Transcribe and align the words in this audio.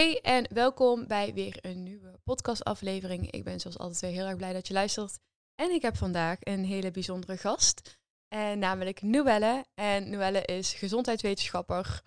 Hey 0.00 0.20
en 0.20 0.46
welkom 0.54 1.06
bij 1.06 1.34
weer 1.34 1.58
een 1.60 1.82
nieuwe 1.82 2.18
podcastaflevering. 2.24 3.30
Ik 3.30 3.44
ben 3.44 3.60
zoals 3.60 3.78
altijd 3.78 4.00
weer 4.00 4.10
heel 4.10 4.26
erg 4.26 4.36
blij 4.36 4.52
dat 4.52 4.66
je 4.66 4.74
luistert. 4.74 5.18
En 5.54 5.70
ik 5.70 5.82
heb 5.82 5.96
vandaag 5.96 6.38
een 6.40 6.64
hele 6.64 6.90
bijzondere 6.90 7.36
gast, 7.36 7.98
en 8.28 8.58
namelijk 8.58 9.02
Noelle. 9.02 9.64
En 9.74 10.10
Noelle 10.10 10.44
is 10.44 10.72
gezondheidswetenschapper. 10.72 12.02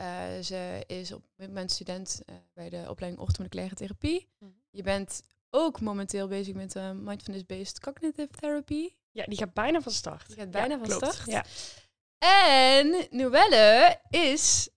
Uh, 0.00 0.06
ze 0.42 0.84
is 0.86 1.12
op 1.12 1.22
dit 1.36 1.48
moment 1.48 1.70
student 1.70 2.22
uh, 2.26 2.36
bij 2.52 2.68
de 2.68 2.86
opleiding 2.88 3.22
orthomoleculaire 3.22 3.74
therapie. 3.74 4.28
Mm 4.38 4.48
-hmm. 4.48 4.62
Je 4.70 4.82
bent 4.82 5.22
ook 5.50 5.80
momenteel 5.80 6.28
bezig 6.28 6.54
met 6.54 6.74
uh, 6.74 6.90
mindfulness-based 6.90 7.80
cognitive 7.80 8.32
therapy. 8.40 8.88
Ja, 9.10 9.24
die 9.24 9.38
gaat 9.38 9.54
bijna 9.54 9.80
van 9.80 9.92
start. 9.92 10.26
Die 10.26 10.36
gaat 10.36 10.50
bijna 10.50 10.74
ja, 10.74 10.78
van 10.78 10.98
klopt. 10.98 11.14
start. 11.14 11.30
Ja. 11.30 11.44
En 12.18 13.06
Noelle 13.10 14.00
is 14.10 14.68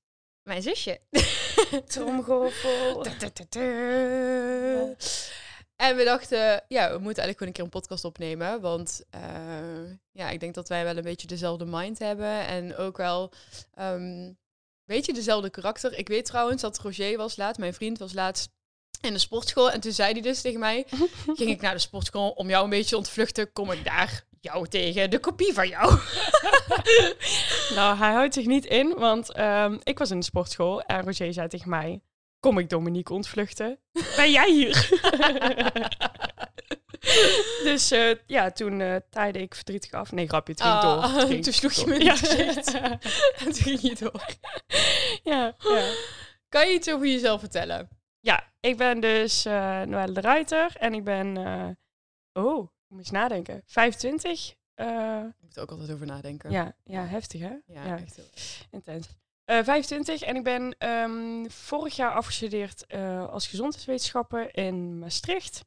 mijn 0.47 0.61
zusje. 0.61 0.99
Tromgeroffel. 1.87 3.03
En 5.75 5.95
we 5.95 6.03
dachten, 6.03 6.63
ja, 6.67 6.91
we 6.91 6.97
moeten 6.99 7.23
eigenlijk 7.23 7.37
gewoon 7.37 7.47
een 7.47 7.53
keer 7.53 7.63
een 7.63 7.69
podcast 7.69 8.05
opnemen. 8.05 8.61
Want 8.61 9.03
uh, 9.15 9.91
ja, 10.11 10.29
ik 10.29 10.39
denk 10.39 10.53
dat 10.53 10.69
wij 10.69 10.83
wel 10.83 10.97
een 10.97 11.03
beetje 11.03 11.27
dezelfde 11.27 11.65
mind 11.65 11.99
hebben. 11.99 12.45
En 12.45 12.75
ook 12.75 12.97
wel 12.97 13.31
um, 13.79 13.83
een 13.83 14.37
beetje 14.85 15.13
dezelfde 15.13 15.49
karakter. 15.49 15.97
Ik 15.97 16.07
weet 16.07 16.25
trouwens 16.25 16.61
dat 16.61 16.79
Roger 16.79 17.17
was 17.17 17.37
laat, 17.37 17.57
mijn 17.57 17.73
vriend 17.73 17.99
was 17.99 18.13
laatst 18.13 18.49
in 19.01 19.13
de 19.13 19.19
sportschool. 19.19 19.71
En 19.71 19.79
toen 19.79 19.91
zei 19.91 20.11
hij 20.11 20.21
dus 20.21 20.41
tegen 20.41 20.59
mij, 20.59 20.85
ging 21.37 21.49
ik 21.49 21.61
naar 21.61 21.73
de 21.73 21.79
sportschool 21.79 22.29
om 22.29 22.49
jou 22.49 22.63
een 22.63 22.69
beetje 22.69 22.89
te 22.89 22.97
ontvluchten. 22.97 23.51
Kom 23.51 23.71
ik 23.71 23.83
daar 23.83 24.26
jou 24.41 24.67
tegen, 24.67 25.09
de 25.09 25.19
kopie 25.19 25.53
van 25.53 25.67
jou. 25.67 25.99
nou, 27.75 27.97
hij 27.97 28.11
houdt 28.11 28.33
zich 28.33 28.45
niet 28.45 28.65
in, 28.65 28.93
want 28.97 29.39
um, 29.39 29.79
ik 29.83 29.97
was 29.97 30.11
in 30.11 30.19
de 30.19 30.25
sportschool 30.25 30.81
en 30.81 31.03
Roger 31.03 31.33
zei 31.33 31.47
tegen 31.47 31.69
mij... 31.69 32.01
Kom 32.39 32.57
ik 32.57 32.69
Dominique 32.69 33.13
ontvluchten? 33.13 33.79
Ben 34.15 34.31
jij 34.31 34.51
hier? 34.51 34.89
dus 37.63 37.91
uh, 37.91 38.15
ja, 38.25 38.51
toen 38.51 38.79
uh, 38.79 38.95
taaide 39.09 39.41
ik 39.41 39.55
verdrietig 39.55 39.91
af. 39.91 40.11
Nee, 40.11 40.27
grapje, 40.27 40.53
het 40.53 40.61
ging 40.61 40.73
Ah, 40.73 40.81
door. 40.81 41.01
Het 41.19 41.27
ging 41.27 41.43
toen 41.43 41.53
sloeg 41.53 41.73
je 41.73 41.87
me 41.87 41.97
in 41.97 42.07
het 42.07 42.19
gezicht. 42.19 42.73
en 42.73 42.99
toen 43.37 43.53
ging 43.53 43.81
je 43.81 43.95
door. 43.99 44.25
ja, 45.23 45.55
ja. 45.57 45.91
Kan 46.49 46.67
je 46.67 46.73
iets 46.73 46.89
over 46.91 47.07
jezelf 47.07 47.39
vertellen? 47.39 47.89
Ja, 48.19 48.53
ik 48.59 48.77
ben 48.77 48.99
dus 48.99 49.45
uh, 49.45 49.81
Noëlle 49.81 50.13
de 50.13 50.21
Ruiter 50.21 50.75
en 50.79 50.93
ik 50.93 51.03
ben... 51.03 51.37
oh, 52.33 52.67
moet 52.87 52.99
eens 52.99 53.11
nadenken. 53.11 53.61
25. 53.65 54.55
Je 54.75 55.33
moet 55.41 55.55
er 55.55 55.61
ook 55.61 55.71
altijd 55.71 55.91
over 55.91 56.05
nadenken. 56.05 56.51
Ja, 56.51 56.75
ja 56.83 57.05
heftig 57.05 57.41
hè? 57.41 57.55
Ja, 57.65 57.97
echt 57.97 58.15
heel 58.15 58.25
Intens. 58.71 59.07
Uh, 59.45 59.63
25 59.63 60.21
en 60.21 60.35
ik 60.35 60.43
ben 60.43 60.75
um, 60.89 61.51
vorig 61.51 61.95
jaar 61.95 62.11
afgestudeerd 62.11 62.85
uh, 62.87 63.27
als 63.27 63.47
gezondheidswetenschapper 63.47 64.55
in 64.57 64.99
Maastricht. 64.99 65.65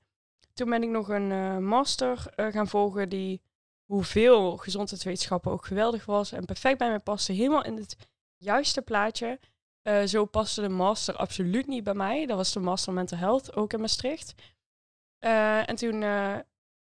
Toen 0.54 0.70
ben 0.70 0.82
ik 0.82 0.88
nog 0.88 1.08
een 1.08 1.31
uh, 1.31 1.58
master 1.58 2.32
gaan 2.36 2.69
volgen 2.69 3.08
die, 3.08 3.42
hoeveel 3.91 4.56
gezondheidswetenschappen 4.56 5.52
ook 5.52 5.66
geweldig 5.66 6.04
was 6.04 6.32
en 6.32 6.44
perfect 6.44 6.78
bij 6.78 6.88
mij 6.88 6.98
paste, 6.98 7.32
helemaal 7.32 7.64
in 7.64 7.76
het 7.76 7.97
juiste 8.37 8.82
plaatje. 8.82 9.38
Uh, 9.82 10.02
zo 10.02 10.25
paste 10.25 10.60
de 10.60 10.69
master 10.69 11.16
absoluut 11.16 11.66
niet 11.66 11.84
bij 11.84 11.94
mij. 11.94 12.26
Dat 12.26 12.37
was 12.37 12.52
de 12.52 12.60
master 12.60 12.92
mental 12.92 13.19
health, 13.19 13.56
ook 13.56 13.72
in 13.72 13.81
Maastricht. 13.81 14.34
Uh, 15.20 15.69
en 15.69 15.76
toen, 15.76 16.02
uh, 16.02 16.38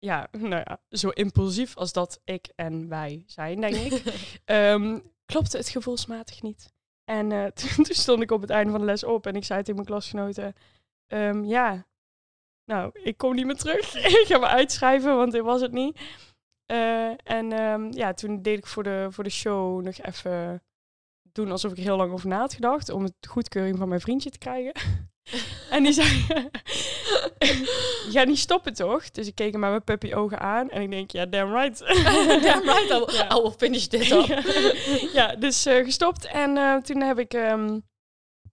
ja, 0.01 0.29
nou 0.39 0.63
ja, 0.67 0.81
zo 0.91 1.09
impulsief 1.09 1.77
als 1.77 1.93
dat 1.93 2.21
ik 2.25 2.53
en 2.57 2.89
wij 2.89 3.23
zijn, 3.27 3.61
denk 3.61 3.75
ik, 3.75 4.03
um, 4.45 5.03
klopte 5.33 5.57
het 5.57 5.69
gevoelsmatig 5.69 6.43
niet. 6.43 6.73
En 7.05 7.31
uh, 7.33 7.47
toen 7.47 7.85
stond 7.85 8.23
ik 8.23 8.31
op 8.31 8.41
het 8.41 8.51
einde 8.51 8.71
van 8.71 8.81
de 8.81 8.87
les 8.87 9.05
op 9.05 9.27
en 9.27 9.37
ik 9.37 9.45
zei 9.45 9.59
tegen 9.59 9.75
mijn 9.75 9.87
klasgenoten, 9.87 10.55
um, 11.09 11.45
ja, 11.45 11.87
nou, 12.65 12.91
ik 13.03 13.17
kom 13.17 13.35
niet 13.35 13.47
meer 13.47 13.57
terug. 13.57 13.95
ik 13.95 14.27
ga 14.27 14.39
me 14.39 14.47
uitschrijven, 14.47 15.17
want 15.17 15.33
dit 15.33 15.43
was 15.43 15.61
het 15.61 15.73
niet. 15.73 16.01
Uh, 16.67 17.31
en 17.31 17.63
um, 17.63 17.93
ja, 17.93 18.13
toen 18.13 18.43
deed 18.43 18.59
ik 18.59 18.67
voor 18.67 18.83
de, 18.83 19.07
voor 19.11 19.25
de 19.25 19.31
show 19.31 19.83
nog 19.83 19.99
even 19.99 20.63
doen 21.33 21.51
alsof 21.51 21.71
ik 21.71 21.77
er 21.77 21.83
heel 21.83 21.97
lang 21.97 22.13
over 22.13 22.29
na 22.29 22.39
had 22.39 22.55
gedacht, 22.55 22.89
om 22.89 23.03
het 23.03 23.15
goedkeuring 23.29 23.79
van 23.79 23.89
mijn 23.89 24.01
vriendje 24.01 24.31
te 24.31 24.39
krijgen. 24.39 24.73
en 25.71 25.83
die 25.83 25.93
zei, 25.93 26.09
je 28.05 28.11
gaat 28.11 28.27
niet 28.27 28.39
stoppen 28.39 28.75
toch? 28.75 29.11
Dus 29.11 29.27
ik 29.27 29.35
keek 29.35 29.53
hem 29.53 29.61
met 29.61 29.71
mijn 29.71 29.85
puppy 29.85 30.15
ogen 30.15 30.41
aan 30.41 30.71
en 30.71 30.83
ik 30.83 30.91
denk, 30.91 31.11
ja, 31.11 31.27
damn 31.27 31.55
right. 31.55 31.79
damn 32.45 32.69
right. 32.69 32.91
I 33.33 33.41
will 33.43 33.55
finish 33.57 33.87
this 33.87 34.11
up. 34.11 34.27
ja, 35.19 35.35
dus 35.35 35.67
uh, 35.67 35.85
gestopt. 35.85 36.27
En 36.27 36.57
uh, 36.57 36.77
toen 36.77 37.01
heb 37.01 37.19
ik 37.19 37.33
um, 37.33 37.83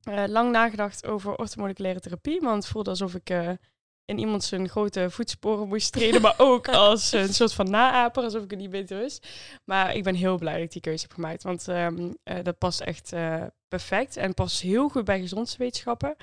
uh, 0.10 0.24
lang 0.28 0.52
nagedacht 0.52 1.06
over 1.06 1.36
orthomoleculaire 1.36 2.00
therapie, 2.00 2.40
want 2.40 2.64
het 2.64 2.72
voelde 2.72 2.90
alsof 2.90 3.16
ik 3.16 3.30
in 4.06 4.20
iemand 4.20 4.44
zijn 4.44 4.70
grote 4.70 5.10
voetsporen 5.10 5.68
moest 5.68 5.92
treden, 5.92 6.22
maar 6.22 6.36
ook 6.38 6.68
als 6.68 7.12
een 7.12 7.34
soort 7.34 7.54
van 7.54 7.70
naaper, 7.70 8.24
alsof 8.24 8.44
ik 8.44 8.50
het 8.50 8.60
niet 8.60 8.70
beter 8.70 8.98
wist. 8.98 9.28
Maar 9.66 9.96
ik 9.96 10.04
ben 10.04 10.16
heel 10.16 10.38
blij 10.38 10.54
dat 10.54 10.64
ik 10.64 10.72
die 10.72 10.82
keuze 10.82 11.02
heb 11.02 11.14
gemaakt, 11.14 11.44
want 11.44 11.68
um, 11.68 12.18
dat 12.44 12.58
past 12.58 12.82
echt 12.82 13.14
perfect 13.68 14.18
en 14.18 14.34
past 14.34 14.62
heel 14.62 14.90
goed 14.90 15.06
bij 15.06 15.20
gezondheidswetenschappen. 15.20 16.16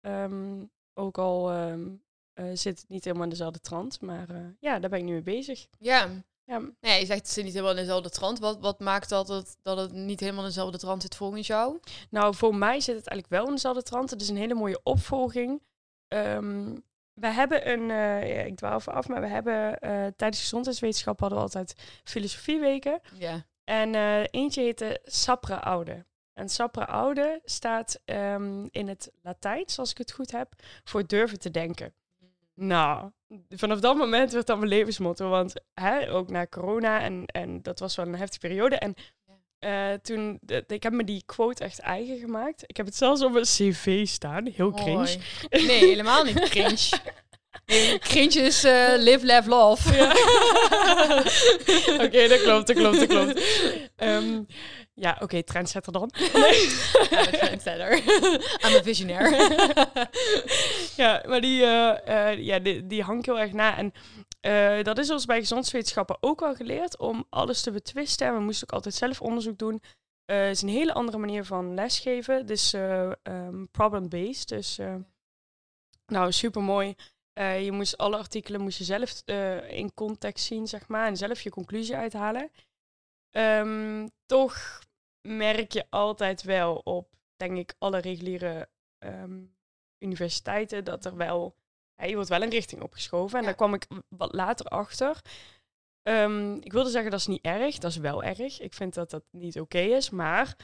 Um, 0.00 0.70
ook 0.94 1.18
al 1.18 1.56
um, 1.56 2.02
uh, 2.34 2.50
zit 2.54 2.80
het 2.80 2.88
niet 2.88 3.04
helemaal 3.04 3.24
in 3.24 3.30
dezelfde 3.30 3.60
trant, 3.60 4.00
maar 4.00 4.30
uh, 4.30 4.36
ja, 4.60 4.78
daar 4.78 4.90
ben 4.90 4.98
ik 4.98 5.04
nu 5.04 5.12
mee 5.12 5.22
bezig. 5.22 5.66
Ja. 5.78 6.08
ja. 6.44 6.62
Nee, 6.80 7.00
je 7.00 7.06
zegt 7.06 7.20
het 7.20 7.28
zit 7.28 7.44
niet 7.44 7.52
helemaal 7.52 7.74
in 7.74 7.80
dezelfde 7.80 8.10
trant. 8.10 8.38
Wat, 8.38 8.58
wat 8.60 8.80
maakt 8.80 9.08
dat 9.08 9.28
het, 9.28 9.56
dat 9.62 9.78
het 9.78 9.92
niet 9.92 10.20
helemaal 10.20 10.42
in 10.42 10.48
dezelfde 10.48 10.78
trant 10.78 11.02
zit 11.02 11.16
volgens 11.16 11.46
jou? 11.46 11.80
Nou, 12.10 12.34
voor 12.34 12.54
mij 12.54 12.80
zit 12.80 12.96
het 12.96 13.06
eigenlijk 13.06 13.28
wel 13.28 13.46
in 13.46 13.54
dezelfde 13.54 13.82
trant. 13.82 14.10
Het 14.10 14.20
is 14.20 14.28
een 14.28 14.36
hele 14.36 14.54
mooie 14.54 14.80
opvolging. 14.82 15.62
Um, 16.08 16.84
we 17.12 17.26
hebben 17.26 17.70
een, 17.70 17.80
uh, 17.80 18.36
ja, 18.36 18.42
ik 18.42 18.56
dwaal 18.56 18.76
even 18.76 18.92
af, 18.92 19.08
maar 19.08 19.20
we 19.20 19.26
hebben 19.26 19.78
tijdens 20.16 20.40
gezondheidswetenschap 20.40 21.20
hadden 21.20 21.38
we 21.38 21.44
altijd 21.44 22.00
filosofieweken. 22.04 23.00
Ja. 23.18 23.44
En 23.64 23.94
eentje 24.24 24.62
heette 24.62 25.00
Sapra 25.04 25.56
Oude. 25.56 26.04
En 26.40 26.48
sapra 26.48 26.86
aude 26.86 27.40
staat 27.44 28.00
um, 28.04 28.68
in 28.70 28.88
het 28.88 29.10
Latijns, 29.22 29.78
als 29.78 29.90
ik 29.90 29.98
het 29.98 30.12
goed 30.12 30.30
heb, 30.30 30.52
voor 30.84 31.06
durven 31.06 31.38
te 31.38 31.50
denken. 31.50 31.92
Nou, 32.54 33.10
vanaf 33.48 33.80
dat 33.80 33.96
moment 33.96 34.32
werd 34.32 34.46
dat 34.46 34.58
mijn 34.58 34.68
levensmotto. 34.68 35.28
Want 35.28 35.54
hè, 35.74 36.12
ook 36.12 36.30
na 36.30 36.46
corona, 36.46 37.00
en, 37.00 37.26
en 37.26 37.62
dat 37.62 37.78
was 37.78 37.96
wel 37.96 38.06
een 38.06 38.14
heftige 38.14 38.46
periode. 38.46 38.76
En 38.76 38.94
uh, 39.60 39.92
toen, 39.92 40.38
de, 40.42 40.64
ik 40.66 40.82
heb 40.82 40.92
me 40.92 41.04
die 41.04 41.22
quote 41.26 41.64
echt 41.64 41.78
eigen 41.78 42.18
gemaakt. 42.18 42.62
Ik 42.66 42.76
heb 42.76 42.86
het 42.86 42.96
zelfs 42.96 43.22
op 43.22 43.34
een 43.34 43.42
cv 43.42 44.06
staan, 44.06 44.46
heel 44.46 44.72
cringe. 44.72 45.16
Nee, 45.50 45.84
helemaal 45.84 46.24
niet 46.24 46.40
cringe. 46.40 46.98
Nee, 47.66 47.98
cringe 48.10 48.40
is 48.40 48.64
uh, 48.64 48.92
live, 48.96 49.26
laugh, 49.26 49.48
love. 49.48 49.96
Ja. 49.96 50.10
Oké, 51.94 52.04
okay, 52.04 52.28
dat 52.28 52.42
klopt, 52.42 52.66
dat 52.66 52.76
klopt, 52.76 52.98
dat 52.98 53.08
klopt. 53.08 53.40
Um, 53.96 54.46
ja, 55.00 55.12
oké, 55.12 55.22
okay, 55.22 55.42
trendsetter 55.42 55.92
dan. 55.92 56.10
Nee. 56.32 56.60
I'm 57.10 57.18
a 57.18 57.30
trendsetter. 57.30 57.92
I'm 58.64 58.76
a 58.76 58.82
visionair. 58.82 59.30
ja, 60.96 61.22
maar 61.26 61.40
die, 61.40 61.62
uh, 61.62 61.96
uh, 62.08 62.38
ja, 62.38 62.58
die, 62.58 62.86
die 62.86 63.02
hangt 63.02 63.26
heel 63.26 63.38
erg 63.38 63.52
na. 63.52 63.76
En 63.76 63.92
uh, 64.40 64.84
dat 64.84 64.98
is 64.98 65.10
ons 65.10 65.24
bij 65.24 65.38
gezondheidswetenschappen 65.38 66.16
ook 66.20 66.40
wel 66.40 66.54
geleerd 66.54 66.98
om 66.98 67.26
alles 67.30 67.62
te 67.62 67.70
betwisten. 67.70 68.26
En 68.26 68.34
we 68.34 68.40
moesten 68.40 68.66
ook 68.66 68.74
altijd 68.74 68.94
zelf 68.94 69.20
onderzoek 69.20 69.58
doen. 69.58 69.82
Het 70.24 70.56
is 70.56 70.62
een 70.62 70.68
hele 70.68 70.92
andere 70.92 71.18
manier 71.18 71.44
van 71.44 71.74
lesgeven. 71.74 72.46
Dus 72.46 72.72
um, 72.72 73.68
problem-based. 73.70 74.48
Dus 74.48 74.78
nou, 76.06 76.32
super 76.32 76.62
mooi. 76.62 76.94
Je 77.34 77.72
moest 77.72 77.98
alle 77.98 78.16
artikelen 78.16 78.60
moest 78.60 78.78
je 78.78 78.84
zelf 78.84 79.22
in 79.68 79.94
context 79.94 80.44
zien, 80.44 80.66
zeg 80.66 80.88
maar, 80.88 81.06
en 81.06 81.16
zelf 81.16 81.40
je 81.40 81.50
conclusie 81.50 81.96
uithalen. 81.96 82.50
Um, 83.32 84.10
toch 84.26 84.80
merk 85.22 85.72
je 85.72 85.86
altijd 85.90 86.42
wel 86.42 86.74
op, 86.76 87.08
denk 87.36 87.56
ik, 87.58 87.74
alle 87.78 87.98
reguliere 87.98 88.68
um, 88.98 89.56
universiteiten 89.98 90.84
dat 90.84 91.04
er 91.04 91.16
wel 91.16 91.54
ja, 91.94 92.06
je 92.06 92.14
wordt 92.14 92.28
wel 92.28 92.42
een 92.42 92.50
richting 92.50 92.82
opgeschoven. 92.82 93.34
En 93.34 93.40
Ja. 93.40 93.46
daar 93.46 93.56
kwam 93.56 93.74
ik 93.74 93.86
wat 94.08 94.34
later 94.34 94.66
achter. 94.66 95.20
Ehm, 96.02 96.54
ik 96.54 96.72
wilde 96.72 96.90
zeggen 96.90 97.10
dat 97.10 97.20
is 97.20 97.26
niet 97.26 97.44
erg, 97.44 97.78
dat 97.78 97.90
is 97.90 97.96
wel 97.96 98.22
erg. 98.22 98.60
Ik 98.60 98.74
vind 98.74 98.94
dat 98.94 99.10
dat 99.10 99.24
niet 99.30 99.60
oké 99.60 99.78
is, 99.78 100.10
maar 100.10 100.56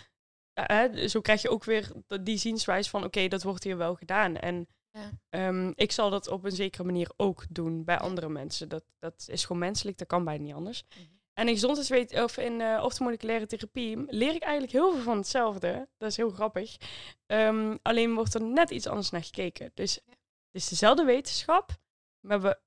eh, 0.53 1.07
zo 1.09 1.21
krijg 1.21 1.43
je 1.43 1.51
ook 1.51 1.65
weer 1.65 1.93
die 2.23 2.37
zienswijze 2.37 2.91
van 2.91 3.05
oké, 3.05 3.29
dat 3.29 3.43
wordt 3.43 3.65
hier 3.65 3.77
wel 3.77 3.95
gedaan. 3.95 4.37
En 4.37 4.69
Ja. 4.91 5.11
ehm, 5.29 5.73
ik 5.75 5.93
zal 5.93 6.11
dat 6.11 6.29
op 6.29 6.45
een 6.45 6.51
zekere 6.53 6.85
manier 6.85 7.11
ook 7.17 7.45
doen 7.51 7.85
bij 7.85 7.99
andere 7.99 8.29
mensen. 8.29 8.69
Dat, 8.69 8.85
dat 8.99 9.27
is 9.31 9.45
gewoon 9.45 9.59
menselijk, 9.63 9.99
dat 9.99 10.07
kan 10.07 10.25
bijna 10.25 10.43
niet 10.45 10.55
anders. 10.55 10.85
Mhm. 10.89 11.16
En 11.39 11.49
in 11.49 11.55
gezondheidswet 11.55 12.23
of 12.23 12.37
in 12.37 12.61
uh, 12.61 12.81
orthomoleculaire 12.83 13.47
therapie 13.47 14.05
leer 14.07 14.35
ik 14.35 14.43
eigenlijk 14.43 14.73
heel 14.73 14.93
veel 14.93 15.03
van 15.03 15.17
hetzelfde. 15.17 15.89
Dat 15.97 16.11
is 16.11 16.17
heel 16.17 16.31
grappig. 16.31 16.77
Ehm, 17.27 17.77
alleen 17.83 18.15
wordt 18.15 18.35
er 18.35 18.43
net 18.43 18.71
iets 18.71 18.87
anders 18.87 19.11
naar 19.11 19.25
gekeken. 19.25 19.71
Dus 19.75 19.95
Ja. 19.95 20.01
het 20.07 20.63
is 20.63 20.69
dezelfde 20.69 21.05
wetenschap, 21.05 21.71
maar 22.21 22.41
we, 22.41 22.59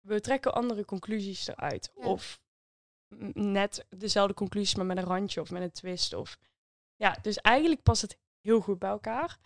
we 0.00 0.20
trekken 0.20 0.54
andere 0.54 0.84
conclusies 0.84 1.46
eruit. 1.48 1.90
Ja. 1.94 2.06
Of 2.06 2.40
net 3.34 3.86
dezelfde 3.88 4.34
conclusies, 4.34 4.74
maar 4.74 4.86
met 4.86 4.96
een 4.96 5.04
randje 5.04 5.40
of 5.40 5.50
met 5.50 5.62
een 5.62 5.72
twist. 5.72 6.12
Of... 6.12 6.38
Ja, 6.96 7.18
dus 7.22 7.36
eigenlijk 7.36 7.82
past 7.82 8.02
het 8.02 8.18
heel 8.40 8.60
goed 8.60 8.78
bij 8.78 8.90
elkaar. 8.90 9.38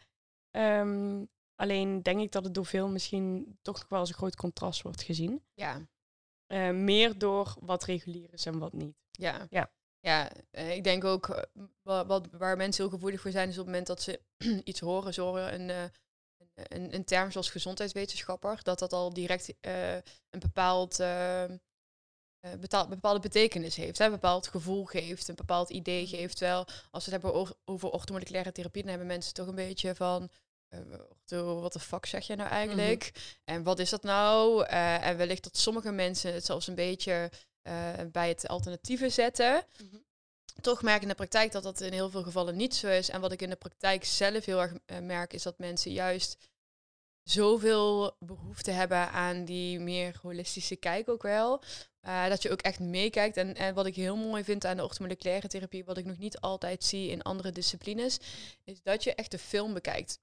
Ehm, 0.50 1.24
alleen 1.54 2.02
denk 2.02 2.20
ik 2.20 2.32
dat 2.32 2.44
het 2.44 2.54
door 2.54 2.66
veel 2.66 2.88
misschien 2.88 3.58
toch 3.62 3.78
nog 3.78 3.88
wel 3.88 3.98
als 3.98 4.08
een 4.08 4.14
groot 4.14 4.36
contrast 4.36 4.82
wordt 4.82 5.02
gezien. 5.02 5.44
Ja, 5.54 5.86
Eh, 6.46 6.70
meer 6.70 7.18
door 7.18 7.54
wat 7.60 7.84
regulier 7.84 8.32
is 8.32 8.46
en 8.46 8.58
wat 8.58 8.72
niet. 8.72 8.96
ja. 9.10 9.46
Ja. 9.50 9.70
Ja, 10.00 10.30
eh, 10.50 10.76
ik 10.76 10.84
denk 10.84 11.04
ook 11.04 11.28
eh, 11.28 11.42
wa- 11.82 12.06
wat, 12.06 12.28
waar 12.30 12.56
mensen 12.56 12.82
heel 12.84 12.92
gevoelig 12.92 13.20
voor 13.20 13.30
zijn, 13.30 13.48
is 13.48 13.54
op 13.54 13.58
het 13.58 13.66
moment 13.66 13.86
dat 13.86 14.02
ze 14.02 14.20
iets 14.64 14.80
horen, 14.80 15.14
ze 15.14 15.20
horen 15.20 15.54
een, 15.60 15.90
een, 16.54 16.94
een 16.94 17.04
term 17.04 17.30
zoals 17.30 17.50
gezondheidswetenschapper, 17.50 18.62
dat 18.62 18.78
dat 18.78 18.92
al 18.92 19.12
direct 19.12 19.54
een 19.60 20.40
bepaald, 20.40 20.96
betaal- 22.60 22.88
bepaalde 22.88 23.20
betekenis 23.20 23.76
heeft, 23.76 23.98
hè, 23.98 24.04
een 24.04 24.10
bepaald 24.10 24.46
gevoel 24.46 24.84
geeft, 24.84 25.28
een 25.28 25.34
bepaald 25.34 25.70
idee 25.70 26.06
geeft. 26.06 26.36
Terwijl 26.36 26.64
als 26.90 27.04
we 27.06 27.12
het 27.12 27.22
hebben 27.22 27.54
over, 27.64 27.90
orthomoleculaire 27.90 28.52
therapie, 28.52 28.80
dan 28.82 28.90
hebben 28.90 29.08
mensen 29.08 29.34
toch 29.34 29.46
een 29.46 29.54
beetje 29.54 29.94
van, 29.94 30.30
wat 31.28 31.72
de 31.72 31.80
fuck 31.80 32.06
zeg 32.06 32.26
je 32.26 32.36
nou 32.36 32.50
eigenlijk? 32.50 33.12
En 33.44 33.62
wat 33.62 33.78
is 33.78 33.90
dat 33.90 34.02
nou? 34.02 34.64
Eh, 34.66 35.06
en 35.06 35.16
wellicht 35.16 35.44
dat 35.44 35.56
sommige 35.56 35.90
mensen 35.90 36.34
het 36.34 36.44
zelfs 36.44 36.66
een 36.66 36.74
beetje 36.74 37.30
eh, 37.62 37.92
bij 38.12 38.28
het 38.28 38.48
alternatieve 38.48 39.08
zetten. 39.08 39.64
Toch 40.60 40.82
merk 40.82 40.96
ik 40.96 41.02
in 41.02 41.08
de 41.08 41.14
praktijk 41.14 41.52
dat 41.52 41.62
dat 41.62 41.80
in 41.80 41.92
heel 41.92 42.10
veel 42.10 42.22
gevallen 42.22 42.56
niet 42.56 42.74
zo 42.74 42.88
is. 42.88 43.08
En 43.08 43.20
wat 43.20 43.32
ik 43.32 43.42
in 43.42 43.50
de 43.50 43.56
praktijk 43.56 44.04
zelf 44.04 44.44
heel 44.44 44.60
erg 44.60 44.72
eh, 44.86 44.98
merk, 44.98 45.32
is 45.32 45.42
dat 45.42 45.58
mensen 45.58 45.92
juist 45.92 46.36
zoveel 47.22 48.16
behoefte 48.18 48.70
hebben 48.70 49.10
aan 49.10 49.44
die 49.44 49.80
meer 49.80 50.18
holistische 50.22 50.76
kijk 50.76 51.08
ook 51.08 51.22
wel. 51.22 51.62
Eh, 52.00 52.28
dat 52.28 52.42
je 52.42 52.50
ook 52.50 52.60
echt 52.60 52.80
meekijkt. 52.80 53.36
En, 53.36 53.54
en 53.54 53.74
wat 53.74 53.86
ik 53.86 53.96
heel 53.96 54.16
mooi 54.16 54.44
vind 54.44 54.64
aan 54.64 54.76
de 54.76 54.82
orthomoleculaire 54.82 55.48
therapie, 55.48 55.84
wat 55.84 55.98
ik 55.98 56.04
nog 56.04 56.18
niet 56.18 56.40
altijd 56.40 56.84
zie 56.84 57.10
in 57.10 57.22
andere 57.22 57.52
disciplines, 57.52 58.18
is 58.64 58.82
dat 58.82 59.04
je 59.04 59.14
echt 59.14 59.30
de 59.30 59.38
film 59.38 59.74
bekijkt. 59.74 60.18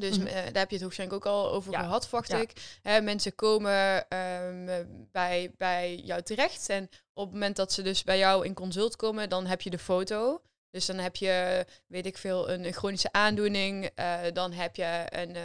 Dus 0.00 0.18
Mhm. 0.18 0.26
eh, 0.26 0.34
daar 0.34 0.44
heb 0.58 0.68
je 0.68 0.74
het 0.74 0.82
waarschijnlijk 0.84 1.26
ook 1.26 1.32
al 1.32 1.52
over 1.52 1.72
Ja, 1.72 1.80
gehad, 1.80 2.02
verwacht 2.08 2.28
ja. 2.30 2.40
ik. 2.40 2.78
Hè, 2.82 3.00
mensen 3.00 3.34
komen 3.34 4.08
ehm, 4.08 4.84
bij, 5.12 5.50
bij 5.56 5.96
jou 5.96 6.22
terecht. 6.22 6.68
En 6.68 6.88
op 7.12 7.24
het 7.24 7.32
moment 7.32 7.56
dat 7.56 7.72
ze 7.72 7.82
dus 7.82 8.04
bij 8.04 8.18
jou 8.18 8.44
in 8.44 8.54
consult 8.54 8.96
komen, 8.96 9.28
dan 9.28 9.46
heb 9.46 9.60
je 9.60 9.70
de 9.70 9.78
foto. 9.78 10.42
Dus 10.70 10.86
dan 10.86 10.96
heb 10.98 11.16
je, 11.16 11.66
weet 11.86 12.06
ik 12.06 12.18
veel, 12.18 12.50
een, 12.50 12.64
een 12.64 12.72
chronische 12.72 13.12
aandoening. 13.12 13.90
eh, 13.94 14.20
dan 14.32 14.52
heb 14.52 14.76
je 14.76 15.06
een 15.08 15.36
eh, 15.36 15.42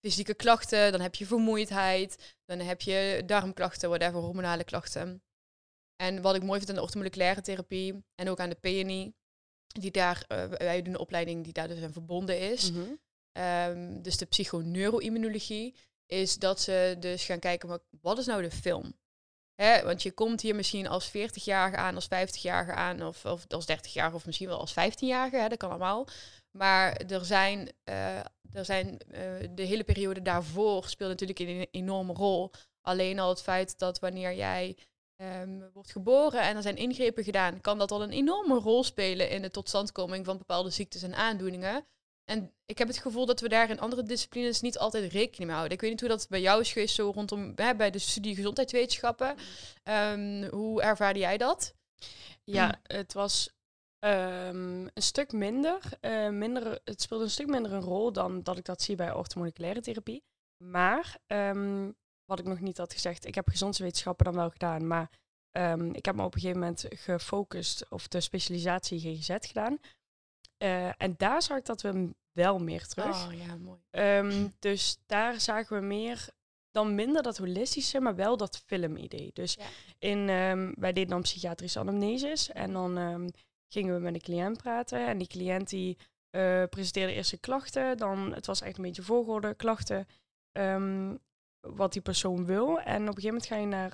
fysieke 0.00 0.34
klachten. 0.34 0.92
Dan 0.92 1.00
heb 1.00 1.14
je 1.14 1.26
vermoeidheid. 1.26 2.34
Dan 2.44 2.58
heb 2.58 2.80
je 2.80 3.22
darmklachten, 3.26 3.88
whatever, 3.88 4.20
hormonale 4.20 4.64
klachten. 4.64 5.22
En 5.96 6.22
wat 6.22 6.34
ik 6.34 6.42
mooi 6.42 6.58
vind 6.58 6.70
aan 6.70 6.76
de 6.76 6.82
orthomoleculaire 6.82 7.40
therapie 7.40 8.04
en 8.14 8.28
ook 8.30 8.40
aan 8.40 8.48
de 8.48 8.54
PNI, 8.60 9.12
die 9.66 9.90
daar, 9.90 10.24
wij 10.58 10.82
doen 10.82 10.94
een 10.94 11.00
opleiding 11.00 11.44
die 11.44 11.52
daar 11.52 11.68
dus 11.68 11.82
aan 11.82 11.92
verbonden 11.92 12.40
is. 12.52 12.70
Mhm. 12.70 12.80
Ehm, 13.34 14.02
dus 14.02 14.16
de 14.16 14.26
psychoneuroimmunologie, 14.26 15.74
is 16.06 16.38
dat 16.38 16.60
ze 16.60 16.96
dus 16.98 17.24
gaan 17.24 17.38
kijken, 17.38 17.80
wat, 18.00 18.18
is 18.18 18.26
nou 18.26 18.42
de 18.42 18.50
film? 18.50 18.94
Hè, 19.54 19.82
want 19.82 20.02
je 20.02 20.12
komt 20.12 20.40
hier 20.40 20.54
misschien 20.54 20.86
als 20.86 21.08
40-jarige 21.08 21.76
aan, 21.76 21.94
als 21.94 22.06
50-jarige 22.06 22.72
aan, 22.72 23.02
of, 23.02 23.24
of 23.24 23.44
als 23.48 23.66
30-jarige, 23.72 24.16
of 24.16 24.26
misschien 24.26 24.48
wel 24.48 24.58
als 24.58 24.72
15-jarige, 24.72 25.36
hè, 25.36 25.48
dat 25.48 25.58
kan 25.58 25.70
allemaal. 25.70 26.06
Maar 26.50 26.96
er 26.96 27.24
zijn, 27.24 27.72
eh, 27.84 28.18
er 28.52 28.64
zijn 28.64 28.98
eh, 28.98 29.22
de 29.50 29.62
hele 29.62 29.84
periode 29.84 30.22
daarvoor 30.22 30.88
speelt 30.88 31.10
natuurlijk 31.10 31.38
een 31.38 31.68
enorme 31.70 32.12
rol. 32.12 32.50
Alleen 32.80 33.18
al 33.18 33.28
het 33.28 33.42
feit 33.42 33.78
dat 33.78 33.98
wanneer 33.98 34.34
jij 34.34 34.76
ehm, 35.16 35.60
wordt 35.72 35.92
geboren 35.92 36.42
en 36.42 36.56
er 36.56 36.62
zijn 36.62 36.76
ingrepen 36.76 37.24
gedaan, 37.24 37.60
kan 37.60 37.78
dat 37.78 37.90
al 37.90 38.02
een 38.02 38.12
enorme 38.12 38.54
rol 38.58 38.84
spelen 38.84 39.30
in 39.30 39.42
de 39.42 39.50
totstandkoming 39.50 40.24
van 40.24 40.38
bepaalde 40.38 40.70
ziektes 40.70 41.02
en 41.02 41.14
aandoeningen. 41.14 41.86
En 42.24 42.52
ik 42.66 42.78
heb 42.78 42.88
het 42.88 42.98
gevoel 42.98 43.26
dat 43.26 43.40
we 43.40 43.48
daar 43.48 43.70
in 43.70 43.80
andere 43.80 44.02
disciplines 44.02 44.60
niet 44.60 44.78
altijd 44.78 45.12
rekening 45.12 45.44
mee 45.44 45.56
houden. 45.56 45.72
Ik 45.72 45.80
weet 45.80 45.90
niet 45.90 46.00
hoe 46.00 46.08
dat 46.08 46.26
bij 46.28 46.40
jou 46.40 46.60
is 46.60 46.72
geweest, 46.72 46.94
zo 46.94 47.10
rondom 47.14 47.52
hè, 47.54 47.74
bij 47.74 47.90
de 47.90 47.98
studie 47.98 48.34
gezondheidswetenschappen. 48.34 49.36
Ehm, 49.82 50.48
hoe 50.50 50.82
ervaarde 50.82 51.18
jij 51.18 51.36
dat? 51.36 51.74
Ja, 52.44 52.80
het 52.82 53.12
was 53.12 53.52
ehm, 53.98 54.80
een 54.94 55.02
stuk 55.02 55.32
minder, 55.32 55.80
eh, 56.00 56.28
minder. 56.28 56.80
Het 56.84 57.02
speelde 57.02 57.24
een 57.24 57.30
stuk 57.30 57.46
minder 57.46 57.72
een 57.72 57.80
rol 57.80 58.12
dan 58.12 58.42
dat 58.42 58.58
ik 58.58 58.64
dat 58.64 58.82
zie 58.82 58.96
bij 58.96 59.12
orthomoleculaire 59.12 59.80
therapie. 59.80 60.24
Maar 60.56 61.18
ehm, 61.26 61.90
wat 62.24 62.38
ik 62.38 62.44
nog 62.44 62.60
niet 62.60 62.78
had 62.78 62.92
gezegd, 62.92 63.26
ik 63.26 63.34
heb 63.34 63.48
gezondheidswetenschappen 63.48 64.24
dan 64.24 64.34
wel 64.34 64.50
gedaan, 64.50 64.86
maar 64.86 65.10
ik 65.92 66.04
heb 66.04 66.14
me 66.14 66.22
op 66.24 66.34
een 66.34 66.40
gegeven 66.40 66.60
moment 66.60 66.84
gefocust 66.88 67.90
of 67.90 68.08
de 68.08 68.20
specialisatie 68.20 69.00
GGZ 69.00 69.36
gedaan. 69.40 69.78
Eh, 70.64 70.88
en 70.96 71.14
daar 71.16 71.42
zag 71.42 71.58
ik 71.58 71.64
dat 71.64 71.82
we 71.82 72.10
wel 72.32 72.58
meer 72.58 72.86
terug. 72.86 73.26
Oh 73.26 73.32
ja, 73.46 73.56
mooi. 73.56 73.78
Ehm, 73.90 74.48
dus 74.58 74.96
daar 75.06 75.40
zagen 75.40 75.80
we 75.80 75.86
meer 75.86 76.28
dan 76.70 76.94
minder 76.94 77.22
dat 77.22 77.36
holistische, 77.38 78.00
maar 78.00 78.14
wel 78.14 78.36
dat 78.36 78.62
filmidee. 78.66 79.30
Dus 79.32 79.54
Ja. 79.54 79.64
in, 79.98 80.28
ehm, 80.28 80.72
wij 80.78 80.92
deden 80.92 81.10
dan 81.10 81.22
psychiatrische 81.22 81.78
anamneses 81.78 82.50
en 82.52 82.72
dan 82.72 82.98
ehm, 82.98 83.28
gingen 83.68 83.94
we 83.94 84.00
met 84.00 84.14
een 84.14 84.20
cliënt 84.20 84.56
praten. 84.56 85.06
En 85.06 85.18
die 85.18 85.26
cliënt 85.26 85.68
die 85.68 85.98
eh, 86.30 86.62
presenteerde 86.70 87.12
eerst 87.12 87.28
zijn 87.28 87.40
klachten, 87.40 87.96
dan 87.96 88.32
het 88.32 88.46
was 88.46 88.60
echt 88.60 88.76
een 88.76 88.82
beetje 88.82 89.02
volgorde 89.02 89.54
klachten, 89.54 90.06
wat 91.60 91.92
die 91.92 92.02
persoon 92.02 92.44
wil. 92.44 92.80
En 92.80 93.02
op 93.02 93.16
een 93.16 93.22
gegeven 93.22 93.26
moment 93.28 93.46
ga 93.46 93.56
je 93.56 93.66
naar 93.66 93.92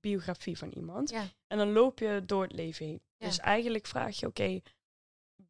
biografie 0.00 0.58
van 0.58 0.70
iemand. 0.70 1.10
Ja. 1.10 1.24
En 1.46 1.58
dan 1.58 1.72
loop 1.72 1.98
je 1.98 2.22
door 2.26 2.42
het 2.42 2.52
leven 2.52 2.86
heen. 2.86 3.00
Ja. 3.16 3.26
Dus 3.26 3.38
eigenlijk 3.38 3.86
vraag 3.86 4.18
je, 4.18 4.26
oké, 4.26 4.60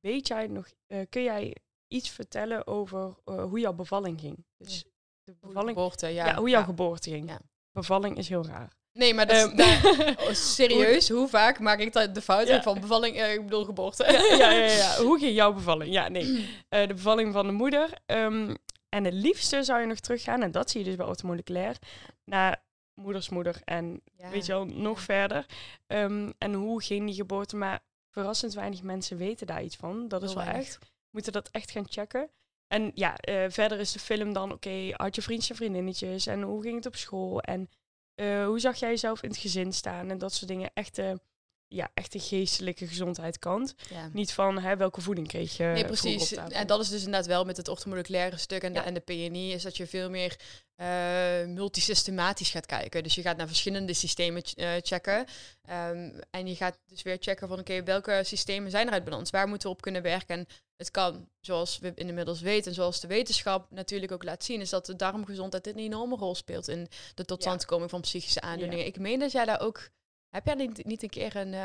weet 0.07 0.27
jij 0.29 0.47
nog, 0.47 0.67
eh, 0.87 1.01
kun 1.09 1.23
jij 1.23 1.57
iets 1.89 2.11
vertellen 2.11 2.67
over 2.67 3.15
eh, 3.25 3.45
hoe 3.45 3.61
jouw 3.61 3.73
bevalling 3.73 4.21
ging? 4.21 4.45
Dus 4.59 4.85
de 5.25 5.35
bevalling, 5.41 5.77
Geboorte, 5.77 6.07
ja. 6.07 6.27
ja, 6.27 6.35
hoe 6.37 6.49
jouw 6.49 6.61
Ja. 6.61 6.67
geboorte 6.67 7.11
ging. 7.11 7.29
Ja. 7.29 7.41
Bevalling 7.73 8.17
is 8.17 8.29
heel 8.29 8.47
raar. 8.47 8.73
Nee, 8.93 9.15
maar 9.15 9.27
dat 9.27 9.37
is, 9.37 9.43
Ehm, 9.65 10.15
oh, 10.27 10.31
serieus, 10.33 11.09
hoe 11.09 11.29
vaak 11.29 11.59
maak 11.61 11.79
ik 11.79 11.93
dat 11.93 12.15
de 12.15 12.21
fout 12.23 12.49
van 12.63 12.81
bevalling, 12.81 13.17
eh, 13.17 13.33
ik 13.35 13.43
bedoel 13.45 13.65
geboorte? 13.65 14.05
ja, 14.05 14.37
ja, 14.37 14.51
ja, 14.51 14.71
ja. 14.73 14.97
Hoe 15.07 15.19
ging 15.19 15.35
jouw 15.35 15.53
bevalling? 15.53 15.93
Ja, 15.93 16.09
nee. 16.09 16.25
Eh, 16.69 16.87
de 16.89 16.95
bevalling 16.95 17.33
van 17.33 17.47
de 17.47 17.53
moeder. 17.53 17.91
Ehm, 18.07 18.55
en 18.89 19.05
het 19.05 19.15
liefste 19.15 19.63
zou 19.63 19.81
je 19.81 19.87
nog 19.87 19.99
teruggaan, 20.01 20.43
en 20.43 20.51
dat 20.51 20.71
zie 20.71 20.81
je 20.81 20.87
dus 20.87 20.97
bij 20.97 21.07
automoleculair, 21.07 21.77
naar 22.25 22.65
moedersmoeder 22.95 23.61
en 23.65 24.03
weet 24.31 24.47
je 24.47 24.53
wel, 24.53 24.65
nog 24.65 25.01
verder. 25.01 25.47
Ehm, 25.87 26.31
en 26.39 26.53
hoe 26.55 26.83
ging 26.83 27.07
die 27.07 27.15
geboorte? 27.15 27.57
Maar 27.57 27.81
verrassend 28.17 28.55
weinig 28.55 28.83
mensen 28.83 29.17
weten 29.17 29.47
daar 29.47 29.63
iets 29.63 29.77
van. 29.77 30.09
Dat 30.09 30.23
is 30.23 30.29
Heel 30.29 30.37
wel 30.37 30.47
weinig. 30.47 30.67
echt. 30.69 30.79
Moeten 31.11 31.33
dat 31.33 31.49
echt 31.51 31.71
gaan 31.71 31.87
checken. 31.89 32.31
En 32.67 32.91
ja, 32.95 33.17
eh, 33.17 33.45
verder 33.49 33.79
is 33.79 33.93
de 33.93 33.99
film 33.99 34.33
dan, 34.33 34.53
oké, 34.53 34.91
had 34.93 35.15
je 35.15 35.23
vriendjes 35.23 35.51
en 35.51 35.57
vriendinnetjes? 35.57 36.27
En 36.27 36.43
hoe 36.43 36.63
ging 36.63 36.77
het 36.77 36.87
op 36.87 36.97
school? 36.97 37.41
En 37.41 37.69
eh, 38.15 38.45
hoe 38.47 38.61
zag 38.61 38.77
jij 38.77 38.89
jezelf 38.89 39.23
in 39.23 39.29
het 39.29 39.39
gezin 39.39 39.73
staan? 39.73 40.11
En 40.11 40.19
dat 40.19 40.33
soort 40.33 40.51
dingen. 40.51 40.71
Echte, 40.75 41.21
ja, 41.69 41.91
echte 41.95 42.19
geestelijke 42.19 42.87
gezondheidskant. 42.87 43.75
Ja. 43.91 44.11
Niet 44.13 44.33
van, 44.33 44.59
hè, 44.59 44.77
welke 44.77 45.01
voeding 45.01 45.29
kreeg 45.29 45.57
je 45.57 45.65
Nee, 45.65 45.85
precies. 45.85 46.33
En 46.33 46.67
dat 46.67 46.81
is 46.81 46.89
dus 46.89 46.99
inderdaad 47.05 47.27
wel 47.27 47.45
met 47.45 47.57
het 47.57 47.69
orthomoleculaire 47.69 48.37
stuk 48.37 48.63
en 48.63 48.73
de, 48.73 48.81
en 48.81 48.95
de 48.95 49.01
PNI, 49.01 49.53
is 49.53 49.63
dat 49.63 49.77
je 49.77 49.87
veel 49.87 50.11
meer 50.11 50.37
eh 50.77 51.45
multisystematisch 51.47 52.51
gaat 52.51 52.67
kijken. 52.67 53.03
Dus 53.03 53.15
je 53.15 53.23
gaat 53.23 53.37
naar 53.37 53.47
verschillende 53.47 53.95
systemen 53.95 54.43
ch- 54.45 54.55
eh, 54.55 54.71
checken. 54.81 55.27
Ehm, 55.63 56.21
en 56.31 56.47
je 56.47 56.55
gaat 56.57 56.79
dus 56.87 57.03
weer 57.03 57.17
checken 57.21 57.49
van, 57.49 57.59
oké, 57.59 57.83
welke 57.83 58.21
systemen 58.25 58.71
zijn 58.71 58.87
er 58.87 58.93
uit 58.93 59.05
balans? 59.05 59.31
Waar 59.31 59.49
moeten 59.49 59.69
we 59.69 59.75
op 59.75 59.83
kunnen 59.83 60.03
werken? 60.03 60.39
En 60.39 60.47
het 60.77 60.91
kan, 60.91 61.29
zoals 61.41 61.79
we 61.79 61.93
inmiddels 61.95 62.41
weten, 62.41 62.75
zoals 62.75 63.01
de 63.01 63.07
wetenschap 63.07 63.71
natuurlijk 63.71 64.13
ook 64.13 64.25
laat 64.25 64.45
zien, 64.45 64.61
is 64.61 64.71
dat 64.71 64.87
de 64.87 64.97
darmgezondheid 64.97 65.67
een 65.67 65.79
enorme 65.79 66.17
rol 66.17 66.35
speelt 66.35 66.69
in 66.69 66.89
de 67.15 67.25
totstandkoming 67.25 67.91
van 67.91 68.01
psychische 68.01 68.41
aandoeningen. 68.41 68.87
Ik 68.87 68.99
meen 68.99 69.19
dat 69.19 69.33
jij 69.33 69.45
daar 69.45 69.61
ook... 69.61 69.89
Heb 70.37 70.47
jij 70.47 70.55
niet, 70.55 70.85
niet 70.85 71.03
een 71.03 71.09
keer 71.09 71.37
een 71.37 71.55
eh, 71.55 71.63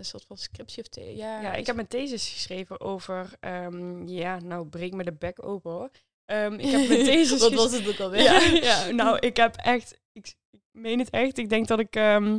soort 0.00 0.24
van 0.26 0.36
scriptie 0.36 0.82
of... 0.82 0.88
the- 0.88 1.00
ja, 1.16 1.40
Ja, 1.40 1.54
ik 1.54 1.66
heb 1.66 1.78
een 1.78 1.86
thesis 1.86 2.28
geschreven 2.28 2.80
over, 2.80 3.30
ehm, 3.40 4.06
ja, 4.08 4.38
nou 4.40 4.66
breek 4.66 4.92
me 4.92 5.04
de 5.04 5.12
bek 5.12 5.46
open 5.46 5.70
hoor. 5.70 5.90
Ehm, 6.24 6.52
ik 6.52 6.70
heb 6.70 6.88
met 6.88 7.04
deze... 7.04 7.38
Wat 7.48 7.52
was 7.54 7.72
het 7.72 7.88
ook 7.88 7.98
alweer? 8.00 8.22
ja, 8.22 8.40
ja, 8.68 8.90
nou, 8.90 9.18
ik 9.18 9.36
heb 9.36 9.56
echt... 9.56 10.00
Ik, 10.12 10.34
ik 10.50 10.60
meen 10.70 10.98
het 10.98 11.10
echt. 11.10 11.38
Ik 11.38 11.48
denk 11.48 11.66
dat 11.66 11.78
ik... 11.78 11.96
ehm, 11.96 12.38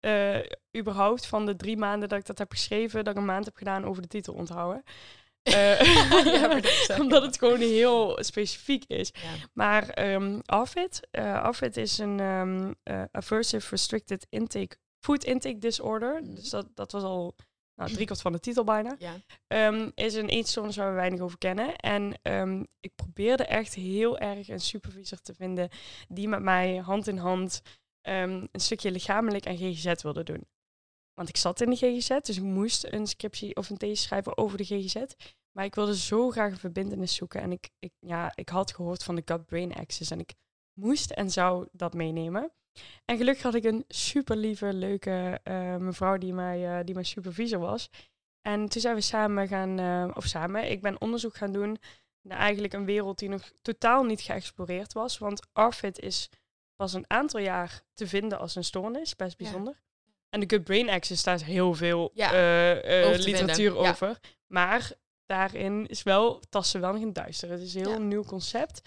eh, 0.00 0.38
überhaupt 0.76 1.26
van 1.26 1.46
de 1.46 1.56
drie 1.56 1.76
maanden 1.76 2.08
dat 2.08 2.18
ik 2.18 2.26
dat 2.26 2.38
heb 2.38 2.50
geschreven, 2.50 3.04
dat 3.04 3.12
ik 3.14 3.18
een 3.20 3.26
maand 3.26 3.44
heb 3.44 3.56
gedaan 3.56 3.84
over 3.84 4.02
de 4.02 4.08
titel 4.08 4.34
onthouden. 4.34 4.82
Eh, 5.42 5.80
Ja, 6.24 6.60
omdat 6.98 7.22
het 7.22 7.38
gewoon 7.38 7.58
heel 7.60 8.18
specifiek 8.20 8.84
is. 8.86 9.10
Ja. 9.14 9.48
Maar 9.52 9.88
ehm 9.88 10.38
AFID, 10.44 11.00
AFID 11.18 11.76
is 11.76 11.98
een 11.98 12.20
Aversive 13.12 13.66
Restricted 13.70 14.26
Intake 14.28 14.76
Food 15.00 15.24
Intake 15.24 15.58
Disorder. 15.58 16.22
Mhm. 16.22 16.34
Dus 16.34 16.50
dat, 16.50 16.66
dat 16.74 16.92
was 16.92 17.02
al 17.02 17.34
nou, 17.74 17.90
driekwart 17.94 18.20
van 18.20 18.32
de 18.32 18.40
titel 18.40 18.64
bijna. 18.64 18.96
Ja. 18.98 19.14
Ehm, 19.46 19.90
is 19.94 20.14
een 20.14 20.28
eetstoornis 20.28 20.76
waar 20.76 20.88
we 20.88 20.94
weinig 20.94 21.20
over 21.20 21.38
kennen. 21.38 21.76
En 21.76 22.18
ehm, 22.22 22.64
ik 22.80 22.94
probeerde 22.94 23.44
echt 23.44 23.74
heel 23.74 24.18
erg 24.18 24.48
een 24.48 24.60
supervisor 24.60 25.20
te 25.20 25.34
vinden 25.34 25.68
die 26.08 26.28
met 26.28 26.42
mij 26.42 26.76
hand 26.76 27.06
in 27.06 27.16
hand 27.16 27.62
ehm, 28.00 28.46
een 28.52 28.60
stukje 28.60 28.90
lichamelijk 28.90 29.44
en 29.44 29.56
GGZ 29.56 30.02
wilde 30.02 30.22
doen. 30.22 30.46
Want 31.14 31.28
ik 31.28 31.36
zat 31.36 31.60
in 31.60 31.70
de 31.70 31.76
GGZ, 31.76 32.08
dus 32.20 32.36
ik 32.36 32.42
moest 32.42 32.84
een 32.84 33.06
scriptie 33.06 33.56
of 33.56 33.70
een 33.70 33.76
thesis 33.76 34.02
schrijven 34.02 34.38
over 34.38 34.58
de 34.58 34.64
GGZ. 34.64 35.04
Maar 35.52 35.64
ik 35.64 35.74
wilde 35.74 35.96
zo 35.96 36.30
graag 36.30 36.50
een 36.50 36.58
verbindenis 36.58 37.14
zoeken. 37.14 37.40
En 37.40 37.52
ik, 37.52 37.70
ik, 37.78 37.92
ja, 37.98 38.32
ik 38.34 38.48
had 38.48 38.74
gehoord 38.74 39.04
van 39.04 39.14
de 39.14 39.22
gut-brain 39.24 39.74
axis. 39.74 40.10
En 40.10 40.18
ik 40.18 40.34
moest 40.72 41.10
en 41.10 41.30
zou 41.30 41.68
dat 41.72 41.94
meenemen. 41.94 42.52
En 43.04 43.16
gelukkig 43.16 43.42
had 43.42 43.54
ik 43.54 43.64
een 43.64 43.84
super 43.88 44.36
lieve, 44.36 44.72
leuke 44.72 45.40
eh, 45.42 45.76
mevrouw 45.76 46.18
die, 46.18 46.32
mij, 46.32 46.78
eh, 46.78 46.84
die 46.84 46.94
mijn 46.94 47.06
supervisor 47.06 47.58
was. 47.58 47.90
En 48.42 48.68
toen 48.68 48.80
zijn 48.80 48.94
we 48.94 49.00
samen 49.00 49.48
gaan, 49.48 49.78
eh, 49.78 50.16
of 50.16 50.24
samen, 50.24 50.70
ik 50.70 50.80
ben 50.82 51.00
onderzoek 51.00 51.36
gaan 51.36 51.52
doen 51.52 51.78
naar 52.22 52.38
eigenlijk 52.38 52.72
een 52.72 52.84
wereld 52.84 53.18
die 53.18 53.28
nog 53.28 53.52
totaal 53.62 54.04
niet 54.04 54.20
geëxploreerd 54.20 54.92
was. 54.92 55.18
Want 55.18 55.46
ARFID 55.52 55.98
is 55.98 56.28
pas 56.76 56.92
een 56.92 57.04
aantal 57.06 57.40
jaar 57.40 57.82
te 57.94 58.06
vinden 58.06 58.38
als 58.38 58.54
een 58.54 58.64
stoornis, 58.64 59.16
best 59.16 59.30
Ja. 59.38 59.44
bijzonder. 59.44 59.82
En 60.28 60.40
de 60.40 60.48
gut-brain 60.48 60.88
axis, 60.88 61.22
daar 61.22 61.34
is 61.34 61.42
heel 61.42 61.74
veel 61.74 62.10
Ja, 62.14 62.26
over 62.28 63.18
te 63.18 63.24
literatuur 63.24 63.70
vinden, 63.70 63.82
ja. 63.82 63.90
over. 63.90 64.20
Maar 64.46 64.92
daarin 65.26 65.86
is 65.86 66.02
wel, 66.02 66.40
tasten 66.48 66.80
wel 66.80 66.92
nog 66.92 67.02
in 67.02 67.12
duister. 67.12 67.50
Het 67.50 67.60
is 67.60 67.74
een 67.74 67.86
heel 67.86 68.00
nieuw 68.00 68.24
concept, 68.24 68.82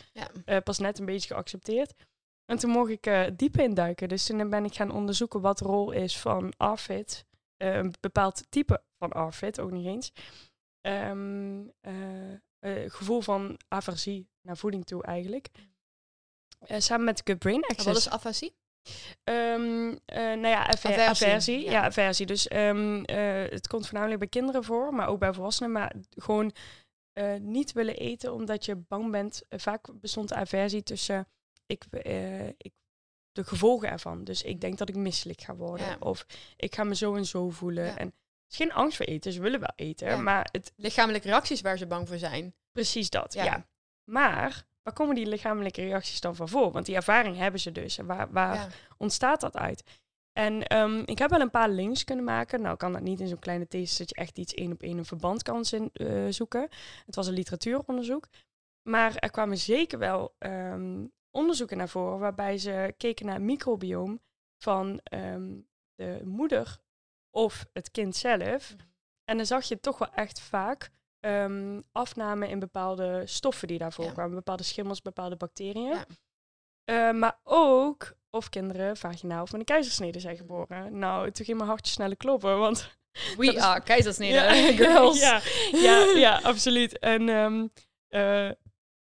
pas 0.64 0.80
net 0.80 1.00
een 1.00 1.06
beetje 1.06 1.34
geaccepteerd. 1.34 1.94
En 2.46 2.58
toen 2.58 2.70
mocht 2.70 2.90
ik 2.90 3.06
eh 3.06 3.24
diep 3.36 3.58
induiken. 3.60 4.10
Dus 4.10 4.26
toen 4.26 4.50
ben 4.50 4.66
ik 4.66 4.76
gaan 4.76 4.92
onderzoeken 4.92 5.42
wat 5.42 5.58
de 5.58 5.66
rol 5.66 5.92
is 5.92 6.18
van 6.20 6.54
ARFID. 6.58 7.26
eh, 7.58 7.76
een 7.76 7.94
bepaald 8.00 8.44
type 8.50 8.82
van 8.98 9.12
ARFID, 9.12 9.60
ook 9.60 9.72
niet 9.72 9.86
eens. 9.86 10.12
Ehm, 10.82 11.62
eh, 11.82 12.90
gevoel 12.92 13.22
van 13.22 13.60
aversie 13.68 14.28
naar 14.42 14.58
voeding 14.58 14.86
toe 14.86 15.04
eigenlijk. 15.04 15.50
Eh, 16.60 16.80
samen 16.80 17.06
met 17.06 17.22
Gut 17.24 17.40
Brain 17.40 17.62
Access. 17.64 17.86
wat 17.86 17.96
is? 17.96 18.08
Ehm, 19.24 19.96
eh, 20.06 20.18
nou 20.24 20.48
ja, 20.48 20.68
aver- 20.68 20.90
Aversie, 21.00 21.28
aversie. 21.28 21.64
ja. 21.64 21.72
Ja, 21.72 21.84
aversie. 21.84 22.26
Dus 22.26 22.48
ehm, 22.48 23.04
eh, 23.04 23.50
het 23.52 23.68
komt 23.68 23.86
voornamelijk 23.86 24.20
bij 24.20 24.30
kinderen 24.30 24.64
voor, 24.64 24.94
maar 24.94 25.08
ook 25.08 25.20
bij 25.20 25.34
volwassenen. 25.34 25.72
Maar 25.72 25.94
gewoon 26.10 26.52
niet 27.40 27.72
willen 27.72 27.96
eten 27.98 28.34
omdat 28.34 28.66
je 28.66 28.76
bang 28.76 29.12
bent. 29.12 29.44
Vaak 29.50 30.00
bestond 30.00 30.34
aversie 30.34 30.84
tussen 30.84 31.28
ik, 31.74 31.86
eh, 32.02 32.48
ik, 32.48 32.72
de 33.32 33.44
gevolgen 33.44 33.90
ervan. 33.90 34.24
Dus 34.24 34.42
ik 34.42 34.62
denk 34.62 34.78
dat 34.78 34.90
ik 34.90 34.96
misselijk 34.96 35.42
ga 35.42 35.56
worden. 35.56 35.88
Ja. 35.88 35.96
Of 36.00 36.26
ik 36.56 36.76
ga 36.76 36.84
me 36.84 36.96
zo 36.96 37.16
en 37.16 37.26
zo 37.26 37.50
voelen. 37.50 37.86
Ja. 37.86 37.98
En 37.98 38.06
het 38.08 38.52
is 38.52 38.58
geen 38.58 38.74
angst 38.74 38.98
voor 38.98 39.06
eten. 39.06 39.32
Ze 39.34 39.42
willen 39.42 39.60
wel 39.60 39.74
eten. 39.76 40.08
Ja. 40.08 40.18
Maar 40.18 40.50
het, 40.52 40.74
Lichamelijke 40.76 41.28
reacties 41.28 41.62
waar 41.62 41.78
ze 41.78 41.88
bang 41.88 42.08
voor 42.08 42.18
zijn. 42.18 42.56
precies 42.72 43.10
dat. 43.10 43.34
Ja. 43.34 43.66
Maar 44.04 44.66
waar 44.82 44.94
komen 44.94 45.16
die 45.16 45.26
lichamelijke 45.26 45.82
reacties 45.82 46.22
dan 46.22 46.36
van 46.36 46.50
voor? 46.50 46.72
Want 46.72 46.86
die 46.86 46.96
ervaring 46.96 47.38
hebben 47.38 47.60
ze 47.60 47.72
dus. 47.72 47.98
En 47.98 48.06
waar, 48.06 48.32
waar, 48.32 48.76
ontstaat 48.98 49.42
dat 49.42 49.58
uit? 49.58 49.84
En 50.32 50.68
ehm, 50.68 51.02
ik 51.06 51.18
heb 51.18 51.30
wel 51.30 51.42
een 51.42 51.50
paar 51.50 51.70
links 51.70 52.04
kunnen 52.04 52.26
maken. 52.26 52.62
Nou 52.62 52.78
kan 52.78 52.92
dat 52.94 53.02
niet 53.02 53.20
in 53.20 53.28
zo'n 53.28 53.40
kleine 53.40 53.68
thesis 53.68 53.98
dat 53.98 54.10
je 54.10 54.16
echt 54.16 54.38
iets 54.38 54.54
één 54.54 54.72
op 54.72 54.82
één 54.82 54.98
een 54.98 55.06
verband 55.06 55.44
kan 55.44 55.66
zin- 55.66 55.90
eh, 55.94 56.26
zoeken. 56.30 56.68
Het 57.06 57.16
was 57.16 57.28
een 57.28 57.34
literatuuronderzoek. 57.34 58.28
Maar 58.90 59.16
er 59.16 59.32
kwamen 59.32 59.58
zeker 59.58 60.00
wel 60.00 60.36
ehm, 60.38 61.06
onderzoeken 61.34 61.78
naar 61.78 61.90
voren 61.90 62.20
waarbij 62.20 62.58
ze 62.58 62.94
keken 62.98 63.26
naar 63.26 63.36
het 63.36 63.44
microbioom 63.44 64.22
van 64.64 65.00
ehm, 65.04 65.52
de 65.96 66.22
moeder 66.24 66.78
of 67.30 67.66
het 67.74 67.92
kind 67.92 68.16
zelf. 68.16 68.76
En 69.26 69.38
dan 69.38 69.46
zag 69.46 69.66
je 69.66 69.80
toch 69.80 69.98
wel 69.98 70.12
echt 70.14 70.40
vaak 70.42 70.90
ehm, 71.20 71.82
afname 71.92 72.48
in 72.50 72.60
bepaalde 72.60 73.22
stoffen 73.26 73.68
die 73.68 73.78
daarvoor 73.78 74.06
Ja. 74.06 74.12
kwamen. 74.12 74.36
Bepaalde 74.36 74.64
schimmels, 74.64 75.02
bepaalde 75.02 75.36
bacteriën. 75.36 75.84
Ja. 75.88 76.06
Eh, 76.84 77.12
maar 77.20 77.40
ook 77.44 78.14
of 78.30 78.50
kinderen 78.50 78.98
vaginaal 78.98 79.42
of 79.42 79.52
met 79.52 79.60
een 79.60 79.66
keizersnede 79.66 80.20
zijn 80.20 80.38
geboren. 80.38 80.98
Nou, 81.00 81.32
toen 81.32 81.46
ging 81.46 81.58
mijn 81.58 81.70
hartje 81.70 81.92
sneller 81.94 82.18
kloppen, 82.18 82.58
want... 82.60 82.90
We 83.38 83.46
is- 83.54 83.58
are 83.70 83.82
keizersnede 83.84 84.34
Ja, 84.34 84.54
girls. 84.86 85.20
ja, 85.20 85.42
ja, 85.72 86.00
ja, 86.16 86.40
absoluut. 86.42 87.00
En 87.00 87.30
ehm, 87.30 87.68
eh, 88.08 88.50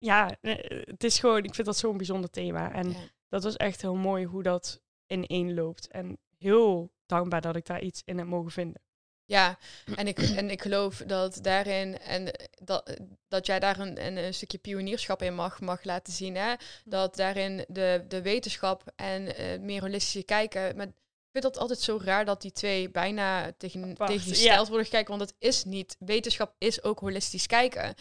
ja, 0.04 0.36
eh, 0.40 0.80
het 0.84 1.04
is 1.04 1.18
gewoon... 1.18 1.44
Ik 1.44 1.54
vind 1.54 1.66
dat 1.66 1.76
zo'n 1.76 1.96
bijzonder 1.96 2.30
thema. 2.30 2.72
En 2.72 2.90
Ja. 2.90 2.96
dat 3.28 3.42
was 3.42 3.56
echt 3.56 3.82
heel 3.82 3.94
mooi 3.94 4.24
hoe 4.24 4.42
dat 4.42 4.80
in 5.06 5.26
één 5.26 5.54
loopt. 5.54 5.88
En 5.88 6.18
heel 6.38 6.92
dankbaar 7.06 7.40
dat 7.40 7.56
ik 7.56 7.66
daar 7.66 7.82
iets 7.82 8.02
in 8.04 8.18
heb 8.18 8.26
mogen 8.26 8.50
vinden. 8.50 8.82
Ja, 9.26 9.58
en 9.94 10.06
ik, 10.06 10.18
en 10.18 10.50
ik 10.50 10.62
geloof 10.62 10.96
dat 11.06 11.38
daarin 11.42 11.98
en 11.98 12.30
dat, 12.62 12.96
dat 13.28 13.46
jij 13.46 13.60
daar 13.60 13.78
een, 13.80 14.16
een, 14.16 14.34
stukje 14.34 14.58
pionierschap 14.58 15.22
in 15.22 15.34
mag, 15.34 15.60
mag 15.60 15.84
laten 15.84 16.12
zien. 16.12 16.36
Hè? 16.36 16.54
Dat 16.84 17.16
daarin 17.16 17.64
de, 17.68 18.04
de 18.08 18.22
wetenschap 18.22 18.92
en 18.96 19.36
eh, 19.36 19.60
meer 19.60 19.80
holistische 19.80 20.22
kijken. 20.22 20.76
Maar 20.76 20.86
ik 20.86 21.42
vind 21.42 21.44
dat 21.44 21.58
altijd 21.58 21.80
zo 21.80 22.00
raar 22.02 22.24
dat 22.24 22.42
die 22.42 22.52
twee 22.52 22.90
bijna 22.90 23.52
tegen, 23.52 23.90
Apart, 23.90 24.10
tegengesteld 24.10 24.68
worden 24.68 24.86
gekeken. 24.86 25.18
Want 25.18 25.30
het 25.30 25.34
is 25.38 25.64
niet. 25.64 25.96
Wetenschap 25.98 26.54
is 26.58 26.82
ook 26.82 26.98
holistisch 26.98 27.46
kijken. 27.46 27.94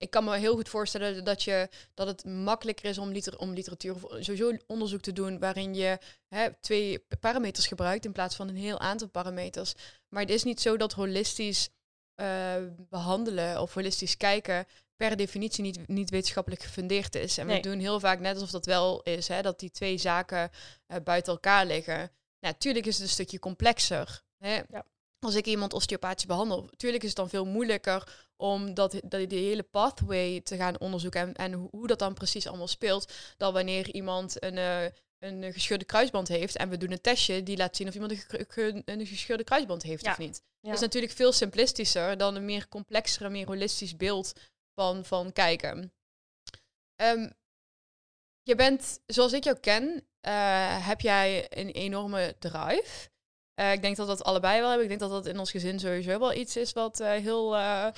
Ik 0.00 0.10
kan 0.10 0.24
me 0.24 0.36
heel 0.36 0.54
goed 0.54 0.68
voorstellen 0.68 1.24
dat, 1.24 1.42
je, 1.42 1.68
dat 1.94 2.06
het 2.06 2.24
makkelijker 2.24 2.84
is 2.84 2.98
om, 2.98 3.10
liter, 3.10 3.38
om 3.38 3.52
literatuur 3.52 3.94
of 3.94 4.02
sowieso 4.02 4.56
onderzoek 4.66 5.00
te 5.00 5.12
doen 5.12 5.38
waarin 5.38 5.74
je 5.74 5.98
hè, 6.28 6.48
twee 6.60 7.04
parameters 7.20 7.66
gebruikt 7.66 8.04
in 8.04 8.12
plaats 8.12 8.36
van 8.36 8.48
een 8.48 8.56
heel 8.56 8.78
aantal 8.78 9.08
parameters. 9.08 9.74
Maar 10.08 10.22
het 10.22 10.30
is 10.30 10.42
niet 10.42 10.60
zo 10.60 10.76
dat 10.76 10.92
holistisch 10.92 11.68
eh, 12.14 12.54
behandelen 12.76 13.60
of 13.60 13.74
holistisch 13.74 14.16
kijken 14.16 14.66
per 14.96 15.16
definitie 15.16 15.62
niet, 15.62 15.88
niet 15.88 16.10
wetenschappelijk 16.10 16.62
gefundeerd 16.62 17.14
is. 17.14 17.38
En 17.38 17.46
Nee. 17.46 17.56
we 17.56 17.68
doen 17.68 17.78
heel 17.78 18.00
vaak 18.00 18.18
net 18.20 18.34
alsof 18.34 18.50
dat 18.50 18.66
wel 18.66 19.02
is, 19.02 19.28
hè, 19.28 19.42
dat 19.42 19.58
die 19.60 19.70
twee 19.70 19.98
zaken 19.98 20.50
eh, 20.86 20.96
buiten 21.04 21.32
elkaar 21.32 21.66
liggen. 21.66 22.10
Natuurlijk 22.40 22.86
is 22.86 22.94
het 22.94 23.02
een 23.02 23.08
stukje 23.08 23.38
complexer. 23.38 24.22
Hè? 24.38 24.54
Ja. 24.54 24.84
Als 25.20 25.34
ik 25.34 25.46
iemand 25.46 25.72
osteopathisch 25.72 26.26
behandel, 26.26 26.62
natuurlijk 26.70 27.02
is 27.02 27.08
het 27.08 27.18
dan 27.18 27.28
veel 27.28 27.46
moeilijker 27.46 28.28
om 28.36 28.74
dat, 28.74 29.00
dat 29.04 29.30
die 29.30 29.44
hele 29.44 29.62
pathway 29.62 30.40
te 30.40 30.56
gaan 30.56 30.80
onderzoeken 30.80 31.20
en, 31.20 31.34
en 31.34 31.52
hoe 31.52 31.86
dat 31.86 31.98
dan 31.98 32.14
precies 32.14 32.46
allemaal 32.46 32.68
speelt, 32.68 33.12
dan 33.36 33.52
wanneer 33.52 33.90
iemand 33.90 34.42
een, 34.42 34.58
eh, 34.58 34.84
een 35.18 35.52
gescheurde 35.52 35.84
kruisband 35.84 36.28
heeft 36.28 36.56
en 36.56 36.68
we 36.68 36.76
doen 36.76 36.90
een 36.90 37.00
testje 37.00 37.42
die 37.42 37.56
laat 37.56 37.76
zien 37.76 37.88
of 37.88 37.94
iemand 37.94 38.26
een, 38.56 38.82
een 38.84 39.06
gescheurde 39.06 39.44
kruisband 39.44 39.82
heeft 39.82 40.04
Ja. 40.04 40.10
of 40.10 40.18
niet. 40.18 40.42
Ja. 40.60 40.68
Dat 40.68 40.74
is 40.74 40.80
natuurlijk 40.80 41.12
veel 41.12 41.32
simplistischer 41.32 42.16
dan 42.16 42.34
een 42.36 42.44
meer 42.44 42.68
complexere, 42.68 43.28
meer 43.28 43.46
holistisch 43.46 43.96
beeld 43.96 44.32
van, 44.74 45.04
van 45.04 45.32
kijken. 45.32 45.92
Ehm, 46.96 47.30
je 48.42 48.54
bent, 48.54 49.00
zoals 49.06 49.32
ik 49.32 49.44
jou 49.44 49.58
ken, 49.58 50.06
eh, 50.20 50.86
heb 50.86 51.00
jij 51.00 51.46
een 51.58 51.70
enorme 51.70 52.36
drive. 52.38 53.10
Eh, 53.54 53.72
ik 53.72 53.82
denk 53.82 53.96
dat 53.96 54.06
dat 54.06 54.24
allebei 54.24 54.58
wel 54.60 54.68
hebben. 54.68 54.90
Ik 54.90 54.98
denk 54.98 55.10
dat 55.10 55.24
dat 55.24 55.32
in 55.32 55.38
ons 55.38 55.50
gezin 55.50 55.78
sowieso 55.80 56.18
wel 56.18 56.34
iets 56.34 56.56
is 56.56 56.72
wat 56.72 57.00
eh, 57.00 57.10
heel, 57.10 57.56
eh, 57.56 57.88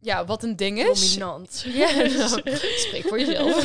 ja, 0.00 0.24
wat 0.24 0.42
een 0.42 0.56
ding 0.56 0.78
is. 0.78 1.00
Dominant. 1.14 1.64
Ja, 1.66 1.90
nou, 1.96 2.56
spreek 2.58 3.08
voor 3.08 3.18
jezelf. 3.20 3.64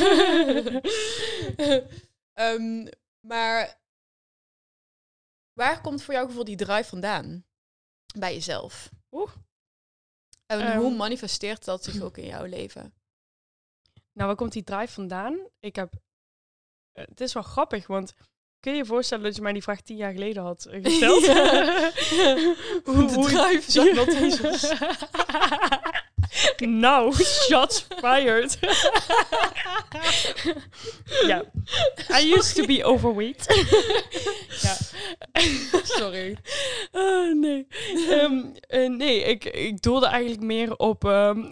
Ehm, 2.32 2.86
maar 3.20 3.80
waar 5.52 5.80
komt 5.80 6.02
voor 6.02 6.14
jouw 6.14 6.26
gevoel 6.26 6.44
die 6.44 6.56
drive 6.56 6.88
vandaan? 6.88 7.44
Bij 8.18 8.34
jezelf. 8.34 8.90
Oeh. 9.10 9.32
En 10.46 10.60
Ehm. 10.60 10.78
hoe 10.78 10.96
manifesteert 10.96 11.64
dat 11.64 11.84
zich 11.84 12.00
ook 12.00 12.16
in 12.16 12.26
jouw 12.26 12.44
leven? 12.44 12.94
Nou, 14.12 14.28
waar 14.28 14.36
komt 14.36 14.52
die 14.52 14.64
drive 14.64 14.92
vandaan? 14.92 15.48
Ik 15.60 15.76
heb... 15.76 15.92
het 16.92 17.20
is 17.20 17.32
wel 17.32 17.42
grappig, 17.42 17.86
want 17.86 18.14
kun 18.60 18.72
je 18.72 18.78
je 18.78 18.84
voorstellen 18.84 19.24
dat 19.24 19.36
je 19.36 19.42
mij 19.42 19.52
die 19.52 19.62
vraag 19.62 19.80
tien 19.80 19.96
jaar 19.96 20.12
geleden 20.12 20.42
had 20.42 20.64
eh, 20.64 20.82
gesteld? 20.84 21.24
Ja. 21.24 21.34
De 22.84 23.22
drive 23.22 23.70
zag 23.70 23.94
dat 23.94 24.08
eens. 24.08 24.40
nou, 26.84 27.14
shots 27.24 27.86
fired. 28.00 28.58
ja. 31.26 31.44
I 32.20 32.32
used 32.36 32.54
to 32.54 32.66
be 32.66 32.84
overweight. 32.84 33.46
ja. 34.62 34.76
Sorry. 35.82 36.36
Ah, 36.92 37.34
nee. 37.34 37.66
Ehm, 38.10 38.40
Eh, 38.68 38.88
nee, 38.88 39.22
ik, 39.22 39.44
ik 39.44 39.82
doelde 39.82 40.06
eigenlijk 40.06 40.42
meer 40.42 40.76
op 40.76 41.04
ehm 41.04 41.44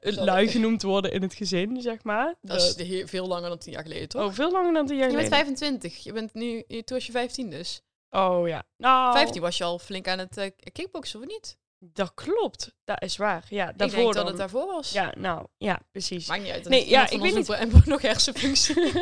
lui 0.00 0.48
genoemd 0.48 0.82
worden 0.82 1.12
in 1.12 1.22
het 1.22 1.34
gezin, 1.34 1.80
zeg 1.80 2.02
maar. 2.02 2.34
Dat 2.42 2.62
is 2.62 2.74
de 2.74 3.02
veel 3.06 3.26
langer 3.26 3.48
dan 3.48 3.58
tien 3.58 3.72
jaar 3.72 3.82
geleden, 3.82 4.08
toch? 4.08 4.22
Oh, 4.24 4.32
veel 4.32 4.50
langer 4.50 4.72
dan 4.72 4.86
tien 4.86 4.96
jaar 4.96 5.10
je 5.10 5.16
bent 5.16 5.28
geleden. 5.28 5.56
25. 5.56 6.04
Je 6.04 6.12
bent 6.12 6.34
nu, 6.34 6.64
toen 6.66 6.82
was 6.86 7.06
je 7.06 7.12
15 7.12 7.50
dus. 7.50 7.82
Oh 8.10 8.48
ja. 8.48 8.62
Nou, 8.76 9.12
15 9.16 9.40
was 9.40 9.58
je 9.58 9.64
al 9.64 9.78
flink 9.78 10.08
aan 10.08 10.18
het 10.18 10.36
eh, 10.36 10.50
kickboksen, 10.72 11.20
of 11.20 11.26
niet? 11.26 11.58
Dat 11.82 12.14
klopt. 12.14 12.74
Dat 12.84 13.02
is 13.02 13.16
waar. 13.16 13.44
Ja, 13.48 13.70
ik 13.70 13.78
daarvoor 13.78 13.98
denk 13.98 14.14
dat 14.14 14.26
het 14.26 14.36
daarvoor 14.36 14.66
was. 14.66 14.92
Ja, 14.92 15.14
nou, 15.16 15.46
ja, 15.56 15.80
precies. 15.90 16.28
Maakt 16.28 16.42
niet 16.42 16.52
uit. 16.52 16.68
Nee, 16.68 16.88
ja, 16.88 17.10
ik 17.10 17.20
weet 17.20 17.34
niet. 17.34 17.48
En 17.48 17.70
we 17.70 17.80
nog 17.84 18.02
hersenfunctie. 18.02 18.74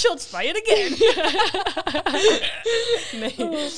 Shots 0.00 0.24
fired 0.24 0.62
again. 0.62 0.90
nee. 3.20 3.70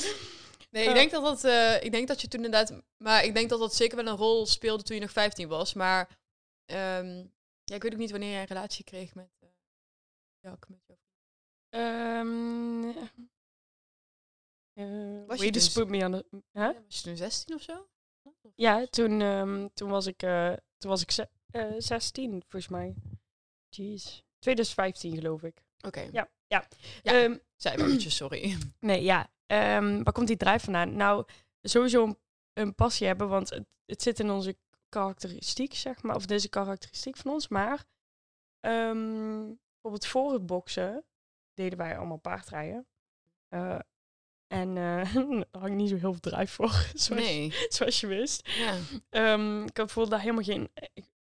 Nee, 0.71 0.87
ik 0.87 0.93
denk 0.93 1.11
dat 1.11 1.23
dat, 1.23 1.43
eh, 1.43 1.83
ik 1.83 1.91
denk 1.91 2.07
dat 2.07 2.21
je 2.21 2.27
toen 2.27 2.43
inderdaad, 2.43 2.81
maar 2.97 3.23
ik 3.23 3.33
denk 3.33 3.49
dat 3.49 3.59
dat 3.59 3.75
zeker 3.75 3.95
wel 3.95 4.07
een 4.07 4.17
rol 4.17 4.45
speelde 4.45 4.83
toen 4.83 4.95
je 4.95 5.01
nog 5.01 5.11
15 5.11 5.47
was. 5.47 5.73
Maar 5.73 6.19
ehm, 6.65 7.17
ja, 7.63 7.75
ik 7.75 7.83
weet 7.83 7.93
ook 7.93 7.99
niet 7.99 8.11
wanneer 8.11 8.31
jij 8.31 8.41
een 8.41 8.47
relatie 8.47 8.83
kreeg 8.83 9.15
met 9.15 9.29
eh 9.39 9.49
Jack. 10.41 10.65
Met 10.69 10.79
jou. 10.85 10.99
Ehm 11.69 13.07
eh, 14.79 15.27
Was 15.27 15.41
je 15.41 15.51
dus- 15.51 15.71
put 15.71 15.87
me. 15.89 15.97
Huh? 15.97 16.21
Ja, 16.51 16.73
was 16.85 16.95
je 16.97 17.01
toen 17.03 17.17
16 17.17 17.55
of 17.55 17.61
zo? 17.61 17.87
Ja, 18.55 18.85
toen, 18.85 19.21
ehm, 19.21 19.67
toen 19.73 19.89
was 19.89 20.05
ik, 20.05 20.23
eh, 20.23 20.53
toen 20.77 20.89
was 20.89 21.01
ik 21.01 21.11
ze- 21.11 21.29
eh, 21.51 21.73
16, 21.77 22.31
volgens 22.31 22.67
mij. 22.67 22.95
Jeez. 23.69 24.21
2015, 24.39 25.15
geloof 25.15 25.43
ik. 25.43 25.63
Oké, 25.85 25.99
Ja, 26.11 26.29
ja. 26.47 26.67
Ja. 27.03 27.13
Eventjes 27.63 28.15
sorry. 28.15 28.57
nee, 28.79 29.03
ja. 29.03 29.31
Ehm, 29.45 30.03
waar 30.03 30.13
komt 30.13 30.27
die 30.27 30.37
drijf 30.37 30.63
vandaan? 30.63 30.95
Nou, 30.95 31.25
sowieso 31.61 32.03
een, 32.05 32.17
een 32.53 32.75
passie 32.75 33.07
hebben, 33.07 33.29
want 33.29 33.49
het, 33.49 33.65
het 33.85 34.01
zit 34.01 34.19
in 34.19 34.29
onze 34.29 34.57
karakteristiek, 34.89 35.73
zeg 35.73 36.01
maar. 36.03 36.15
Of 36.15 36.25
deze 36.25 36.49
karakteristiek 36.49 37.17
van 37.17 37.31
ons. 37.31 37.47
Maar 37.47 37.85
bijvoorbeeld 38.61 40.05
voor 40.05 40.33
het 40.33 40.45
boksen 40.45 41.05
deden 41.53 41.77
wij 41.77 41.97
allemaal 41.97 42.17
paardrijden. 42.17 42.87
Eh, 43.47 43.79
en 44.53 44.75
daar 44.75 45.07
had 45.51 45.65
ik 45.65 45.73
niet 45.73 45.89
zo 45.89 45.95
heel 45.95 46.11
veel 46.11 46.31
drijf 46.31 46.51
voor, 46.51 46.71
zoals, 46.93 47.23
Nee. 47.23 47.53
zoals 47.69 47.99
je 47.99 48.07
wist. 48.07 48.49
Ja. 48.57 48.77
Ehm, 49.09 49.63
ik 49.63 49.81
voelde 49.85 50.09
daar 50.09 50.19
helemaal 50.19 50.43
geen 50.43 50.69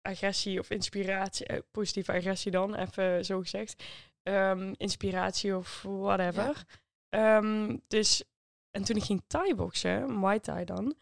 agressie 0.01 0.59
of 0.59 0.69
inspiratie, 0.69 1.45
eh, 1.45 1.59
positieve 1.71 2.11
agressie 2.11 2.51
dan, 2.51 2.75
even 2.75 3.25
zo 3.25 3.39
gezegd. 3.39 3.83
Ehm, 4.23 4.73
inspiratie 4.77 5.55
of 5.57 5.81
whatever. 5.81 6.63
Ehm, 7.09 7.77
dus, 7.87 8.23
en 8.71 8.83
toen 8.83 8.95
ik 8.95 9.03
ging 9.03 9.23
thai-boksen, 9.27 10.19
Muay 10.19 10.39
Thai 10.39 10.65
dan. 10.65 10.95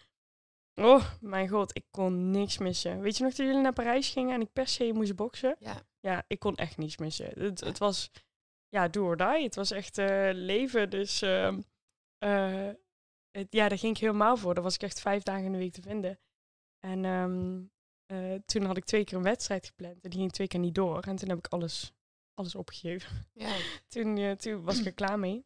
Oh, 0.75 1.05
mijn 1.19 1.47
god, 1.47 1.75
ik 1.75 1.85
kon 1.91 2.31
niks 2.31 2.57
missen. 2.57 3.01
Weet 3.01 3.17
je 3.17 3.23
nog 3.23 3.33
dat 3.33 3.45
jullie 3.45 3.61
naar 3.61 3.73
Parijs 3.73 4.09
gingen 4.09 4.33
en 4.33 4.41
ik 4.41 4.53
per 4.53 4.67
se 4.67 4.91
moest 4.93 5.15
boksen? 5.15 5.55
Ja. 5.59 5.81
Ja, 5.99 6.23
ik 6.27 6.39
kon 6.39 6.55
echt 6.55 6.77
niets 6.77 6.97
missen. 6.97 7.25
Het, 7.39 7.59
Ja. 7.59 7.65
het 7.67 7.77
was, 7.77 8.11
ja, 8.69 8.87
do 8.87 9.03
or 9.05 9.17
die. 9.17 9.43
Het 9.43 9.55
was 9.55 9.71
echt 9.71 9.97
eh, 9.97 10.29
leven, 10.33 10.89
dus... 10.89 11.21
eh, 12.21 12.69
het, 13.31 13.47
ja, 13.49 13.69
daar 13.69 13.77
ging 13.77 13.95
ik 13.95 14.01
helemaal 14.01 14.37
voor. 14.37 14.53
Daar 14.53 14.63
was 14.63 14.75
ik 14.75 14.83
echt 14.83 15.01
vijf 15.01 15.23
dagen 15.23 15.45
in 15.45 15.51
de 15.51 15.57
week 15.57 15.73
te 15.73 15.81
vinden. 15.81 16.19
En 16.79 17.05
ehm, 17.05 17.61
eh, 18.05 18.39
toen 18.45 18.63
had 18.63 18.77
ik 18.77 18.85
twee 18.85 19.03
keer 19.03 19.17
een 19.17 19.23
wedstrijd 19.23 19.65
gepland. 19.65 20.03
En 20.03 20.09
die 20.09 20.19
ging 20.19 20.31
twee 20.31 20.47
keer 20.47 20.59
niet 20.59 20.75
door. 20.75 21.03
En 21.03 21.15
toen 21.15 21.29
heb 21.29 21.37
ik 21.37 21.47
alles, 21.47 21.93
alles 22.33 22.55
opgegeven. 22.55 23.29
ja. 23.33 23.55
Toen, 23.87 24.17
eh, 24.17 24.31
toen 24.31 24.63
was 24.63 24.79
ik 24.79 24.85
er 24.85 24.93
klaar 24.93 25.19
mee. 25.19 25.45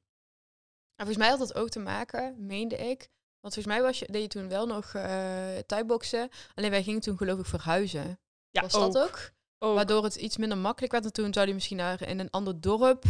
Maar 0.96 1.05
volgens 1.05 1.17
mij 1.17 1.29
had 1.29 1.39
dat 1.39 1.55
ook 1.55 1.70
te 1.70 1.79
maken, 1.79 2.46
meende 2.46 2.75
ik. 2.75 3.10
Want 3.39 3.53
volgens 3.53 3.75
mij 3.75 3.82
was 3.82 4.00
je, 4.00 4.12
deed 4.12 4.22
je 4.22 4.39
toen 4.39 4.50
wel 4.50 4.67
nog 4.67 4.94
eh 4.94 5.58
thuisboksen. 5.58 6.29
Alleen 6.55 6.70
wij 6.70 6.84
gingen 6.84 7.01
toen 7.01 7.17
geloof 7.17 7.39
ik 7.39 7.46
verhuizen. 7.46 8.20
Ja, 8.50 8.62
was 8.62 8.72
dat 8.72 8.98
ook? 8.98 9.32
ook. 9.60 9.75
Waardoor 9.75 10.03
het 10.03 10.15
iets 10.15 10.38
minder 10.38 10.58
makkelijk 10.58 10.91
werd. 10.91 11.05
En 11.05 11.13
toen 11.13 11.34
zou 11.34 11.48
je 11.48 11.53
misschien 11.53 11.77
naar 11.77 12.08
in 12.08 12.20
een 12.20 12.29
ander 12.29 12.62
dorp. 12.62 13.03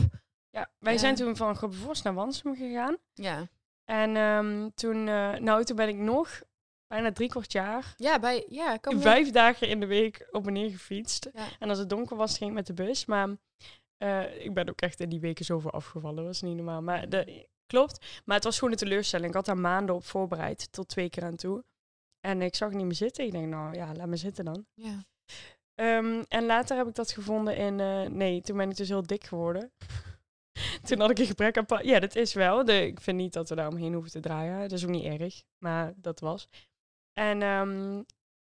Ja, 0.56 0.70
wij 0.80 0.94
Ja. 0.94 1.00
zijn 1.00 1.16
toen 1.16 1.36
van 1.36 1.56
Grobbevorst 1.56 2.04
naar 2.04 2.14
Wansum 2.14 2.56
gegaan. 2.56 2.98
Ja, 3.14 3.48
En 3.86 4.16
ehm, 4.16 4.70
toen, 4.76 5.08
eh, 5.08 5.34
nou, 5.34 5.64
toen 5.64 5.76
ben 5.76 5.88
ik 5.88 5.96
nog 5.96 6.42
bijna 6.88 7.12
drie 7.12 7.30
kwart 7.30 7.52
jaar, 7.52 7.94
ja, 7.98 8.20
bij, 8.20 8.46
ja 8.50 8.78
kan 8.78 8.96
me- 8.96 9.02
vijf 9.02 9.32
dagen 9.32 9.68
in 9.68 9.80
de 9.80 9.86
week 9.86 10.28
op 10.32 10.48
en 10.48 10.54
neer 10.54 10.70
gefietst. 10.70 11.30
Ja. 11.34 11.46
En 11.60 11.70
als 11.70 11.78
het 11.78 11.90
donker 11.90 12.16
was, 12.18 12.38
ging 12.38 12.50
ik 12.50 12.56
met 12.56 12.68
de 12.68 12.74
bus. 12.74 13.06
Maar 13.06 13.30
eh, 13.98 14.46
ik 14.46 14.54
ben 14.54 14.70
ook 14.70 14.82
echt 14.82 15.00
in 15.00 15.10
die 15.10 15.20
weken 15.20 15.46
zoveel 15.46 15.72
afgevallen. 15.72 16.16
Dat 16.16 16.26
was 16.26 16.42
niet 16.42 16.56
normaal. 16.56 16.82
Maar 16.82 17.10
de, 17.10 17.48
klopt. 17.66 18.22
Maar 18.26 18.36
het 18.36 18.44
was 18.44 18.56
gewoon 18.58 18.72
een 18.74 18.80
teleurstelling. 18.80 19.30
Ik 19.30 19.36
had 19.36 19.46
daar 19.46 19.58
maanden 19.58 19.96
op 19.96 20.06
voorbereid, 20.06 20.72
tot 20.72 20.88
twee 20.88 21.10
keer 21.10 21.24
aan 21.24 21.36
toe. 21.36 21.64
En 22.20 22.42
ik 22.42 22.56
zag 22.56 22.72
niet 22.72 22.86
meer 22.86 22.96
zitten. 22.96 23.26
Ik 23.26 23.32
denk, 23.32 23.48
nou 23.48 23.76
ja, 23.76 23.94
laat 23.96 24.08
me 24.08 24.16
zitten 24.18 24.46
dan. 24.46 24.66
Ja. 24.74 25.04
Ehm, 25.76 26.24
en 26.28 26.46
later 26.46 26.78
heb 26.78 26.88
ik 26.88 26.96
dat 26.96 27.12
gevonden 27.12 27.58
in... 27.58 27.80
eh, 27.80 28.02
nee, 28.10 28.42
toen 28.42 28.58
ben 28.58 28.70
ik 28.70 28.76
dus 28.78 28.90
heel 28.90 29.06
dik 29.08 29.24
geworden. 29.24 29.72
toen 30.88 31.00
had 31.00 31.10
ik 31.10 31.20
een 31.20 31.26
gebrek 31.26 31.58
aan... 31.58 31.66
Ja, 31.82 32.00
dat 32.00 32.16
is 32.16 32.34
wel. 32.34 32.66
De, 32.66 32.86
ik 32.86 33.02
vind 33.02 33.18
niet 33.18 33.34
dat 33.34 33.50
we 33.50 33.56
daar 33.56 33.68
omheen 33.68 33.94
hoeven 33.94 34.12
te 34.12 34.20
draaien. 34.20 34.60
Dat 34.60 34.72
is 34.72 34.84
ook 34.84 34.90
niet 34.90 35.20
erg. 35.20 35.44
Maar 35.58 35.94
dat 35.96 36.20
was. 36.20 36.48
En 37.14 37.42
ehm, 37.42 38.02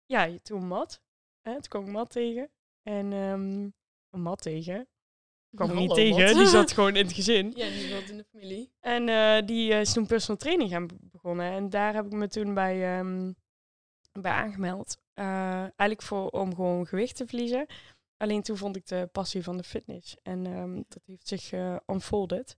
ja, 0.06 0.38
toen 0.44 0.68
mat. 0.68 1.02
Hè, 1.42 1.52
toen 1.54 1.62
kwam 1.62 1.86
ik 1.86 1.92
mat 1.92 2.10
tegen. 2.10 2.50
En 2.84 3.14
ehm 3.14 3.70
een 4.10 4.22
mat 4.22 4.42
tegen. 4.42 4.80
Ik 5.52 5.58
kwam 5.58 5.68
hem 5.70 5.78
niet 5.78 5.90
Hallo, 5.90 6.04
tegen. 6.04 6.36
Die 6.36 6.46
zat 6.48 6.72
gewoon 6.74 6.96
in 6.96 7.06
het 7.06 7.14
gezin. 7.16 7.52
Ja, 7.56 7.70
die 7.70 7.88
zat 7.88 8.10
in 8.10 8.18
de 8.18 8.26
familie. 8.32 8.72
En 8.80 9.10
eh, 9.10 9.46
die 9.46 9.74
eh, 9.74 9.80
is 9.80 9.94
toen 9.94 10.06
personal 10.08 10.38
training 10.38 10.70
gaan 10.70 10.88
be- 10.88 10.96
begonnen. 11.00 11.52
En 11.52 11.70
daar 11.70 11.94
heb 11.94 12.06
ik 12.06 12.12
me 12.12 12.28
toen 12.28 12.54
bij, 12.54 12.98
ehm, 12.98 13.32
bij 14.12 14.32
aangemeld. 14.32 14.98
Eh, 15.14 15.60
eigenlijk 15.60 16.02
voor, 16.02 16.30
om 16.30 16.56
gewoon 16.56 16.88
gewicht 16.88 17.16
te 17.16 17.28
verliezen. 17.28 17.66
Alleen 18.18 18.42
toen 18.42 18.58
vond 18.58 18.76
ik 18.76 18.88
de 18.88 19.10
passie 19.12 19.44
van 19.44 19.58
de 19.58 19.64
fitness. 19.64 20.18
En 20.24 20.46
ehm, 20.46 20.76
dat 20.88 21.02
heeft 21.06 21.28
zich 21.28 21.52
unfolded. 21.88 22.58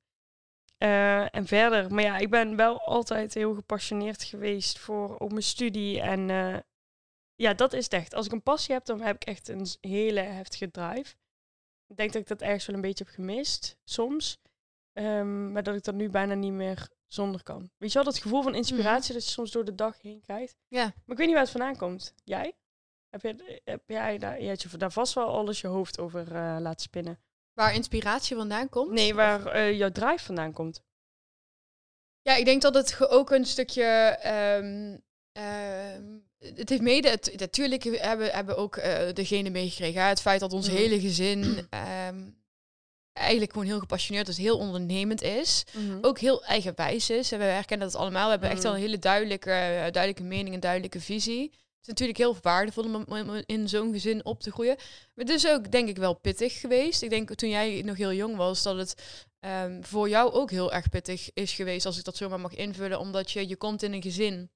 Eh, 0.79 1.35
en 1.35 1.45
verder, 1.45 1.93
maar 1.93 2.03
ja, 2.03 2.17
ik 2.17 2.29
ben 2.29 2.55
wel 2.55 2.81
altijd 2.81 3.33
heel 3.33 3.53
gepassioneerd 3.53 4.23
geweest 4.23 4.79
voor 4.79 5.17
op 5.17 5.29
mijn 5.29 5.43
studie. 5.43 6.01
En 6.01 6.29
eh, 6.29 6.57
ja, 7.35 7.53
dat 7.53 7.73
is 7.73 7.83
het 7.83 7.93
echt. 7.93 8.13
Als 8.13 8.25
ik 8.25 8.31
een 8.31 8.43
passie 8.43 8.73
heb, 8.73 8.85
dan 8.85 9.01
heb 9.01 9.15
ik 9.15 9.23
echt 9.23 9.47
een 9.47 9.67
hele 9.81 10.19
heftige 10.19 10.71
drive. 10.71 11.15
Ik 11.87 11.97
denk 11.97 12.13
dat 12.13 12.21
ik 12.21 12.27
dat 12.27 12.41
ergens 12.41 12.65
wel 12.65 12.75
een 12.75 12.81
beetje 12.81 13.03
heb 13.03 13.13
gemist, 13.13 13.77
soms. 13.83 14.41
Ehm, 14.93 15.51
maar 15.51 15.63
dat 15.63 15.75
ik 15.75 15.83
dat 15.83 15.95
nu 15.95 16.09
bijna 16.09 16.33
niet 16.33 16.53
meer 16.53 16.89
zonder 17.07 17.43
kan. 17.43 17.69
Weet 17.77 17.91
je 17.91 17.95
wel, 17.95 18.11
dat 18.11 18.19
gevoel 18.19 18.41
van 18.41 18.55
inspiratie 18.55 19.13
dat 19.13 19.23
je 19.23 19.29
soms 19.29 19.51
door 19.51 19.65
de 19.65 19.75
dag 19.75 20.01
heen 20.01 20.21
krijgt. 20.21 20.57
Ja. 20.67 20.83
Maar 20.83 20.93
ik 21.05 21.17
weet 21.17 21.27
niet 21.27 21.35
waar 21.35 21.43
het 21.43 21.51
vandaan 21.51 21.77
komt. 21.77 22.13
Jij? 22.23 22.53
Heb, 23.09 23.21
je, 23.21 23.61
heb 23.63 23.81
jij 23.87 24.17
daar, 24.17 24.41
je 24.41 24.55
je 24.57 24.77
daar 24.77 24.91
vast 24.91 25.13
wel 25.13 25.27
alles 25.27 25.61
je 25.61 25.67
hoofd 25.67 25.99
over 25.99 26.35
eh, 26.35 26.57
laten 26.59 26.81
spinnen? 26.81 27.19
Waar 27.53 27.73
inspiratie 27.73 28.35
vandaan 28.35 28.69
komt? 28.69 28.91
Nee, 28.91 29.13
waar 29.13 29.45
eh, 29.45 29.77
jouw 29.77 29.91
drive 29.91 30.23
vandaan 30.25 30.53
komt. 30.53 30.83
Ja, 32.21 32.35
ik 32.35 32.45
denk 32.45 32.61
dat 32.61 32.73
het 32.73 33.09
ook 33.09 33.31
een 33.31 33.45
stukje. 33.45 33.83
ehm, 33.83 34.97
ehm, 35.31 36.03
het 36.55 36.69
heeft 36.69 36.81
mede. 36.81 37.09
Het, 37.09 37.33
natuurlijk 37.39 37.83
hebben, 37.83 38.31
hebben 38.31 38.57
ook 38.57 38.75
eh 38.77 39.13
degene 39.13 39.49
meegekregen. 39.49 40.03
Het 40.07 40.21
feit 40.21 40.39
dat 40.39 40.53
ons 40.53 40.67
Mhm. 40.67 40.75
hele 40.75 40.99
gezin. 40.99 41.67
ehm, 41.69 42.29
eigenlijk 43.13 43.51
gewoon 43.51 43.67
heel 43.67 43.79
gepassioneerd 43.79 44.27
is, 44.27 44.37
heel 44.37 44.57
ondernemend 44.57 45.21
is. 45.21 45.63
Ook 46.01 46.19
heel 46.19 46.43
eigenwijs 46.43 47.09
is. 47.09 47.31
En 47.31 47.39
we 47.39 47.45
herkennen 47.45 47.87
dat 47.91 47.95
allemaal. 48.01 48.25
We 48.25 48.31
hebben 48.31 48.49
echt 48.49 48.63
wel 48.63 48.71
een 48.71 48.77
Mhm. 48.77 48.85
hele 48.87 48.99
duidelijke, 49.01 49.49
duidelijke 49.91 50.23
mening 50.23 50.53
en 50.53 50.59
duidelijke 50.59 50.99
visie. 51.01 51.51
Het 51.79 51.87
is 51.87 51.87
natuurlijk 51.87 52.17
heel 52.17 52.37
waardevol 52.41 52.83
om, 52.83 53.43
in 53.45 53.69
zo'n 53.69 53.93
gezin 53.93 54.25
op 54.25 54.41
te 54.41 54.51
groeien. 54.51 54.75
Maar 54.75 55.25
het 55.25 55.29
is 55.29 55.47
ook 55.47 55.71
denk 55.71 55.89
ik 55.89 55.97
wel 55.97 56.13
pittig 56.13 56.59
geweest. 56.59 57.01
Ik 57.01 57.09
denk 57.09 57.35
toen 57.35 57.49
jij 57.49 57.81
nog 57.81 57.97
heel 57.97 58.13
jong 58.13 58.35
was, 58.35 58.63
dat 58.63 58.77
het 58.77 59.25
ehm, 59.39 59.81
voor 59.81 60.09
jou 60.09 60.31
ook 60.31 60.51
heel 60.51 60.73
erg 60.73 60.89
pittig 60.89 61.33
is 61.33 61.53
geweest, 61.53 61.85
als 61.85 61.97
ik 61.97 62.03
dat 62.03 62.17
zomaar 62.17 62.39
mag 62.39 62.53
invullen. 62.53 62.99
Omdat 62.99 63.31
je, 63.31 63.47
je 63.47 63.55
komt 63.55 63.83
in 63.83 63.93
een 63.93 64.01
gezin 64.01 64.49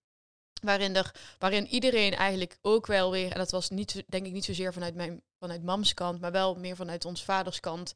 waarin, 0.64 0.96
er, 0.96 1.16
waarin 1.40 1.68
iedereen 1.68 2.14
eigenlijk 2.14 2.58
ook 2.62 2.88
wel 2.88 3.12
weer, 3.12 3.32
en 3.32 3.38
dat 3.38 3.52
was 3.52 3.70
niet, 3.70 4.04
denk 4.08 4.26
ik 4.26 4.32
niet 4.32 4.46
zozeer 4.46 4.74
vanuit, 4.74 4.96
mijn, 4.96 5.24
vanuit 5.40 5.64
mams 5.64 5.94
kant, 5.94 6.22
maar 6.22 6.32
wel 6.32 6.56
meer 6.56 6.76
vanuit 6.76 7.06
ons 7.06 7.24
vaders 7.24 7.60
kant, 7.60 7.94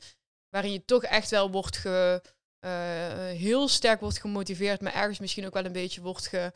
waarin 0.50 0.72
je 0.72 0.86
toch 0.86 1.04
echt 1.04 1.30
wel 1.30 1.52
wordt 1.52 1.78
ge, 1.78 2.22
eh, 2.60 2.72
heel 3.28 3.68
sterk 3.68 4.00
wordt 4.00 4.20
gemotiveerd, 4.20 4.82
maar 4.82 4.94
ergens 4.94 5.20
misschien 5.20 5.46
ook 5.46 5.54
wel 5.54 5.66
een 5.66 5.72
beetje 5.72 6.02
wordt 6.02 6.28
ge, 6.28 6.52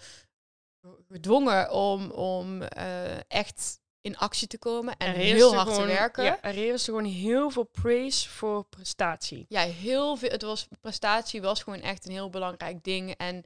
gedwongen 1.09 1.71
om, 1.71 2.11
om 2.11 2.61
eh, 2.61 3.17
echt 3.27 3.79
in 4.01 4.17
actie 4.17 4.47
te 4.47 4.57
komen 4.57 4.97
en 4.97 5.11
heel 5.13 5.55
hard 5.55 5.67
gewoon- 5.69 5.87
te 5.87 5.93
werken. 5.93 6.23
Ja, 6.23 6.41
er 6.41 6.53
heerste 6.53 6.91
gewoon 6.91 7.05
heel 7.05 7.49
veel 7.49 7.63
praise 7.71 8.29
voor 8.29 8.63
prestatie. 8.65 9.45
Ja, 9.49 9.61
heel 9.61 10.15
veel. 10.15 10.29
Het 10.29 10.41
was 10.41 10.67
prestatie 10.81 11.41
was 11.41 11.63
gewoon 11.63 11.81
echt 11.81 12.05
een 12.05 12.11
heel 12.11 12.29
belangrijk 12.29 12.83
ding 12.83 13.11
en 13.17 13.43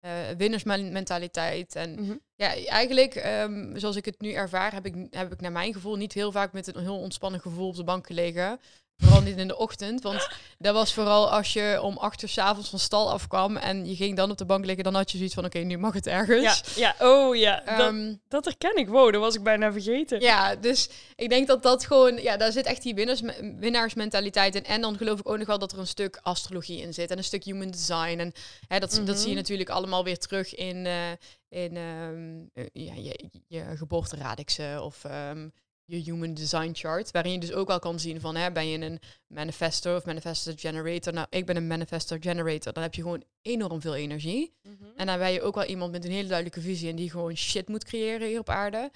eh 0.00 0.12
winnersmentaliteit 0.36 1.74
en 1.74 1.94
Mhm. 2.02 2.16
ja, 2.34 2.48
eigenlijk 2.66 3.14
ehm, 3.14 3.76
zoals 3.78 3.96
ik 3.96 4.04
het 4.04 4.20
nu 4.20 4.32
ervaar, 4.32 4.72
heb 4.72 4.86
ik 4.86 4.94
heb 5.10 5.32
ik 5.32 5.40
naar 5.40 5.52
mijn 5.52 5.72
gevoel 5.72 5.96
niet 5.96 6.12
heel 6.12 6.32
vaak 6.32 6.52
met 6.52 6.74
een 6.74 6.82
heel 6.82 6.98
ontspannen 6.98 7.40
gevoel 7.40 7.68
op 7.68 7.76
de 7.76 7.84
bank 7.84 8.06
gelegen. 8.06 8.60
Vooral 8.96 9.20
niet 9.22 9.36
in 9.36 9.48
de 9.48 9.56
ochtend, 9.56 10.02
want 10.02 10.28
dat 10.58 10.74
was 10.74 10.92
vooral 10.94 11.30
als 11.30 11.52
je 11.52 11.78
om 11.82 11.96
acht 11.96 12.22
uur 12.22 12.28
's 12.28 12.38
avonds 12.38 12.68
van 12.70 12.78
stal 12.78 13.10
afkwam 13.10 13.56
en 13.56 13.86
je 13.88 13.96
ging 13.96 14.16
dan 14.16 14.30
op 14.30 14.38
de 14.38 14.44
bank 14.44 14.64
liggen, 14.64 14.84
dan 14.84 14.94
had 14.94 15.10
je 15.10 15.16
zoiets 15.16 15.34
van, 15.34 15.44
oké, 15.44 15.58
nu 15.58 15.78
mag 15.78 15.94
het 15.94 16.06
ergens. 16.06 16.62
Ja, 16.76 16.94
ja, 16.98 17.06
oh 17.08 17.36
ja, 17.36 17.62
dat, 17.64 17.78
Ehm, 17.78 18.14
dat 18.28 18.44
herken 18.44 18.76
ik. 18.76 18.88
Wow, 18.88 19.12
dat 19.12 19.20
was 19.20 19.34
ik 19.34 19.42
bijna 19.42 19.72
vergeten. 19.72 20.20
ja, 20.20 20.54
dus 20.56 20.88
ik 21.16 21.28
denk 21.28 21.46
dat 21.46 21.62
dat 21.62 21.84
gewoon, 21.86 22.22
ja, 22.22 22.36
daar 22.36 22.52
zit 22.52 22.66
echt 22.66 22.82
die 22.82 22.94
winners, 22.94 23.20
winnaarsmentaliteit 23.58 24.54
in. 24.54 24.64
En 24.64 24.80
dan 24.80 24.96
geloof 24.96 25.18
ik 25.18 25.28
ook 25.28 25.38
nog 25.38 25.46
wel 25.46 25.58
dat 25.58 25.72
er 25.72 25.78
een 25.78 25.86
stuk 25.86 26.18
astrologie 26.22 26.80
in 26.80 26.94
zit 26.94 27.10
en 27.10 27.18
een 27.18 27.24
stuk 27.24 27.44
human 27.44 27.70
design. 27.70 28.18
En 28.18 28.32
hè, 28.68 28.78
dat, 28.78 29.00
dat 29.04 29.16
zie 29.16 29.24
je 29.24 29.26
Mhm. 29.26 29.36
natuurlijk 29.36 29.70
allemaal 29.70 30.04
weer 30.04 30.18
terug 30.18 30.54
in, 30.54 30.86
eh, 30.86 31.10
in 31.48 31.76
ehm, 31.76 32.44
eh, 32.54 32.64
ja, 32.72 32.94
je, 32.94 33.30
je 33.48 34.80
of 34.82 35.04
ehm, 35.04 35.48
je 35.86 36.02
human 36.02 36.34
design 36.34 36.70
chart. 36.72 37.10
Waarin 37.10 37.32
je 37.32 37.38
dus 37.38 37.52
ook 37.52 37.68
wel 37.68 37.78
kan 37.78 38.00
zien 38.00 38.20
van, 38.20 38.36
hè, 38.36 38.52
ben 38.52 38.68
je 38.68 38.80
een 38.80 39.00
manifestor 39.26 39.96
of 39.96 40.04
manifestor 40.04 40.52
generator? 40.56 41.12
Nou, 41.12 41.26
ik 41.30 41.46
ben 41.46 41.56
een 41.56 41.66
manifestor 41.66 42.18
generator. 42.20 42.72
Dan 42.72 42.82
heb 42.82 42.94
je 42.94 43.02
gewoon 43.02 43.24
enorm 43.42 43.80
veel 43.80 43.94
energie. 43.94 44.54
Mhm. 44.62 44.74
En 44.96 45.06
dan 45.06 45.18
ben 45.18 45.32
je 45.32 45.42
ook 45.42 45.54
wel 45.54 45.64
iemand 45.64 45.92
met 45.92 46.04
een 46.04 46.10
hele 46.10 46.28
duidelijke 46.28 46.60
visie 46.60 46.90
en 46.90 46.96
die 46.96 47.10
gewoon 47.10 47.36
shit 47.36 47.68
moet 47.68 47.84
creëren 47.84 48.28
hier 48.28 48.40
op 48.40 48.48
aarde. 48.48 48.90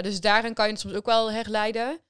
Dus 0.00 0.20
daarin 0.20 0.54
kan 0.54 0.66
je 0.66 0.72
het 0.72 0.80
soms 0.80 0.94
ook 0.94 1.06
wel 1.06 1.32
herleiden. 1.32 2.00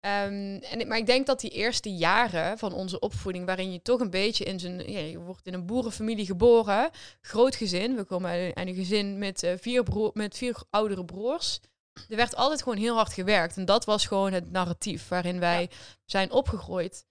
Ehm, 0.00 0.58
en, 0.70 0.88
maar 0.88 0.98
ik 0.98 1.06
denk 1.06 1.26
dat 1.26 1.40
die 1.40 1.50
eerste 1.50 1.94
jaren 1.94 2.58
van 2.58 2.72
onze 2.72 2.98
opvoeding, 2.98 3.46
waarin 3.46 3.72
je 3.72 3.82
toch 3.82 4.00
een 4.00 4.10
beetje 4.10 4.44
in 4.44 4.60
zijn. 4.60 4.90
Ja, 4.90 4.98
je 4.98 5.18
wordt 5.18 5.46
in 5.46 5.54
een 5.54 5.66
boerenfamilie 5.66 6.26
geboren, 6.26 6.90
groot 7.20 7.54
gezin. 7.54 7.96
We 7.96 8.04
komen 8.04 8.30
uit 8.30 8.58
een, 8.58 8.74
gezin 8.74 9.18
met, 9.18 9.42
eh, 9.42 9.52
vier 9.58 9.82
broer, 9.82 10.10
met 10.14 10.36
vier 10.36 10.56
oudere 10.70 11.04
broers. 11.04 11.60
Er 12.08 12.16
werd 12.16 12.36
altijd 12.36 12.62
gewoon 12.62 12.78
heel 12.78 12.94
hard 12.94 13.12
gewerkt. 13.12 13.56
En 13.56 13.64
dat 13.64 13.84
was 13.84 14.06
gewoon 14.06 14.32
het 14.32 14.50
narratief 14.50 15.08
waarin 15.08 15.38
wij 15.40 15.70
zijn 16.04 16.30
opgegroeid. 16.30 17.06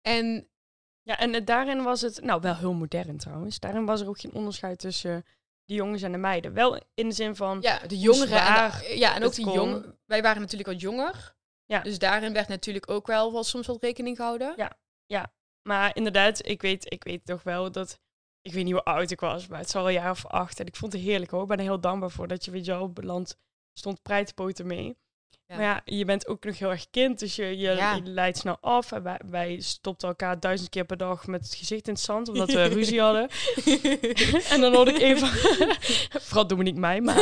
En 0.00 0.48
Ja, 1.02 1.18
en 1.18 1.44
daarin 1.44 1.82
was 1.82 2.00
het, 2.00 2.20
nou 2.22 2.40
wel 2.40 2.56
heel 2.56 2.72
modern 2.72 3.16
trouwens. 3.16 3.58
Daarin 3.58 3.84
was 3.86 4.00
er 4.00 4.08
ook 4.08 4.20
geen 4.20 4.32
onderscheid 4.32 4.78
tussen 4.78 5.24
de 5.64 5.74
jongens 5.74 6.02
en 6.02 6.12
de 6.12 6.18
meiden. 6.18 6.52
Wel 6.52 6.80
in 6.94 7.08
de 7.08 7.14
zin 7.14 7.36
van, 7.36 7.58
Ja, 7.60 7.78
de 7.78 7.98
jongeren. 7.98 8.38
En, 8.46 8.70
de- 8.70 8.98
ja, 8.98 9.14
en 9.14 9.22
ook 9.22 9.26
het 9.28 9.34
de 9.34 9.42
kon. 9.42 9.52
jong. 9.52 9.94
Wij 10.04 10.22
waren 10.22 10.40
natuurlijk 10.40 10.68
wat 10.70 10.80
jonger. 10.80 11.34
Ja. 11.64 11.80
Dus 11.80 11.98
daarin 11.98 12.32
werd 12.32 12.48
natuurlijk 12.48 12.90
ook 12.90 13.06
wel 13.06 13.32
wat, 13.32 13.46
soms 13.46 13.66
wat 13.66 13.82
rekening 13.82 14.16
gehouden. 14.16 14.52
Ja. 15.06 15.32
maar 15.62 15.96
inderdaad, 15.96 16.46
ik 16.46 16.62
weet, 16.62 16.92
ik 16.92 17.04
weet 17.04 17.24
toch 17.24 17.42
wel 17.42 17.72
dat, 17.72 18.00
ik 18.40 18.52
weet 18.52 18.64
niet 18.64 18.72
hoe 18.72 18.82
oud 18.84 19.10
ik 19.10 19.20
was, 19.20 19.46
maar 19.46 19.58
het 19.58 19.70
zal 19.70 19.82
wel 19.82 19.90
een 19.94 20.00
jaar 20.00 20.10
of 20.10 20.26
acht. 20.26 20.60
En 20.60 20.66
ik 20.66 20.76
vond 20.76 20.92
het 20.92 21.02
heerlijk 21.02 21.30
hoor. 21.30 21.42
Ik 21.42 21.48
ben 21.48 21.58
er 21.58 21.62
heel 21.64 21.80
dankbaar 21.80 22.10
voor 22.10 22.28
dat 22.28 22.44
je, 22.44 22.50
weet 22.50 22.64
je 22.64 22.72
wel, 22.72 22.92
beland 22.92 23.36
stond 23.78 24.02
preitpoten 24.02 24.66
mee. 24.66 24.96
Ja. 25.48 25.56
Maar 25.56 25.64
ja, 25.64 25.80
je 25.84 26.04
bent 26.04 26.26
ook 26.26 26.44
nog 26.44 26.58
heel 26.58 26.70
erg 26.70 26.86
kind, 26.90 27.18
dus 27.18 27.36
je, 27.36 27.44
je, 27.44 27.70
Ja. 27.70 27.94
je 27.94 28.02
leidt 28.04 28.38
snel 28.38 28.56
af. 28.60 28.92
En 28.92 29.02
wij, 29.02 29.20
wij 29.30 29.56
stopten 29.60 30.08
elkaar 30.08 30.40
duizend 30.40 30.68
keer 30.68 30.84
per 30.84 30.96
dag 30.96 31.26
met 31.26 31.44
het 31.44 31.54
gezicht 31.54 31.86
in 31.86 31.92
het 31.92 32.02
zand, 32.02 32.28
omdat 32.28 32.52
we 32.52 32.64
ruzie 32.78 33.00
hadden. 33.00 33.28
en 34.52 34.60
dan 34.60 34.74
hoorde 34.74 34.90
ik 34.92 35.00
even, 35.00 35.28
vooral 36.26 36.46
Dominique 36.46 36.80
mij, 36.80 37.00
maar... 37.00 37.14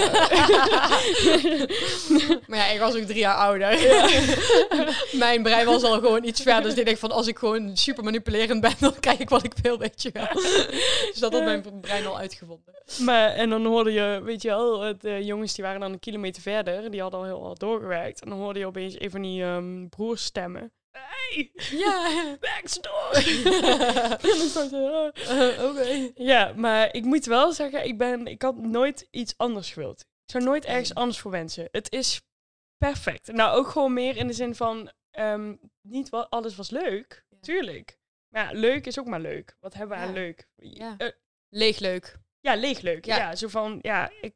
maar 2.47 2.59
ja, 2.59 2.67
ik 2.67 2.79
was 2.79 2.97
ook 2.97 3.03
drie 3.03 3.19
jaar 3.19 3.35
ouder. 3.35 3.69
Mijn 5.13 5.43
brein 5.43 5.67
was 5.67 5.83
al 5.83 5.93
gewoon 6.01 6.25
iets 6.25 6.43
verder. 6.43 6.63
Dus 6.63 6.75
ik 6.75 6.85
denk 6.85 6.99
van, 6.99 7.11
als 7.11 7.27
ik 7.27 7.39
gewoon 7.39 7.77
super 7.77 8.05
manipulerend 8.05 8.61
ben, 8.61 8.75
dan 8.81 8.95
krijg 9.01 9.19
ik 9.19 9.29
wat 9.29 9.45
ik 9.45 9.55
wil, 9.63 9.79
weet 9.79 10.03
je 10.03 10.11
wel. 10.13 10.29
dus 10.33 11.19
dat 11.19 11.33
had 11.33 11.45
mijn 11.45 11.81
brein 11.81 12.07
al 12.07 12.19
uitgevonden. 12.19 12.75
Maar, 13.01 13.31
en 13.31 13.51
dan 13.51 13.67
hoorde 13.67 13.93
je, 13.93 14.21
weet 14.25 14.43
je 14.43 14.49
wel, 14.49 14.95
de 14.99 15.25
jongens 15.25 15.55
die 15.55 15.65
waren 15.65 15.81
dan 15.81 15.93
een 15.93 15.99
kilometer 15.99 16.43
verder. 16.43 16.91
Die 16.91 17.01
hadden 17.01 17.21
al 17.21 17.27
heel 17.27 17.45
hard 17.45 17.61
doorgewerkt. 17.61 18.14
En 18.21 18.29
dan 18.29 18.39
hoorde 18.39 18.59
je 18.59 18.67
opeens 18.67 19.01
een 19.01 19.11
van 19.11 19.23
die 19.23 19.43
ehm 19.43 19.87
broers 19.89 20.25
stemmen. 20.25 20.73
Hey, 20.91 21.51
Ja. 21.71 22.11
backstory! 22.41 23.45
en 24.31 24.39
dan 24.39 24.49
stond 24.49 24.71
je, 24.71 25.13
ah. 25.29 25.71
Oké. 25.71 26.11
Ja, 26.15 26.53
maar 26.57 26.95
ik 26.95 27.05
moet 27.05 27.25
wel 27.25 27.53
zeggen, 27.53 27.85
ik, 27.85 27.99
ben, 27.99 28.27
ik 28.27 28.43
had 28.43 28.57
nooit 28.57 29.09
iets 29.11 29.35
anders 29.37 29.73
gewild. 29.73 30.01
Ik 30.01 30.31
zou 30.31 30.45
nooit 30.45 30.65
ergens 30.65 30.95
anders 30.95 31.19
voor 31.21 31.31
wensen. 31.31 31.69
Het 31.71 31.93
is 31.93 32.23
perfect. 32.77 33.33
Nou, 33.33 33.57
ook 33.59 33.67
gewoon 33.69 33.93
meer 33.93 34.17
in 34.17 34.27
de 34.27 34.33
zin 34.33 34.55
van, 34.55 34.91
ehm, 35.11 35.57
niet 35.83 36.09
wat 36.09 36.31
alles 36.31 36.57
was 36.57 36.71
leuk, 36.71 37.25
Ja. 37.29 37.37
tuurlijk. 37.41 37.99
Maar 38.29 38.45
ja, 38.55 38.61
leuk 38.61 38.87
is 38.87 38.99
ook 38.99 39.07
maar 39.07 39.21
leuk. 39.21 39.57
Wat 39.61 39.75
hebben 39.75 39.97
we 39.97 40.03
Ja. 40.03 40.09
aan 40.09 40.15
leuk? 40.15 40.49
Ja. 40.57 40.95
Eh, 40.99 41.09
Leeg 41.49 41.79
leuk. 41.79 42.17
ja, 42.41 42.55
leeg 42.57 42.81
leuk. 42.81 43.05
Ja. 43.05 43.17
Ja. 43.17 43.35
zo 43.37 43.49
van, 43.49 43.79
ja, 43.83 44.11
ik, 44.21 44.35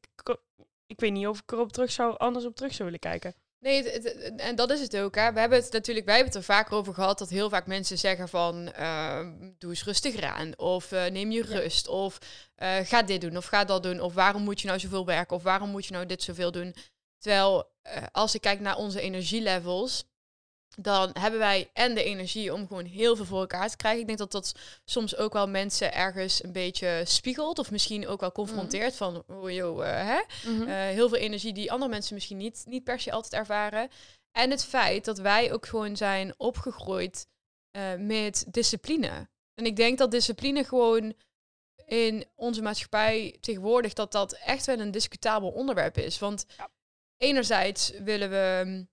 ik 0.87 1.01
weet 1.01 1.13
niet 1.13 1.27
of 1.27 1.39
ik 1.41 1.53
erop 1.53 1.73
terug 1.73 1.91
zou, 1.93 2.19
anders 2.19 2.45
op 2.45 2.55
terug 2.57 2.73
zou 2.73 2.85
willen 2.85 2.99
kijken. 3.01 3.35
Nee, 3.61 3.83
het- 3.91 4.05
het- 4.05 4.33
en 4.37 4.57
dat 4.57 4.71
is 4.71 4.81
het 4.81 4.97
ook. 4.97 5.15
Hè. 5.15 5.33
We 5.33 5.41
hebben 5.41 5.59
het 5.59 5.73
natuurlijk, 5.73 6.07
wij 6.07 6.15
hebben 6.17 6.33
het 6.35 6.43
er 6.49 6.55
vaker 6.55 6.77
over 6.77 6.95
gehad 6.95 7.19
dat 7.19 7.29
heel 7.29 7.49
vaak 7.49 7.67
mensen 7.67 7.99
zeggen 7.99 8.29
van 8.29 8.73
ehm, 8.73 9.33
doe 9.59 9.71
eens 9.71 9.85
rustig 9.85 10.21
aan. 10.21 10.59
Of 10.59 10.93
eh, 10.93 11.07
neem 11.07 11.31
je 11.31 11.45
Ja. 11.49 11.55
rust. 11.61 11.89
Of 11.89 12.19
eh, 12.55 12.77
ga 12.85 13.03
dit 13.03 13.21
doen 13.21 13.37
of 13.37 13.45
ga 13.47 13.65
dat 13.65 13.83
doen. 13.83 14.01
Of 14.01 14.15
waarom 14.15 14.43
moet 14.43 14.61
je 14.61 14.67
nou 14.67 14.79
zoveel 14.79 15.07
werken? 15.07 15.37
Of 15.37 15.43
waarom 15.43 15.71
moet 15.71 15.87
je 15.87 15.93
nou 15.93 16.07
dit 16.07 16.23
zoveel 16.23 16.51
doen? 16.51 16.75
Terwijl 17.19 17.71
eh, 17.83 18.03
als 18.13 18.35
ik 18.35 18.41
kijk 18.41 18.61
naar 18.61 18.77
onze 18.77 19.01
energielevels, 19.01 20.05
dan 20.77 21.11
hebben 21.13 21.41
wij 21.41 21.71
en 21.73 21.95
de 21.95 22.03
energie 22.03 22.53
om 22.53 22.67
gewoon 22.67 22.85
heel 22.85 23.17
veel 23.17 23.25
voor 23.25 23.41
elkaar 23.41 23.69
te 23.71 23.77
krijgen. 23.77 24.01
Ik 24.01 24.07
denk 24.07 24.19
dat 24.19 24.33
dat 24.33 24.55
soms 24.85 25.17
ook 25.17 25.33
wel 25.33 25.49
mensen 25.49 25.95
ergens 25.95 26.45
een 26.45 26.53
beetje 26.53 27.03
spiegelt. 27.05 27.59
Of 27.59 27.71
misschien 27.71 28.07
ook 28.07 28.21
wel 28.21 28.33
confronteert 28.33 28.97
van, 28.97 29.25
oh 29.27 29.51
joh, 29.51 29.87
eh, 29.89 30.07
hè? 30.07 30.51
Mhm. 30.51 30.69
Eh, 30.69 30.75
heel 30.75 31.09
veel 31.09 31.19
energie 31.19 31.53
die 31.53 31.73
andere 31.73 31.91
mensen 31.91 32.15
misschien 32.15 32.37
niet, 32.37 32.63
niet 32.67 32.85
per 32.85 33.01
se 33.01 33.13
altijd 33.13 33.33
ervaren. 33.33 33.89
En 34.33 34.51
het 34.51 34.65
feit 34.65 35.05
dat 35.05 35.19
wij 35.19 35.53
ook 35.53 35.67
gewoon 35.67 35.97
zijn 35.97 36.35
opgegroeid 36.37 37.27
eh, 37.71 37.95
met 37.99 38.45
discipline. 38.49 39.29
En 39.55 39.67
ik 39.67 39.77
denk 39.77 39.99
dat 39.99 40.11
discipline 40.11 40.65
gewoon 40.65 41.15
in 41.87 42.25
onze 42.35 42.63
maatschappij 42.63 43.37
tegenwoordig 43.41 43.93
dat 43.93 44.13
dat 44.13 44.33
echt 44.33 44.67
wel 44.67 44.79
een 44.79 44.91
discutabel 44.91 45.51
onderwerp 45.51 45.97
is. 45.99 46.19
Want 46.19 46.45
Ja. 46.57 46.69
enerzijds 47.17 47.91
willen 47.91 48.31
we, 48.31 48.63
eh, 48.67 48.85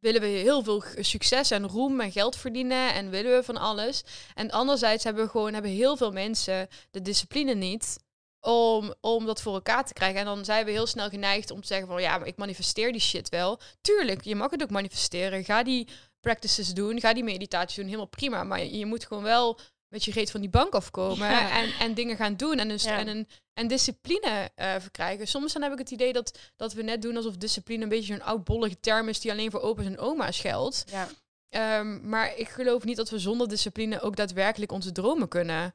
willen 0.00 0.20
we 0.20 0.26
heel 0.26 0.62
veel 0.62 0.84
succes 1.00 1.50
en 1.50 1.68
roem 1.68 2.00
en 2.00 2.12
geld 2.12 2.36
verdienen 2.36 2.94
en 2.94 3.10
willen 3.10 3.36
we 3.36 3.42
van 3.42 3.56
alles. 3.56 4.04
En 4.34 4.50
anderzijds 4.50 5.04
hebben 5.04 5.24
we 5.24 5.30
gewoon 5.30 5.52
hebben 5.52 5.70
heel 5.70 5.96
veel 5.96 6.12
mensen 6.12 6.68
de 6.90 7.02
discipline 7.02 7.54
niet 7.54 7.98
om, 8.40 8.94
om 9.00 9.26
dat 9.26 9.42
voor 9.42 9.54
elkaar 9.54 9.84
te 9.84 9.92
krijgen. 9.92 10.20
En 10.20 10.24
dan 10.24 10.44
zijn 10.44 10.64
we 10.64 10.70
heel 10.70 10.86
snel 10.86 11.08
geneigd 11.08 11.50
om 11.50 11.60
te 11.60 11.66
zeggen 11.66 11.86
van 11.86 12.02
ja, 12.02 12.18
maar 12.18 12.26
ik 12.26 12.36
manifesteer 12.36 12.92
die 12.92 13.00
shit 13.00 13.28
wel. 13.28 13.60
Tuurlijk, 13.80 14.24
je 14.24 14.34
mag 14.34 14.50
het 14.50 14.62
ook 14.62 14.70
manifesteren. 14.70 15.44
Ga 15.44 15.62
die 15.62 15.88
practices 16.20 16.74
doen, 16.74 17.00
ga 17.00 17.14
die 17.14 17.24
meditatie 17.24 17.76
doen, 17.76 17.86
helemaal 17.86 18.06
prima. 18.06 18.44
Maar 18.44 18.64
je 18.64 18.86
moet 18.86 19.06
gewoon 19.06 19.22
wel 19.22 19.58
met 19.96 20.04
je 20.04 20.12
reet 20.12 20.30
van 20.30 20.40
die 20.40 20.50
bank 20.50 20.74
afkomen 20.74 21.28
Ja. 21.30 21.50
en, 21.62 21.72
en 21.78 21.94
dingen 21.94 22.16
gaan 22.16 22.36
doen 22.36 22.58
en, 22.58 22.68
Ja. 22.78 22.98
en, 22.98 23.08
een, 23.08 23.28
en 23.54 23.68
discipline 23.68 24.50
eh, 24.54 24.74
verkrijgen. 24.78 25.26
Soms 25.28 25.52
dan 25.52 25.62
heb 25.62 25.72
ik 25.72 25.78
het 25.78 25.90
idee 25.90 26.12
dat, 26.12 26.38
dat 26.56 26.72
we 26.72 26.82
net 26.82 27.02
doen 27.02 27.16
alsof 27.16 27.36
discipline 27.36 27.82
een 27.82 27.88
beetje 27.88 28.12
zo'n 28.14 28.22
oudbollige 28.22 28.80
term 28.80 29.08
is 29.08 29.20
die 29.20 29.30
alleen 29.30 29.50
voor 29.50 29.60
opa's 29.60 29.84
en 29.84 29.98
oma's 29.98 30.40
geldt. 30.40 30.84
ja. 30.90 31.08
Ehm, 31.48 32.08
maar 32.08 32.36
ik 32.36 32.48
geloof 32.48 32.84
niet 32.84 32.96
dat 32.96 33.10
we 33.10 33.18
zonder 33.18 33.48
discipline 33.48 34.00
ook 34.00 34.16
daadwerkelijk 34.16 34.72
onze 34.72 34.92
dromen 34.92 35.28
kunnen 35.28 35.74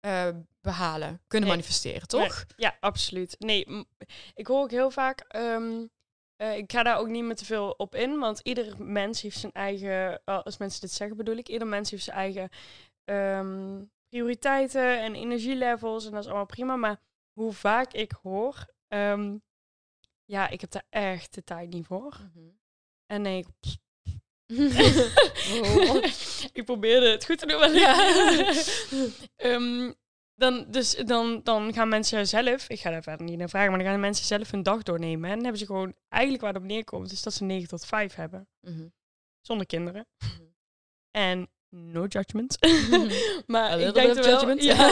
eh, 0.00 0.28
behalen, 0.60 1.20
kunnen 1.28 1.48
Nee. 1.48 1.58
manifesteren, 1.58 2.08
toch? 2.08 2.44
ja, 2.56 2.76
absoluut. 2.80 3.36
Nee, 3.38 3.86
ik 4.34 4.46
hoor 4.46 4.62
ook 4.62 4.70
heel 4.70 4.90
vaak... 4.90 5.20
ehm, 5.28 5.84
eh, 6.36 6.56
ik 6.56 6.72
ga 6.72 6.82
daar 6.82 6.98
ook 6.98 7.08
niet 7.08 7.24
meer 7.24 7.36
te 7.36 7.44
veel 7.44 7.70
op 7.70 7.94
in, 7.94 8.18
want 8.18 8.40
ieder 8.42 8.74
mens 8.82 9.20
heeft 9.22 9.38
zijn 9.38 9.52
eigen... 9.52 10.20
als 10.24 10.56
mensen 10.56 10.80
dit 10.80 10.92
zeggen 10.92 11.16
bedoel 11.16 11.36
ik, 11.36 11.48
ieder 11.48 11.68
mens 11.68 11.90
heeft 11.90 12.04
zijn 12.04 12.16
eigen 12.16 12.48
ehm, 13.06 13.84
prioriteiten 14.08 15.00
en 15.00 15.14
energielevels 15.14 16.04
en 16.06 16.10
dat 16.10 16.20
is 16.20 16.26
allemaal 16.26 16.46
prima. 16.46 16.76
Maar 16.76 17.00
hoe 17.32 17.52
vaak 17.52 17.92
ik 17.92 18.12
hoor... 18.22 18.74
ehm, 18.88 19.36
ja, 20.24 20.48
ik 20.48 20.60
heb 20.60 20.70
daar 20.70 20.86
echt 20.90 21.34
de 21.34 21.44
tijd 21.44 21.70
niet 21.70 21.86
voor. 21.86 22.30
En 23.06 23.22
nee, 23.22 23.38
ik 23.38 23.46
Oh. 24.48 26.04
ik 26.58 26.64
probeerde 26.64 27.10
het 27.10 27.24
goed 27.24 27.38
te 27.38 27.46
doen, 27.46 27.58
maar 27.58 27.74
Ja. 27.74 27.94
Ehm, 29.36 29.92
dan, 30.34 30.70
dus 30.70 30.94
dan, 30.96 31.40
dan 31.42 31.72
gaan 31.72 31.88
mensen 31.88 32.26
zelf, 32.28 32.68
ik 32.68 32.80
ga 32.80 32.90
daar 32.90 33.02
verder 33.02 33.26
niet 33.26 33.38
naar 33.38 33.48
vragen, 33.48 33.70
maar 33.70 33.78
dan 33.78 33.88
gaan 33.88 34.00
mensen 34.00 34.26
zelf 34.26 34.50
hun 34.50 34.62
dag 34.62 34.82
doornemen. 34.82 35.24
En 35.24 35.34
dan 35.34 35.42
hebben 35.42 35.60
ze 35.60 35.66
gewoon, 35.66 35.94
eigenlijk 36.08 36.42
waar 36.42 36.52
het 36.52 36.62
op 36.62 36.68
neerkomt, 36.68 37.12
is 37.12 37.22
dat 37.22 37.32
ze 37.32 37.44
9 37.44 37.68
tot 37.68 37.86
5 37.86 38.14
hebben. 38.14 38.48
Mhm. 38.60 38.88
Zonder 39.40 39.66
kinderen. 39.66 40.06
Mhm. 40.18 40.42
En 41.10 41.50
no 41.76 42.06
judgment. 42.06 42.58
Maar 43.46 43.80
ik 43.80 43.94
denk 43.94 44.14
wel. 44.14 44.56
Ja. 44.58 44.88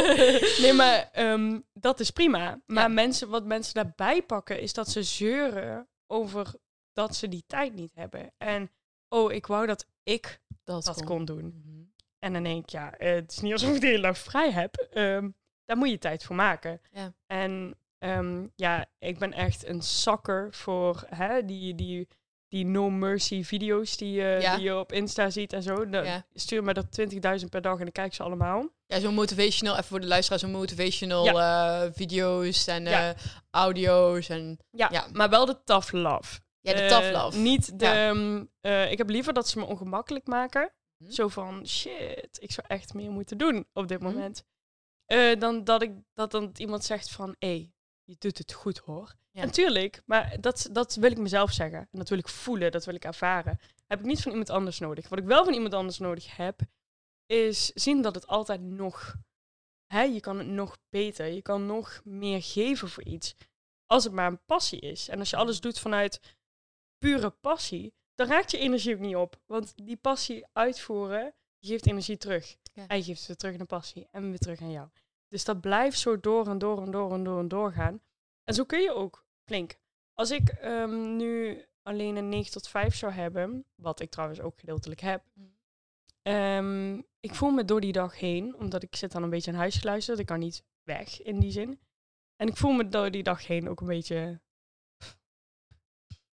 Nee, 0.62 0.72
maar 0.72 1.08
ehm, 1.12 1.60
dat 1.72 2.00
is 2.00 2.10
prima. 2.10 2.60
Maar 2.66 2.82
Ja. 2.82 2.94
mensen, 2.94 3.28
wat 3.28 3.44
mensen 3.44 3.74
daarbij 3.74 4.22
pakken, 4.22 4.60
is 4.60 4.72
dat 4.72 4.88
ze 4.88 5.02
zeuren 5.02 5.88
over 6.06 6.54
dat 6.92 7.16
ze 7.16 7.28
die 7.28 7.44
tijd 7.46 7.74
niet 7.74 7.94
hebben. 7.94 8.32
En, 8.38 8.70
oh, 9.08 9.32
ik 9.32 9.46
wou 9.46 9.66
dat 9.66 9.86
ik 10.02 10.40
dat 10.64 10.84
dat 10.84 10.96
kon. 10.96 11.04
kon 11.04 11.24
doen. 11.24 11.44
Mhm. 11.44 11.82
En 12.18 12.32
dan 12.32 12.42
denk 12.42 12.62
ik, 12.62 12.70
ja, 12.70 12.94
het 12.96 13.32
is 13.32 13.40
niet 13.40 13.52
alsof 13.52 13.74
ik 13.74 13.80
de 13.80 13.86
hele 13.86 14.02
dag 14.02 14.18
vrij 14.18 14.50
heb. 14.50 14.74
Ehm, 14.92 15.28
daar 15.64 15.76
moet 15.76 15.90
je 15.90 15.98
tijd 15.98 16.24
voor 16.24 16.36
maken. 16.36 16.80
Ja. 16.92 17.12
En 17.26 17.74
ehm, 17.98 18.46
ja, 18.54 18.86
ik 18.98 19.18
ben 19.18 19.32
echt 19.32 19.66
een 19.66 19.82
zakker 19.82 20.54
voor 20.54 21.04
hè, 21.08 21.44
die, 21.44 21.74
die 21.74 22.08
die 22.50 22.64
no 22.66 22.90
mercy 22.90 23.44
video's 23.44 23.96
die, 23.96 24.12
je 24.12 24.38
Ja. 24.40 24.54
die 24.56 24.64
je 24.64 24.78
op 24.78 24.92
Insta 24.92 25.30
ziet 25.30 25.52
en 25.52 25.62
zo. 25.62 25.88
Dan 25.88 26.04
Ja. 26.04 26.24
Stuur 26.34 26.64
me 26.64 26.72
dat 26.74 26.86
20.000 26.92 27.48
per 27.50 27.60
dag 27.62 27.72
en 27.78 27.78
dan 27.84 27.92
kijk 27.92 28.06
ik 28.06 28.14
ze 28.14 28.22
allemaal. 28.22 28.68
Ja, 28.86 29.00
zo'n 29.00 29.14
motivational, 29.14 29.74
even 29.74 29.86
voor 29.86 30.00
de 30.00 30.06
luisteraars, 30.06 30.42
zo'n 30.42 30.50
motivational 30.50 31.26
eh, 31.40 31.82
video's 31.92 32.66
en 32.66 32.86
eh, 32.86 33.10
audio's 33.50 34.28
en 34.28 34.58
Ja, 34.70 35.06
maar 35.12 35.28
wel 35.30 35.46
de 35.46 35.64
tough 35.64 35.92
love. 35.92 36.40
ja, 36.60 36.72
de 36.74 36.80
Eh, 36.82 36.88
tough 36.88 37.10
love. 37.10 37.38
Niet 37.38 37.78
de... 37.78 37.86
Ehm, 37.86 38.44
eh, 38.60 38.90
ik 38.90 38.98
heb 38.98 39.08
liever 39.10 39.32
dat 39.32 39.48
ze 39.48 39.58
me 39.58 39.64
ongemakkelijk 39.64 40.26
maken. 40.26 40.72
Mhm. 40.96 41.10
Zo 41.12 41.28
van, 41.28 41.66
shit, 41.66 42.28
ik 42.40 42.52
zou 42.52 42.66
echt 42.70 42.94
meer 42.94 43.10
moeten 43.10 43.38
doen 43.38 43.66
op 43.72 43.88
dit 43.88 44.00
Mhm. 44.00 44.12
moment. 44.12 44.44
Eh, 45.06 45.38
dan 45.38 45.64
dat, 45.64 45.82
ik, 45.82 45.92
dat 46.14 46.30
dan 46.30 46.50
iemand 46.56 46.84
zegt 46.84 47.10
van, 47.10 47.34
hé, 47.38 47.48
hey, 47.48 47.72
je 48.10 48.16
doet 48.18 48.38
het 48.38 48.52
goed 48.52 48.78
hoor. 48.78 49.14
Ja. 49.30 49.42
En 49.42 49.50
tuurlijk, 49.50 50.02
maar 50.06 50.40
dat, 50.40 50.68
dat 50.72 50.94
wil 50.94 51.10
ik 51.10 51.18
mezelf 51.18 51.52
zeggen. 51.52 51.78
En 51.78 51.98
dat 51.98 52.08
wil 52.08 52.18
ik 52.18 52.28
voelen, 52.28 52.72
dat 52.72 52.84
wil 52.84 52.94
ik 52.94 53.04
ervaren. 53.04 53.60
Heb 53.86 53.98
ik 53.98 54.04
niet 54.04 54.22
van 54.22 54.30
iemand 54.30 54.50
anders 54.50 54.78
nodig. 54.78 55.08
Wat 55.08 55.18
ik 55.18 55.24
wel 55.24 55.44
van 55.44 55.54
iemand 55.54 55.74
anders 55.74 55.98
nodig 55.98 56.36
heb, 56.36 56.60
is 57.26 57.66
zien 57.66 58.02
dat 58.02 58.14
het 58.14 58.26
altijd 58.26 58.60
nog... 58.60 59.14
Hè, 59.86 60.02
je 60.02 60.20
kan 60.20 60.38
het 60.38 60.46
nog 60.46 60.78
beter, 60.88 61.26
je 61.26 61.42
kan 61.42 61.66
nog 61.66 62.00
meer 62.04 62.42
geven 62.42 62.88
voor 62.88 63.04
iets. 63.04 63.34
Als 63.86 64.04
het 64.04 64.12
maar 64.12 64.26
een 64.26 64.44
passie 64.44 64.80
is. 64.80 65.08
En 65.08 65.18
als 65.18 65.30
je 65.30 65.36
alles 65.36 65.60
doet 65.60 65.78
vanuit 65.78 66.20
pure 66.98 67.30
passie, 67.30 67.94
dan 68.14 68.26
raakt 68.26 68.50
je 68.50 68.58
energie 68.58 68.94
ook 68.94 69.00
niet 69.00 69.16
op. 69.16 69.40
Want 69.46 69.72
die 69.76 69.96
passie 69.96 70.46
uitvoeren, 70.52 71.34
je 71.58 71.68
geeft 71.68 71.86
energie 71.86 72.16
terug. 72.16 72.56
Ja. 72.72 72.86
En 72.86 72.96
je 72.96 73.02
geeft 73.02 73.18
het 73.18 73.26
weer 73.26 73.36
terug 73.36 73.56
naar 73.56 73.66
passie 73.66 74.08
en 74.10 74.28
weer 74.28 74.38
terug 74.38 74.60
aan 74.60 74.70
jou. 74.70 74.88
Dus 75.30 75.44
dat 75.44 75.60
blijft 75.60 75.98
zo 75.98 76.20
door 76.20 76.46
en 76.48 76.58
door 76.58 76.82
en 76.82 76.90
door 76.90 77.12
en 77.12 77.22
door 77.24 77.38
en 77.38 77.48
door 77.48 77.72
gaan. 77.72 78.02
En 78.44 78.54
zo 78.54 78.64
kun 78.64 78.80
je 78.80 78.94
ook 78.94 79.24
flink. 79.44 79.78
Als 80.14 80.30
ik 80.30 80.48
ehm, 80.48 81.16
nu 81.16 81.64
alleen 81.82 82.16
een 82.16 82.28
9 82.28 82.52
tot 82.52 82.68
5 82.68 82.94
zou 82.94 83.12
hebben, 83.12 83.64
wat 83.74 84.00
ik 84.00 84.10
trouwens 84.10 84.40
ook 84.40 84.58
gedeeltelijk 84.60 85.00
heb, 85.00 85.24
Mhm. 85.34 85.48
ehm, 86.22 87.02
ik 87.20 87.34
voel 87.34 87.50
me 87.50 87.64
door 87.64 87.80
die 87.80 87.92
dag 87.92 88.18
heen, 88.18 88.54
omdat 88.56 88.82
ik 88.82 88.96
zit 88.96 89.12
dan 89.12 89.22
een 89.22 89.30
beetje 89.30 89.50
aan 89.50 89.56
huis 89.56 89.76
geluisterd, 89.76 90.18
ik 90.18 90.26
kan 90.26 90.38
niet 90.38 90.64
weg 90.82 91.22
in 91.22 91.40
die 91.40 91.50
zin. 91.52 91.80
En 92.36 92.48
ik 92.48 92.56
voel 92.56 92.72
me 92.72 92.88
door 92.88 93.10
die 93.10 93.22
dag 93.22 93.46
heen 93.46 93.68
ook 93.68 93.80
een 93.80 93.86
beetje. 93.86 94.40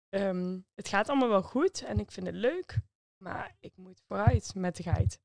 ehm, 0.08 0.58
het 0.74 0.88
gaat 0.88 1.08
allemaal 1.08 1.28
wel 1.28 1.42
goed 1.42 1.82
en 1.82 1.98
ik 1.98 2.10
vind 2.10 2.26
het 2.26 2.34
leuk, 2.34 2.78
maar 3.16 3.56
ik 3.60 3.76
moet 3.76 4.00
vooruit 4.06 4.54
met 4.54 4.76
de 4.76 4.82
geit. 4.82 5.20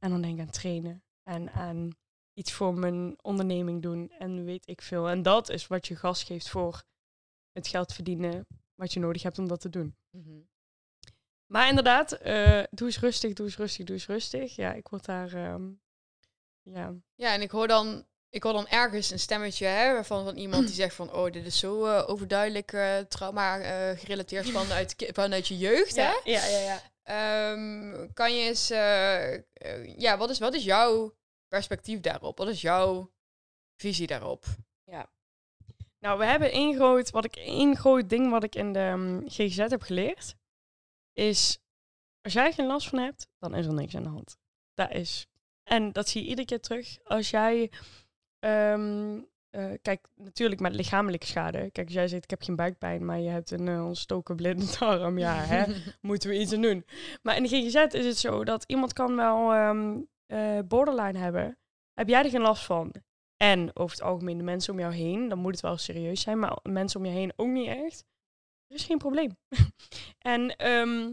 En 0.00 0.10
dan 0.10 0.20
denk 0.22 0.34
ik 0.38 0.40
aan 0.46 0.50
trainen 0.50 1.02
en 1.22 1.50
aan 1.52 1.90
iets 2.38 2.52
voor 2.52 2.74
mijn 2.74 3.18
onderneming 3.22 3.82
doen 3.82 4.10
en 4.18 4.44
weet 4.44 4.68
ik 4.68 4.82
veel. 4.82 5.08
En 5.08 5.22
dat 5.22 5.48
is 5.48 5.66
wat 5.66 5.86
je 5.86 5.96
gas 5.96 6.22
geeft 6.22 6.48
voor 6.48 6.82
het 7.52 7.68
geld 7.68 7.92
verdienen 7.92 8.46
wat 8.74 8.92
je 8.92 9.00
nodig 9.00 9.22
hebt 9.22 9.38
om 9.38 9.48
dat 9.48 9.60
te 9.60 9.68
doen. 9.68 9.96
Mhm. 10.10 10.40
Maar 11.46 11.68
inderdaad, 11.68 12.12
eh, 12.12 12.62
doe 12.70 12.86
eens 12.86 13.00
rustig, 13.00 13.32
doe 13.32 13.46
eens 13.46 13.56
rustig, 13.56 13.84
doe 13.84 13.96
eens 13.96 14.06
rustig. 14.06 14.56
Ja, 14.56 14.72
ik 14.72 14.88
word 14.88 15.04
daar, 15.04 15.32
ehm, 15.32 15.70
ja, 16.62 16.94
Ja, 17.14 17.32
en 17.32 17.42
ik 17.42 17.50
hoor 17.50 17.68
dan, 17.68 18.06
ik 18.30 18.42
hoor 18.42 18.52
dan 18.52 18.68
ergens 18.68 19.10
een 19.10 19.18
stemmetje 19.18 19.66
hè, 19.66 19.92
waarvan 19.92 20.24
van 20.24 20.36
iemand 20.36 20.66
die 20.66 20.74
zegt 20.74 20.94
van, 20.94 21.12
oh, 21.12 21.32
dit 21.32 21.46
is 21.46 21.58
zo 21.58 21.84
eh, 21.86 22.08
overduidelijk 22.08 22.72
eh, 22.72 22.98
trauma 22.98 23.58
gerelateerd 23.94 24.50
vanuit, 24.50 25.10
vanuit 25.12 25.48
je 25.48 25.58
jeugd, 25.58 25.96
hè? 25.96 26.02
ja, 26.02 26.20
ja, 26.24 26.46
ja, 26.46 26.58
ja. 26.58 26.80
Ehm, 27.02 28.12
kan 28.12 28.34
je 28.34 28.42
eens, 28.44 28.68
ja, 29.96 30.16
wat 30.16 30.30
is, 30.30 30.38
wat 30.38 30.54
is 30.54 30.64
jouw 30.64 31.16
perspectief 31.48 32.00
daarop? 32.00 32.38
Wat 32.38 32.48
is 32.48 32.60
jouw 32.60 33.10
visie 33.76 34.06
daarop? 34.06 34.44
Nou, 36.00 36.18
we 36.18 36.24
hebben 36.24 36.50
één 36.50 36.74
groot, 36.74 37.10
wat 37.10 37.24
ik, 37.24 37.36
één 37.36 37.76
groot 37.76 38.08
ding 38.08 38.30
wat 38.30 38.44
ik 38.44 38.54
in 38.54 38.72
de 38.72 38.78
ehm, 38.78 39.20
GGZ 39.26 39.56
heb 39.56 39.82
geleerd, 39.82 40.36
is 41.12 41.60
als 42.22 42.32
jij 42.32 42.52
geen 42.52 42.66
last 42.66 42.88
van 42.88 42.98
hebt, 42.98 43.28
dan 43.38 43.54
is 43.54 43.66
er 43.66 43.74
niks 43.74 43.96
aan 43.96 44.02
de 44.02 44.08
hand. 44.08 44.38
Dat 44.74 44.90
is. 44.90 45.26
En 45.62 45.92
dat 45.92 46.08
zie 46.08 46.22
je 46.22 46.28
iedere 46.28 46.46
keer 46.46 46.60
terug. 46.60 46.98
Als 47.04 47.30
jij, 47.30 47.70
ehm, 48.38 49.20
eh, 49.50 49.72
kijk, 49.82 50.08
natuurlijk 50.14 50.60
met 50.60 50.74
lichamelijke 50.74 51.26
schade. 51.26 51.70
Kijk, 51.70 51.86
als 51.86 51.94
jij 51.94 52.08
zegt, 52.08 52.24
ik 52.24 52.30
heb 52.30 52.42
geen 52.42 52.56
buikpijn, 52.56 53.04
maar 53.04 53.18
je 53.18 53.28
hebt 53.28 53.50
een 53.50 53.68
eh, 53.68 53.86
ontstoken 53.86 54.36
blinde 54.36 54.76
darm, 54.78 55.18
ja, 55.18 55.34
hè, 55.34 55.64
moeten 56.00 56.30
we 56.30 56.38
iets 56.38 56.52
aan 56.52 56.62
doen. 56.62 56.84
Maar 57.22 57.36
in 57.36 57.42
de 57.42 57.48
GGZ 57.48 57.94
is 57.94 58.06
het 58.06 58.18
zo 58.18 58.44
dat 58.44 58.64
iemand 58.66 58.92
kan 58.92 59.16
wel 59.16 59.52
ehm, 59.52 60.00
eh, 60.28 60.58
borderline 60.64 61.18
hebben. 61.18 61.58
Heb 61.92 62.08
jij 62.08 62.24
er 62.24 62.30
geen 62.30 62.40
last 62.40 62.64
van? 62.64 62.92
En 63.36 63.76
over 63.76 63.96
het 63.96 64.06
algemeen 64.06 64.38
de 64.38 64.44
mensen 64.44 64.72
om 64.72 64.78
jou 64.78 64.94
heen, 64.94 65.28
dan 65.28 65.38
moet 65.38 65.52
het 65.52 65.60
wel 65.60 65.76
serieus 65.76 66.20
zijn, 66.20 66.38
maar 66.38 66.58
mensen 66.62 67.00
om 67.00 67.06
je 67.06 67.12
heen 67.12 67.32
ook 67.36 67.48
niet 67.48 67.66
echt. 67.66 68.04
Er 68.66 68.76
is 68.76 68.84
geen 68.84 68.98
probleem. 68.98 69.36
en 70.18 70.56
ehm, 70.56 71.12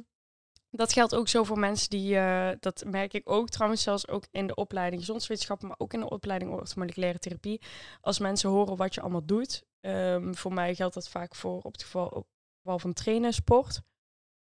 dat 0.70 0.94
geldt 0.94 1.16
ook 1.16 1.28
zo 1.28 1.44
voor 1.44 1.60
mensen 1.60 1.90
die, 1.90 2.18
eh, 2.18 2.52
dat 2.60 2.84
merk 2.88 3.14
ik 3.14 3.30
ook 3.30 3.50
trouwens 3.50 3.84
zelfs 3.84 4.08
ook 4.08 4.28
in 4.32 4.48
de 4.48 4.56
opleiding 4.56 5.00
gezondheidswetenschappen, 5.00 5.68
maar 5.68 5.80
ook 5.80 5.94
in 5.94 6.00
de 6.00 6.10
opleiding 6.10 6.52
orthomoleculaire 6.52 7.20
therapie. 7.20 7.62
Als 8.02 8.20
mensen 8.20 8.50
horen 8.50 8.76
wat 8.76 8.94
je 8.94 9.02
allemaal 9.02 9.26
doet, 9.26 9.64
ehm, 9.80 10.34
voor 10.34 10.54
mij 10.54 10.76
geldt 10.76 10.94
dat 10.94 11.10
vaak 11.10 11.36
voor 11.36 11.62
op 11.62 11.72
het 11.72 11.84
geval, 11.84 12.08
op 12.08 12.14
het 12.14 12.62
geval 12.62 12.80
van 12.80 12.94
trainen, 12.94 13.34
sport. 13.34 13.82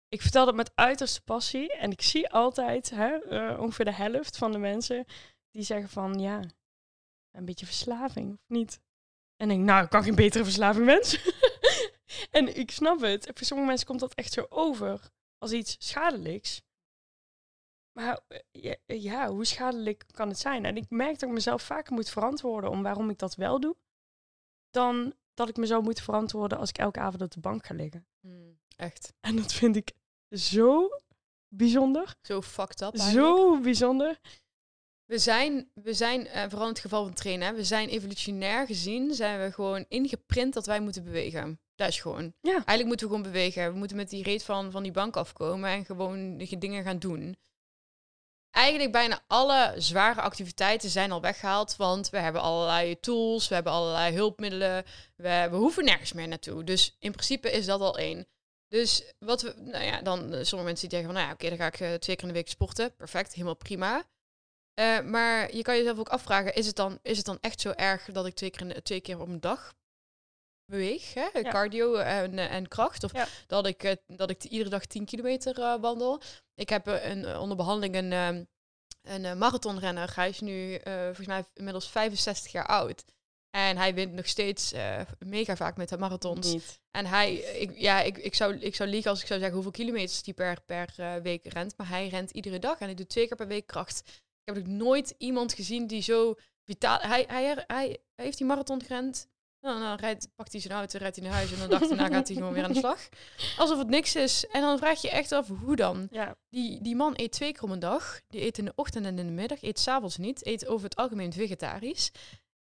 Ik 0.09 0.21
vertel 0.21 0.45
dat 0.45 0.55
met 0.55 0.71
uiterste 0.75 1.21
passie 1.21 1.73
en 1.73 1.91
ik 1.91 2.01
zie 2.01 2.29
altijd 2.29 2.89
hè, 2.89 3.17
eh, 3.17 3.59
ongeveer 3.59 3.85
de 3.85 3.93
helft 3.93 4.37
van 4.37 4.51
de 4.51 4.57
mensen 4.57 5.05
die 5.51 5.63
zeggen 5.63 5.89
van 5.89 6.19
ja, 6.19 6.41
een 7.31 7.45
beetje 7.45 7.65
verslaving 7.65 8.33
of 8.33 8.43
niet. 8.47 8.81
En 9.35 9.49
ik 9.49 9.55
denk, 9.55 9.67
nou, 9.67 9.83
ik 9.83 9.89
kan 9.89 10.03
geen 10.03 10.15
betere 10.15 10.43
verslaving 10.43 10.85
wensen. 10.85 11.19
en 12.39 12.57
ik 12.57 12.71
snap 12.71 12.99
het. 12.99 13.31
Voor 13.33 13.45
sommige 13.45 13.69
mensen 13.69 13.87
komt 13.87 13.99
dat 13.99 14.13
echt 14.13 14.33
zo 14.33 14.45
over 14.49 15.11
als 15.37 15.51
iets 15.51 15.75
schadelijks. 15.79 16.61
Maar 17.91 18.19
eh, 18.27 18.39
ja, 18.51 18.75
ja, 18.85 19.29
hoe 19.29 19.45
schadelijk 19.45 20.05
kan 20.11 20.27
het 20.27 20.39
zijn? 20.39 20.65
En 20.65 20.77
ik 20.77 20.89
merk 20.89 21.19
dat 21.19 21.29
ik 21.29 21.35
mezelf 21.35 21.61
vaker 21.61 21.93
moet 21.93 22.09
verantwoorden 22.09 22.69
om 22.69 22.83
waarom 22.83 23.09
ik 23.09 23.17
dat 23.17 23.35
wel 23.35 23.59
doe, 23.59 23.75
dan 24.69 25.13
dat 25.33 25.49
ik 25.49 25.57
me 25.57 25.65
zou 25.65 25.83
moeten 25.83 26.03
verantwoorden 26.03 26.57
als 26.57 26.69
ik 26.69 26.77
elke 26.77 26.99
avond 26.99 27.21
op 27.21 27.31
de 27.31 27.39
bank 27.39 27.65
ga 27.65 27.73
liggen. 27.73 28.07
Hmm, 28.19 28.59
echt. 28.75 29.13
En 29.19 29.35
dat 29.35 29.53
vind 29.53 29.75
ik 29.75 29.91
zo 30.31 30.89
bijzonder. 31.47 32.15
Zo 32.21 32.41
fucked 32.41 32.81
up 32.81 32.97
eigenlijk. 32.97 33.27
Zo 33.27 33.59
bijzonder. 33.59 34.19
We 35.05 35.17
zijn, 35.17 35.71
we 35.73 35.93
zijn 35.93 36.27
eh, 36.27 36.41
vooral 36.41 36.67
in 36.67 36.73
het 36.73 36.79
geval 36.79 37.03
van 37.03 37.13
trainen, 37.13 37.47
hè, 37.47 37.53
we 37.53 37.63
zijn 37.63 37.89
evolutionair 37.89 38.65
gezien, 38.65 39.13
zijn 39.13 39.39
we 39.39 39.51
gewoon 39.51 39.85
ingeprint 39.87 40.53
dat 40.53 40.65
wij 40.65 40.79
moeten 40.79 41.03
bewegen. 41.03 41.59
Dat 41.75 41.87
is 41.87 41.99
gewoon. 41.99 42.33
Ja. 42.41 42.51
Eigenlijk 42.51 42.85
moeten 42.85 43.07
we 43.07 43.13
gewoon 43.13 43.31
bewegen. 43.31 43.71
We 43.71 43.77
moeten 43.77 43.97
met 43.97 44.09
die 44.09 44.23
reet 44.23 44.43
van, 44.43 44.71
van 44.71 44.83
die 44.83 44.91
bank 44.91 45.15
afkomen 45.15 45.69
en 45.69 45.85
gewoon 45.85 46.37
de 46.37 46.57
dingen 46.57 46.83
gaan 46.83 46.99
doen. 46.99 47.37
Eigenlijk 48.51 48.91
bijna 48.91 49.23
alle 49.27 49.73
zware 49.77 50.21
activiteiten 50.21 50.89
zijn 50.89 51.11
al 51.11 51.21
weggehaald, 51.21 51.75
want 51.75 52.09
we 52.09 52.17
hebben 52.17 52.41
allerlei 52.41 52.99
tools, 52.99 53.47
we 53.47 53.53
hebben 53.55 53.73
allerlei 53.73 54.15
hulpmiddelen, 54.15 54.85
we, 55.15 55.47
we 55.49 55.55
hoeven 55.55 55.85
nergens 55.85 56.13
meer 56.13 56.27
naartoe. 56.27 56.63
Dus 56.63 56.95
in 56.99 57.11
principe 57.11 57.51
is 57.51 57.65
dat 57.65 57.81
al 57.81 57.97
één. 57.97 58.27
Dus 58.69 59.13
wat 59.19 59.41
we, 59.41 59.53
nou 59.57 59.83
ja, 59.83 60.01
dan 60.01 60.19
eh, 60.19 60.43
sommige 60.43 60.69
mensen 60.69 60.89
die 60.89 60.97
zeggen 60.99 61.03
van, 61.03 61.13
nou 61.13 61.25
ja, 61.25 61.33
oké, 61.33 61.49
dan 61.49 61.57
ga 61.57 61.65
ik 61.65 61.79
eh, 61.79 61.93
twee 61.93 62.15
keer 62.15 62.27
in 62.27 62.33
de 62.33 62.39
week 62.39 62.49
sporten. 62.49 62.95
Perfect, 62.95 63.33
helemaal 63.33 63.55
prima. 63.55 64.03
Eh, 64.73 65.01
maar 65.01 65.55
je 65.55 65.61
kan 65.61 65.77
jezelf 65.77 65.99
ook 65.99 66.09
afvragen, 66.09 66.53
is 66.53 66.65
het 66.65 66.75
dan, 66.75 66.99
is 67.01 67.17
het 67.17 67.25
dan 67.25 67.37
echt 67.41 67.61
zo 67.61 67.71
erg 67.71 68.05
dat 68.05 68.25
ik 68.25 68.35
twee 68.35 68.49
keer, 68.49 68.75
in, 68.75 68.81
twee 68.81 69.01
keer 69.01 69.19
op 69.19 69.27
een 69.27 69.39
dag 69.39 69.73
beweeg? 70.65 71.13
Hè? 71.13 71.29
Ja. 71.33 71.51
Cardio 71.51 71.95
en, 71.95 72.39
en 72.39 72.67
kracht. 72.67 73.03
Of 73.03 73.13
Ja. 73.13 73.27
dat, 73.47 73.65
ik, 73.67 73.97
dat 74.07 74.29
ik 74.29 74.43
iedere 74.43 74.69
dag 74.69 74.85
10 74.85 75.05
kilometer 75.05 75.79
wandel. 75.79 76.21
Ik 76.55 76.69
heb 76.69 76.87
een, 76.87 77.37
onder 77.37 77.57
behandeling 77.57 77.95
een, 77.95 78.11
ehm, 78.11 78.43
een 79.01 79.37
marathonrenner. 79.37 80.15
Hij 80.15 80.29
is 80.29 80.39
nu 80.39 80.79
volgens 80.83 81.27
mij 81.27 81.45
inmiddels 81.53 81.89
65 81.89 82.51
jaar 82.51 82.65
oud. 82.65 83.03
En 83.49 83.77
hij 83.77 83.93
wint 83.93 84.13
nog 84.13 84.27
steeds 84.27 84.71
eh, 84.71 85.01
mega 85.19 85.55
vaak 85.55 85.77
met 85.77 85.89
de 85.89 85.97
marathons. 85.97 86.53
Niet. 86.53 86.79
En 86.91 87.05
hij, 87.05 87.33
ik, 87.33 87.77
ja, 87.77 88.01
ik, 88.01 88.17
ik, 88.17 88.35
zou, 88.35 88.55
ik 88.55 88.75
zou 88.75 88.89
liegen 88.89 89.09
als 89.09 89.21
ik 89.21 89.27
zou 89.27 89.39
zeggen 89.39 89.57
hoeveel 89.57 89.83
kilometers 89.83 90.21
hij 90.23 90.33
per, 90.33 90.61
per 90.65 90.93
eh, 90.97 91.15
week 91.15 91.45
rent. 91.45 91.73
Maar 91.77 91.89
hij 91.89 92.07
rent 92.07 92.31
iedere 92.31 92.59
dag 92.59 92.79
en 92.79 92.85
hij 92.85 92.95
doet 92.95 93.09
twee 93.09 93.27
keer 93.27 93.37
per 93.37 93.47
week 93.47 93.67
kracht. 93.67 93.99
Ik 94.43 94.55
heb 94.55 94.57
ook 94.57 94.67
nooit 94.67 95.15
iemand 95.17 95.53
gezien 95.53 95.87
die 95.87 96.01
zo 96.01 96.35
vitaal... 96.63 96.99
Hij, 96.99 97.25
hij, 97.27 97.45
hij, 97.45 97.65
hij 97.67 97.99
heeft 98.15 98.37
die 98.37 98.47
marathon 98.47 98.81
gerend. 98.81 99.27
Nou, 99.61 99.79
dan 99.79 99.95
rijdt, 99.95 100.29
pakt 100.35 100.51
hij 100.51 100.61
zijn 100.61 100.73
auto, 100.73 100.97
rijdt 100.97 101.15
hij 101.15 101.25
naar 101.25 101.35
huis 101.35 101.51
en 101.51 101.59
dan 101.59 101.69
dacht 101.69 101.87
daarna 101.87 102.07
gaat 102.07 102.27
hij 102.27 102.35
gewoon 102.35 102.53
weer 102.53 102.63
aan 102.63 102.73
de 102.73 102.79
slag. 102.87 103.09
Alsof 103.57 103.77
het 103.77 103.87
niks 103.87 104.15
is. 104.15 104.47
En 104.47 104.61
dan 104.61 104.77
vraag 104.77 105.01
je 105.01 105.07
je 105.07 105.13
echt 105.13 105.31
af, 105.31 105.47
hoe 105.47 105.75
dan? 105.75 106.07
Ja. 106.11 106.35
Die, 106.49 106.81
die 106.81 106.95
man 106.95 107.13
eet 107.15 107.31
twee 107.31 107.51
keer 107.51 107.63
om 107.63 107.71
een 107.71 107.79
dag. 107.79 108.21
Die 108.27 108.41
eet 108.41 108.57
in 108.57 108.65
de 108.65 108.73
ochtend 108.75 109.05
en 109.05 109.19
in 109.19 109.25
de 109.25 109.31
middag. 109.31 109.61
Eet 109.61 109.79
s'avonds 109.79 110.17
niet. 110.17 110.45
Eet 110.45 110.67
over 110.67 110.83
het 110.83 110.95
algemeen 110.95 111.33
vegetarisch. 111.33 112.11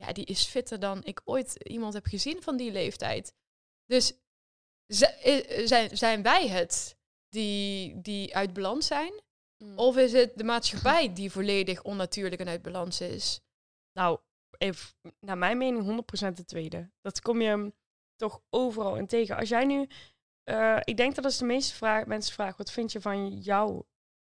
Ja, 0.07 0.13
die 0.13 0.25
is 0.25 0.45
fitter 0.45 0.81
dan 0.81 1.05
ik 1.05 1.21
ooit 1.25 1.55
iemand 1.69 1.95
heb 1.95 2.07
gezien 2.07 2.43
van 2.43 2.57
die 2.57 2.73
leeftijd. 2.73 3.35
Dus 3.87 4.13
z- 4.87 5.03
eh, 5.03 5.67
zijn, 5.67 5.97
zijn 5.97 6.23
wij 6.23 6.49
het 6.49 6.97
die, 7.29 8.01
die 8.01 8.37
uit 8.37 8.53
balans 8.53 8.87
zijn? 8.87 9.23
Mm. 9.59 9.79
Of 9.79 9.97
is 9.97 10.13
het 10.13 10.33
de 10.39 10.45
maatschappij 10.45 11.13
die 11.13 11.31
volledig 11.31 11.83
onnatuurlijk 11.83 12.41
en 12.41 12.49
uit 12.49 12.63
balans 12.63 13.01
is? 13.01 13.41
Nou, 13.93 14.19
even, 14.59 14.95
naar 15.21 15.39
mijn 15.39 15.59
mening 15.59 15.85
100% 15.85 16.37
de 16.37 16.45
tweede. 16.45 16.91
Dat 17.01 17.21
kom 17.21 17.41
je 17.41 17.73
toch 18.17 18.41
overal 18.51 18.97
in 18.97 19.07
tegen. 19.07 19.37
Als 19.37 19.49
jij 19.49 19.65
nu 19.65 19.89
eh, 20.45 20.81
ik 20.85 20.97
denk 20.97 21.15
dat 21.15 21.25
als 21.25 21.39
de 21.39 21.45
meeste 21.45 21.75
vraag, 21.75 22.07
mensen 22.07 22.35
vragen, 22.35 22.57
wat 22.57 22.71
vind 22.71 22.93
je 22.93 23.01
van 23.01 23.39
jou? 23.39 23.83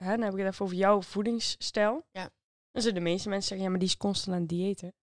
Hè, 0.03 0.09
dan 0.09 0.21
heb 0.21 0.33
ik 0.33 0.39
het 0.39 0.47
even 0.53 0.65
over 0.65 0.77
jouw 0.77 1.01
voedingsstijl. 1.01 2.05
Ja. 2.11 2.29
Dan 2.71 2.81
zullen 2.81 3.03
de 3.03 3.09
meeste 3.09 3.29
mensen 3.29 3.47
zeggen, 3.47 3.65
ja, 3.65 3.71
maar 3.71 3.79
die 3.79 3.89
is 3.89 3.97
constant 3.97 4.35
aan 4.35 4.41
het 4.41 4.49
diëten. 4.49 4.93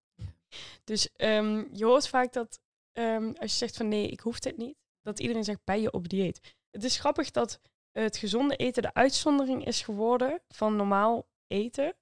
Dus 0.83 1.09
ehm, 1.15 1.63
je 1.73 1.85
hoort 1.85 2.07
vaak 2.07 2.33
dat 2.33 2.59
ehm, 2.91 3.25
als 3.39 3.51
je 3.51 3.57
zegt 3.57 3.77
van 3.77 3.87
nee, 3.87 4.07
ik 4.07 4.19
hoef 4.19 4.39
dit 4.39 4.57
niet, 4.57 4.75
dat 5.01 5.19
iedereen 5.19 5.43
zegt, 5.43 5.59
ben 5.63 5.81
je 5.81 5.91
op 5.91 6.09
dieet? 6.09 6.55
Het 6.71 6.83
is 6.83 6.97
grappig 6.99 7.31
dat 7.31 7.59
het 7.91 8.17
gezonde 8.17 8.55
eten 8.55 8.81
de 8.81 8.93
uitzondering 8.93 9.65
is 9.65 9.81
geworden 9.81 10.41
van 10.47 10.75
normaal 10.75 11.27
eten. 11.47 11.95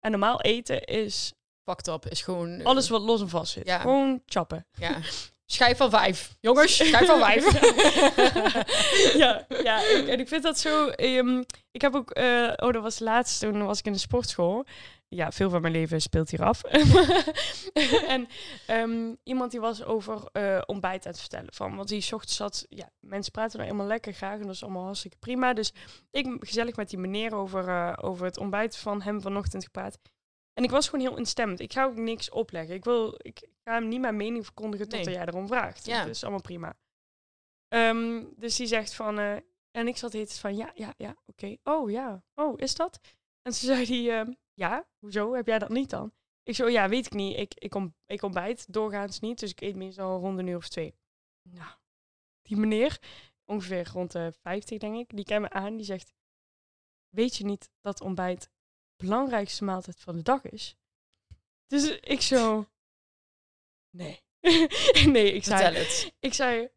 En 0.00 0.10
normaal 0.10 0.40
eten 0.40 0.84
is 0.84 1.32
Fucked 1.64 1.88
up 1.88 2.06
is 2.06 2.22
gewoon... 2.22 2.58
eh, 2.58 2.66
alles 2.66 2.88
wat 2.88 3.02
los 3.02 3.20
en 3.20 3.28
vast 3.28 3.52
zit. 3.52 3.66
Ja. 3.66 3.78
Gewoon 3.78 4.22
chappen. 4.26 4.66
Ja. 4.72 4.98
Schijf 5.46 5.76
van 5.76 5.90
vijf. 5.90 6.36
Jongens, 6.40 6.76
schijf 6.76 7.06
van 7.06 7.18
vijf. 7.20 7.44
ja, 9.22 9.46
ja 9.62 9.80
ik- 9.88 10.08
en 10.08 10.20
ik 10.20 10.28
vind 10.28 10.42
dat 10.42 10.58
zo. 10.58 10.88
ehm, 10.88 11.42
ik 11.70 11.80
heb 11.80 11.94
ook, 11.94 12.10
eh, 12.10 12.52
oh, 12.56 12.72
dat 12.72 12.82
was 12.82 12.98
laatst, 12.98 13.40
toen 13.40 13.66
was 13.66 13.78
ik 13.78 13.84
in 13.86 13.92
de 13.92 13.98
sportschool. 13.98 14.64
Ja, 15.12 15.32
veel 15.32 15.50
van 15.50 15.60
mijn 15.60 15.72
leven 15.72 16.00
speelt 16.00 16.30
hier 16.30 16.42
af. 16.44 16.62
en 18.14 18.28
ehm, 18.66 19.14
iemand 19.22 19.50
die 19.50 19.60
was 19.60 19.84
over 19.84 20.28
eh, 20.32 20.62
ontbijt 20.66 21.06
aan 21.06 21.10
het 21.12 21.20
vertellen. 21.20 21.52
Van, 21.54 21.76
want 21.76 21.88
die 21.88 22.14
ochtends 22.14 22.36
zat, 22.36 22.66
ja, 22.68 22.90
mensen 23.00 23.32
praten 23.32 23.56
nou 23.58 23.70
helemaal 23.70 23.88
lekker 23.90 24.12
graag 24.12 24.38
en 24.38 24.46
dat 24.46 24.54
is 24.54 24.62
allemaal 24.62 24.84
hartstikke 24.84 25.16
prima. 25.16 25.52
Dus 25.52 25.72
ik 26.10 26.36
gezellig 26.40 26.76
met 26.76 26.90
die 26.90 26.98
meneer 26.98 27.34
over, 27.34 27.68
eh, 27.68 27.92
over 28.00 28.24
het 28.24 28.38
ontbijt 28.38 28.76
van 28.76 29.02
hem 29.02 29.20
vanochtend 29.20 29.64
gepraat. 29.64 29.98
En 30.52 30.64
ik 30.64 30.70
was 30.70 30.88
gewoon 30.88 31.06
heel 31.06 31.16
instemmend. 31.18 31.60
Ik 31.60 31.72
ga 31.72 31.84
ook 31.84 31.96
niks 31.96 32.30
opleggen. 32.30 32.74
Ik, 32.74 32.84
wil, 32.84 33.14
ik 33.16 33.48
ga 33.64 33.72
hem 33.72 33.88
niet 33.88 34.00
mijn 34.00 34.16
mening 34.16 34.44
verkondigen 34.44 34.88
tot 34.88 35.04
Nee. 35.04 35.14
jij 35.14 35.26
erom 35.26 35.46
vraagt. 35.46 35.86
Ja. 35.86 35.98
Dat 36.00 36.08
is 36.14 36.22
allemaal 36.22 36.40
prima. 36.40 36.76
Ehm, 37.68 38.24
dus 38.36 38.56
die 38.56 38.66
zegt 38.66 38.94
van... 38.94 39.18
eh, 39.18 39.36
en 39.70 39.88
ik 39.88 39.96
zat 39.96 40.12
heet 40.12 40.38
van, 40.38 40.56
ja, 40.56 40.70
ja, 40.74 40.94
ja, 40.96 41.16
oké. 41.26 41.56
Oh, 41.64 41.90
ja. 41.90 42.22
Oh, 42.34 42.54
is 42.60 42.74
dat? 42.74 43.00
En 43.42 43.52
ze 43.54 43.66
zei 43.66 43.86
die, 43.86 44.10
ehm, 44.10 44.32
ja, 44.54 44.88
hoezo? 44.98 45.34
Heb 45.34 45.46
jij 45.46 45.58
dat 45.58 45.68
niet 45.68 45.90
dan? 45.90 46.12
Ik 46.42 46.54
zo, 46.54 46.68
ja, 46.68 46.88
weet 46.88 47.06
ik 47.06 47.12
niet. 47.12 47.36
Ik, 47.36 47.54
ik, 47.54 47.74
om, 47.74 47.94
ik 48.06 48.22
ontbijt 48.22 48.72
doorgaans 48.72 49.20
niet, 49.20 49.38
dus 49.38 49.50
ik 49.50 49.60
eet 49.60 49.76
meestal 49.76 50.20
rond 50.20 50.38
een 50.38 50.46
uur 50.46 50.56
of 50.56 50.68
twee. 50.68 50.94
Nou, 51.42 51.72
die 52.42 52.56
meneer, 52.56 53.00
ongeveer 53.44 53.88
rond 53.92 54.12
de 54.12 54.32
50 54.32 54.78
denk 54.78 54.96
ik, 54.96 55.16
die 55.16 55.24
kijkt 55.24 55.42
me 55.42 55.50
aan, 55.50 55.76
die 55.76 55.86
zegt... 55.86 56.14
Weet 57.08 57.36
je 57.36 57.44
niet 57.44 57.70
dat 57.80 58.00
ontbijt 58.00 58.50
de 58.96 59.04
belangrijkste 59.04 59.64
maaltijd 59.64 60.00
van 60.00 60.16
de 60.16 60.22
dag 60.22 60.44
is? 60.44 60.76
Dus 61.66 61.98
ik 62.00 62.20
zo... 62.20 62.68
Nee. 63.90 64.20
nee, 65.14 65.32
ik 65.32 65.44
zei... 65.44 65.62
Vertel 65.62 65.82
het. 65.82 66.14
Ik 66.18 66.34
zei, 66.34 66.70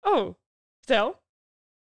oh, 0.00 0.34
vertel. 0.78 1.22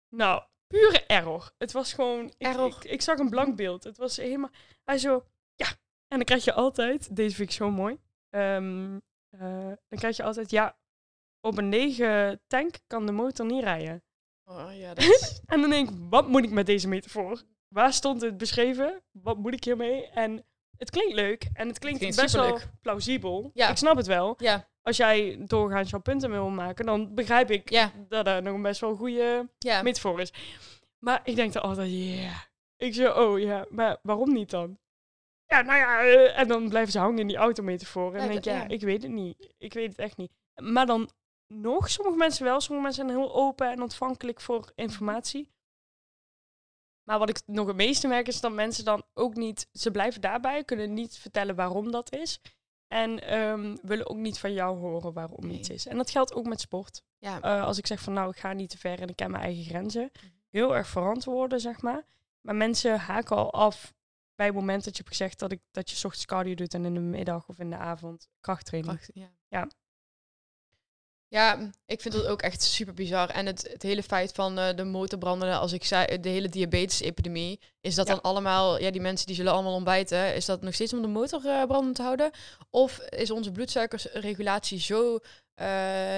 Nou, 0.09 0.44
pure 0.66 1.07
error. 1.07 1.53
Het 1.59 1.72
was 1.72 1.92
gewoon, 1.92 2.27
ik, 2.27 2.35
Error. 2.38 2.66
Ik, 2.66 2.85
ik 2.85 3.03
zag 3.03 3.18
een 3.18 3.31
blank 3.31 3.57
beeld. 3.57 3.85
Het 3.85 3.96
was 3.96 4.16
helemaal, 4.16 4.51
hij 4.88 4.98
zo, 4.98 5.24
ja. 5.55 5.66
En 6.09 6.16
dan 6.16 6.24
krijg 6.24 6.44
je 6.44 6.53
altijd, 6.53 7.16
deze 7.16 7.37
vind 7.37 7.48
ik 7.48 7.57
zo 7.57 7.70
mooi. 7.70 7.98
Ehm, 8.31 8.98
eh, 9.31 9.72
dan 9.88 9.98
krijg 9.98 10.16
je 10.16 10.22
altijd, 10.22 10.51
ja, 10.51 10.77
op 11.40 11.59
een 11.59 11.68
lege 11.68 12.40
tank 12.46 12.74
kan 12.87 13.07
de 13.07 13.12
motor 13.12 13.46
niet 13.46 13.62
rijden. 13.62 14.03
Oh, 14.44 14.68
ja, 14.72 14.94
dat 14.94 15.05
is... 15.05 15.40
En 15.46 15.61
dan 15.61 15.70
denk 15.70 15.90
ik, 15.90 15.96
wat 16.11 16.29
moet 16.29 16.44
ik 16.44 16.51
met 16.51 16.66
deze 16.66 16.88
metafoor? 16.88 17.42
Waar 17.68 17.92
stond 17.92 18.20
het 18.20 18.37
beschreven? 18.37 19.03
Wat 19.11 19.37
moet 19.37 19.55
ik 19.55 19.64
hiermee? 19.64 20.07
En 20.07 20.44
het 20.77 20.90
klinkt 20.90 21.14
leuk 21.14 21.48
en 21.53 21.68
het 21.68 21.79
klinkt, 21.79 21.98
klinkt 21.98 22.20
best 22.20 22.35
wel 22.35 22.59
plausibel. 22.81 23.51
Ja. 23.55 23.68
Ik 23.68 23.77
snap 23.77 23.96
het 23.96 24.07
wel 24.07 24.35
Ja, 24.38 24.68
als 24.83 24.96
jij 24.96 25.37
doorgaans 25.46 25.90
jouw 25.90 26.01
punten 26.01 26.31
wil 26.31 26.48
maken, 26.48 26.87
dan 26.87 27.14
begrijp 27.14 27.51
ik 27.51 27.70
ja, 27.70 27.92
dat 28.09 28.24
dat 28.24 28.42
nog 28.42 28.55
een 28.55 28.62
best 28.62 28.81
wel 28.81 28.96
goede 28.96 29.48
ja. 29.59 29.83
metafoor 29.83 30.20
is. 30.20 30.33
Maar 30.98 31.20
ik 31.24 31.37
denk 31.37 31.53
dan 31.53 31.62
altijd, 31.62 31.90
ja. 31.92 32.47
Ik 32.78 32.94
zeg, 32.94 33.16
oh 33.16 33.38
ja, 33.38 33.66
maar 33.70 33.98
waarom 34.02 34.32
niet 34.32 34.50
dan? 34.50 34.78
Ja, 35.46 35.60
nou 35.62 35.78
ja, 35.78 36.00
eh, 36.00 36.38
en 36.38 36.48
dan 36.48 36.68
blijven 36.68 36.92
ze 36.92 36.98
hangen 36.98 37.18
in 37.18 37.26
die 37.26 37.36
autometafoor. 37.36 38.14
En 38.14 38.20
Ja, 38.20 38.26
denk 38.26 38.38
ik, 38.38 38.44
dat- 38.44 38.54
ja, 38.54 38.60
ja. 38.60 38.68
ik 38.68 38.80
weet 38.80 39.02
het 39.02 39.12
niet. 39.12 39.54
Ik 39.58 39.72
weet 39.72 39.88
het 39.88 39.98
echt 39.98 40.16
niet. 40.16 40.32
Maar 40.62 40.86
dan 40.86 41.10
nog, 41.46 41.90
sommige 41.90 42.16
mensen 42.18 42.44
wel. 42.44 42.60
Sommige 42.60 42.86
mensen 42.86 43.06
zijn 43.08 43.18
heel 43.18 43.34
open 43.34 43.70
en 43.70 43.82
ontvankelijk 43.82 44.40
voor 44.40 44.72
informatie. 44.74 45.50
Maar 47.02 47.18
wat 47.18 47.28
ik 47.28 47.40
nog 47.46 47.66
het 47.66 47.76
meeste 47.76 48.08
merk 48.08 48.28
is 48.28 48.40
dat 48.40 48.52
mensen 48.52 48.84
dan 48.84 49.02
ook 49.14 49.34
niet... 49.34 49.68
Ze 49.72 49.90
blijven 49.90 50.20
daarbij, 50.20 50.64
kunnen 50.64 50.94
niet 50.94 51.18
vertellen 51.18 51.54
waarom 51.54 51.90
dat 51.90 52.12
is. 52.12 52.40
En 52.86 53.20
ehm, 53.22 53.76
willen 53.82 54.08
ook 54.08 54.16
niet 54.16 54.38
van 54.38 54.52
jou 54.52 54.78
horen 54.78 55.12
waarom 55.12 55.46
Nee. 55.46 55.58
iets 55.58 55.68
is. 55.70 55.86
En 55.86 55.96
dat 55.96 56.10
geldt 56.10 56.34
ook 56.34 56.46
met 56.46 56.60
sport. 56.60 57.02
ja. 57.18 57.40
Eh, 57.40 57.64
als 57.64 57.78
ik 57.78 57.86
zeg 57.86 58.00
van 58.00 58.12
nou, 58.12 58.30
ik 58.30 58.36
ga 58.36 58.52
niet 58.52 58.70
te 58.70 58.78
ver 58.78 59.00
en 59.00 59.08
ik 59.08 59.16
ken 59.16 59.30
mijn 59.30 59.42
eigen 59.42 59.64
grenzen. 59.64 60.10
Mhm. 60.12 60.26
Heel 60.50 60.76
erg 60.76 60.88
verantwoorden, 60.88 61.60
zeg 61.60 61.82
maar. 61.82 62.04
Maar 62.48 62.56
mensen 62.56 62.98
haken 62.98 63.37
al 63.37 63.52
af 63.52 63.94
bij 64.34 64.46
het 64.46 64.54
moment 64.54 64.84
dat 64.84 64.96
je 64.96 65.02
hebt 65.02 65.16
gezegd 65.16 65.38
dat, 65.38 65.52
ik, 65.52 65.61
dat 65.70 65.90
je 65.90 65.96
's 65.96 66.04
ochtends 66.04 66.26
cardio 66.26 66.54
doet 66.54 66.74
en 66.74 66.84
in 66.84 66.94
de 66.94 67.00
middag 67.00 67.48
of 67.48 67.58
in 67.58 67.70
de 67.70 67.76
avond 67.76 68.28
krachttraining. 68.40 68.96
Kracht, 68.96 69.11
ja. 69.14 69.30
Ja. 69.48 69.68
Ja, 71.28 71.70
ik 71.87 72.00
vind 72.00 72.14
dat 72.14 72.26
ook 72.26 72.42
echt 72.42 72.62
super 72.62 72.94
bizar. 72.94 73.30
En 73.30 73.46
het, 73.46 73.68
het 73.72 73.82
hele 73.82 74.02
feit 74.02 74.32
van 74.32 74.58
eh, 74.58 74.76
de 74.76 74.84
motorbranden, 74.84 75.58
als 75.58 75.72
ik 75.72 75.84
zei, 75.84 76.20
de 76.20 76.28
hele 76.28 76.48
diabetes-epidemie, 76.48 77.61
is 77.80 77.94
dat 77.94 78.06
Ja. 78.06 78.12
dan 78.14 78.22
allemaal, 78.22 78.78
ja, 78.78 78.90
die 78.90 79.00
mensen 79.00 79.26
die 79.26 79.37
zullen 79.37 79.52
allemaal 79.52 79.74
ontbijten, 79.74 80.34
is 80.34 80.44
dat 80.44 80.62
nog 80.62 80.74
steeds 80.74 80.92
om 80.92 81.02
de 81.02 81.08
motor 81.08 81.46
eh, 81.46 81.64
brandend 81.66 81.96
te 81.96 82.02
houden? 82.02 82.30
Of 82.70 82.98
is 82.98 83.30
onze 83.30 83.52
bloedsuikersregulatie 83.52 84.80
zo 84.80 85.18
eh, 85.59 85.66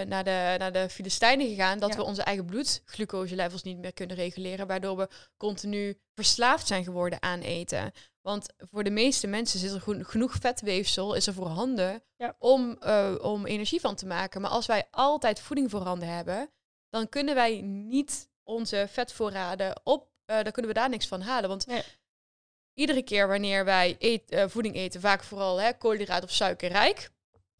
naar, 0.09 0.25
de, 0.25 0.55
naar 0.59 0.73
de 0.73 0.89
Filistijnen 0.89 1.49
gegaan 1.49 1.79
dat 1.79 1.91
Ja. 1.91 1.97
we 1.97 2.03
onze 2.03 2.23
eigen 2.23 2.45
bloedglucose-levels 2.45 3.63
niet 3.63 3.79
meer 3.79 3.93
kunnen 3.93 4.17
reguleren, 4.17 4.67
waardoor 4.67 4.97
we 4.97 5.09
continu 5.37 5.99
verslaafd 6.15 6.67
zijn 6.67 6.85
geworden 6.85 7.23
aan 7.23 7.41
eten? 7.41 7.93
Want 8.21 8.47
voor 8.71 8.85
de 8.85 8.91
meeste 8.91 9.27
mensen 9.27 9.59
zit 9.59 9.73
er 9.73 10.05
genoeg 10.05 10.33
vetweefsel, 10.41 11.15
is 11.15 11.27
er 11.27 11.35
voorhanden 11.35 12.03
Ja. 12.17 12.35
om, 12.39 12.77
eh, 12.81 13.15
om 13.21 13.47
energie 13.47 13.81
van 13.81 13.95
te 13.95 14.07
maken. 14.07 14.41
Maar 14.41 14.51
als 14.51 14.67
wij 14.67 14.89
altijd 14.91 15.41
voeding 15.41 15.71
voorhanden 15.71 16.09
hebben, 16.09 16.51
dan 16.91 17.09
kunnen 17.09 17.35
wij 17.35 17.61
niet 17.61 18.29
onze 18.43 18.87
vetvoorraden 18.91 19.81
op, 19.85 20.09
eh, 20.25 20.43
dan 20.43 20.53
kunnen 20.53 20.71
we 20.71 20.79
daar 20.79 20.89
niks 20.89 21.07
van 21.07 21.21
halen. 21.21 21.49
Want 21.49 21.67
Nee. 21.67 21.83
iedere 22.75 23.03
keer 23.03 23.29
wanneer 23.29 23.65
wij 23.65 23.97
eet, 23.99 24.45
voeding 24.51 24.75
eten, 24.75 25.01
vaak 25.01 25.23
vooral 25.25 25.61
hè, 25.61 25.73
koolhydraat 25.73 26.23
of 26.25 26.31
suikerrijk, 26.31 27.11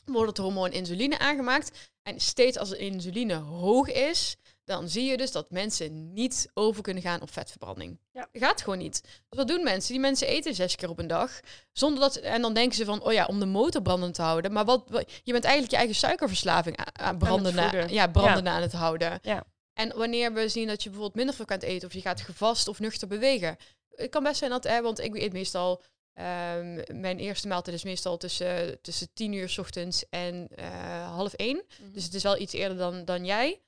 wordt 0.05 0.29
het 0.29 0.39
hormoon 0.47 0.73
insuline 0.73 1.19
aangemaakt. 1.19 1.91
En 2.03 2.21
steeds 2.21 2.59
als 2.59 2.69
de 2.69 2.79
insuline 2.79 3.35
hoog 3.35 3.89
is, 3.89 4.37
dan 4.65 4.89
zie 4.89 5.05
je 5.05 5.17
dus 5.17 5.33
dat 5.33 5.51
mensen 5.51 6.13
niet 6.13 6.51
over 6.55 6.83
kunnen 6.83 7.03
gaan 7.03 7.21
op 7.21 7.33
vetverbranding. 7.33 7.99
Ja. 8.13 8.29
Gaat 8.33 8.63
gewoon 8.63 8.79
niet. 8.79 9.03
Dus 9.03 9.39
wat 9.39 9.49
doen 9.49 9.63
mensen? 9.63 9.93
Die 9.93 10.01
mensen 10.01 10.27
eten 10.27 10.55
zes 10.55 10.77
keer 10.77 10.89
op 10.89 10.99
een 10.99 11.07
dag. 11.07 11.41
Zonder 11.73 12.01
dat, 12.01 12.17
en 12.17 12.43
dan 12.43 12.55
denken 12.55 12.77
ze 12.77 12.85
van, 12.85 13.03
oh 13.03 13.13
ja, 13.13 13.27
om 13.27 13.39
de 13.39 13.47
motor 13.47 13.83
brandend 13.83 14.15
te 14.15 14.23
houden. 14.23 14.53
Maar 14.53 14.65
wat, 14.65 14.85
je 15.23 15.33
bent 15.33 15.45
eigenlijk 15.45 15.73
je 15.73 15.79
eigen 15.79 15.97
suikerverslaving 15.97 16.77
aan, 16.93 17.19
voeden. 17.27 17.93
ja, 17.93 18.07
brandende 18.07 18.51
aan 18.51 18.63
het 18.63 18.73
houden. 18.73 19.19
Ja. 19.23 19.45
En 19.75 19.97
wanneer 19.97 20.33
we 20.33 20.49
zien 20.49 20.67
dat 20.67 20.83
je 20.83 20.89
bijvoorbeeld 20.89 21.17
minder 21.17 21.35
veel 21.35 21.45
kunt 21.45 21.63
eten, 21.63 21.89
of 21.89 21.95
je 21.95 22.01
gaat 22.01 22.21
gevast 22.21 22.69
of 22.69 22.79
nuchter 22.79 23.09
bewegen. 23.09 23.57
Het 23.95 24.11
kan 24.11 24.23
best 24.23 24.39
zijn 24.39 24.51
dat, 24.51 24.65
hè, 24.65 24.83
want 24.83 25.01
ik 25.01 25.17
eet 25.17 25.33
meestal, 25.33 25.83
ehm, 26.21 27.01
mijn 27.01 27.19
eerste 27.19 27.49
maaltijd 27.49 27.77
is 27.77 27.85
meestal 27.85 28.17
tussen, 28.17 28.79
tussen 28.83 29.09
tien 29.15 29.33
uur 29.33 29.49
's 29.49 29.59
ochtends 29.59 30.09
en 30.09 30.49
eh, 30.55 31.15
half 31.15 31.33
één. 31.33 31.63
Dus 31.93 32.05
het 32.05 32.15
is 32.15 32.23
wel 32.23 32.39
iets 32.39 32.53
eerder 32.53 32.77
dan, 32.79 33.05
dan 33.05 33.25
jij. 33.25 33.61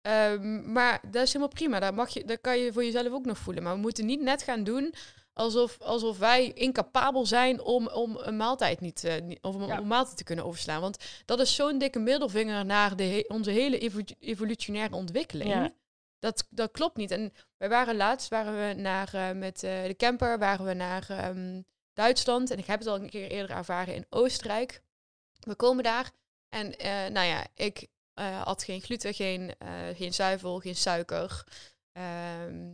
Ehm, 0.00 0.72
maar 0.72 1.00
dat 1.10 1.22
is 1.22 1.32
helemaal 1.32 1.54
prima. 1.54 1.80
Daar, 1.80 1.94
mag 1.94 2.10
je, 2.10 2.24
daar 2.24 2.38
kan 2.38 2.58
je 2.58 2.72
voor 2.72 2.84
jezelf 2.84 3.12
ook 3.12 3.24
nog 3.26 3.38
voelen. 3.38 3.62
Maar 3.62 3.74
we 3.74 3.80
moeten 3.80 4.06
niet 4.06 4.20
net 4.20 4.42
gaan 4.42 4.64
doen 4.64 4.94
alsof, 5.32 5.80
alsof 5.80 6.18
wij 6.18 6.52
incapabel 6.52 7.26
zijn 7.26 7.60
om, 7.62 7.88
om 7.88 8.16
een 8.16 8.36
maaltijd 8.36 8.80
niet, 8.80 9.04
eh, 9.04 9.14
of 9.40 9.54
om 9.54 9.66
Ja. 9.66 9.78
een 9.78 9.86
maaltijd 9.86 10.16
te 10.16 10.24
kunnen 10.24 10.44
overslaan. 10.44 10.80
Want 10.80 11.04
dat 11.24 11.40
is 11.40 11.54
zo'n 11.54 11.78
dikke 11.78 11.98
middelvinger 11.98 12.64
naar 12.64 12.96
de 12.96 13.02
he- 13.04 13.24
onze 13.28 13.50
hele 13.50 13.78
evo- 13.78 14.14
evolutionaire 14.20 14.94
ontwikkeling. 14.94 15.50
Ja. 15.50 15.72
Dat, 16.18 16.46
dat 16.50 16.70
klopt 16.70 16.96
niet. 16.96 17.10
En 17.10 17.32
wij 17.56 17.68
waren 17.68 17.96
laatst 17.96 18.28
waren 18.28 18.68
we 18.68 18.80
naar, 18.80 19.14
eh, 19.14 19.30
met 19.30 19.60
de 19.60 19.94
camper 19.96 20.38
waren 20.38 20.64
we 20.66 20.74
naar 20.74 21.06
ehm, 21.10 21.60
Duitsland. 21.94 22.50
En 22.50 22.58
ik 22.58 22.66
heb 22.66 22.78
het 22.78 22.88
al 22.88 22.94
een 22.96 23.10
keer 23.10 23.30
eerder 23.30 23.56
ervaren 23.56 23.94
in 23.94 24.06
Oostenrijk. 24.10 24.82
We 25.40 25.54
komen 25.54 25.84
daar 25.84 26.10
en 26.48 26.78
eh, 26.78 26.90
nou 26.90 27.26
ja, 27.26 27.46
ik 27.54 27.86
eh, 28.14 28.42
had 28.42 28.62
geen 28.62 28.80
gluten, 28.80 29.14
geen, 29.14 29.54
eh, 29.58 29.88
geen 29.94 30.14
zuivel, 30.14 30.58
geen 30.58 30.76
suiker. 30.76 31.44
Ehm, 31.92 32.72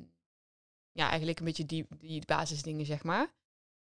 ja, 0.93 1.09
eigenlijk 1.09 1.39
een 1.39 1.45
beetje 1.45 1.67
die, 1.67 1.87
die 1.99 2.23
basisdingen, 2.27 2.87
zeg 2.87 3.03
maar. 3.03 3.35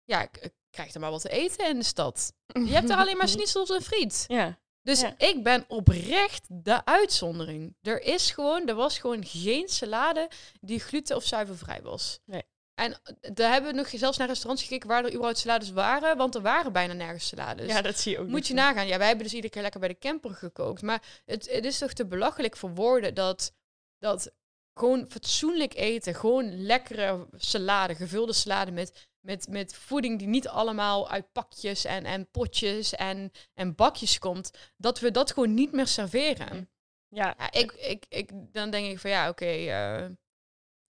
Ja, 0.04 0.22
ik, 0.22 0.52
krijg 0.70 0.94
er 0.94 1.00
maar 1.00 1.10
wat 1.10 1.20
te 1.20 1.28
eten 1.28 1.68
in 1.68 1.78
de 1.78 1.84
stad. 1.84 2.32
Je 2.46 2.66
hebt 2.72 2.90
er 2.90 2.96
alleen 2.96 3.16
maar 3.16 3.28
schnitzels 3.36 3.70
en 3.70 3.82
friet. 3.82 4.24
Ja, 4.28 4.58
Dus 4.82 5.00
Ja. 5.00 5.14
ik 5.18 5.42
ben 5.42 5.64
oprecht 5.68 6.46
de 6.48 6.84
uitzondering. 6.84 7.76
Er 7.82 8.02
is 8.02 8.30
gewoon, 8.30 8.68
er 8.68 8.74
was 8.74 8.98
gewoon 8.98 9.24
geen 9.24 9.68
salade 9.68 10.30
die 10.60 10.80
gluten 10.80 11.16
of 11.16 11.24
zuivelvrij 11.24 11.82
was. 11.82 12.20
Nee. 12.24 12.42
En 12.80 12.92
eh, 12.92 13.30
daar 13.34 13.52
hebben 13.52 13.70
we 13.70 13.76
nog 13.76 13.88
zelfs 13.94 14.18
naar 14.18 14.28
restaurants 14.28 14.62
gekeken 14.62 14.88
waar 14.88 15.04
er 15.04 15.10
überhaupt 15.10 15.38
salades 15.38 15.70
waren, 15.70 16.16
want 16.16 16.34
er 16.34 16.42
waren 16.42 16.72
bijna 16.72 16.92
nergens 16.92 17.26
salades. 17.28 17.66
ja, 17.66 17.82
dat 17.82 17.98
zie 17.98 18.12
je 18.12 18.18
ook 18.18 18.26
Moet 18.26 18.34
niet 18.34 18.46
je 18.46 18.54
nagaan. 18.54 18.86
Ja, 18.86 18.98
wij 18.98 19.06
hebben 19.06 19.24
dus 19.24 19.34
iedere 19.34 19.52
keer 19.52 19.62
lekker 19.62 19.80
bij 19.80 19.88
de 19.88 19.98
camper 19.98 20.30
gekookt. 20.30 20.82
Maar 20.82 21.02
het, 21.24 21.50
het 21.50 21.64
is 21.64 21.78
toch 21.78 21.92
te 21.92 22.06
belachelijk 22.06 22.56
voor 22.56 22.74
woorden 22.74 23.14
dat, 23.14 23.54
dat 23.98 24.32
gewoon 24.74 25.04
fatsoenlijk 25.08 25.74
eten. 25.74 26.14
Gewoon 26.14 26.62
lekkere 26.62 27.26
salade, 27.36 27.94
gevulde 27.94 28.32
salade 28.32 28.70
met, 28.70 29.08
met, 29.20 29.48
met 29.48 29.74
voeding 29.74 30.18
die 30.18 30.28
niet 30.28 30.48
allemaal 30.48 31.10
uit 31.10 31.32
pakjes 31.32 31.84
en, 31.84 32.04
en 32.04 32.30
potjes 32.30 32.94
en, 32.94 33.30
en 33.54 33.74
bakjes 33.74 34.18
komt. 34.18 34.50
Dat 34.76 35.00
we 35.00 35.10
dat 35.10 35.32
gewoon 35.32 35.54
niet 35.54 35.72
meer 35.72 35.86
serveren. 35.86 36.70
Ja, 37.08 37.34
Ja, 37.38 37.50
ik, 37.50 37.72
ik, 37.72 38.04
ik, 38.08 38.30
dan 38.52 38.70
denk 38.70 38.90
ik 38.90 38.98
van 38.98 39.10
ja, 39.10 39.28
oké, 39.28 39.44
eh, 39.44 40.06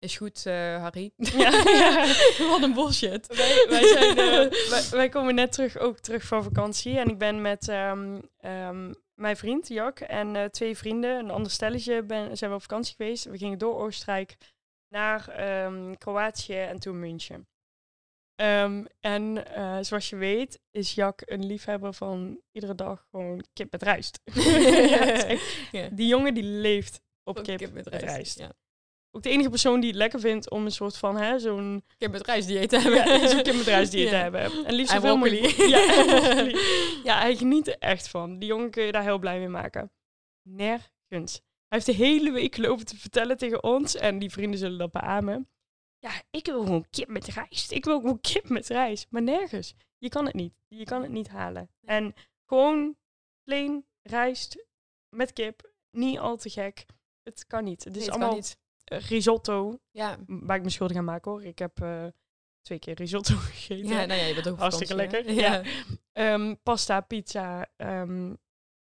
is 0.01 0.16
goed, 0.16 0.46
eh, 0.46 0.82
Harry. 0.82 1.12
Ja, 1.16 1.51
ja. 1.64 2.07
Wat 2.51 2.62
een 2.62 2.74
bullshit. 2.74 3.26
wij, 3.26 3.66
wij, 3.68 3.86
zijn, 3.86 4.18
eh, 4.18 4.68
wij, 4.70 4.82
wij 4.90 5.09
komen 5.09 5.34
net 5.34 5.53
terug, 5.53 5.78
ook 5.78 5.98
terug 5.98 6.24
van 6.24 6.42
vakantie. 6.42 6.98
En 6.98 7.09
ik 7.09 7.18
ben 7.18 7.40
met 7.40 7.68
ehm, 7.68 8.20
ehm, 8.38 8.92
mijn 9.14 9.36
vriend, 9.36 9.68
Jak, 9.68 10.01
en 10.01 10.36
eh, 10.36 10.44
twee 10.44 10.76
vrienden, 10.76 11.18
een 11.18 11.30
ander 11.30 11.51
stelletje, 11.51 12.03
ben, 12.03 12.36
zijn 12.36 12.51
we 12.51 12.57
op 12.57 12.62
vakantie 12.62 12.94
geweest. 12.96 13.24
We 13.24 13.38
gingen 13.38 13.59
door 13.59 13.78
Oostenrijk 13.78 14.36
naar 14.88 15.28
ehm, 15.28 15.94
Kroatië 15.94 16.59
en 16.59 16.78
toen 16.78 16.98
München. 16.98 17.48
En 19.01 19.44
zoals 19.80 20.11
je 20.11 20.16
weet 20.16 20.61
is 20.70 20.94
Jak 20.94 21.22
een 21.24 21.46
liefhebber 21.46 21.94
van 21.94 22.40
iedere 22.53 22.74
dag 22.74 23.07
gewoon 23.11 23.44
kip 23.53 23.72
met 23.72 23.82
rijst. 23.82 24.20
Ja, 24.24 25.24
echt-. 25.24 25.96
Die 25.96 26.07
jongen 26.07 26.34
die 26.34 26.42
leeft 26.42 27.01
op 27.22 27.42
kip, 27.42 27.72
met 27.72 27.86
rijst. 27.86 28.38
Ja. 28.38 28.53
Ook 29.13 29.23
de 29.23 29.29
enige 29.31 29.49
persoon 29.49 29.81
die 29.81 29.89
het 29.89 29.99
lekker 29.99 30.21
vindt 30.21 30.51
om 30.51 30.65
een 30.65 30.71
soort 30.73 30.97
van 30.97 31.17
hè, 31.17 31.39
zo'n 31.39 31.85
Kip 31.97 32.11
met 32.11 32.27
rijstdieet 32.27 32.69
te 32.69 32.79
hebben. 32.79 33.07
ja, 33.21 33.29
zo'n 33.29 33.43
kip 33.43 33.55
met 33.55 33.67
rijstdieet 33.67 34.09
te 34.09 34.15
Ja. 34.15 34.21
hebben. 34.23 34.65
En 34.67 34.75
liefst 34.75 34.93
zoveel 34.93 35.17
mogelijk- 35.17 35.51
Ja, 35.57 35.79
ja, 37.15 37.19
hij 37.21 37.37
geniet 37.37 37.67
er 37.69 37.79
echt 37.79 38.09
van. 38.09 38.39
Die 38.39 38.49
jongen 38.49 38.71
kun 38.71 38.83
je 38.85 38.93
daar 38.93 39.03
heel 39.03 39.19
blij 39.19 39.39
mee 39.39 39.49
maken. 39.49 39.93
Nergens. 40.49 41.33
Hij 41.69 41.79
heeft 41.79 41.87
de 41.87 41.93
hele 42.05 42.31
week 42.31 42.57
lopen 42.57 42.85
te 42.87 42.97
vertellen 42.97 43.37
tegen 43.37 43.63
ons, 43.63 43.97
en 43.97 44.19
die 44.19 44.31
vrienden 44.31 44.59
zullen 44.59 44.79
dat 44.79 44.91
beamen. 44.93 45.49
Ja, 45.99 46.23
ik 46.31 46.47
wil 46.47 46.63
gewoon 46.63 46.87
kip 46.91 47.09
met 47.09 47.27
rijst. 47.27 47.71
Ik 47.73 47.85
wil 47.85 48.01
gewoon 48.01 48.21
kip 48.21 48.49
met 48.49 48.69
rijst. 48.69 49.07
Maar 49.11 49.23
nergens. 49.23 49.75
Je 49.99 50.09
kan 50.09 50.25
het 50.25 50.35
niet. 50.35 50.55
Je 50.69 50.85
kan 50.85 51.03
het 51.03 51.11
niet 51.11 51.29
halen. 51.29 51.71
En 51.87 52.15
gewoon 52.47 52.97
plain 53.43 53.87
rijst 54.03 54.67
met 55.17 55.33
kip. 55.33 55.71
Niet 55.91 56.19
al 56.19 56.37
te 56.37 56.51
gek. 56.51 56.87
Het 57.23 57.47
kan 57.47 57.65
niet. 57.65 57.85
Het 57.85 57.97
is 57.97 58.01
Nee, 58.01 58.03
het 58.03 58.11
kan 58.11 58.21
allemaal 58.21 58.37
niet. 58.41 58.59
Risotto. 58.99 59.78
Ja. 59.91 60.18
Waar 60.26 60.57
ik 60.57 60.62
me 60.62 60.70
schuldig 60.70 60.97
aan 60.97 61.05
maak 61.05 61.24
hoor. 61.24 61.45
Ik 61.45 61.59
heb 61.59 61.80
eh, 61.82 62.07
twee 62.62 62.78
keer 62.78 62.95
risotto 62.95 63.34
gegeten. 63.51 63.86
Ja, 63.88 64.05
nou 64.05 64.20
ja, 64.20 64.26
je 64.26 64.34
bent 64.34 64.49
ook 64.49 64.59
Hartstikke 64.59 64.95
vakantie, 64.95 65.34
lekker. 65.34 65.34
Ja. 65.34 65.62
Ehm, 66.12 66.55
pasta, 66.62 67.01
pizza. 67.01 67.66
ehm, 67.76 68.32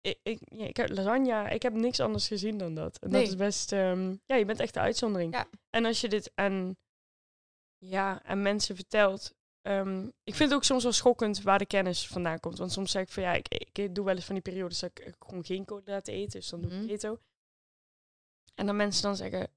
ik, 0.01 0.19
ik, 0.23 0.39
ja, 0.45 0.65
ik 0.65 0.77
heb 0.77 0.89
lasagne. 0.89 1.49
Ik 1.49 1.61
heb 1.61 1.73
niks 1.73 1.99
anders 1.99 2.27
gezien 2.27 2.57
dan 2.57 2.73
dat. 2.75 2.97
En 2.99 3.09
Nee. 3.09 3.21
dat 3.21 3.29
is 3.31 3.35
best... 3.37 3.71
ehm, 3.71 4.15
ja, 4.25 4.35
je 4.35 4.45
bent 4.45 4.59
echt 4.59 4.73
de 4.73 4.79
uitzondering. 4.79 5.33
Ja. 5.33 5.47
En 5.69 5.85
als 5.85 6.01
je 6.01 6.09
dit 6.09 6.31
aan, 6.35 6.75
ja, 7.77 8.23
aan 8.23 8.41
mensen 8.41 8.75
vertelt... 8.75 9.35
ik 10.23 10.35
vind 10.35 10.49
het 10.49 10.53
ook 10.53 10.63
soms 10.63 10.83
wel 10.83 10.91
schokkend 10.91 11.41
waar 11.41 11.59
de 11.59 11.65
kennis 11.65 12.07
vandaan 12.07 12.39
komt. 12.39 12.57
Want 12.57 12.71
soms 12.71 12.91
zeg 12.91 13.01
ik 13.01 13.09
van 13.09 13.23
ja, 13.23 13.33
ik, 13.33 13.47
ik 13.73 13.95
doe 13.95 14.05
wel 14.05 14.15
eens 14.15 14.25
van 14.25 14.35
die 14.35 14.43
periodes 14.43 14.79
dat 14.79 14.89
ik 14.93 15.15
gewoon 15.19 15.45
geen 15.45 15.65
koolhydraten 15.65 16.13
eet. 16.13 16.31
Dus 16.31 16.49
dan 16.49 16.61
doe 16.61 16.71
ik 16.71 16.77
Mhm. 16.77 16.87
keto. 16.87 17.19
En 18.55 18.65
dan 18.65 18.75
mensen 18.75 19.03
dan 19.03 19.15
zeggen... 19.15 19.49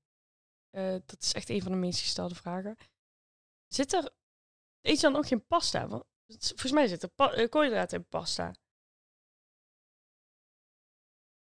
eh, 0.71 0.93
dat 1.07 1.16
is 1.21 1.33
echt 1.33 1.49
een 1.49 1.62
van 1.62 1.73
de 1.73 1.79
meest 1.79 2.01
gestelde 2.01 2.35
vragen. 2.35 2.77
Zit 3.66 3.93
er... 3.93 4.11
Eet 4.81 5.01
je 5.01 5.07
dan 5.11 5.16
ook 5.16 5.27
geen 5.27 5.47
pasta? 5.47 5.89
Want 5.89 6.05
volgens 6.27 6.73
mij 6.73 6.87
zit 6.87 7.03
er 7.03 7.09
pa- 7.09 7.33
eh, 7.33 7.49
koolhydraten 7.49 7.99
in 7.99 8.09
pasta. 8.09 8.55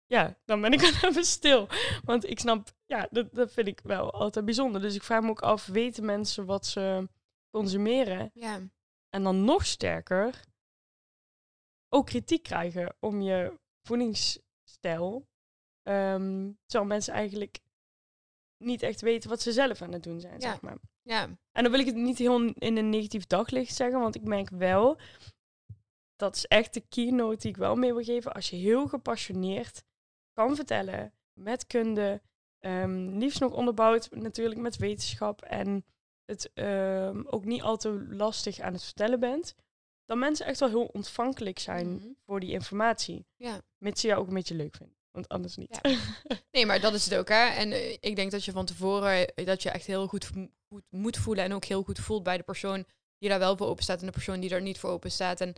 Ja, 0.05 0.39
dan 0.45 0.61
ben 0.61 0.73
ik 0.73 0.79
wel 1.01 1.09
even 1.09 1.25
stil. 1.25 1.67
Want 2.03 2.25
ik 2.29 2.39
snap, 2.39 2.71
ja, 2.85 3.07
dat, 3.11 3.33
dat 3.33 3.51
vind 3.51 3.67
ik 3.67 3.79
wel 3.83 4.11
altijd 4.11 4.45
bijzonder. 4.45 4.81
Dus 4.81 4.95
ik 4.95 5.03
vraag 5.03 5.21
me 5.21 5.29
ook 5.29 5.41
af, 5.41 5.65
weten 5.65 6.05
mensen 6.05 6.45
wat 6.45 6.65
ze 6.65 7.09
consumeren? 7.49 8.31
Ja. 8.33 8.69
En 9.09 9.23
dan 9.23 9.43
nog 9.45 9.65
sterker, 9.65 10.43
ook 11.89 12.05
kritiek 12.05 12.43
krijgen 12.43 12.95
om 12.99 13.21
je 13.21 13.59
voedingsstijl. 13.81 15.27
Terwijl 15.81 16.85
mensen 16.85 17.13
eigenlijk 17.13 17.59
niet 18.65 18.81
echt 18.81 19.01
weten 19.01 19.29
wat 19.29 19.41
ze 19.41 19.51
zelf 19.51 19.81
aan 19.81 19.91
het 19.93 20.03
doen 20.03 20.19
zijn, 20.19 20.39
Ja. 20.39 20.49
zeg 20.51 20.61
maar. 20.61 20.77
Ja. 21.01 21.23
En 21.51 21.63
dan 21.63 21.71
wil 21.71 21.79
ik 21.79 21.85
het 21.85 21.95
niet 21.95 22.17
heel 22.17 22.41
in 22.45 22.77
een 22.77 22.89
negatief 22.89 23.25
daglicht 23.27 23.75
zeggen, 23.75 23.99
want 23.99 24.15
ik 24.15 24.23
merk 24.23 24.49
wel, 24.49 24.97
dat 26.15 26.35
is 26.35 26.45
echt 26.45 26.73
de 26.73 26.83
keynote 26.89 27.37
die 27.37 27.49
ik 27.49 27.57
wel 27.57 27.75
mee 27.75 27.93
wil 27.93 28.03
geven. 28.03 28.33
Als 28.33 28.49
je 28.49 28.55
heel 28.55 28.87
gepassioneerd 28.87 29.83
kan 30.33 30.55
vertellen, 30.55 31.13
met 31.33 31.67
kunde, 31.67 32.21
ehm, 32.59 33.17
liefst 33.17 33.39
nog 33.39 33.51
onderbouwd 33.53 34.09
natuurlijk 34.11 34.59
met 34.59 34.77
wetenschap 34.77 35.41
en 35.41 35.85
het 36.25 36.51
ehm, 36.53 37.23
ook 37.25 37.45
niet 37.45 37.61
al 37.61 37.77
te 37.77 38.05
lastig 38.09 38.59
aan 38.59 38.73
het 38.73 38.83
vertellen 38.83 39.19
bent, 39.19 39.55
dan 40.05 40.19
mensen 40.19 40.45
echt 40.45 40.59
wel 40.59 40.69
heel 40.69 40.85
ontvankelijk 40.85 41.59
zijn 41.59 41.87
Mhm. 41.95 42.07
voor 42.25 42.39
die 42.39 42.51
informatie. 42.51 43.25
Ja. 43.35 43.61
Mits 43.77 44.01
ze 44.01 44.07
jou 44.07 44.19
ook 44.21 44.27
een 44.27 44.33
beetje 44.33 44.55
leuk 44.55 44.75
vinden, 44.75 44.97
want 45.15 45.29
anders 45.29 45.55
niet. 45.55 45.79
Nee, 46.51 46.65
maar 46.65 46.79
dat 46.79 46.93
is 46.93 47.05
het 47.05 47.15
ook, 47.15 47.29
hè. 47.29 47.45
En 47.47 47.71
eh, 47.71 47.91
ik 47.91 48.15
denk 48.15 48.31
dat 48.31 48.45
je 48.45 48.51
van 48.51 48.65
tevoren, 48.65 49.27
eh, 49.27 49.45
dat 49.45 49.63
je 49.63 49.69
echt 49.69 49.85
heel 49.85 50.07
goed, 50.07 50.25
goed 50.67 50.83
moet 50.89 51.17
voelen 51.17 51.43
en 51.43 51.53
ook 51.53 51.65
heel 51.65 51.83
goed 51.83 51.99
voelt 51.99 52.23
bij 52.23 52.37
de 52.37 52.43
persoon 52.43 52.85
die 53.17 53.29
daar 53.29 53.39
wel 53.39 53.57
voor 53.57 53.67
open 53.67 53.83
staat 53.83 53.99
en 53.99 54.05
de 54.05 54.11
persoon 54.11 54.39
die 54.39 54.49
daar 54.49 54.61
niet 54.61 54.79
voor 54.79 54.89
open 54.89 55.11
staat. 55.11 55.41
En 55.41 55.53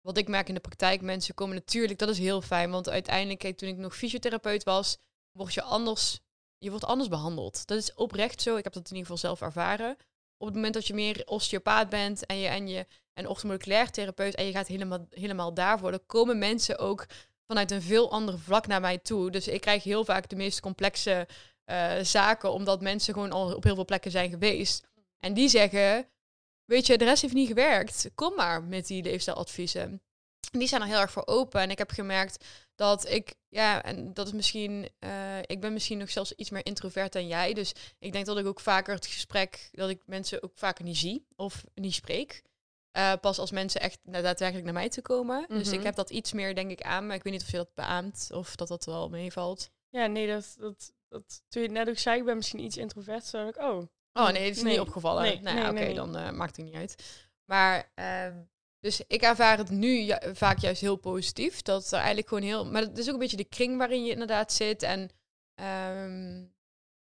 wat 0.00 0.16
ik 0.16 0.28
merk 0.28 0.48
in 0.48 0.54
de 0.54 0.60
praktijk, 0.60 1.00
mensen 1.00 1.34
komen 1.34 1.54
natuurlijk, 1.54 1.98
dat 1.98 2.08
is 2.08 2.18
heel 2.18 2.40
fijn, 2.40 2.70
want 2.70 2.88
uiteindelijk, 2.88 3.58
toen 3.58 3.68
ik 3.68 3.76
nog 3.76 3.96
fysiotherapeut 3.96 4.64
was, 4.64 4.98
word 5.32 5.54
je 5.54 5.62
anders, 5.62 6.20
je 6.58 6.70
wordt 6.70 6.84
anders 6.84 7.08
behandeld. 7.08 7.66
Dat 7.66 7.78
is 7.78 7.94
oprecht 7.94 8.42
zo, 8.42 8.56
ik 8.56 8.64
heb 8.64 8.72
dat 8.72 8.90
in 8.90 8.96
ieder 8.96 9.10
geval 9.10 9.30
zelf 9.30 9.40
ervaren. 9.40 9.96
Op 10.36 10.46
het 10.46 10.54
moment 10.54 10.74
dat 10.74 10.86
je 10.86 10.94
meer 10.94 11.22
osteopaat 11.24 11.88
bent 11.88 12.26
en 12.26 12.38
je 12.38 12.48
en 12.48 12.68
je 12.68 12.86
en 13.12 13.28
orthomoleculair 13.28 13.90
therapeut 13.90 14.34
en 14.34 14.44
je 14.44 14.52
gaat 14.52 14.66
helemaal, 14.66 15.06
helemaal 15.10 15.54
daarvoor, 15.54 15.90
dan 15.90 16.06
komen 16.06 16.38
mensen 16.38 16.78
ook 16.78 17.06
vanuit 17.52 17.70
een 17.70 17.82
veel 17.82 18.10
ander 18.10 18.38
vlak 18.38 18.66
naar 18.66 18.80
mij 18.80 18.98
toe. 18.98 19.30
Dus 19.30 19.48
ik 19.48 19.60
krijg 19.60 19.82
heel 19.82 20.04
vaak 20.04 20.28
de 20.28 20.36
meest 20.36 20.60
complexe 20.60 21.26
eh, 21.64 21.98
zaken, 22.02 22.52
omdat 22.52 22.80
mensen 22.80 23.14
gewoon 23.14 23.32
al 23.32 23.54
op 23.54 23.64
heel 23.64 23.74
veel 23.74 23.84
plekken 23.84 24.10
zijn 24.10 24.30
geweest. 24.30 24.86
En 25.18 25.34
die 25.34 25.48
zeggen, 25.48 26.08
weet 26.64 26.86
je, 26.86 26.98
de 26.98 27.04
rest 27.04 27.22
heeft 27.22 27.34
niet 27.34 27.48
gewerkt. 27.48 28.10
Kom 28.14 28.34
maar 28.34 28.62
met 28.62 28.86
die 28.86 29.02
leefstijladviezen. 29.02 30.02
Die 30.50 30.68
zijn 30.68 30.80
er 30.80 30.86
heel 30.86 31.00
erg 31.00 31.10
voor 31.10 31.26
open. 31.26 31.60
En 31.60 31.70
ik 31.70 31.78
heb 31.78 31.90
gemerkt 31.90 32.44
dat 32.74 33.08
ik, 33.08 33.34
ja, 33.48 33.82
en 33.82 34.14
dat 34.14 34.26
is 34.26 34.32
misschien, 34.32 34.88
eh, 34.98 35.38
ik 35.42 35.60
ben 35.60 35.72
misschien 35.72 35.98
nog 35.98 36.10
zelfs 36.10 36.32
iets 36.32 36.50
meer 36.50 36.66
introvert 36.66 37.12
dan 37.12 37.26
jij. 37.26 37.52
Dus 37.54 37.72
ik 37.98 38.12
denk 38.12 38.26
dat 38.26 38.38
ik 38.38 38.46
ook 38.46 38.60
vaker 38.60 38.94
het 38.94 39.06
gesprek, 39.06 39.68
dat 39.72 39.88
ik 39.88 40.02
mensen 40.06 40.42
ook 40.42 40.52
vaker 40.54 40.84
niet 40.84 40.96
zie 40.96 41.26
of 41.36 41.64
niet 41.74 41.94
spreek. 41.94 42.42
Eh, 42.92 43.12
pas 43.20 43.38
als 43.38 43.50
mensen 43.50 43.80
echt 43.80 43.98
nou, 44.02 44.22
daadwerkelijk 44.22 44.64
naar 44.64 44.74
mij 44.74 44.88
te 44.88 45.02
komen. 45.02 45.44
Dus 45.48 45.66
Mhm. 45.68 45.74
ik 45.78 45.82
heb 45.82 45.94
dat 45.94 46.10
iets 46.10 46.32
meer, 46.32 46.54
denk 46.54 46.70
ik, 46.70 46.82
aan. 46.82 47.06
Maar 47.06 47.16
ik 47.16 47.22
weet 47.22 47.32
niet 47.32 47.42
of 47.42 47.50
je 47.50 47.56
dat 47.56 47.74
beaamt 47.74 48.28
of 48.32 48.56
dat 48.56 48.68
dat 48.68 48.84
wel 48.84 49.08
meevalt. 49.08 49.70
Ja, 49.88 50.06
nee, 50.06 50.26
dat, 50.26 50.54
dat, 50.58 50.92
dat, 51.08 51.42
toen 51.48 51.62
je 51.62 51.68
net 51.68 51.88
ook 51.88 51.98
zei, 51.98 52.18
ik 52.18 52.24
ben 52.24 52.36
misschien 52.36 52.60
iets 52.60 52.76
introvert, 52.76 53.30
dacht 53.30 53.48
ik, 53.56 53.62
oh, 53.62 53.82
Oh 54.14 54.28
nee, 54.28 54.44
het 54.46 54.56
is 54.56 54.62
Nee. 54.62 54.72
niet 54.72 54.80
opgevallen. 54.80 55.22
Nee, 55.22 55.40
nou, 55.40 55.56
nee, 55.56 55.64
oké, 55.64 55.72
nee, 55.74 55.84
nee. 55.84 55.94
dan 55.94 56.16
eh, 56.16 56.30
maakt 56.30 56.56
het 56.56 56.64
niet 56.64 56.74
uit. 56.74 57.22
Maar, 57.44 57.90
ehm, 57.94 58.36
dus 58.80 59.00
ik 59.06 59.22
ervaar 59.22 59.58
het 59.58 59.70
nu 59.70 59.98
ju- 60.00 60.34
vaak 60.34 60.58
juist 60.58 60.80
heel 60.80 60.96
positief. 60.96 61.62
Dat 61.62 61.86
er 61.86 61.98
eigenlijk 61.98 62.28
gewoon 62.28 62.42
heel... 62.42 62.66
Maar 62.66 62.82
het 62.82 62.98
is 62.98 63.06
ook 63.06 63.12
een 63.12 63.18
beetje 63.18 63.36
de 63.36 63.44
kring 63.44 63.78
waarin 63.78 64.04
je 64.04 64.12
inderdaad 64.12 64.52
zit. 64.52 64.82
En 64.82 65.10
ehm, 65.54 66.44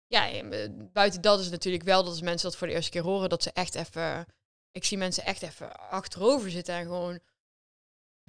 ja, 0.07 0.31
eh, 0.31 0.69
buiten 0.93 1.21
dat 1.21 1.39
is 1.39 1.45
het 1.45 1.53
natuurlijk 1.55 1.85
wel 1.85 2.03
dat 2.03 2.11
als 2.13 2.21
mensen 2.23 2.49
dat 2.49 2.59
voor 2.59 2.67
de 2.67 2.73
eerste 2.73 2.91
keer 2.91 3.03
horen, 3.03 3.29
dat 3.29 3.43
ze 3.43 3.51
echt 3.53 3.75
even... 3.75 4.27
Ik 4.71 4.85
zie 4.85 4.99
mensen 4.99 5.25
echt 5.25 5.43
even 5.43 5.77
achterover 5.91 6.51
zitten 6.51 6.75
en 6.75 6.85
gewoon... 6.85 7.21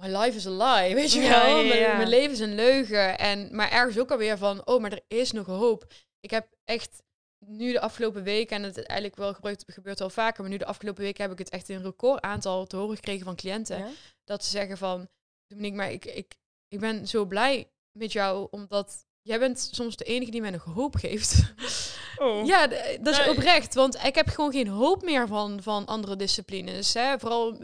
My 0.02 0.16
life 0.16 0.36
is 0.36 0.46
a 0.46 0.50
lie, 0.50 0.94
weet 1.00 1.12
je 1.12 1.20
wel? 1.20 1.46
ja, 1.46 1.62
Mijn, 1.68 1.80
ja. 1.80 1.96
mijn 1.96 2.08
leven 2.08 2.32
is 2.32 2.40
een 2.40 2.54
leugen. 2.54 3.18
En, 3.18 3.54
maar 3.54 3.70
ergens 3.70 3.98
ook 3.98 4.10
alweer 4.10 4.38
van, 4.38 4.66
oh, 4.66 4.80
maar 4.80 4.92
er 4.92 5.04
is 5.08 5.32
nog 5.32 5.46
hoop. 5.46 5.92
Ik 6.20 6.30
heb 6.30 6.48
echt 6.64 7.02
nu 7.46 7.72
de 7.72 7.80
afgelopen 7.80 8.22
weken, 8.22 8.56
en 8.56 8.62
het 8.62 8.76
eigenlijk 8.76 9.16
wel 9.16 9.34
gebeurt, 9.34 9.64
gebeurt 9.66 9.98
wel 9.98 10.10
vaker, 10.10 10.42
maar 10.42 10.50
nu 10.50 10.58
de 10.58 10.66
afgelopen 10.66 11.02
weken 11.02 11.22
heb 11.22 11.32
ik 11.32 11.38
het 11.38 11.48
echt 11.48 11.68
in 11.68 11.76
een 11.76 11.82
record 11.82 12.20
aantal 12.20 12.66
te 12.66 12.76
horen 12.76 12.96
gekregen 12.96 13.24
van 13.24 13.36
cliënten. 13.36 13.86
Dat 14.24 14.44
ze 14.44 14.50
zeggen 14.50 14.78
van, 14.78 15.08
Dominique, 15.46 15.76
maar 15.76 15.92
ik, 15.92 16.04
ik, 16.04 16.34
ik 16.68 16.80
ben 16.80 17.08
zo 17.08 17.24
blij 17.24 17.70
met 17.98 18.12
jou, 18.12 18.48
omdat 18.50 19.06
jij 19.22 19.38
bent 19.38 19.68
soms 19.72 19.96
de 19.96 20.04
enige 20.04 20.30
die 20.30 20.40
mij 20.40 20.50
nog 20.50 20.64
hoop 20.64 20.96
geeft. 20.96 21.34
Oh. 22.22 22.46
Ja, 22.46 22.68
d- 22.68 22.98
dat 23.00 23.12
is 23.14 23.18
Nee. 23.18 23.30
oprecht. 23.30 23.74
Want 23.74 24.04
ik 24.04 24.14
heb 24.14 24.28
gewoon 24.28 24.52
geen 24.52 24.68
hoop 24.68 25.02
meer 25.02 25.26
van, 25.26 25.58
van 25.62 25.86
andere 25.86 26.16
disciplines. 26.16 26.94
Hè? 26.94 27.18
Vooral, 27.18 27.56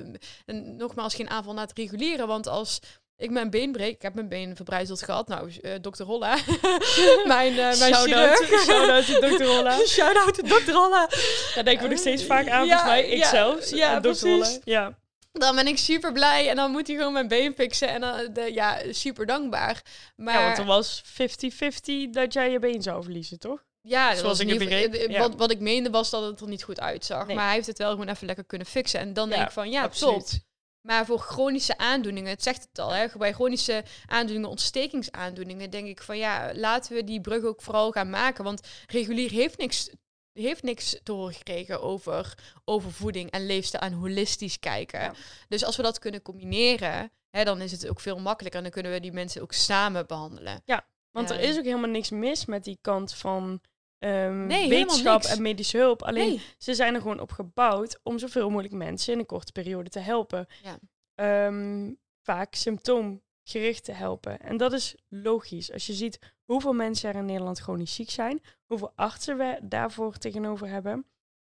en 0.47 0.77
nogmaals, 0.77 1.15
geen 1.15 1.31
aanval 1.31 1.53
naar 1.55 1.67
het 1.67 1.79
reguleren. 1.79 2.27
Want 2.27 2.47
als 2.49 2.79
ik 3.17 3.31
mijn 3.31 3.51
been 3.51 3.73
breek, 3.73 3.95
ik 3.95 4.03
heb 4.03 4.15
mijn 4.15 4.29
been 4.29 4.57
verbrijzeld 4.57 5.03
gehad. 5.03 5.29
Nou, 5.29 5.53
eh 5.63 5.73
dokter 5.81 6.07
Holla, 6.07 6.37
mijn, 7.25 7.51
eh 7.53 7.79
mijn 7.79 7.95
Shout-out, 7.95 8.37
chirurg. 8.39 8.63
shout-out 8.65 9.07
to 9.07 9.21
Dr. 9.37 9.45
Holla. 9.45 9.79
Shout-out 9.87 10.35
to 10.35 10.43
dokter 10.49 10.75
Holla. 10.75 11.09
Daar 11.55 11.65
denken 11.65 11.83
we 11.83 11.89
nog 11.91 11.99
steeds 11.99 12.25
vaak 12.25 12.49
aan, 12.49 12.67
Ja, 12.67 12.79
volgens 12.79 12.91
mij. 13.01 13.07
Ik 13.09 13.19
ja, 13.19 13.29
zelfs. 13.31 13.71
ja. 13.71 14.01
Holla. 14.21 14.49
Ja. 14.65 14.99
Dan 15.33 15.55
ben 15.55 15.67
ik 15.67 15.79
super 15.79 16.13
blij 16.13 16.49
en 16.49 16.57
dan 16.57 16.71
moet 16.71 16.87
hij 16.87 16.97
gewoon 16.97 17.13
mijn 17.13 17.29
been 17.29 17.55
fixen. 17.55 17.89
En 17.89 18.01
dan, 18.01 18.29
de, 18.33 18.53
ja, 18.55 18.79
super 18.91 19.27
dankbaar. 19.27 19.83
Maar 20.17 20.35
ja, 20.35 20.45
want 20.45 20.59
er 20.59 20.65
was 20.65 21.03
50-50 21.05 22.11
dat 22.11 22.33
jij 22.33 22.51
je 22.51 22.59
been 22.59 22.83
zou 22.83 23.03
verliezen, 23.03 23.39
toch? 23.39 23.65
Ja, 23.89 24.15
Zoals 24.15 24.41
ik 24.41 24.49
het 24.49 24.59
begreep, 24.59 24.95
eh, 24.95 25.09
ja. 25.09 25.19
Wat, 25.19 25.35
wat 25.35 25.51
ik 25.51 25.61
meende 25.61 25.91
was 25.91 26.11
dat 26.11 26.23
het 26.23 26.41
er 26.41 26.49
niet 26.49 26.63
goed 26.63 26.81
uitzag. 26.81 27.27
Nee. 27.27 27.37
Maar 27.37 27.45
hij 27.45 27.55
heeft 27.55 27.67
het 27.67 27.79
wel 27.79 27.91
gewoon 27.91 28.09
even 28.09 28.27
lekker 28.27 28.45
kunnen 28.45 28.67
fixen. 28.67 29.01
En 29.01 29.13
dan 29.13 29.29
Ja, 29.29 29.35
denk 29.35 29.47
ik 29.47 29.53
van, 29.53 29.71
ja, 29.71 29.81
top. 29.83 29.91
absoluut. 29.91 30.45
Maar 30.81 31.07
voor 31.07 31.19
chronische 31.19 31.79
aandoeningen, 31.79 32.31
het 32.31 32.43
zegt 32.43 32.63
het 32.69 32.79
al, 32.79 32.91
hè, 32.91 33.07
bij 33.19 33.33
chronische 33.33 33.85
aandoeningen, 34.07 34.49
ontstekingsaandoeningen, 34.51 35.71
denk 35.71 35.87
ik 35.87 36.03
van 36.03 36.19
ja, 36.19 36.51
laten 36.55 36.95
we 36.95 37.05
die 37.05 37.21
brug 37.21 37.45
ook 37.45 37.63
vooral 37.63 37.91
gaan 37.91 38.11
maken. 38.11 38.45
Want 38.45 38.61
regulier 38.87 39.31
heeft 39.31 39.59
niks, 39.59 39.91
heeft 40.33 40.63
niks 40.63 40.97
te 41.03 41.13
horen 41.13 41.35
gekregen 41.35 41.83
over, 41.83 42.35
over 42.65 42.93
voeding 42.93 43.31
en 43.31 43.47
leefstijl 43.47 43.83
en 43.83 43.93
holistisch 43.93 44.59
kijken. 44.59 45.01
Ja. 45.01 45.13
Dus 45.49 45.65
als 45.65 45.77
we 45.77 45.83
dat 45.83 45.99
kunnen 45.99 46.23
combineren, 46.23 47.11
hè, 47.31 47.45
dan 47.45 47.61
is 47.61 47.73
het 47.73 47.89
ook 47.89 48.01
veel 48.01 48.19
makkelijker 48.19 48.59
en 48.59 48.65
dan 48.65 48.73
kunnen 48.75 48.93
we 48.93 49.01
die 49.01 49.13
mensen 49.13 49.43
ook 49.43 49.53
samen 49.53 50.07
behandelen. 50.07 50.63
Want 51.11 51.31
er 51.31 51.43
Ja. 51.43 51.49
is 51.49 51.57
ook 51.59 51.65
helemaal 51.65 51.91
niks 51.91 52.11
mis 52.11 52.45
met 52.45 52.65
die 52.65 52.79
kant 52.81 53.15
van 53.15 53.61
ehm, 53.99 54.47
Nee, 54.47 54.69
wetenschap 54.69 55.23
en 55.23 55.43
medische 55.43 55.79
hulp. 55.79 56.03
Alleen 56.03 56.29
Nee. 56.29 56.41
ze 56.59 56.75
zijn 56.75 56.95
er 56.95 57.01
gewoon 57.01 57.21
op 57.21 57.33
gebouwd 57.33 58.01
om 58.03 58.19
zoveel 58.19 58.49
mogelijk 58.51 58.75
mensen 58.75 59.13
in 59.13 59.19
een 59.19 59.27
korte 59.27 59.53
periode 59.53 59.91
te 59.91 59.99
helpen. 59.99 60.47
Ja. 60.63 60.79
Ehm, 61.15 61.93
vaak 62.23 62.55
symptoomgericht 62.55 63.85
te 63.85 63.93
helpen. 63.93 64.41
En 64.41 64.57
dat 64.57 64.73
is 64.73 64.95
logisch. 65.09 65.73
Als 65.73 65.87
je 65.87 65.93
ziet 65.93 66.19
hoeveel 66.45 66.73
mensen 66.73 67.09
er 67.09 67.17
in 67.17 67.25
Nederland 67.25 67.59
chronisch 67.59 67.95
ziek 67.95 68.11
zijn, 68.11 68.41
hoeveel 68.67 68.93
artsen 68.95 69.39
we 69.39 69.59
daarvoor 69.63 70.17
tegenover 70.17 70.69
hebben 70.69 71.07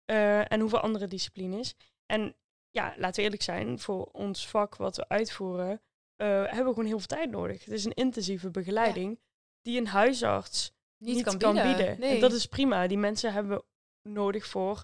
eh, 0.05 0.51
en 0.51 0.59
hoeveel 0.59 0.79
andere 0.79 1.07
disciplines. 1.07 1.75
En 2.05 2.35
ja, 2.69 2.93
laten 2.97 3.15
we 3.15 3.21
eerlijk 3.21 3.41
zijn, 3.41 3.79
voor 3.79 4.05
ons 4.11 4.47
vak 4.47 4.75
wat 4.75 4.95
we 4.95 5.07
uitvoeren, 5.09 5.81
eh, 6.15 6.27
hebben 6.27 6.65
we 6.65 6.69
gewoon 6.73 6.85
heel 6.85 6.97
veel 6.97 7.07
tijd 7.17 7.29
nodig. 7.31 7.65
Het 7.65 7.73
is 7.73 7.85
een 7.85 7.93
intensieve 7.93 8.51
begeleiding 8.51 9.19
die 9.61 9.79
een 9.79 9.87
huisarts 9.87 10.73
Niet, 11.05 11.37
kan, 11.37 11.53
bieden. 11.53 11.99
Nee. 11.99 12.13
En 12.15 12.19
dat 12.19 12.31
is 12.33 12.45
prima. 12.45 12.87
Die 12.87 12.97
mensen 12.97 13.33
hebben 13.33 13.57
we 13.57 13.63
nodig 14.09 14.45
voor 14.45 14.83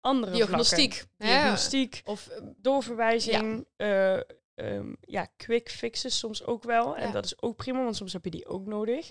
andere 0.00 0.32
diagnostiek. 0.32 0.94
vlakken. 0.94 1.26
Ja. 1.26 1.26
Diagnostiek, 1.40 2.02
Of 2.04 2.26
eh, 2.28 2.42
doorverwijzing, 2.56 3.66
ja. 3.76 4.24
ja, 5.00 5.26
quick 5.36 5.70
fixes 5.70 6.18
soms 6.18 6.44
ook 6.44 6.62
wel. 6.62 6.96
En 6.96 7.06
Ja. 7.06 7.12
dat 7.12 7.24
is 7.24 7.42
ook 7.42 7.56
prima, 7.56 7.82
want 7.82 7.96
soms 7.96 8.12
heb 8.12 8.24
je 8.24 8.30
die 8.30 8.46
ook 8.46 8.66
nodig. 8.66 9.08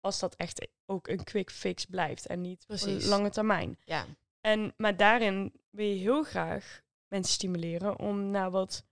Als 0.00 0.18
dat 0.18 0.34
echt 0.34 0.68
ook 0.86 1.08
een 1.08 1.24
quick 1.24 1.50
fix 1.50 1.84
blijft 1.84 2.26
en 2.26 2.40
niet 2.40 2.64
voor 2.66 2.76
Precies. 2.78 3.06
lange 3.06 3.30
termijn. 3.30 3.78
ja. 3.84 4.06
En, 4.40 4.74
maar 4.76 4.96
daarin 4.96 5.52
wil 5.70 5.86
je 5.86 5.94
heel 5.94 6.22
graag 6.22 6.82
mensen 7.08 7.34
stimuleren 7.34 7.98
om 7.98 8.30
naar 8.30 8.50
wat 8.50 8.84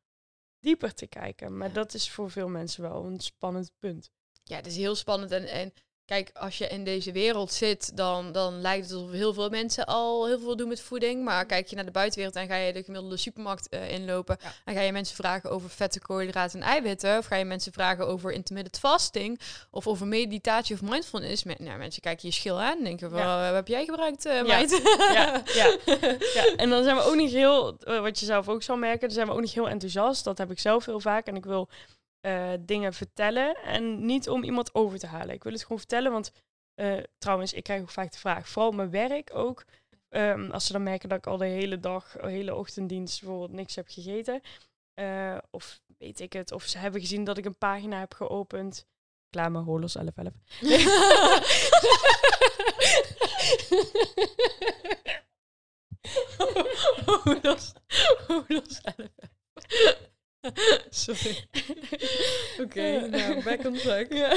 dieper 0.58 0.94
te 0.94 1.06
kijken. 1.06 1.56
Maar 1.56 1.72
dat 1.72 1.94
is 1.94 2.10
voor 2.10 2.30
veel 2.30 2.48
mensen 2.48 2.82
wel 2.82 3.04
een 3.04 3.20
spannend 3.20 3.72
punt. 3.78 4.10
ja, 4.44 4.56
het 4.56 4.66
is 4.66 4.76
heel 4.76 4.94
spannend. 4.94 5.30
En, 5.30 5.46
en 5.46 5.72
kijk, 6.06 6.30
als 6.34 6.58
je 6.58 6.66
in 6.68 6.84
deze 6.84 7.12
wereld 7.12 7.52
zit, 7.52 7.96
dan, 7.96 8.32
dan 8.32 8.60
lijkt 8.60 8.84
het 8.88 8.94
alsof 8.94 9.10
heel 9.10 9.32
veel 9.34 9.48
mensen 9.48 9.84
al 9.84 10.26
heel 10.26 10.38
veel 10.38 10.56
doen 10.56 10.68
met 10.68 10.80
voeding. 10.80 11.24
Maar 11.24 11.46
kijk 11.46 11.66
je 11.66 11.74
naar 11.76 11.84
de 11.84 11.90
buitenwereld 11.90 12.36
en 12.36 12.46
ga 12.46 12.56
je 12.56 12.72
de 12.72 12.82
gemiddelde 12.82 13.16
supermarkt 13.16 13.68
eh, 13.68 13.90
inlopen. 13.90 14.36
Ja. 14.42 14.52
En 14.64 14.74
ga 14.74 14.80
je 14.80 14.92
mensen 14.92 15.16
vragen 15.16 15.50
over 15.50 15.70
vetten, 15.70 16.00
koolhydraten 16.00 16.60
en 16.60 16.66
eiwitten. 16.66 17.18
Of 17.18 17.26
ga 17.26 17.36
je 17.36 17.44
mensen 17.44 17.72
vragen 17.72 18.06
over 18.06 18.32
intermittent 18.32 18.78
fasting. 18.78 19.40
Of 19.70 19.86
over 19.86 20.06
meditatie 20.06 20.74
of 20.74 20.82
mindfulness. 20.82 21.44
Nou, 21.44 21.78
mensen 21.78 22.02
kijken 22.02 22.28
je 22.28 22.34
schil 22.34 22.60
aan 22.60 22.78
en 22.78 22.84
denken 22.84 23.10
van, 23.10 23.18
Ja. 23.18 23.40
"Eh, 23.40 23.46
wat 23.46 23.54
heb 23.54 23.68
jij 23.68 23.84
gebruikt, 23.84 24.24
meid? 24.24 24.80
Ja, 25.14 25.42
ja. 25.54 25.76
Ja, 26.34 26.54
en 26.56 26.70
dan 26.70 26.84
zijn 26.84 26.96
we 26.96 27.02
ook 27.02 27.16
niet 27.16 27.32
heel, 27.32 27.76
eh, 27.78 28.00
wat 28.00 28.18
je 28.20 28.26
zelf 28.26 28.48
ook 28.48 28.62
zal 28.62 28.76
merken, 28.76 29.00
dan 29.00 29.10
zijn 29.10 29.26
we 29.26 29.32
ook 29.32 29.40
niet 29.40 29.52
heel 29.52 29.68
enthousiast. 29.68 30.24
Dat 30.24 30.38
heb 30.38 30.50
ik 30.50 30.58
zelf 30.58 30.84
heel 30.84 31.00
vaak. 31.00 31.26
En 31.26 31.36
ik 31.36 31.44
wil 31.44 31.68
eh, 32.22 32.52
dingen 32.60 32.92
vertellen 32.94 33.56
en 33.56 34.06
niet 34.06 34.28
om 34.28 34.42
iemand 34.44 34.74
over 34.74 34.98
te 34.98 35.06
halen. 35.06 35.34
Ik 35.34 35.42
wil 35.42 35.52
het 35.52 35.62
gewoon 35.62 35.78
vertellen, 35.78 36.12
want 36.12 36.32
eh, 36.74 36.96
trouwens, 37.18 37.52
ik 37.52 37.62
krijg 37.62 37.80
ook 37.82 37.90
vaak 37.90 38.12
de 38.12 38.18
vraag, 38.18 38.48
vooral 38.48 38.72
mijn 38.72 38.90
werk 38.90 39.30
ook. 39.34 39.64
ehm, 40.08 40.50
als 40.50 40.66
ze 40.66 40.72
dan 40.72 40.82
merken 40.82 41.08
dat 41.08 41.18
ik 41.18 41.26
al 41.26 41.36
de 41.36 41.44
hele 41.46 41.80
dag, 41.80 42.12
de 42.12 42.28
hele 42.30 42.54
ochtenddienst 42.54 43.20
bijvoorbeeld 43.20 43.52
niks 43.52 43.74
heb 43.74 43.88
gegeten. 43.88 44.40
eh, 44.94 45.38
of 45.50 45.80
weet 45.98 46.20
ik 46.20 46.32
het, 46.32 46.52
of 46.52 46.62
ze 46.64 46.78
hebben 46.78 47.00
gezien 47.00 47.24
dat 47.24 47.38
ik 47.38 47.44
een 47.44 47.58
pagina 47.58 47.98
heb 47.98 48.14
geopend. 48.14 48.86
Klaar 49.30 49.52
Holos 49.52 49.92
1111. 49.92 50.34
oh, 57.06 57.42
dat 57.42 57.58
is, 57.58 57.72
oh, 58.28 58.48
dat 58.48 58.66
is 58.66 58.80
Sorry. 60.90 61.44
Oké, 62.64 63.06
nou, 63.06 63.42
back 63.42 63.64
on 63.64 63.74
track. 63.74 64.12
Ja. 64.22 64.30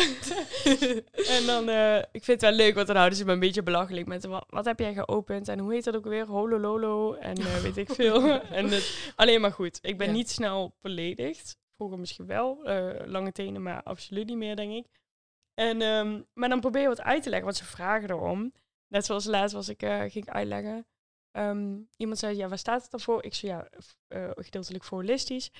en 1.27 1.45
dan, 1.45 1.69
eh, 1.69 1.97
ik 1.97 2.23
vind 2.23 2.41
het 2.41 2.41
wel 2.41 2.51
leuk, 2.51 2.75
want 2.75 2.87
dan 2.87 2.95
houden 2.95 3.17
ze 3.17 3.25
me 3.25 3.31
een 3.31 3.39
beetje 3.39 3.63
belachelijk 3.63 4.07
met 4.07 4.25
wat, 4.25 4.45
wat 4.49 4.65
heb 4.65 4.79
jij 4.79 4.93
geopend 4.93 5.47
en 5.47 5.59
hoe 5.59 5.73
heet 5.73 5.83
dat 5.83 5.95
ook 5.95 6.05
weer? 6.05 6.25
Holololo 6.25 7.13
en 7.13 7.37
eh, 7.37 7.57
weet 7.61 7.77
ik 7.77 7.89
veel. 7.89 8.41
en 8.41 8.69
het, 8.69 9.11
alleen 9.15 9.41
maar 9.41 9.51
goed. 9.51 9.79
Ik 9.81 9.97
ben 9.97 10.07
Ja. 10.07 10.13
niet 10.13 10.29
snel 10.29 10.75
beledigd. 10.81 11.57
Vroeger 11.75 11.99
misschien 11.99 12.25
wel, 12.25 12.63
eh, 12.63 13.05
lange 13.05 13.31
tenen, 13.31 13.61
maar 13.61 13.83
absoluut 13.83 14.25
niet 14.27 14.37
meer, 14.37 14.55
denk 14.55 14.71
ik. 14.73 14.85
En, 15.53 15.81
ehm, 15.81 16.21
maar 16.33 16.49
dan 16.49 16.59
probeer 16.59 16.81
je 16.81 16.87
wat 16.87 17.01
uit 17.01 17.23
te 17.23 17.29
leggen, 17.29 17.45
want 17.47 17.57
ze 17.57 17.65
vragen 17.65 18.09
erom. 18.09 18.53
Net 18.87 19.05
zoals 19.05 19.25
laatst 19.25 19.55
was 19.55 19.69
ik, 19.69 19.81
eh, 19.81 19.99
ging 19.99 20.13
ik 20.13 20.29
uitleggen. 20.29 20.85
Ehm, 21.31 21.77
iemand 21.97 22.19
zei, 22.19 22.37
ja, 22.37 22.47
waar 22.47 22.57
staat 22.57 22.81
het 22.81 22.91
dan 22.91 22.99
voor? 22.99 23.23
Ik 23.23 23.33
zei, 23.33 23.51
ja, 23.51 23.67
eh, 24.07 24.29
gedeeltelijk 24.35 24.83
voor 24.83 24.97
holistisch. 24.97 25.51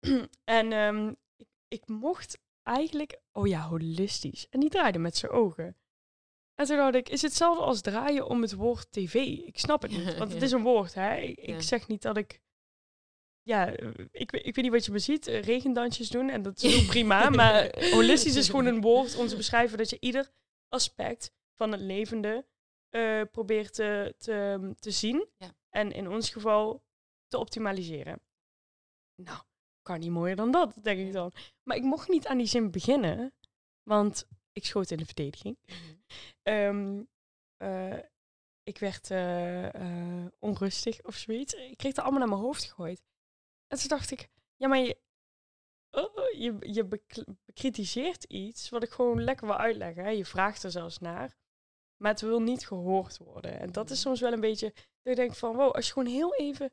en 0.44 0.72
ehm, 0.72 1.14
ik, 1.36 1.48
ik 1.68 1.86
mocht 1.86 2.38
eigenlijk, 2.62 3.20
oh 3.32 3.46
ja, 3.46 3.60
holistisch. 3.60 4.48
En 4.48 4.60
die 4.60 4.70
draaide 4.70 4.98
met 4.98 5.16
zijn 5.16 5.32
ogen. 5.32 5.76
En 6.54 6.66
toen 6.66 6.76
dacht 6.76 6.94
ik, 6.94 7.08
is 7.08 7.22
het 7.22 7.30
hetzelfde 7.30 7.62
als 7.62 7.80
draaien 7.80 8.26
om 8.26 8.42
het 8.42 8.52
woord 8.54 8.92
tv? 8.92 9.14
Ik 9.44 9.58
snap 9.58 9.82
het 9.82 9.90
niet, 9.90 10.18
want 10.18 10.32
het 10.32 10.42
is 10.42 10.52
een 10.56 10.62
woord, 10.62 10.94
hè. 10.94 11.16
Ik, 11.16 11.62
zeg 11.62 11.88
niet 11.88 12.02
dat 12.02 12.16
ik, 12.16 12.40
ja, 13.42 13.74
eh, 13.74 13.88
ik, 14.10 14.30
weet- 14.30 14.46
ik 14.46 14.54
weet 14.54 14.64
niet 14.64 14.72
wat 14.72 14.84
je 14.84 14.92
me 14.92 14.98
ziet, 14.98 15.26
eh, 15.26 15.42
regendansjes 15.42 16.08
doen 16.08 16.28
en 16.28 16.42
dat 16.42 16.62
is 16.62 16.80
ook 16.80 16.86
prima. 16.86 17.30
Maar 17.40 17.90
holistisch 17.90 18.36
is 18.36 18.46
gewoon 18.48 18.66
een 18.66 18.80
woord 18.80 19.16
om 19.16 19.26
te 19.26 19.36
beschrijven 19.42 19.78
dat 19.78 19.90
je 19.90 19.96
ieder 20.00 20.30
aspect 20.68 21.32
van 21.54 21.72
het 21.72 21.80
levende 21.80 22.46
eh, 22.88 23.22
probeert 23.30 23.74
te, 23.74 24.14
te, 24.18 24.70
te 24.78 24.90
zien. 24.90 25.28
Ja. 25.36 25.54
En 25.70 25.92
in 25.92 26.08
ons 26.08 26.30
geval 26.30 26.84
te 27.26 27.38
optimaliseren. 27.38 28.20
Nou, 29.22 29.38
kan 29.88 30.00
niet 30.00 30.10
mooier 30.10 30.36
dan 30.36 30.50
dat, 30.50 30.74
denk 30.82 31.06
ik 31.06 31.12
dan. 31.12 31.32
Maar 31.62 31.76
ik 31.76 31.82
mocht 31.82 32.08
niet 32.08 32.26
aan 32.26 32.38
die 32.38 32.46
zin 32.46 32.70
beginnen, 32.70 33.32
want 33.82 34.26
ik 34.52 34.64
schoot 34.64 34.90
in 34.90 34.96
de 34.96 35.06
verdediging. 35.06 35.58
Ehm, 36.42 37.02
eh, 37.56 37.98
ik 38.62 38.78
werd 38.78 39.10
eh, 39.10 39.74
eh, 39.74 40.26
onrustig 40.38 41.02
of 41.02 41.14
zoiets. 41.14 41.54
Ik 41.54 41.76
kreeg 41.76 41.92
het 41.92 42.00
allemaal 42.00 42.18
naar 42.18 42.28
mijn 42.28 42.40
hoofd 42.40 42.64
gegooid. 42.64 43.02
En 43.66 43.78
toen 43.78 43.88
dacht 43.88 44.10
ik, 44.10 44.28
ja, 44.56 44.68
maar 44.68 44.78
je, 44.78 44.98
oh, 45.90 46.32
je, 46.32 46.56
je 46.60 46.84
bek- 46.84 47.24
bekritiseert 47.44 48.24
iets 48.24 48.68
wat 48.68 48.82
ik 48.82 48.90
gewoon 48.90 49.24
lekker 49.24 49.46
wil 49.46 49.56
uitleggen. 49.56 50.04
Hè. 50.04 50.10
Je 50.10 50.24
vraagt 50.24 50.62
er 50.62 50.70
zelfs 50.70 50.98
naar. 50.98 51.36
Maar 51.96 52.10
het 52.10 52.20
wil 52.20 52.40
niet 52.40 52.66
gehoord 52.66 53.18
worden. 53.18 53.60
En 53.60 53.72
dat 53.72 53.90
is 53.90 54.00
soms 54.00 54.20
wel 54.20 54.32
een 54.32 54.40
beetje, 54.40 54.72
dat 54.74 55.12
ik 55.12 55.16
denk 55.16 55.34
van, 55.34 55.56
wow, 55.56 55.72
als 55.72 55.86
je 55.86 55.92
gewoon 55.92 56.12
heel 56.12 56.34
even, 56.34 56.72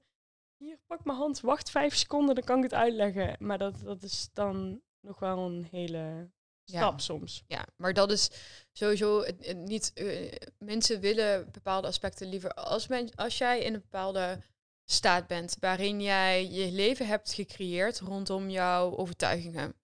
hier, 0.58 0.80
pak 0.88 1.03
mijn 1.06 1.18
hand, 1.18 1.39
wacht 1.41 1.70
vijf 1.70 1.95
seconden, 1.95 2.36
dan 2.36 2.43
kan 2.43 2.58
ik 2.58 2.64
het 2.64 2.74
uitleggen. 2.74 3.36
Maar 3.39 3.58
dat, 3.58 3.80
dat 3.80 4.03
is 4.03 4.30
dan 4.34 4.82
nog 4.99 5.20
wel 5.20 5.38
een 5.38 5.68
hele 5.72 6.30
Ja. 6.64 6.78
stap 6.80 6.99
soms. 6.99 7.43
Ja, 7.47 7.66
maar 7.76 7.93
dat 7.93 8.12
is 8.12 8.30
sowieso 8.72 9.22
het, 9.24 9.45
het 9.45 9.58
niet. 9.58 9.91
eh, 9.93 10.32
mensen 10.58 10.99
willen 10.99 11.51
bepaalde 11.51 11.88
aspecten 11.88 12.28
liever 12.30 12.53
als, 12.53 12.88
men, 12.88 13.16
als 13.16 13.38
jij 13.38 13.60
in 13.62 13.74
een 13.74 13.82
bepaalde 13.82 14.39
staat 14.89 15.28
bent 15.28 15.58
waarin 15.60 16.01
jij 16.01 16.49
je 16.51 16.72
leven 16.72 17.08
hebt 17.08 17.34
gecreëerd 17.34 17.99
rondom 17.99 18.49
jouw 18.49 18.95
overtuigingen 18.97 19.76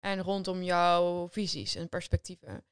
en 0.00 0.22
rondom 0.22 0.62
jouw 0.62 1.28
visies 1.28 1.74
en 1.74 1.88
perspectieven. 1.88 2.64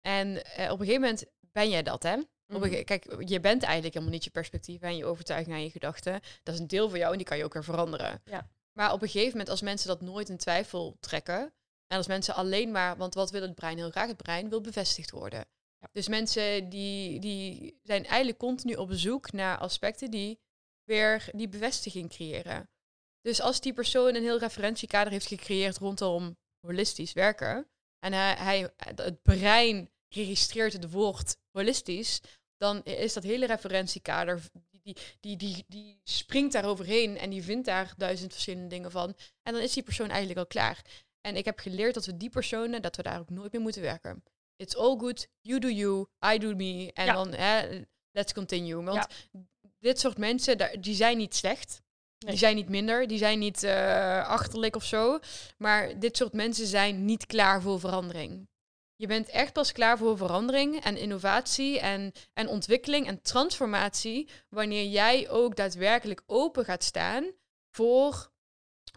En 0.00 0.44
eh, 0.44 0.64
op 0.72 0.80
een 0.80 0.86
gegeven 0.86 1.00
moment 1.00 1.24
ben 1.40 1.68
jij 1.70 1.82
dat, 1.82 2.02
hè? 2.02 2.16
Op 2.48 2.62
een 2.62 2.70
ge- 2.70 2.84
kijk, 2.84 3.04
je 3.24 3.40
bent 3.40 3.62
eigenlijk 3.62 3.94
helemaal 3.94 4.14
niet 4.14 4.24
je 4.24 4.30
perspectief 4.30 4.80
en 4.80 4.96
je 4.96 5.04
overtuigingen 5.04 5.58
en 5.58 5.64
je 5.64 5.70
gedachten. 5.70 6.20
Dat 6.42 6.54
is 6.54 6.60
een 6.60 6.66
deel 6.66 6.88
van 6.88 6.98
jou 6.98 7.10
en 7.10 7.18
die 7.18 7.26
kan 7.26 7.36
je 7.36 7.44
ook 7.44 7.52
weer 7.52 7.64
veranderen. 7.64 8.22
Ja. 8.24 8.48
Maar 8.72 8.92
op 8.92 9.02
een 9.02 9.08
gegeven 9.08 9.30
moment, 9.30 9.48
als 9.48 9.60
mensen 9.62 9.88
dat 9.88 10.00
nooit 10.00 10.28
in 10.28 10.36
twijfel 10.36 10.96
trekken, 11.00 11.52
en 11.86 11.96
als 11.96 12.06
mensen 12.06 12.34
alleen 12.34 12.70
maar, 12.70 12.96
want 12.96 13.14
wat 13.14 13.30
wil 13.30 13.42
het 13.42 13.54
brein 13.54 13.76
heel 13.76 13.90
graag? 13.90 14.06
Het 14.08 14.16
brein 14.16 14.48
wil 14.48 14.60
bevestigd 14.60 15.10
worden. 15.10 15.44
Ja. 15.78 15.88
Dus 15.92 16.08
mensen 16.08 16.68
die, 16.68 17.20
die 17.20 17.78
zijn 17.82 18.04
eigenlijk 18.04 18.38
continu 18.38 18.74
op 18.74 18.88
zoek 18.92 19.32
naar 19.32 19.58
aspecten 19.58 20.10
die 20.10 20.38
weer 20.84 21.28
die 21.32 21.48
bevestiging 21.48 22.08
creëren. 22.10 22.68
Dus 23.20 23.40
als 23.40 23.60
die 23.60 23.72
persoon 23.72 24.14
een 24.14 24.22
heel 24.22 24.38
referentiekader 24.38 25.12
heeft 25.12 25.26
gecreëerd 25.26 25.78
rondom 25.78 26.36
holistisch 26.60 27.12
werken, 27.12 27.68
en 27.98 28.12
hij, 28.12 28.34
hij, 28.34 28.72
het 28.76 29.22
brein 29.22 29.90
registreert 30.14 30.72
het 30.72 30.90
woord 30.90 31.36
holistisch, 31.50 32.20
dan 32.56 32.82
is 32.84 33.12
dat 33.12 33.22
hele 33.22 33.46
referentiekader, 33.46 34.42
die, 34.70 34.96
die, 35.20 35.36
die, 35.36 35.64
die, 35.68 36.00
springt 36.04 36.52
daar 36.52 36.64
overheen 36.64 37.18
en 37.18 37.30
die 37.30 37.42
vindt 37.42 37.66
daar 37.66 37.94
duizend 37.96 38.32
verschillende 38.32 38.68
dingen 38.68 38.90
van. 38.90 39.14
En 39.42 39.52
dan 39.52 39.62
is 39.62 39.72
die 39.72 39.82
persoon 39.82 40.08
eigenlijk 40.08 40.38
al 40.38 40.46
klaar. 40.46 40.82
En 41.20 41.36
ik 41.36 41.44
heb 41.44 41.58
geleerd 41.58 41.94
dat 41.94 42.06
we 42.06 42.16
die 42.16 42.30
personen, 42.30 42.82
dat 42.82 42.96
we 42.96 43.02
daar 43.02 43.20
ook 43.20 43.30
nooit 43.30 43.52
meer 43.52 43.60
moeten 43.60 43.82
werken. 43.82 44.22
it's 44.56 44.76
all 44.76 44.96
good, 44.98 45.28
you 45.40 45.60
do 45.60 45.68
you, 45.68 46.06
I 46.34 46.38
do 46.38 46.54
me. 46.54 46.90
En 46.92 47.04
Ja. 47.04 47.12
dan, 47.12 47.32
hè, 47.34 47.82
let's 48.10 48.32
continue. 48.32 48.82
Want 48.82 49.06
Ja. 49.32 49.40
dit 49.78 50.00
soort 50.00 50.18
mensen, 50.18 50.80
die 50.80 50.94
zijn 50.94 51.16
niet 51.16 51.34
slecht. 51.34 51.82
Nee. 52.18 52.30
Die 52.30 52.38
zijn 52.38 52.56
niet 52.56 52.68
minder, 52.68 53.06
die 53.06 53.18
zijn 53.18 53.38
niet 53.38 53.62
eh, 53.62 54.28
achterlijk 54.28 54.76
of 54.76 54.84
zo. 54.84 55.18
Maar 55.58 55.98
dit 55.98 56.16
soort 56.16 56.32
mensen 56.32 56.66
zijn 56.66 57.04
niet 57.04 57.26
klaar 57.26 57.62
voor 57.62 57.80
verandering. 57.80 58.48
Je 58.96 59.06
bent 59.06 59.28
echt 59.28 59.52
pas 59.52 59.72
klaar 59.72 59.98
voor 59.98 60.16
verandering 60.16 60.84
en 60.84 60.96
innovatie 60.96 61.80
en, 61.80 62.12
en 62.32 62.48
ontwikkeling 62.48 63.06
en 63.06 63.22
transformatie 63.22 64.30
wanneer 64.48 64.84
jij 64.84 65.30
ook 65.30 65.56
daadwerkelijk 65.56 66.22
open 66.26 66.64
gaat 66.64 66.84
staan 66.84 67.24
voor 67.70 68.32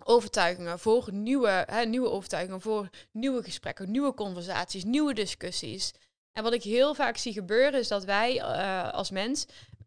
overtuigingen, 0.03 0.79
voor 0.79 1.13
nieuwe, 1.13 1.63
hè, 1.67 1.85
nieuwe 1.85 2.09
overtuigingen, 2.09 2.61
voor 2.61 2.89
nieuwe 3.11 3.43
gesprekken, 3.43 3.91
nieuwe 3.91 4.13
conversaties, 4.13 4.83
nieuwe 4.83 5.13
discussies. 5.13 5.93
En 6.31 6.43
wat 6.43 6.53
ik 6.53 6.63
heel 6.63 6.93
vaak 6.95 7.17
zie 7.17 7.33
gebeuren 7.33 7.79
is 7.79 7.87
dat 7.87 8.05
wij 8.05 8.39
eh, 8.39 8.93
als 8.93 9.11
mens 9.11 9.45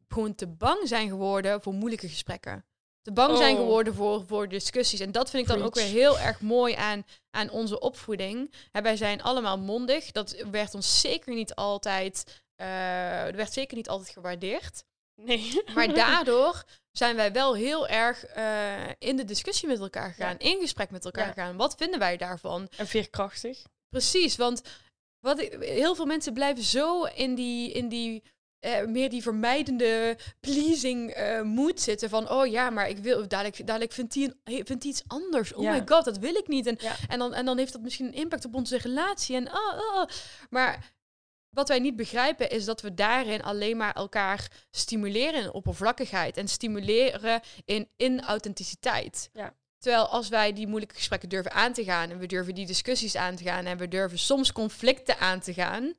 gewoon 0.08 0.34
te 0.34 0.46
bang 0.46 0.88
zijn 0.88 1.08
geworden 1.08 1.62
voor 1.62 1.74
moeilijke 1.74 2.08
gesprekken. 2.08 2.64
Te 3.10 3.16
bang 3.16 3.36
zijn 3.36 3.54
Oh. 3.56 3.60
geworden 3.60 3.94
voor, 3.94 4.24
voor 4.26 4.48
discussies. 4.48 5.00
En 5.00 5.12
dat 5.12 5.30
vind 5.30 5.42
ik 5.42 5.54
dan 5.54 5.62
ook 5.62 5.74
weer 5.74 5.84
heel 5.84 6.18
erg 6.18 6.40
mooi 6.40 6.74
aan, 6.74 7.04
aan 7.30 7.50
onze 7.50 7.78
opvoeding. 7.80 8.52
Hè, 8.72 8.82
wij 8.82 8.96
zijn 8.96 9.22
allemaal 9.22 9.58
mondig. 9.58 10.10
Dat 10.10 10.44
werd 10.50 10.74
ons 10.74 11.00
zeker 11.00 11.34
niet 11.34 11.54
altijd, 11.54 12.42
er 12.56 13.36
werd 13.36 13.52
zeker 13.52 13.76
niet 13.76 13.88
altijd 13.88 14.08
gewaardeerd. 14.10 14.84
Nee. 15.14 15.62
Maar 15.74 15.94
daardoor 15.94 16.64
zijn 16.92 17.16
wij 17.16 17.32
wel 17.32 17.54
heel 17.54 17.88
erg 17.88 18.24
eh, 18.24 18.88
in 18.98 19.16
de 19.16 19.24
discussie 19.24 19.68
met 19.68 19.78
elkaar 19.80 20.10
gegaan, 20.12 20.36
Ja. 20.38 20.50
in 20.50 20.60
gesprek 20.60 20.90
met 20.90 21.04
elkaar 21.04 21.26
Ja. 21.26 21.32
gegaan. 21.32 21.56
Wat 21.56 21.74
vinden 21.74 21.98
wij 21.98 22.16
daarvan? 22.16 22.68
En 22.76 22.86
veerkrachtig. 22.86 23.62
Precies, 23.88 24.36
want 24.36 24.62
wat 25.20 25.40
ik, 25.40 25.52
heel 25.60 25.94
veel 25.94 26.06
mensen 26.06 26.32
blijven 26.32 26.62
zo 26.64 27.04
in 27.04 27.34
die, 27.34 27.72
in 27.72 27.88
die 27.88 28.22
eh, 28.60 28.84
meer 28.86 29.10
die 29.10 29.22
vermijdende 29.22 30.18
pleasing 30.40 31.10
eh 31.10 31.42
mood 31.42 31.80
zitten 31.80 32.08
van 32.08 32.30
oh 32.30 32.46
ja, 32.46 32.70
maar 32.70 32.88
ik 32.88 32.98
wil 32.98 33.28
dadelijk, 33.28 33.66
dadelijk 33.66 33.92
vindt 33.92 34.14
hij 34.14 34.34
vindt 34.64 34.84
iets 34.84 35.02
anders. 35.06 35.52
Oh 35.52 35.62
Ja. 35.62 35.72
my 35.72 35.82
god, 35.86 36.04
dat 36.04 36.18
wil 36.18 36.34
ik 36.34 36.48
niet. 36.48 36.66
En, 36.66 36.76
Ja. 36.80 36.96
en, 37.08 37.18
dan, 37.18 37.34
en 37.34 37.44
dan 37.44 37.58
heeft 37.58 37.72
dat 37.72 37.82
misschien 37.82 38.06
een 38.06 38.12
impact 38.14 38.44
op 38.44 38.54
onze 38.54 38.78
relatie. 38.78 39.36
En, 39.36 39.48
oh, 39.48 39.78
oh. 39.94 40.04
Maar 40.50 40.92
wat 41.50 41.68
wij 41.68 41.78
niet 41.78 41.96
begrijpen 41.96 42.50
is 42.50 42.64
dat 42.64 42.80
we 42.80 42.94
daarin 42.94 43.42
alleen 43.42 43.76
maar 43.76 43.94
elkaar 43.94 44.50
stimuleren 44.70 45.42
in 45.42 45.52
oppervlakkigheid 45.52 46.36
en 46.36 46.48
stimuleren 46.48 47.40
in 47.64 47.88
inauthenticiteit. 47.96 49.30
Ja. 49.32 49.54
Terwijl 49.78 50.06
als 50.06 50.28
wij 50.28 50.52
die 50.52 50.66
moeilijke 50.66 50.94
gesprekken 50.94 51.28
durven 51.28 51.52
aan 51.52 51.72
te 51.72 51.84
gaan 51.84 52.10
en 52.10 52.18
we 52.18 52.26
durven 52.26 52.54
die 52.54 52.66
discussies 52.66 53.16
aan 53.16 53.36
te 53.36 53.44
gaan 53.44 53.64
en 53.66 53.76
we 53.78 53.88
durven 53.88 54.18
soms 54.18 54.52
conflicten 54.52 55.18
aan 55.18 55.40
te 55.40 55.54
gaan. 55.54 55.94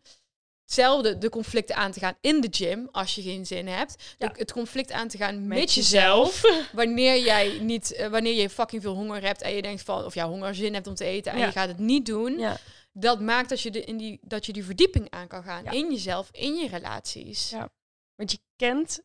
Hetzelfde 0.71 1.17
de 1.17 1.29
conflicten 1.29 1.75
aan 1.75 1.91
te 1.91 1.99
gaan 1.99 2.15
in 2.21 2.41
de 2.41 2.47
gym 2.51 2.87
als 2.91 3.15
je 3.15 3.21
geen 3.21 3.45
zin 3.45 3.67
hebt. 3.67 4.15
Ja. 4.17 4.31
Het 4.35 4.51
conflict 4.51 4.91
aan 4.91 5.07
te 5.07 5.17
gaan 5.17 5.47
met, 5.47 5.57
Met 5.57 5.73
jezelf. 5.73 6.41
Wanneer 6.73 7.17
jij 7.23 7.59
niet, 7.59 7.93
eh, 7.93 8.07
wanneer 8.07 8.33
je 8.33 8.49
fucking 8.49 8.81
veel 8.81 8.93
honger 8.93 9.21
hebt 9.23 9.41
en 9.41 9.55
je 9.55 9.61
denkt 9.61 9.81
van, 9.81 10.05
of 10.05 10.13
ja, 10.13 10.27
honger 10.27 10.55
zin 10.55 10.73
hebt 10.73 10.87
om 10.87 10.95
te 10.95 11.05
eten 11.05 11.31
en 11.31 11.37
Ja. 11.37 11.45
je 11.45 11.51
gaat 11.51 11.67
het 11.67 11.77
niet 11.77 12.05
doen. 12.05 12.39
Ja. 12.39 12.57
Dat 12.93 13.21
maakt 13.21 13.49
dat 13.49 13.61
je, 13.61 13.71
de, 13.71 13.83
in 13.83 13.97
die, 13.97 14.19
dat 14.21 14.45
je 14.45 14.53
die 14.53 14.65
verdieping 14.65 15.09
aan 15.09 15.27
kan 15.27 15.43
gaan 15.43 15.65
in 15.65 15.91
jezelf, 15.91 16.29
in 16.31 16.55
je 16.55 16.67
relaties. 16.67 17.49
Ja. 17.49 17.69
Want 18.15 18.31
je 18.31 18.39
kent 18.55 19.01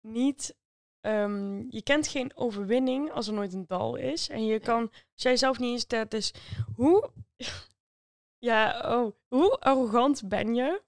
niet, 0.00 0.54
ehm, 1.00 1.56
je 1.70 1.82
kent 1.82 2.08
geen 2.08 2.36
overwinning 2.36 3.12
als 3.12 3.26
er 3.26 3.32
nooit 3.32 3.52
een 3.52 3.66
dal 3.66 3.96
is. 3.96 4.28
En 4.28 4.46
je 4.46 4.60
kan, 4.60 4.82
als 4.90 5.22
jij 5.22 5.36
zelf 5.36 5.58
niet 5.58 5.70
eens 5.72 5.86
dat 5.86 6.12
is, 6.14 6.32
hoe, 6.74 7.10
ja, 8.48 8.80
oh, 8.96 9.12
hoe 9.28 9.50
arrogant 9.58 10.28
ben 10.28 10.54
je? 10.54 10.84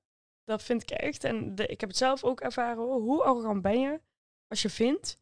Dat 0.49 0.63
vind 0.63 0.83
ik 0.83 0.91
echt. 0.91 1.25
En 1.25 1.55
de, 1.55 1.67
ik 1.67 1.81
heb 1.81 1.89
het 1.89 1.99
zelf 1.99 2.25
ook 2.25 2.41
ervaren 2.41 2.83
hoor. 2.83 3.01
Hoe 3.01 3.23
arrogant 3.23 3.63
ben 3.63 3.81
je 3.81 4.01
als 4.47 4.63
je 4.63 4.71
vindt 4.71 5.19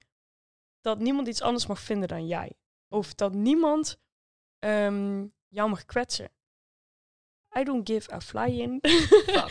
dat 0.80 0.98
niemand 0.98 1.28
iets 1.28 1.42
anders 1.42 1.66
mag 1.66 1.80
vinden 1.80 2.08
dan 2.08 2.26
jij? 2.26 2.52
Of 2.88 3.14
dat 3.14 3.32
niemand 3.34 3.98
ehm, 4.58 5.26
jou 5.48 5.68
mag 5.68 5.84
kwetsen. 5.84 6.30
I 7.58 7.64
don't 7.64 7.88
give 7.90 8.12
a 8.12 8.20
flying. 8.20 8.78
Fuck. 8.88 9.50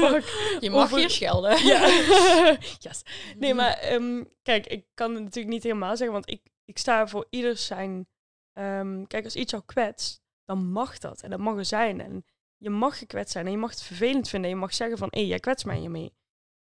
Fuck. 0.02 0.24
Je 0.60 0.70
mag 0.70 0.84
Over- 0.84 0.98
hier 0.98 1.10
schelden. 1.10 1.64
Ja. 1.72 1.86
yes. 2.78 3.02
Nee, 3.36 3.54
maar 3.54 3.72
ehm, 3.72 4.24
kijk, 4.42 4.66
ik 4.66 4.86
kan 4.94 5.14
het 5.14 5.22
natuurlijk 5.22 5.54
niet 5.54 5.62
helemaal 5.62 5.96
zeggen, 5.96 6.12
want 6.12 6.30
ik, 6.30 6.42
ik 6.64 6.78
sta 6.78 7.06
voor 7.06 7.26
ieder 7.30 7.56
zijn. 7.56 8.08
ehm, 8.52 9.04
kijk, 9.06 9.24
als 9.24 9.36
iets 9.36 9.50
jou 9.50 9.62
kwetst, 9.66 10.20
dan 10.44 10.70
mag 10.70 10.98
dat 10.98 11.22
en 11.22 11.30
dat 11.30 11.38
mag 11.38 11.56
er 11.56 11.64
zijn. 11.64 12.00
En 12.00 12.24
je 12.58 12.70
mag 12.70 12.98
gekwetst 12.98 13.32
zijn 13.32 13.46
en 13.46 13.52
je 13.52 13.58
mag 13.58 13.70
het 13.70 13.82
vervelend 13.82 14.28
vinden. 14.28 14.50
En 14.50 14.56
je 14.56 14.62
mag 14.62 14.74
zeggen 14.74 14.98
van, 14.98 15.08
hé, 15.10 15.20
jij 15.20 15.40
kwetst 15.40 15.66
mij 15.66 15.78
hiermee. 15.78 16.12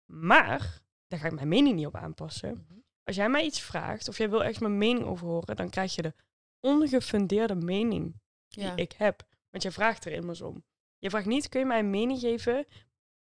Maar, 0.05 0.81
daar 1.07 1.19
ga 1.19 1.25
ik 1.25 1.33
mijn 1.33 1.47
mening 1.47 1.75
niet 1.75 1.85
op 1.85 1.95
aanpassen. 1.95 2.51
Mhm. 2.51 2.79
Als 3.03 3.15
jij 3.15 3.29
mij 3.29 3.45
iets 3.45 3.61
vraagt 3.61 4.07
of 4.07 4.17
jij 4.17 4.29
wil 4.29 4.43
echt 4.43 4.59
mijn 4.59 4.77
mening 4.77 5.05
over 5.05 5.27
horen, 5.27 5.55
dan 5.55 5.69
krijg 5.69 5.95
je 5.95 6.01
de 6.01 6.13
ongefundeerde 6.59 7.55
mening 7.55 8.21
die 8.47 8.63
Ja. 8.63 8.75
ik 8.75 8.91
heb. 8.91 9.27
Want 9.49 9.63
jij 9.63 9.71
vraagt 9.71 10.05
er 10.05 10.11
immers 10.11 10.41
om. 10.41 10.63
Je 10.97 11.09
vraagt 11.09 11.25
niet, 11.25 11.49
kun 11.49 11.59
je 11.59 11.65
mij 11.65 11.79
een 11.79 11.89
mening 11.89 12.19
geven, 12.19 12.65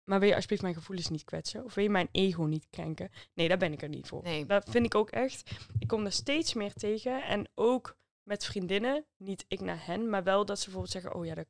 maar 0.04 0.20
wil 0.20 0.28
je 0.28 0.34
alsjeblieft 0.34 0.62
mijn 0.62 0.74
gevoelens 0.74 1.10
niet 1.10 1.24
kwetsen? 1.24 1.64
Of 1.64 1.74
wil 1.74 1.84
je 1.84 1.89
mijn 1.89 2.10
ego 2.12 2.43
niet 2.43 2.68
krenken? 2.70 3.12
Nee, 3.34 3.48
daar 3.48 3.58
ben 3.58 3.74
ik 3.74 3.82
er 3.82 3.89
niet 3.89 4.08
voor. 4.08 4.24
Nee. 4.24 4.46
Dat 4.46 4.70
vind 4.70 4.86
ik 4.86 4.96
ook 4.96 5.10
echt. 5.10 5.52
Ik 5.80 5.88
kom 5.88 6.06
er 6.06 6.12
steeds 6.12 6.54
meer 6.54 6.74
tegen. 6.74 7.24
En 7.24 7.48
ook 7.56 7.98
met 8.24 8.46
vriendinnen, 8.46 9.06
niet 9.18 9.46
ik 9.48 9.62
naar 9.62 9.86
hen, 9.86 10.10
maar 10.10 10.24
wel 10.24 10.46
dat 10.46 10.58
ze 10.58 10.64
bijvoorbeeld 10.64 10.93
zeggen, 10.93 11.14
oh 11.16 11.26
ja, 11.26 11.36
dat, 11.36 11.48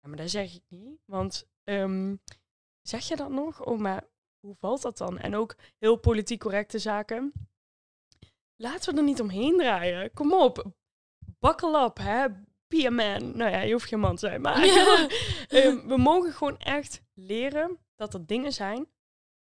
ja 0.00 0.08
maar 0.08 0.16
dat 0.16 0.30
zeg 0.30 0.54
ik 0.54 0.64
niet. 0.68 1.00
Want 1.04 1.48
ehm, 1.64 2.16
zeg 2.82 3.08
je 3.08 3.16
dat 3.16 3.30
nog? 3.30 3.64
Oh, 3.64 3.78
maar 3.78 4.08
hoe 4.40 4.54
valt 4.54 4.82
dat 4.82 4.98
dan? 4.98 5.18
En 5.18 5.34
ook 5.34 5.56
heel 5.78 5.96
politiek 5.96 6.40
correcte 6.40 6.78
zaken. 6.78 7.32
Laten 8.56 8.92
we 8.92 8.98
er 8.98 9.06
niet 9.06 9.20
omheen 9.20 9.56
draaien. 9.56 10.12
Kom 10.12 10.34
op. 10.34 10.72
Up, 11.40 11.96
hè. 11.98 12.26
Be 12.68 12.86
a 12.86 12.90
man. 12.90 13.36
Nou 13.36 13.50
ja, 13.50 13.60
je 13.60 13.72
hoeft 13.72 13.88
geen 13.88 14.00
man 14.00 14.16
te 14.16 14.26
zijn, 14.26 14.40
maar 14.40 14.62
Ehm, 15.48 15.86
we 15.86 15.96
mogen 15.96 16.32
gewoon 16.32 16.58
echt 16.58 17.02
leren 17.14 17.78
dat 17.94 18.14
er 18.14 18.26
dingen 18.26 18.52
zijn 18.52 18.88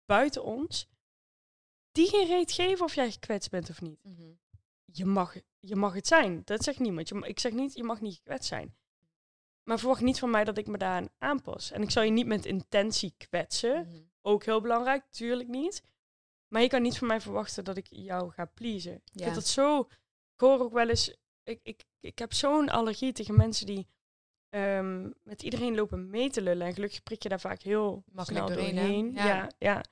buiten 0.06 0.44
ons 0.44 0.90
die 1.92 2.10
geen 2.10 2.28
reet 2.28 2.52
geven 2.52 2.86
of 2.86 2.96
jij 2.96 3.12
gekwetst 3.12 3.50
bent 3.50 3.70
of 3.70 3.82
niet. 3.82 4.04
Mhm. 4.04 4.32
Je 4.86 5.06
mag, 5.06 5.36
je 5.60 5.76
mag 5.76 5.94
het 5.94 6.08
zijn. 6.08 6.42
Dat 6.44 6.64
zegt 6.64 6.80
niemand. 6.80 7.10
Je, 7.10 7.20
ik 7.28 7.40
zeg 7.40 7.52
niet, 7.52 7.74
je 7.74 7.84
mag 7.84 8.02
niet 8.02 8.16
gekwetst 8.16 8.48
zijn. 8.48 8.76
Maar 9.64 9.80
verwacht 9.80 10.02
niet 10.02 10.20
van 10.20 10.30
mij 10.30 10.44
dat 10.44 10.58
ik 10.58 10.68
me 10.68 10.78
daaraan 10.78 11.10
aanpas. 11.18 11.72
En 11.72 11.82
ik 11.82 11.92
zal 11.92 12.04
je 12.04 12.12
niet 12.12 12.26
met 12.26 12.46
intentie 12.46 13.14
kwetsen. 13.18 13.88
Mhm. 13.88 14.02
Ook 14.22 14.44
heel 14.44 14.62
belangrijk, 14.62 15.04
tuurlijk 15.10 15.50
niet. 15.50 15.84
Maar 16.48 16.62
je 16.62 16.68
kan 16.68 16.82
niet 16.82 16.98
van 16.98 17.08
mij 17.08 17.22
verwachten 17.22 17.64
dat 17.64 17.78
ik 17.78 17.88
jou 17.90 18.32
ga 18.32 18.46
pleasen. 18.46 18.94
Ik 18.94 19.02
vind 19.24 19.36
dat 19.36 19.48
zo... 19.48 19.80
Ik 20.34 20.40
hoor 20.48 20.60
ook 20.60 20.74
wel 20.74 20.90
eens... 20.90 21.16
Ik, 21.44 21.60
ik, 21.64 21.84
ik 22.00 22.20
heb 22.20 22.34
zo'n 22.34 22.70
allergie 22.70 23.12
tegen 23.12 23.36
mensen 23.36 23.66
die 23.66 23.88
ehm, 24.50 25.10
met 25.24 25.44
iedereen 25.44 25.76
lopen 25.76 26.10
mee 26.10 26.30
te 26.30 26.42
lullen. 26.42 26.68
En 26.68 26.74
gelukkig 26.74 27.04
prik 27.04 27.24
je 27.24 27.30
daar 27.30 27.40
vaak 27.40 27.62
heel 27.62 28.04
Makkelijk 28.12 28.46
snel 28.46 28.58
doorheen, 28.58 28.76
doorheen. 28.76 29.18
hè? 29.18 29.28
Ja, 29.28 29.36
Ja. 29.36 29.50
ja. 29.58 29.84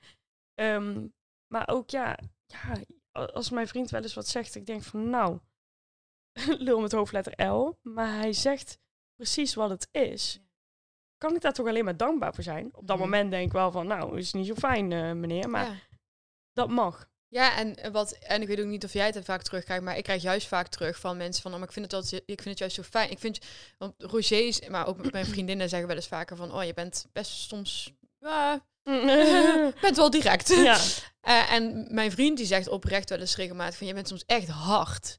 Ehm, 0.54 1.06
maar 1.46 1.68
ook 1.68 1.90
ja, 1.90 2.18
ja, 2.46 2.76
als 3.12 3.50
mijn 3.50 3.68
vriend 3.68 3.90
wel 3.90 4.02
eens 4.02 4.14
wat 4.14 4.26
zegt, 4.28 4.54
ik 4.54 4.66
denk 4.66 4.82
van 4.82 5.10
nou, 5.10 5.38
lul 6.66 6.80
met 6.80 6.92
hoofdletter 6.92 7.46
L. 7.46 7.78
Maar 7.82 8.14
hij 8.14 8.32
zegt 8.32 8.78
precies 9.20 9.54
wat 9.54 9.70
het 9.70 9.88
is. 9.92 10.38
Kan 11.18 11.34
ik 11.34 11.40
daar 11.40 11.52
toch 11.52 11.66
alleen 11.66 11.84
maar 11.84 11.96
dankbaar 11.96 12.34
voor 12.34 12.44
zijn? 12.44 12.66
Op 12.72 12.86
dat 12.86 12.96
Mhm. 12.96 13.04
moment 13.04 13.30
denk 13.30 13.46
ik 13.46 13.52
wel 13.52 13.70
van, 13.70 13.86
nou, 13.86 14.18
is 14.18 14.32
niet 14.32 14.46
zo 14.46 14.54
fijn, 14.54 14.92
eh, 14.92 15.12
meneer. 15.12 15.50
Maar 15.50 15.64
Ja. 15.66 15.74
dat 16.52 16.68
mag. 16.68 17.08
Ja, 17.28 17.56
en, 17.56 17.92
wat, 17.92 18.12
en 18.12 18.42
ik 18.42 18.48
weet 18.48 18.60
ook 18.60 18.66
niet 18.66 18.84
of 18.84 18.92
jij 18.92 19.06
het 19.06 19.24
vaak 19.24 19.42
terugkrijgt, 19.42 19.82
maar 19.84 19.96
ik 19.96 20.02
krijg 20.04 20.22
juist 20.22 20.46
vaak 20.46 20.68
terug 20.68 20.98
van 21.00 21.16
mensen 21.16 21.42
van, 21.42 21.52
oh, 21.52 21.58
maar 21.58 21.66
ik 21.66 21.72
vind 21.74 21.84
het, 21.84 21.94
altijd, 21.94 22.22
ik 22.26 22.42
vind 22.42 22.48
het 22.48 22.58
juist 22.58 22.74
zo 22.74 22.82
fijn. 22.82 23.10
Ik 23.10 23.18
vind, 23.18 23.38
want 23.78 23.94
Roger's, 23.98 24.68
maar 24.68 24.86
ook 24.86 25.12
mijn 25.12 25.26
vriendinnen 25.34 25.68
zeggen 25.68 25.88
wel 25.88 25.96
eens 25.96 26.06
vaker 26.08 26.36
van, 26.36 26.52
oh, 26.54 26.64
je 26.64 26.74
bent 26.74 27.06
best 27.12 27.30
soms, 27.48 27.92
ja, 28.18 28.64
je 28.82 29.72
bent 29.80 29.96
wel 29.96 30.10
direct. 30.10 30.48
ja, 30.48 30.78
Eh, 31.20 31.52
en 31.52 31.94
mijn 31.94 32.10
vriend 32.10 32.36
die 32.36 32.46
zegt 32.46 32.68
oprecht 32.68 33.08
wel 33.10 33.18
eens 33.18 33.36
regelmatig 33.36 33.76
van, 33.76 33.86
je 33.86 33.94
bent 33.94 34.08
soms 34.08 34.24
echt 34.26 34.48
hard. 34.48 35.18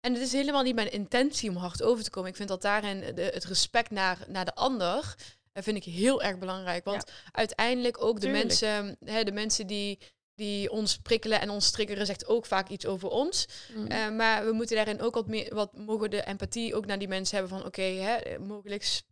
En 0.00 0.12
het 0.12 0.22
is 0.22 0.32
helemaal 0.32 0.62
niet 0.62 0.74
mijn 0.74 0.92
intentie 0.92 1.50
om 1.50 1.56
hard 1.56 1.82
over 1.82 2.04
te 2.04 2.10
komen. 2.10 2.30
Ik 2.30 2.36
vind 2.36 2.48
dat 2.48 2.62
daarin 2.62 3.14
de, 3.14 3.22
het 3.22 3.44
respect 3.44 3.90
naar, 3.90 4.18
naar 4.26 4.44
de 4.44 4.54
ander, 4.54 5.14
eh, 5.52 5.62
vind 5.62 5.76
ik 5.76 5.84
heel 5.84 6.22
erg 6.22 6.38
belangrijk. 6.38 6.84
Want 6.84 7.10
uiteindelijk 7.32 8.02
ook 8.02 8.14
de 8.14 8.26
Tuurlijk. 8.26 8.44
mensen, 8.44 8.96
hè, 9.04 9.24
de 9.24 9.32
mensen 9.32 9.66
die, 9.66 9.98
die 10.34 10.70
ons 10.70 10.98
prikkelen 10.98 11.40
en 11.40 11.50
ons 11.50 11.70
triggeren, 11.70 12.06
zegt 12.06 12.26
ook 12.26 12.46
vaak 12.46 12.68
iets 12.68 12.86
over 12.86 13.08
ons. 13.08 13.46
Mm. 13.74 13.86
Eh, 13.86 14.10
maar 14.10 14.44
we 14.44 14.52
moeten 14.52 14.76
daarin 14.76 15.00
ook 15.00 15.14
wat 15.14 15.26
meer, 15.26 15.54
wat 15.54 15.76
mogen 15.76 16.10
de 16.10 16.26
empathie 16.26 16.74
ook 16.74 16.86
naar 16.86 16.98
die 16.98 17.08
mensen 17.08 17.38
hebben 17.38 17.58
van, 17.58 17.66
oké, 17.66 17.82
hè, 17.82 18.38
mogelijk 18.38 19.02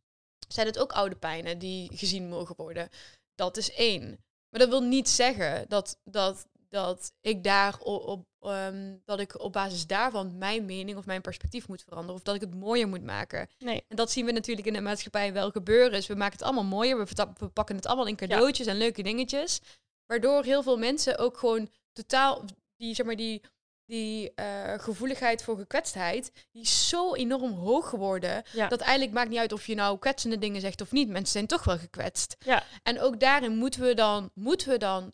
zijn 0.49 0.67
het 0.67 0.79
ook 0.79 0.93
oude 0.93 1.17
pijnen 1.17 1.59
die 1.59 1.91
gezien 1.95 2.29
mogen 2.29 2.57
worden. 2.57 2.89
Dat 3.35 3.57
is 3.57 3.73
één. 3.73 4.25
Maar 4.51 4.61
dat 4.61 4.69
wil 4.69 4.81
niet 4.81 5.09
zeggen 5.09 5.69
dat, 5.69 5.99
dat, 6.05 6.47
dat 6.77 7.13
ik 7.21 7.45
daar 7.45 7.79
op, 7.79 8.07
op 8.07 8.27
ehm, 8.41 8.95
dat 9.05 9.21
ik 9.21 9.41
op 9.41 9.53
basis 9.53 9.87
daarvan 9.87 10.39
mijn 10.39 10.65
mening 10.65 10.99
of 10.99 11.07
mijn 11.07 11.21
perspectief 11.21 11.69
moet 11.69 11.83
veranderen. 11.83 12.15
Of 12.15 12.23
dat 12.23 12.35
ik 12.35 12.41
het 12.41 12.55
mooier 12.55 12.89
moet 12.89 13.03
maken. 13.03 13.49
Nee. 13.59 13.85
En 13.89 13.97
dat 13.97 14.11
zien 14.11 14.27
we 14.27 14.33
natuurlijk 14.33 14.67
in 14.67 14.73
de 14.73 14.81
maatschappij 14.81 15.33
wel 15.33 15.51
gebeuren. 15.51 15.93
Dus 15.93 16.07
we 16.07 16.15
maken 16.15 16.33
het 16.33 16.43
allemaal 16.43 16.65
mooier. 16.65 17.07
We, 17.07 17.49
pakken 17.53 17.77
het 17.77 17.87
allemaal 17.87 18.07
in 18.07 18.17
cadeautjes 18.17 18.67
en 18.67 18.77
leuke 18.77 19.03
dingetjes. 19.03 19.61
Waardoor 20.07 20.45
heel 20.45 20.63
veel 20.63 20.79
mensen 20.79 21.19
ook 21.19 21.39
gewoon 21.39 21.69
totaal 21.93 22.45
die, 22.77 22.95
zeg 22.95 23.07
maar, 23.07 23.17
die, 23.17 23.43
die 23.87 24.35
eh, 24.35 24.79
gevoeligheid 24.79 25.43
voor 25.43 25.57
gekwetstheid, 25.57 26.33
die 26.53 26.63
is 26.63 26.89
zo 26.89 27.15
enorm 27.15 27.53
hoog 27.53 27.89
geworden. 27.89 28.43
Ja. 28.53 28.69
Dat 28.69 28.81
eigenlijk 28.81 29.13
maakt 29.13 29.31
niet 29.31 29.39
uit 29.39 29.53
of 29.53 29.67
je 29.67 29.75
nou 29.75 29.99
kwetsende 29.99 30.39
dingen 30.39 30.61
zegt 30.61 30.81
of 30.81 30.93
niet. 30.93 31.09
Mensen 31.09 31.33
zijn 31.33 31.47
toch 31.47 31.65
wel 31.65 31.79
gekwetst. 31.79 32.37
Ja. 32.39 32.63
En 32.83 33.01
ook 33.01 33.21
daarin 33.21 33.57
moeten 33.57 33.81
we 33.81 33.95
dan, 33.95 34.31
moeten 34.35 34.69
we 34.69 34.79
dan 34.79 35.13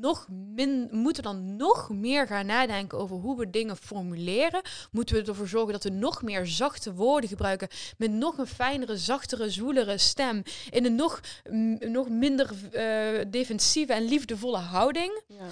nog 0.00 0.26
min, 0.28 0.88
moeten 0.90 1.22
dan 1.22 1.56
nog 1.56 1.90
meer 1.90 2.26
gaan 2.26 2.46
nadenken 2.46 2.98
over 2.98 3.16
hoe 3.16 3.36
we 3.36 3.50
dingen 3.50 3.76
formuleren. 3.76 4.62
Moeten 4.90 5.16
we 5.16 5.22
ervoor 5.24 5.48
zorgen 5.48 5.72
dat 5.72 5.84
we 5.84 5.90
nog 5.90 6.22
meer 6.22 6.46
zachte 6.46 6.94
woorden 6.94 7.28
gebruiken 7.28 7.68
met 7.98 8.10
nog 8.10 8.38
een 8.38 8.46
fijnere, 8.46 8.96
zachtere, 8.96 9.50
zwoelere 9.50 9.98
stem 9.98 10.42
in 10.70 10.84
een 10.84 10.94
nog, 10.94 11.20
nog 11.78 12.08
minder 12.08 12.50
eh, 12.72 13.24
defensieve 13.30 13.92
en 13.92 14.04
liefdevolle 14.04 14.58
houding. 14.58 15.22
Ja. 15.28 15.46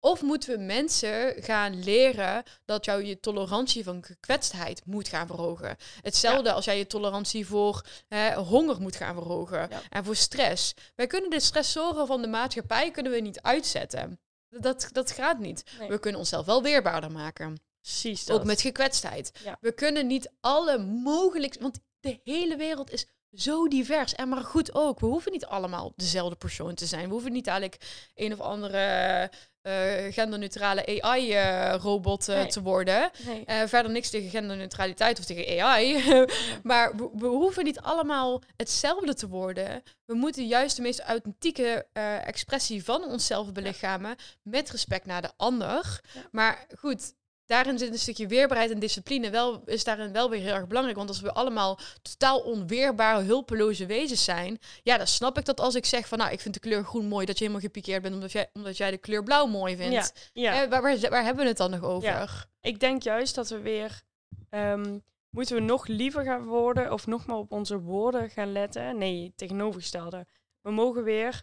Of 0.00 0.22
moeten 0.22 0.58
we 0.58 0.64
mensen 0.64 1.42
gaan 1.42 1.82
leren 1.82 2.42
dat 2.64 2.84
jou 2.84 3.04
je 3.04 3.20
tolerantie 3.20 3.84
van 3.84 4.04
gekwetstheid 4.04 4.82
moet 4.84 5.08
gaan 5.08 5.26
verhogen? 5.26 5.76
Hetzelfde 6.00 6.52
als 6.52 6.64
jij 6.64 6.78
je 6.78 6.86
tolerantie 6.86 7.46
voor 7.46 7.84
hè, 8.08 8.34
honger 8.34 8.80
moet 8.80 8.96
gaan 8.96 9.14
verhogen 9.14 9.66
Ja. 9.70 9.80
en 9.88 10.04
voor 10.04 10.16
stress. 10.16 10.74
Wij 10.94 11.06
kunnen 11.06 11.30
de 11.30 11.40
stressoren 11.40 12.06
van 12.06 12.22
de 12.22 12.28
maatschappij 12.28 12.90
kunnen 12.90 13.12
we 13.12 13.20
niet 13.20 13.42
uitzetten. 13.42 14.20
Dat, 14.48 14.88
dat 14.92 15.10
gaat 15.10 15.38
niet. 15.38 15.64
Nee. 15.78 15.88
We 15.88 15.98
kunnen 15.98 16.20
onszelf 16.20 16.46
wel 16.46 16.62
weerbaarder 16.62 17.12
maken. 17.12 17.60
Precies 17.80 18.24
dat. 18.24 18.38
Ook 18.38 18.44
met 18.46 18.60
gekwetstheid. 18.60 19.30
Ja. 19.44 19.56
We 19.60 19.72
kunnen 19.72 20.06
niet 20.06 20.30
alle 20.40 20.78
mogelijk... 20.78 21.56
Want 21.60 21.78
de 22.00 22.20
hele 22.24 22.56
wereld 22.56 22.90
is 22.90 23.06
zo 23.32 23.68
divers. 23.68 24.14
En 24.14 24.28
maar 24.28 24.44
goed 24.44 24.74
ook. 24.74 25.00
We 25.00 25.06
hoeven 25.06 25.32
niet 25.32 25.46
allemaal 25.46 25.92
dezelfde 25.96 26.36
persoon 26.36 26.74
te 26.74 26.86
zijn. 26.86 27.06
We 27.06 27.12
hoeven 27.12 27.32
niet 27.32 27.46
eigenlijk 27.46 27.80
een 28.14 28.32
of 28.32 28.40
andere 28.40 29.30
eh, 29.62 30.12
genderneutrale 30.12 31.00
AI-robot 31.02 32.26
Nee. 32.26 32.46
te 32.46 32.62
worden. 32.62 33.10
Nee. 33.26 33.44
Eh, 33.44 33.66
verder 33.66 33.92
niks 33.92 34.10
tegen 34.10 34.30
genderneutraliteit 34.30 35.18
of 35.18 35.24
tegen 35.24 35.62
AI. 35.62 36.02
maar 36.62 36.96
we, 36.96 37.08
we 37.14 37.26
hoeven 37.26 37.64
niet 37.64 37.80
allemaal 37.80 38.42
hetzelfde 38.56 39.14
te 39.14 39.28
worden. 39.28 39.82
We 40.04 40.14
moeten 40.14 40.46
juist 40.46 40.76
de 40.76 40.82
meest 40.82 41.00
authentieke 41.00 41.86
eh, 41.92 42.26
expressie 42.26 42.84
van 42.84 43.04
onszelf 43.04 43.52
belichamen. 43.52 44.16
Met 44.42 44.70
respect 44.70 45.06
naar 45.06 45.22
de 45.22 45.30
ander. 45.36 46.00
Ja. 46.14 46.20
Maar 46.30 46.66
goed, 46.78 47.12
daarin 47.48 47.78
zit 47.78 47.92
een 47.92 47.98
stukje 47.98 48.26
weerbaarheid 48.26 48.70
en 48.70 48.78
discipline. 48.78 49.30
Wel, 49.30 49.62
is 49.64 49.84
daarin 49.84 50.12
wel 50.12 50.30
weer 50.30 50.40
heel 50.40 50.54
erg 50.54 50.66
belangrijk. 50.66 50.96
Want 50.98 51.08
als 51.08 51.20
we 51.20 51.32
allemaal 51.32 51.78
totaal 52.02 52.38
onweerbare, 52.38 53.22
hulpeloze 53.22 53.86
wezens 53.86 54.24
zijn. 54.24 54.58
Ja, 54.82 54.96
dan 54.96 55.06
snap 55.06 55.38
ik 55.38 55.44
dat 55.44 55.60
als 55.60 55.74
ik 55.74 55.84
zeg 55.84 56.08
van 56.08 56.18
nou, 56.18 56.32
ik 56.32 56.40
vind 56.40 56.54
de 56.54 56.60
kleur 56.60 56.84
groen 56.84 57.06
mooi. 57.06 57.26
Dat 57.26 57.38
je 57.38 57.44
helemaal 57.44 57.66
gepikeerd 57.66 58.02
bent 58.02 58.14
omdat 58.14 58.32
jij, 58.32 58.50
omdat 58.52 58.76
jij 58.76 58.90
de 58.90 58.98
kleur 58.98 59.22
blauw 59.22 59.46
mooi 59.46 59.76
vindt. 59.76 60.12
Ja, 60.32 60.42
ja. 60.42 60.62
Eh, 60.62 60.70
waar, 60.70 60.82
waar, 60.82 61.10
waar 61.10 61.24
hebben 61.24 61.42
we 61.42 61.48
het 61.48 61.58
dan 61.58 61.70
nog 61.70 61.82
over? 61.82 62.08
Ja. 62.08 62.28
Ik 62.60 62.80
denk 62.80 63.02
juist 63.02 63.34
dat 63.34 63.48
we 63.48 63.60
weer 63.60 64.02
ehm, 64.50 64.98
moeten 65.30 65.54
we 65.54 65.62
nog 65.62 65.86
liever 65.86 66.24
gaan 66.24 66.44
worden 66.44 66.92
of 66.92 67.06
nog 67.06 67.26
maar 67.26 67.36
op 67.36 67.52
onze 67.52 67.80
woorden 67.80 68.30
gaan 68.30 68.52
letten. 68.52 68.98
Nee, 68.98 69.32
tegenovergestelde. 69.36 70.26
We 70.60 70.70
mogen 70.70 71.04
weer. 71.04 71.42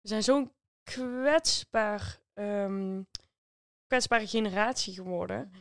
We 0.00 0.08
zijn 0.08 0.22
zo'n 0.22 0.52
kwetsbaar, 0.82 2.20
ehm, 2.34 3.00
kwetsbare 3.92 4.26
generatie 4.26 4.94
geworden. 4.94 5.52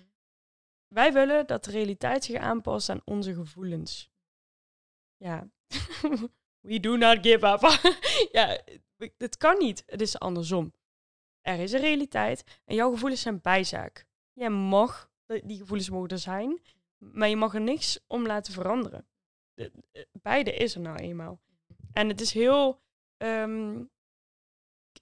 Wij 0.88 1.14
willen 1.14 1.48
dat 1.48 1.64
de 1.64 1.72
realiteit 1.72 2.24
zich 2.24 2.38
aanpast 2.38 2.90
aan 2.90 3.02
onze 3.06 3.34
gevoelens. 3.34 4.12
Ja. 5.18 5.50
We 6.68 6.80
do 6.80 6.96
not 6.96 7.18
give 7.22 7.48
up. 7.48 7.62
ja, 8.38 8.62
het 9.18 9.38
kan 9.38 9.58
niet. 9.58 9.84
Het 9.86 10.02
is 10.02 10.20
andersom. 10.20 10.74
Er 11.42 11.60
is 11.60 11.72
een 11.72 11.80
realiteit 11.80 12.62
en 12.66 12.76
jouw 12.76 12.92
gevoelens 12.92 13.22
zijn 13.22 13.42
bijzaak. 13.42 14.06
Jij 14.34 14.50
mag, 14.50 15.12
die 15.44 15.58
gevoelens 15.58 15.90
mogen 15.90 16.20
zijn, 16.20 16.62
maar 16.98 17.28
je 17.30 17.36
mag 17.36 17.54
er 17.54 17.62
niks 17.62 18.00
om 18.08 18.26
laten 18.26 18.54
veranderen. 18.54 19.08
De- 19.54 19.72
eh, 19.92 20.04
beide 20.12 20.54
is 20.54 20.76
er 20.76 20.82
nou 20.82 20.98
eenmaal. 20.98 21.42
En 21.94 22.08
het 22.08 22.22
is 22.22 22.34
heel. 22.34 22.82
ehm, 23.18 23.84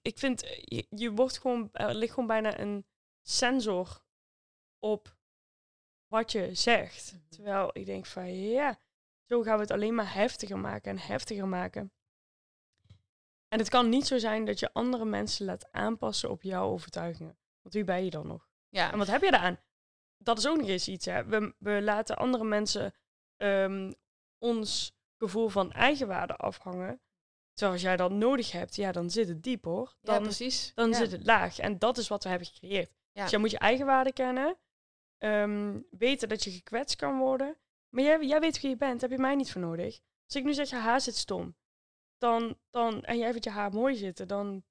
ik 0.02 0.18
vind, 0.18 0.44
eh, 0.44 0.62
je, 0.64 0.88
je 0.90 1.12
wordt 1.12 1.40
gewoon, 1.40 1.70
er 1.72 1.96
ligt 1.96 2.14
gewoon 2.14 2.28
bijna 2.28 2.60
een 2.60 2.86
sensor 3.30 4.02
op 4.80 5.16
wat 6.08 6.32
je 6.32 6.54
zegt. 6.56 7.14
Mhm. 7.14 7.22
Terwijl 7.30 7.70
ik 7.74 7.86
denk 7.86 8.06
van 8.06 8.34
ja, 8.36 8.80
zo 9.26 9.42
gaan 9.42 9.56
we 9.56 9.62
het 9.62 9.72
alleen 9.72 9.96
maar 9.96 10.14
heftiger 10.14 10.58
maken 10.60 10.92
en 10.92 11.00
heftiger 11.00 11.48
maken. 11.48 11.92
En 13.48 13.60
het 13.60 13.70
kan 13.70 13.90
niet 13.90 14.08
zo 14.08 14.18
zijn 14.18 14.46
dat 14.46 14.60
je 14.60 14.74
andere 14.74 15.06
mensen 15.06 15.46
laat 15.46 15.72
aanpassen 15.72 16.30
op 16.30 16.42
jouw 16.44 16.70
overtuigingen. 16.70 17.38
Want 17.62 17.74
wie 17.74 17.84
ben 17.84 18.04
je 18.04 18.10
dan 18.10 18.28
nog? 18.28 18.48
Ja, 18.70 18.92
En 18.92 18.98
wat 18.98 19.08
heb 19.08 19.22
je 19.22 19.32
daaraan? 19.32 19.60
Dat 20.18 20.38
is 20.38 20.48
ook 20.48 20.58
nog 20.58 20.68
eens 20.68 20.88
iets. 20.88 21.06
Hè? 21.06 21.26
We, 21.26 21.56
we 21.58 21.82
laten 21.82 22.18
andere 22.18 22.44
mensen 22.44 22.94
ehm, 23.38 23.92
ons 24.38 24.98
gevoel 25.18 25.50
van 25.50 25.72
eigenwaarde 25.72 26.36
afhangen. 26.36 27.02
Terwijl 27.54 27.72
als 27.74 27.82
jij 27.82 27.98
dat 27.98 28.12
nodig 28.12 28.52
hebt, 28.52 28.76
ja, 28.76 28.92
dan 28.92 29.10
zit 29.10 29.28
het 29.28 29.44
diep 29.44 29.64
hoor. 29.64 29.96
ja, 30.02 30.14
Dan, 30.14 30.24
precies. 30.24 30.72
dan 30.76 30.90
Ja. 30.90 30.96
zit 30.96 31.12
het 31.12 31.26
laag. 31.26 31.60
En 31.60 31.80
dat 31.80 31.98
is 31.98 32.08
wat 32.08 32.24
we 32.24 32.30
hebben 32.30 32.48
gecreëerd. 32.48 32.92
Ja. 33.20 33.26
Dus 33.26 33.32
jij 33.32 33.39
moet 33.39 33.51
je 33.51 33.57
eigenwaarde 33.59 34.13
kennen. 34.13 34.57
ehm, 35.17 35.80
weten 35.89 36.30
dat 36.30 36.43
je 36.43 36.51
gekwetst 36.51 36.95
kan 36.95 37.17
worden. 37.17 37.57
Maar 37.89 38.03
jij, 38.03 38.26
jij 38.26 38.39
weet 38.39 38.61
wie 38.61 38.70
je 38.70 38.78
bent, 38.78 39.01
heb 39.01 39.11
je 39.11 39.17
mij 39.17 39.36
niet 39.36 39.51
voor 39.51 39.61
nodig. 39.61 39.99
Als 40.26 40.36
ik 40.36 40.43
nu 40.43 40.53
zeg, 40.53 40.70
je 40.70 40.76
haar 40.76 41.01
zit 41.01 41.15
stom. 41.15 41.55
Dan, 42.17 42.57
dan, 42.70 43.03
en 43.03 43.17
jij 43.17 43.30
vindt 43.32 43.43
je 43.45 43.51
haar 43.51 43.74
mooi 43.74 43.95
zitten, 43.95 44.28
dan... 44.28 44.63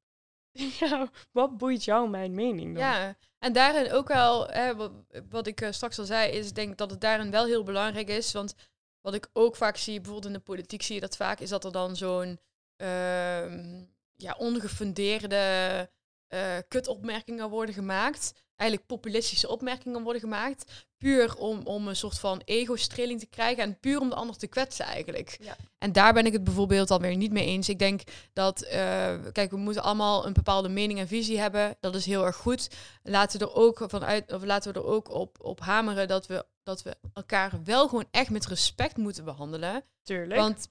Ja, 0.81 1.09
wat 1.33 1.57
boeit 1.57 1.85
jou 1.85 2.09
mijn 2.09 2.35
mening 2.35 2.75
dan? 2.75 2.83
Ja, 2.85 3.17
en 3.39 3.53
daarin 3.53 3.93
ook 3.93 4.09
wel, 4.09 4.49
hè, 4.49 4.77
wat, 4.77 4.93
wat 5.29 5.47
ik 5.47 5.61
eh, 5.61 5.73
straks 5.73 5.99
al 5.99 6.05
zei, 6.05 6.31
is 6.33 6.53
denk 6.53 6.77
dat 6.79 6.91
het 6.91 7.01
daarin 7.01 7.31
wel 7.31 7.45
heel 7.47 7.63
belangrijk 7.63 8.09
is. 8.09 8.33
Want 8.33 8.55
wat 9.01 9.15
ik 9.15 9.29
ook 9.33 9.57
vaak 9.57 9.77
zie, 9.77 10.01
bijvoorbeeld 10.01 10.27
in 10.27 10.39
de 10.39 10.45
politiek 10.45 10.83
zie 10.83 10.95
je 10.95 11.01
dat 11.01 11.17
vaak, 11.17 11.41
is 11.41 11.49
dat 11.49 11.65
er 11.65 11.73
dan 11.73 11.97
zo'n 11.97 12.41
ehm, 12.77 13.85
ja, 14.15 14.35
ongefundeerde 14.39 15.91
eh, 16.29 16.57
kutopmerkingen 16.69 17.51
worden 17.51 17.75
gemaakt. 17.75 18.33
Eigenlijk 18.57 18.89
populistische 18.89 19.49
opmerkingen 19.49 20.03
worden 20.03 20.23
gemaakt. 20.23 20.87
Puur 20.97 21.37
om, 21.37 21.61
om 21.67 21.89
een 21.89 21.97
soort 21.97 22.19
van 22.19 22.43
ego-streling 22.45 23.21
te 23.21 23.27
krijgen 23.27 23.63
en 23.63 23.79
puur 23.79 24.01
om 24.01 24.09
de 24.09 24.15
ander 24.15 24.37
te 24.37 24.47
kwetsen 24.47 24.85
eigenlijk. 24.85 25.37
Ja. 25.41 25.57
En 25.79 25.93
daar 25.93 26.13
ben 26.13 26.27
ik 26.27 26.33
het 26.33 26.45
bijvoorbeeld 26.45 26.91
alweer 26.91 27.17
niet 27.17 27.33
mee 27.33 27.47
eens. 27.47 27.69
Ik 27.69 27.79
denk 27.79 28.03
dat, 28.33 28.63
eh, 28.63 29.15
kijk, 29.33 29.51
we 29.51 29.57
moeten 29.57 29.83
allemaal 29.83 30.27
een 30.27 30.33
bepaalde 30.33 30.69
mening 30.69 30.99
en 30.99 31.09
visie 31.09 31.39
hebben. 31.39 31.77
Dat 31.81 31.95
is 31.95 32.07
heel 32.07 32.25
erg 32.27 32.37
goed. 32.37 32.71
Laten 33.03 33.39
we 33.39 33.45
er 33.45 33.55
ook 33.55 33.85
vanuit, 33.87 34.33
of 34.33 34.45
laten 34.45 34.73
we 34.73 34.79
er 34.79 34.87
ook 34.87 35.11
op, 35.11 35.39
op 35.41 35.61
hameren 35.61 36.09
dat 36.09 36.27
we, 36.27 36.47
dat 36.63 36.83
we 36.83 36.97
elkaar 37.13 37.53
wel 37.65 37.89
gewoon 37.89 38.09
echt 38.11 38.31
met 38.31 38.47
respect 38.47 38.97
moeten 38.97 39.25
behandelen. 39.25 39.85
Tuurlijk. 40.03 40.41
Want 40.41 40.69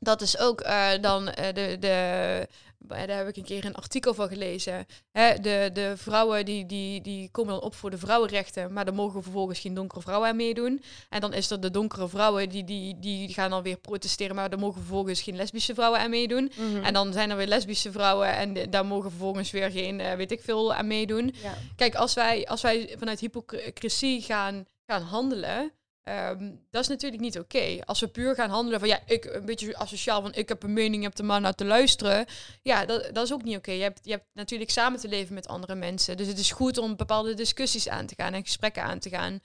dat 0.00 0.20
is 0.20 0.38
ook 0.38 0.60
eh, 0.60 0.90
dan 1.00 1.24
de, 1.24 1.76
de. 1.80 2.48
Daar 2.84 3.08
heb 3.16 3.28
ik 3.28 3.36
een 3.36 3.44
keer 3.44 3.64
een 3.64 3.74
artikel 3.74 4.14
van 4.14 4.28
gelezen. 4.28 4.86
Hè, 5.12 5.34
de, 5.40 5.70
de 5.72 5.92
vrouwen 5.96 6.44
die, 6.44 6.66
die, 6.66 7.00
die 7.00 7.28
komen 7.30 7.52
dan 7.52 7.62
op 7.62 7.74
voor 7.74 7.90
de 7.90 7.98
vrouwenrechten, 7.98 8.72
maar 8.72 8.84
dan 8.84 8.94
mogen 8.94 9.22
vervolgens 9.22 9.58
geen 9.58 9.74
donkere 9.74 10.00
vrouwen 10.00 10.28
aan 10.28 10.36
meedoen. 10.36 10.82
En 11.08 11.20
dan 11.20 11.32
is 11.32 11.50
er 11.50 11.60
de 11.60 11.70
donkere 11.70 12.08
vrouwen 12.08 12.48
die, 12.48 12.64
die, 12.64 12.98
die 12.98 13.28
gaan 13.28 13.50
dan 13.50 13.62
weer 13.62 13.76
protesteren, 13.76 14.36
maar 14.36 14.50
dan 14.50 14.58
mogen 14.60 14.80
vervolgens 14.80 15.22
geen 15.22 15.36
lesbische 15.36 15.74
vrouwen 15.74 16.00
aan 16.00 16.10
meedoen. 16.10 16.52
Mhm. 16.56 16.84
En 16.84 16.92
dan 16.92 17.12
zijn 17.12 17.30
er 17.30 17.36
weer 17.36 17.46
lesbische 17.46 17.92
vrouwen 17.92 18.34
en 18.36 18.52
de- 18.52 18.68
daar 18.68 18.86
mogen 18.86 19.10
vervolgens 19.10 19.50
weer 19.50 19.70
geen, 19.70 20.00
eh, 20.00 20.14
weet 20.14 20.32
ik 20.32 20.40
veel, 20.40 20.74
aan 20.74 20.86
meedoen. 20.86 21.34
ja. 21.42 21.54
Kijk, 21.76 21.94
als 21.94 22.14
wij, 22.14 22.46
als 22.46 22.62
wij 22.62 22.94
vanuit 22.98 23.20
hypocrisie 23.20 24.22
gaan, 24.22 24.64
gaan 24.86 25.02
handelen, 25.02 25.72
ehm, 26.02 26.50
dat 26.70 26.82
is 26.82 26.88
natuurlijk 26.88 27.22
niet 27.22 27.38
oké. 27.38 27.78
Als 27.84 28.00
we 28.00 28.08
puur 28.08 28.34
gaan 28.34 28.50
handelen 28.50 28.80
van 28.80 28.88
ja, 28.88 29.00
ik 29.06 29.24
een 29.24 29.44
beetje 29.44 29.76
asociaal 29.76 30.22
van 30.22 30.34
ik 30.34 30.48
heb 30.48 30.62
een 30.62 30.72
mening, 30.72 30.96
je 30.96 31.08
hebt 31.08 31.18
er 31.18 31.24
maar 31.24 31.40
naar 31.40 31.54
te 31.54 31.64
luisteren. 31.64 32.26
Ja, 32.62 32.86
dat, 32.86 33.14
dat 33.14 33.24
is 33.24 33.32
ook 33.32 33.42
niet 33.42 33.56
oké. 33.56 33.72
Je, 33.72 33.82
hebt, 33.82 34.00
je 34.02 34.10
hebt 34.10 34.26
natuurlijk 34.32 34.70
samen 34.70 35.00
te 35.00 35.08
leven 35.08 35.34
met 35.34 35.48
andere 35.48 35.74
mensen. 35.74 36.16
Dus 36.16 36.26
het 36.26 36.38
is 36.38 36.50
goed 36.52 36.78
om 36.78 36.96
bepaalde 36.96 37.34
discussies 37.34 37.88
aan 37.88 38.06
te 38.06 38.14
gaan 38.14 38.34
en 38.34 38.42
gesprekken 38.42 38.82
aan 38.82 38.98
te 38.98 39.08
gaan. 39.08 39.40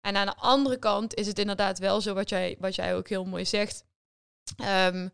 En 0.00 0.16
aan 0.16 0.26
de 0.26 0.36
andere 0.36 0.78
kant 0.78 1.14
is 1.14 1.26
het 1.26 1.38
inderdaad 1.38 1.78
wel 1.78 2.00
zo 2.00 2.14
wat 2.14 2.28
jij, 2.28 2.56
wat 2.58 2.74
jij 2.74 2.96
ook 2.96 3.08
heel 3.08 3.24
mooi 3.24 3.44
zegt. 3.44 3.84
Ehm, 4.56 5.08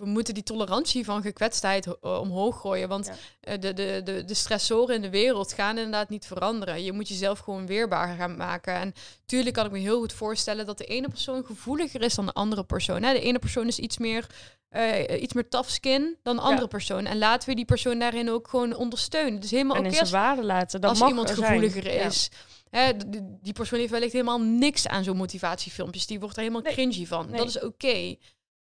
we 0.00 0.06
moeten 0.06 0.34
die 0.34 0.42
tolerantie 0.42 1.04
van 1.04 1.22
gekwetstheid 1.22 1.86
uh, 1.86 2.20
omhoog 2.20 2.60
gooien. 2.60 2.88
Want 2.88 3.06
Ja. 3.06 3.14
eh, 3.40 3.60
de, 3.60 3.72
de, 3.72 4.00
de, 4.04 4.24
de 4.24 4.34
stressoren 4.34 4.94
in 4.94 5.02
de 5.02 5.10
wereld 5.10 5.52
gaan 5.52 5.76
inderdaad 5.76 6.08
niet 6.08 6.26
veranderen. 6.26 6.84
Je 6.84 6.92
moet 6.92 7.08
jezelf 7.08 7.38
gewoon 7.38 7.66
weerbaar 7.66 8.16
gaan 8.16 8.36
maken. 8.36 8.74
En 8.74 8.92
tuurlijk 9.26 9.54
kan 9.54 9.66
ik 9.66 9.72
me 9.72 9.78
heel 9.78 9.98
goed 9.98 10.12
voorstellen 10.12 10.66
dat 10.66 10.78
de 10.78 10.84
ene 10.84 11.08
persoon 11.08 11.44
gevoeliger 11.44 12.02
is 12.02 12.14
dan 12.14 12.26
de 12.26 12.32
andere 12.32 12.64
persoon. 12.64 13.00
De 13.00 13.20
ene 13.20 13.38
persoon 13.38 13.66
is 13.66 13.78
iets 13.78 13.98
meer, 13.98 14.26
eh, 14.68 15.22
iets 15.22 15.32
meer 15.32 15.48
tough 15.48 15.68
skin 15.68 16.16
dan 16.22 16.36
de 16.36 16.42
andere 16.42 16.60
Ja. 16.62 16.66
persoon. 16.66 17.06
En 17.06 17.18
laten 17.18 17.48
we 17.48 17.54
die 17.54 17.64
persoon 17.64 17.98
daarin 17.98 18.30
ook 18.30 18.48
gewoon 18.48 18.74
ondersteunen. 18.76 19.34
Het 19.34 19.44
is 19.44 19.50
helemaal 19.50 19.76
En 19.76 19.80
oké 19.86 19.88
in 19.88 19.94
zijn 19.94 20.06
als 20.06 20.14
waarde 20.26 20.44
laten. 20.44 20.80
Dat 20.80 20.90
als 20.90 20.98
mag 20.98 21.08
iemand 21.08 21.28
er 21.28 21.34
zijn. 21.36 21.46
gevoeliger 21.60 21.92
Ja. 21.94 22.04
is. 22.04 22.30
Hè, 22.70 22.92
die 23.40 23.52
persoon 23.52 23.78
heeft 23.78 23.90
wellicht 23.90 24.12
helemaal 24.12 24.40
niks 24.40 24.86
aan 24.88 25.04
zo'n 25.04 25.16
motivatiefilmpjes. 25.16 26.06
Die 26.06 26.20
wordt 26.20 26.36
er 26.36 26.42
helemaal 26.42 26.62
Nee. 26.62 26.72
cringy 26.72 27.06
van. 27.06 27.26
Nee. 27.30 27.38
Dat 27.38 27.48
is 27.48 27.60
oké. 27.60 28.16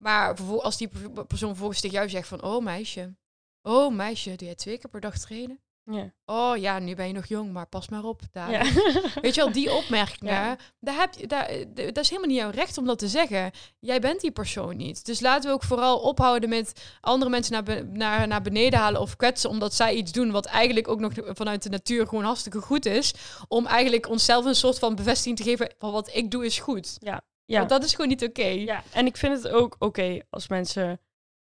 Maar 0.02 0.36
als 0.62 0.78
die 0.78 0.88
per- 0.88 1.26
persoon 1.26 1.50
vervolgens 1.50 1.82
tegen 1.82 1.96
jou 1.98 2.10
zegt 2.10 2.28
van... 2.28 2.44
Oh 2.44 2.64
meisje, 2.64 3.16
oh 3.62 3.94
meisje, 3.96 4.36
doe 4.36 4.46
jij 4.46 4.56
twee 4.56 4.78
keer 4.78 4.90
per 4.90 5.02
dag 5.02 5.18
trainen? 5.18 5.60
Ja. 5.84 6.12
Oh 6.26 6.58
ja, 6.58 6.80
nu 6.80 6.96
ben 6.96 7.08
je 7.08 7.14
nog 7.14 7.26
jong, 7.26 7.52
maar 7.52 7.66
pas 7.68 7.90
maar 7.90 8.04
op. 8.04 8.22
Daar. 8.32 8.52
Ja. 8.52 8.62
Weet 9.22 9.36
je 9.36 9.42
wel, 9.44 9.52
die 9.52 9.74
opmerkingen, 9.74 10.34
Ja. 10.34 10.58
daar 10.80 10.96
heb 10.96 11.14
je, 11.14 11.28
daar, 11.28 11.46
eh, 11.46 11.66
dat 11.76 11.98
is 11.98 12.10
helemaal 12.10 12.30
niet 12.30 12.40
jouw 12.40 12.50
recht 12.50 12.78
om 12.78 12.86
dat 12.86 13.00
te 13.00 13.08
zeggen. 13.08 13.52
Jij 13.80 14.00
bent 14.00 14.22
die 14.22 14.32
persoon 14.32 14.78
niet. 14.78 15.06
Dus 15.06 15.20
laten 15.20 15.50
we 15.50 15.56
ook 15.56 15.64
vooral 15.64 16.00
ophouden 16.00 16.50
met 16.50 16.74
andere 17.02 17.32
mensen 17.32 17.54
naar, 17.54 17.64
be- 17.64 17.90
naar, 17.94 18.28
naar 18.28 18.42
beneden 18.42 18.80
halen 18.80 19.02
of 19.02 19.16
kwetsen 19.16 19.50
omdat 19.50 19.74
zij 19.74 19.94
iets 19.94 20.12
doen 20.12 20.32
wat 20.32 20.46
eigenlijk 20.46 20.88
ook 20.88 21.00
nog 21.00 21.12
vanuit 21.16 21.64
de 21.64 21.70
natuur 21.70 22.08
gewoon 22.08 22.24
hartstikke 22.24 22.62
goed 22.62 22.86
is. 22.86 23.14
Om 23.48 23.66
eigenlijk 23.66 24.10
onszelf 24.10 24.46
een 24.46 24.56
soort 24.56 24.80
van 24.80 24.96
bevestiging 24.96 25.38
te 25.38 25.44
geven 25.44 25.74
van 25.80 25.92
wat 25.92 26.10
ik 26.16 26.32
doe 26.32 26.46
is 26.46 26.60
goed. 26.60 26.98
Ja. 27.00 27.22
Want 27.58 27.70
dat 27.70 27.84
is 27.84 27.92
gewoon 27.92 28.08
niet 28.10 28.24
oké. 28.24 28.46
Ja, 28.46 28.84
en 28.94 29.06
ik 29.06 29.18
vind 29.18 29.44
het 29.44 29.52
ook 29.54 29.76
oké 29.80 30.20
als 30.30 30.48
mensen. 30.48 31.00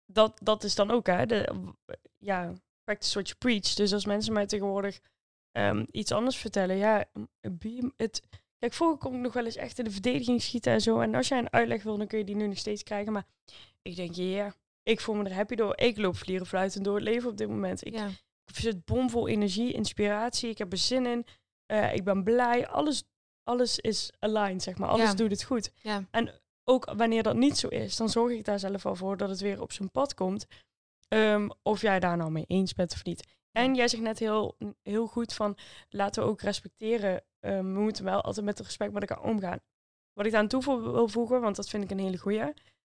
Dat, 0.05 0.39
dat 0.43 0.63
is 0.63 0.75
dan 0.75 0.91
ook, 0.91 1.07
hè? 1.07 1.25
De, 1.25 1.53
ja, 2.17 2.53
practice 2.83 3.13
what 3.13 3.27
you 3.27 3.37
preach. 3.39 3.73
Dus 3.73 3.93
als 3.93 4.05
mensen 4.05 4.33
mij 4.33 4.45
tegenwoordig 4.45 4.99
ehm, 5.51 5.85
iets 5.91 6.11
anders 6.11 6.37
vertellen, 6.37 6.75
ja, 6.77 7.05
be- 7.51 7.91
het. 7.97 8.21
Kijk, 8.59 8.73
vroeger 8.75 8.97
kon 8.97 9.13
ik 9.15 9.21
nog 9.21 9.33
wel 9.33 9.45
eens 9.45 9.55
echt 9.55 9.77
in 9.79 9.83
de 9.83 9.91
verdediging 9.91 10.41
schieten 10.41 10.71
en 10.71 10.81
zo. 10.81 10.99
En 10.99 11.15
als 11.15 11.27
jij 11.27 11.37
een 11.37 11.51
uitleg 11.53 11.83
wil, 11.83 11.97
dan 11.97 12.07
kun 12.07 12.17
je 12.17 12.23
die 12.25 12.35
nu 12.35 12.47
nog 12.47 12.57
steeds 12.57 12.83
krijgen. 12.83 13.13
Maar 13.13 13.25
ik 13.81 13.95
denk, 13.95 14.15
ja, 14.15 14.53
ik 14.83 14.99
voel 14.99 15.15
me 15.15 15.23
er 15.23 15.33
happy 15.35 15.55
door. 15.55 15.77
Ik 15.77 15.97
loop 15.97 16.15
vlieren 16.15 16.47
fluitend 16.47 16.83
door 16.83 16.95
het 16.95 17.03
leven 17.03 17.29
op 17.29 17.37
dit 17.37 17.47
moment. 17.49 17.85
Ik, 17.85 17.93
Ja. 17.93 18.07
ik 18.45 18.55
zit 18.55 18.85
bomvol 18.85 19.27
energie, 19.27 19.73
inspiratie. 19.73 20.49
Ik 20.49 20.57
heb 20.57 20.71
er 20.71 20.77
zin 20.77 21.05
in. 21.05 21.25
Eh, 21.65 21.93
ik 21.93 22.03
ben 22.03 22.23
blij. 22.23 22.67
Alles, 22.67 23.03
alles 23.43 23.79
is 23.79 24.11
aligned, 24.19 24.63
zeg 24.63 24.77
maar. 24.77 24.89
Alles 24.89 25.09
Ja. 25.09 25.13
doet 25.15 25.31
het 25.31 25.43
goed 25.43 25.71
Ja. 25.81 26.03
ook 26.63 26.93
wanneer 26.93 27.23
dat 27.23 27.35
niet 27.35 27.57
zo 27.57 27.67
is, 27.67 27.95
dan 27.95 28.09
zorg 28.09 28.31
ik 28.31 28.45
daar 28.45 28.59
zelf 28.59 28.85
al 28.85 28.95
voor 28.95 29.17
dat 29.17 29.29
het 29.29 29.39
weer 29.41 29.61
op 29.61 29.71
zijn 29.71 29.91
pad 29.91 30.13
komt. 30.13 30.45
Ehm, 31.07 31.49
of 31.61 31.81
jij 31.81 31.99
daar 31.99 32.17
nou 32.17 32.31
mee 32.31 32.45
eens 32.47 32.73
bent 32.73 32.93
of 32.93 33.03
niet. 33.03 33.27
En 33.51 33.75
jij 33.75 33.87
zegt 33.87 34.03
net 34.03 34.19
heel, 34.19 34.55
heel 34.81 35.07
goed 35.07 35.33
van 35.33 35.57
laten 35.89 36.23
we 36.23 36.29
ook 36.29 36.41
respecteren. 36.41 37.23
Ehm, 37.39 37.73
we 37.73 37.79
moeten 37.79 38.03
wel 38.03 38.21
altijd 38.21 38.45
met 38.45 38.59
respect 38.59 38.93
met 38.93 39.09
elkaar 39.09 39.23
omgaan. 39.25 39.59
Wat 40.13 40.25
ik 40.25 40.31
daar 40.31 40.41
aan 40.41 40.47
toe 40.47 40.63
wil 40.81 41.07
voegen, 41.07 41.41
want 41.41 41.55
dat 41.55 41.69
vind 41.69 41.83
ik 41.83 41.91
een 41.91 41.99
hele 41.99 42.17
goeie. 42.17 42.53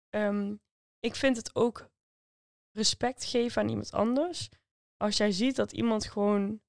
Ehm, 0.09 0.55
ik 0.99 1.15
vind 1.15 1.37
het 1.37 1.55
ook 1.55 1.89
respect 2.71 3.25
geven 3.25 3.61
aan 3.61 3.69
iemand 3.69 3.91
anders. 3.91 4.49
Als 4.97 5.17
jij 5.17 5.31
ziet 5.31 5.55
dat 5.55 5.71
iemand 5.71 6.05
gewoon 6.05 6.61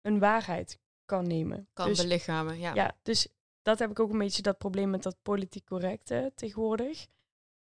een 0.00 0.18
waarheid 0.18 0.78
kan 1.08 1.26
nemen. 1.26 1.68
Kan 1.72 1.88
Dus- 1.88 2.00
belichamen, 2.00 2.58
ja. 2.58 2.74
ja, 2.74 2.96
dus 3.02 3.28
dat 3.62 3.78
heb 3.78 3.90
ik 3.90 4.00
ook 4.00 4.10
een 4.10 4.18
beetje 4.18 4.42
dat 4.42 4.58
probleem 4.58 4.90
met 4.90 5.02
dat 5.02 5.22
politiek 5.22 5.64
correcte 5.64 6.32
tegenwoordig. 6.34 7.06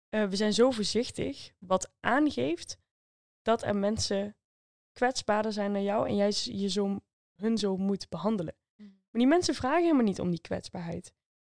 Eh, 0.10 0.26
we 0.26 0.36
zijn 0.36 0.54
zo 0.54 0.72
voorzichtig, 0.72 1.52
wat 1.60 1.92
aangeeft 2.00 2.78
dat 3.42 3.64
er 3.64 3.76
mensen 3.76 4.36
kwetsbaarder 4.92 5.54
zijn 5.54 5.74
dan 5.74 5.84
jou 5.84 6.08
en 6.08 6.16
jij 6.16 6.34
je 6.44 6.70
zo, 6.70 7.00
hun 7.36 7.58
zo 7.58 7.78
moet 7.78 8.10
behandelen. 8.10 8.56
Mhm. 8.76 8.90
Maar 8.90 9.22
die 9.22 9.28
mensen 9.28 9.56
vragen 9.56 9.82
helemaal 9.82 10.04
niet 10.04 10.20
om 10.20 10.30
die 10.30 10.42
kwetsbaarheid. 10.42 11.14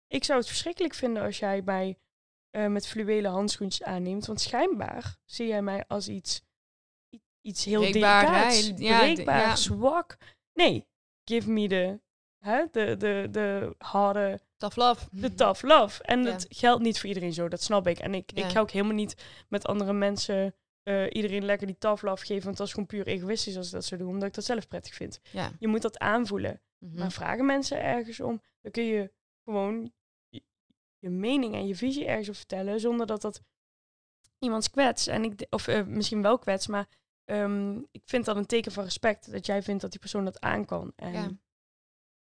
Ik 0.08 0.24
zou 0.24 0.40
het 0.40 0.48
verschrikkelijk 0.48 0.94
vinden 0.94 1.24
als 1.24 1.40
jij 1.40 1.62
mij 1.62 1.98
eh, 2.50 2.68
met 2.68 2.88
fluwelen 2.88 3.32
handschoentjes 3.32 3.88
aanneemt, 3.88 4.26
want 4.26 4.42
schijnbaar 4.42 5.18
zie 5.26 5.48
jij 5.48 5.62
mij 5.62 5.88
als 5.88 6.08
iets, 6.08 6.42
iets 7.42 7.66
heel 7.66 7.82
Breekbaar, 7.82 8.22
delicaats? 8.22 8.72
Ja, 8.76 9.00
breekbaar, 9.00 9.42
ja. 9.42 9.56
zwak. 9.56 10.18
Nee, 10.54 10.88
give 11.26 11.52
me 11.52 11.68
de, 11.68 12.00
hè, 12.38 12.66
de, 12.72 12.98
de, 12.98 13.28
de 13.32 13.76
harde, 13.78 14.40
Tough 14.58 14.76
love. 14.78 15.08
de 15.12 15.34
tough 15.34 15.64
love. 15.64 16.04
En 16.04 16.24
Ja. 16.24 16.32
het 16.32 16.46
geldt 16.50 16.84
niet 16.84 17.00
voor 17.00 17.08
iedereen 17.08 17.34
zo, 17.34 17.48
dat 17.48 17.62
snap 17.62 17.88
ik. 17.88 18.00
En 18.00 18.14
ik, 18.14 18.32
Ja. 18.38 18.46
ik 18.46 18.52
ga 18.52 18.60
ook 18.60 18.72
helemaal 18.72 18.96
niet 18.96 19.24
met 19.50 19.66
andere 19.66 19.94
mensen 19.94 20.56
eh, 20.84 21.06
iedereen 21.10 21.46
lekker 21.46 21.68
die 21.68 21.78
tough 21.78 22.04
love 22.04 22.26
geven, 22.26 22.44
want 22.44 22.58
dat 22.58 22.68
is 22.68 22.74
gewoon 22.74 22.88
puur 22.88 23.08
egoïstisch 23.08 23.58
als 23.58 23.66
ik 23.68 23.74
dat 23.74 23.86
zou 23.86 24.02
doen, 24.02 24.10
omdat 24.10 24.28
ik 24.28 24.34
dat 24.34 24.44
zelf 24.46 24.68
prettig 24.68 24.94
vind. 24.94 25.20
Ja. 25.32 25.52
Je 25.60 25.68
moet 25.68 25.82
dat 25.82 26.00
aanvoelen. 26.00 26.62
Mhm. 26.80 27.00
Maar 27.00 27.12
vragen 27.12 27.46
mensen 27.46 27.82
ergens 27.82 28.20
om, 28.20 28.42
dan 28.62 28.72
kun 28.72 28.84
je 28.84 29.12
gewoon 29.44 29.94
je, 30.30 30.44
je 31.00 31.10
mening 31.10 31.54
en 31.54 31.68
je 31.68 31.76
visie 31.76 32.06
ergens 32.06 32.30
op 32.30 32.36
vertellen, 32.36 32.80
zonder 32.80 33.06
dat 33.06 33.22
dat 33.22 33.42
iemands 34.40 34.70
kwets. 34.70 35.08
En 35.08 35.24
ik, 35.24 35.46
of 35.50 35.68
eh, 35.68 35.84
misschien 35.86 36.22
wel 36.22 36.40
kwets, 36.40 36.68
maar 36.68 36.88
ehm, 37.26 37.78
ik 37.92 38.02
vind 38.06 38.26
dat 38.26 38.36
een 38.36 38.46
teken 38.46 38.72
van 38.72 38.84
respect, 38.84 39.32
dat 39.32 39.46
jij 39.46 39.64
vindt 39.64 39.82
dat 39.82 39.92
die 39.92 40.00
persoon 40.00 40.26
dat 40.26 40.40
aan 40.42 40.66
kan. 40.66 40.94
En 40.96 41.12
Ja. 41.14 41.30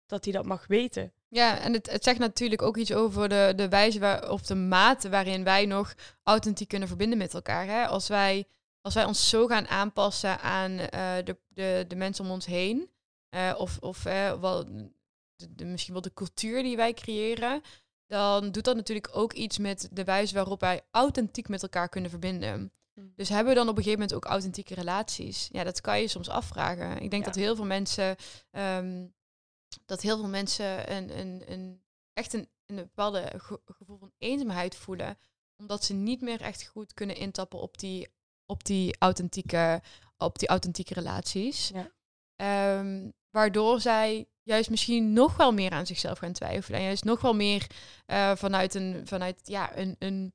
dat 0.05 0.23
hij 0.23 0.33
dat 0.33 0.45
mag 0.45 0.67
weten. 0.67 1.13
Ja, 1.27 1.59
en 1.59 1.73
het, 1.73 1.91
het 1.91 2.03
zegt 2.03 2.19
natuurlijk 2.19 2.61
ook 2.61 2.77
iets 2.77 2.93
over 2.93 3.29
de, 3.29 3.53
de 3.55 3.69
wijze 3.69 3.99
waar, 3.99 4.29
of 4.31 4.41
de 4.41 4.55
mate 4.55 5.09
waarin 5.09 5.43
wij 5.43 5.65
nog 5.65 5.93
authentiek 6.23 6.67
kunnen 6.67 6.87
verbinden 6.87 7.17
met 7.17 7.33
elkaar. 7.33 7.65
Hè? 7.65 7.85
Als, 7.87 8.07
wij, 8.07 8.47
als 8.81 8.93
wij 8.93 9.05
ons 9.05 9.29
zo 9.29 9.47
gaan 9.47 9.67
aanpassen 9.67 10.39
aan 10.39 10.71
eh, 10.79 11.15
de, 11.23 11.37
de, 11.47 11.85
de 11.87 11.95
mensen 11.95 12.25
om 12.25 12.31
ons 12.31 12.45
heen, 12.45 12.89
eh, 13.29 13.53
of, 13.57 13.77
of 13.79 14.05
eh, 14.05 14.39
wel, 14.39 14.65
de, 14.65 15.55
de- 15.55 15.65
misschien 15.65 15.93
wel 15.93 16.01
de 16.01 16.13
cultuur 16.13 16.63
die 16.63 16.75
wij 16.75 16.93
creëren, 16.93 17.61
dan 18.07 18.51
doet 18.51 18.63
dat 18.63 18.75
natuurlijk 18.75 19.09
ook 19.17 19.33
iets 19.33 19.57
met 19.57 19.89
de 19.91 20.03
wijze 20.03 20.33
waarop 20.33 20.59
wij 20.59 20.81
authentiek 20.91 21.47
met 21.47 21.61
elkaar 21.63 21.89
kunnen 21.89 22.09
verbinden. 22.09 22.71
Mm. 23.01 23.13
Dus 23.15 23.29
hebben 23.29 23.53
we 23.53 23.59
dan 23.59 23.69
op 23.69 23.77
een 23.77 23.83
gegeven 23.83 23.99
moment 23.99 24.17
ook 24.17 24.25
authentieke 24.31 24.73
relaties? 24.73 25.49
Ja, 25.51 25.63
dat 25.63 25.81
kan 25.81 25.99
je 26.01 26.07
soms 26.07 26.29
afvragen. 26.29 26.91
Ik 27.01 27.09
denk 27.11 27.25
Ja. 27.25 27.31
dat 27.31 27.35
heel 27.41 27.55
veel 27.55 27.65
mensen, 27.65 28.15
ehm, 28.51 29.05
dat 29.85 30.01
heel 30.01 30.17
veel 30.17 30.27
mensen 30.27 30.91
een, 30.91 31.19
een, 31.19 31.43
een, 31.51 31.83
echt 32.13 32.33
een, 32.33 32.49
een 32.65 32.75
bepaalde 32.75 33.31
ge- 33.37 33.61
gevoel 33.65 33.97
van 33.97 34.11
eenzaamheid 34.17 34.75
voelen, 34.75 35.17
omdat 35.57 35.83
ze 35.83 35.93
niet 35.93 36.21
meer 36.21 36.41
echt 36.41 36.67
goed 36.67 36.93
kunnen 36.93 37.15
intappen 37.15 37.59
op 37.59 37.77
die, 37.77 38.07
op 38.45 38.63
die, 38.63 38.95
authentieke, 38.99 39.81
op 40.17 40.39
die 40.39 40.47
authentieke 40.47 40.93
relaties. 40.93 41.71
Ja. 41.73 41.91
Ehm, 42.35 43.09
waardoor 43.29 43.81
zij 43.81 44.25
juist 44.43 44.69
misschien 44.69 45.13
nog 45.13 45.37
wel 45.37 45.53
meer 45.53 45.71
aan 45.71 45.85
zichzelf 45.85 46.17
gaan 46.17 46.31
twijfelen. 46.33 46.79
En 46.79 46.85
juist 46.85 47.03
nog 47.03 47.21
wel 47.21 47.33
meer 47.33 47.67
eh, 48.05 48.35
vanuit, 48.35 48.73
een, 48.73 49.07
vanuit 49.07 49.39
ja, 49.43 49.77
een, 49.77 49.95
een 49.99 50.33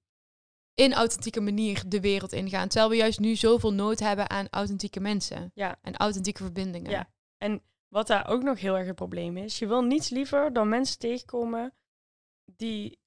inauthentieke 0.77 1.41
manier 1.41 1.83
de 1.87 2.01
wereld 2.01 2.33
ingaan. 2.33 2.69
Terwijl 2.69 2.91
we 2.91 2.97
juist 2.97 3.21
nu 3.21 3.35
zoveel 3.35 3.73
nood 3.73 3.99
hebben 3.99 4.31
aan 4.31 4.47
authentieke 4.51 5.01
mensen. 5.01 5.51
Ja. 5.55 5.79
En 5.83 5.97
authentieke 5.97 6.43
verbindingen. 6.43 6.91
Ja. 6.91 7.11
En 7.39 7.63
wat 7.89 8.07
daar 8.07 8.29
ook 8.29 8.43
nog 8.43 8.61
heel 8.61 8.77
erg 8.77 8.87
het 8.87 8.95
probleem 8.97 9.37
is, 9.37 9.59
je 9.59 9.67
wil 9.67 9.83
niets 9.83 10.09
liever 10.11 10.53
dan 10.53 10.69
mensen 10.69 10.99
tegenkomen 10.99 11.75
die 12.57 12.99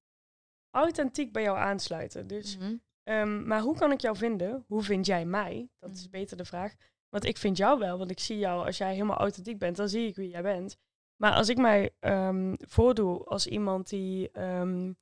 authentiek 0.75 1.31
bij 1.31 1.43
jou 1.43 1.57
aansluiten. 1.57 2.27
Dus, 2.27 2.57
Mhm. 2.57 2.75
ehm, 3.03 3.47
maar 3.47 3.61
hoe 3.61 3.77
kan 3.77 3.91
ik 3.91 4.01
jou 4.01 4.15
vinden? 4.17 4.63
Hoe 4.67 4.83
vind 4.83 5.05
jij 5.05 5.25
mij? 5.25 5.69
Dat 5.79 5.93
is 5.95 6.01
Mhm. 6.01 6.11
beter 6.11 6.37
de 6.37 6.45
vraag. 6.45 6.75
Want 7.09 7.25
ik 7.25 7.37
vind 7.37 7.57
jou 7.57 7.79
wel, 7.79 7.97
want 7.97 8.11
ik 8.11 8.19
zie 8.19 8.37
jou 8.37 8.65
als 8.65 8.77
jij 8.77 8.91
helemaal 8.93 9.17
authentiek 9.17 9.57
bent, 9.59 9.75
dan 9.75 9.89
zie 9.89 10.07
ik 10.07 10.15
wie 10.15 10.29
jij 10.29 10.41
bent. 10.41 10.77
Maar 11.21 11.33
als 11.33 11.49
ik 11.49 11.57
mij 11.57 11.93
ehm, 11.99 12.55
voordoe 12.57 13.23
als 13.25 13.47
iemand 13.47 13.89
die 13.89 14.31
ehm, 14.31 14.93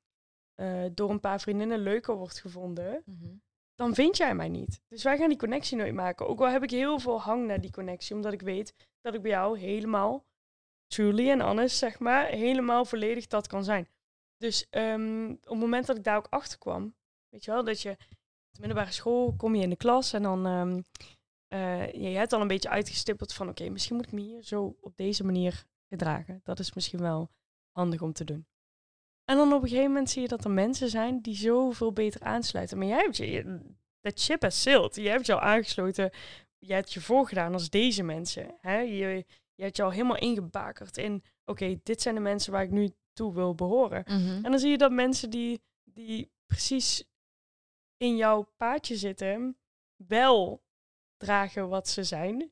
eh, 0.60 0.84
door 0.93 1.10
een 1.10 1.20
paar 1.20 1.39
vriendinnen 1.39 1.80
leuker 1.80 2.16
wordt 2.16 2.39
gevonden, 2.39 3.01
Mhm. 3.05 3.36
dan 3.76 3.93
vind 3.93 4.18
jij 4.18 4.36
mij 4.36 4.49
niet. 4.49 4.82
Dus 4.88 5.03
wij 5.03 5.18
gaan 5.18 5.30
die 5.30 5.38
connectie 5.38 5.78
nooit 5.78 5.93
maken. 5.93 6.28
Ook 6.28 6.39
al 6.39 6.49
heb 6.49 6.64
ik 6.64 6.70
heel 6.72 6.99
veel 6.99 7.22
hang 7.22 7.47
naar 7.47 7.62
die 7.62 7.72
connectie, 7.72 8.16
omdat 8.16 8.34
ik 8.34 8.41
weet 8.41 8.74
dat 9.01 9.14
ik 9.14 9.22
bij 9.22 9.32
jou 9.32 9.60
helemaal, 9.60 10.26
truly 10.88 11.30
en 11.30 11.41
honest, 11.41 11.78
zeg 11.78 11.99
maar, 11.99 12.26
helemaal 12.26 12.86
volledig 12.86 13.28
dat 13.28 13.47
kan 13.47 13.64
zijn. 13.64 13.88
Dus 14.38 14.68
ehm, 14.70 15.30
op 15.32 15.49
het 15.49 15.60
moment 15.60 15.86
dat 15.86 15.97
ik 15.97 16.03
daar 16.03 16.18
ook 16.18 16.28
achter 16.30 16.58
kwam, 16.58 16.95
weet 17.30 17.45
je 17.45 17.51
wel, 17.51 17.64
dat 17.64 17.82
je 17.82 17.95
de 18.51 18.60
middelbare 18.60 18.91
school 18.91 19.34
kom 19.38 19.55
je 19.55 19.64
in 19.64 19.70
de 19.70 19.76
klas 19.76 20.14
en 20.14 20.24
dan 20.24 20.41
je, 21.47 21.99
je 21.99 22.18
hebt 22.18 22.34
al 22.34 22.41
een 22.41 22.47
beetje 22.47 22.70
uitgestippeld 22.70 23.34
van, 23.34 23.49
oké, 23.49 23.70
misschien 23.70 23.95
moet 23.95 24.05
ik 24.05 24.12
me 24.12 24.22
hier 24.22 24.43
zo 24.43 24.76
op 24.82 24.97
deze 24.97 25.24
manier 25.24 25.66
gedragen. 25.89 26.39
Dat 26.43 26.60
is 26.60 26.74
misschien 26.74 26.99
wel 26.99 27.30
handig 27.72 28.01
om 28.01 28.14
te 28.14 28.24
doen. 28.24 28.45
En 29.30 29.38
dan 29.38 29.54
op 29.54 29.62
een 29.62 29.68
gegeven 29.68 29.92
moment 29.92 30.10
zie 30.10 30.22
je 30.22 30.28
dat 30.28 30.44
er 30.44 30.52
mensen 30.52 30.90
zijn 30.90 31.22
die 31.22 31.36
zoveel 31.36 31.92
beter 31.94 32.22
aansluiten. 32.22 32.78
Maar 32.78 32.88
jij 32.88 33.02
hebt 33.02 33.18
je, 33.18 33.32
je 33.32 33.60
dat 34.02 34.20
ship 34.20 34.42
has 34.42 34.62
sailed. 34.62 34.96
Je 34.96 35.10
hebt 35.10 35.26
jou 35.26 35.42
aangesloten. 35.42 36.12
Je 36.58 36.74
hebt 36.74 36.94
je 36.94 37.02
voorgedaan 37.02 37.54
als 37.54 37.70
deze 37.70 38.04
mensen. 38.04 38.58
Hè? 38.62 38.78
Je, 38.80 39.26
je 39.56 39.64
hebt 39.64 39.78
jou 39.78 39.92
helemaal 39.94 40.18
ingebakerd 40.18 40.98
in, 40.98 41.24
oké, 41.46 41.80
dit 41.84 42.02
zijn 42.02 42.16
de 42.16 42.22
mensen 42.22 42.52
waar 42.52 42.64
ik 42.64 42.72
nu 42.72 42.90
toe 43.14 43.34
wil 43.34 43.56
behoren. 43.56 44.04
Mhm. 44.08 44.46
En 44.46 44.52
dan 44.52 44.60
zie 44.60 44.70
je 44.70 44.78
dat 44.78 44.92
mensen 44.92 45.30
die, 45.30 45.62
die 45.84 46.32
precies 46.46 47.04
in 47.98 48.16
jouw 48.16 48.52
paadje 48.58 48.96
zitten 48.96 49.58
wel 49.96 50.64
dragen 51.18 51.70
wat 51.70 51.88
ze 51.88 52.04
zijn. 52.04 52.52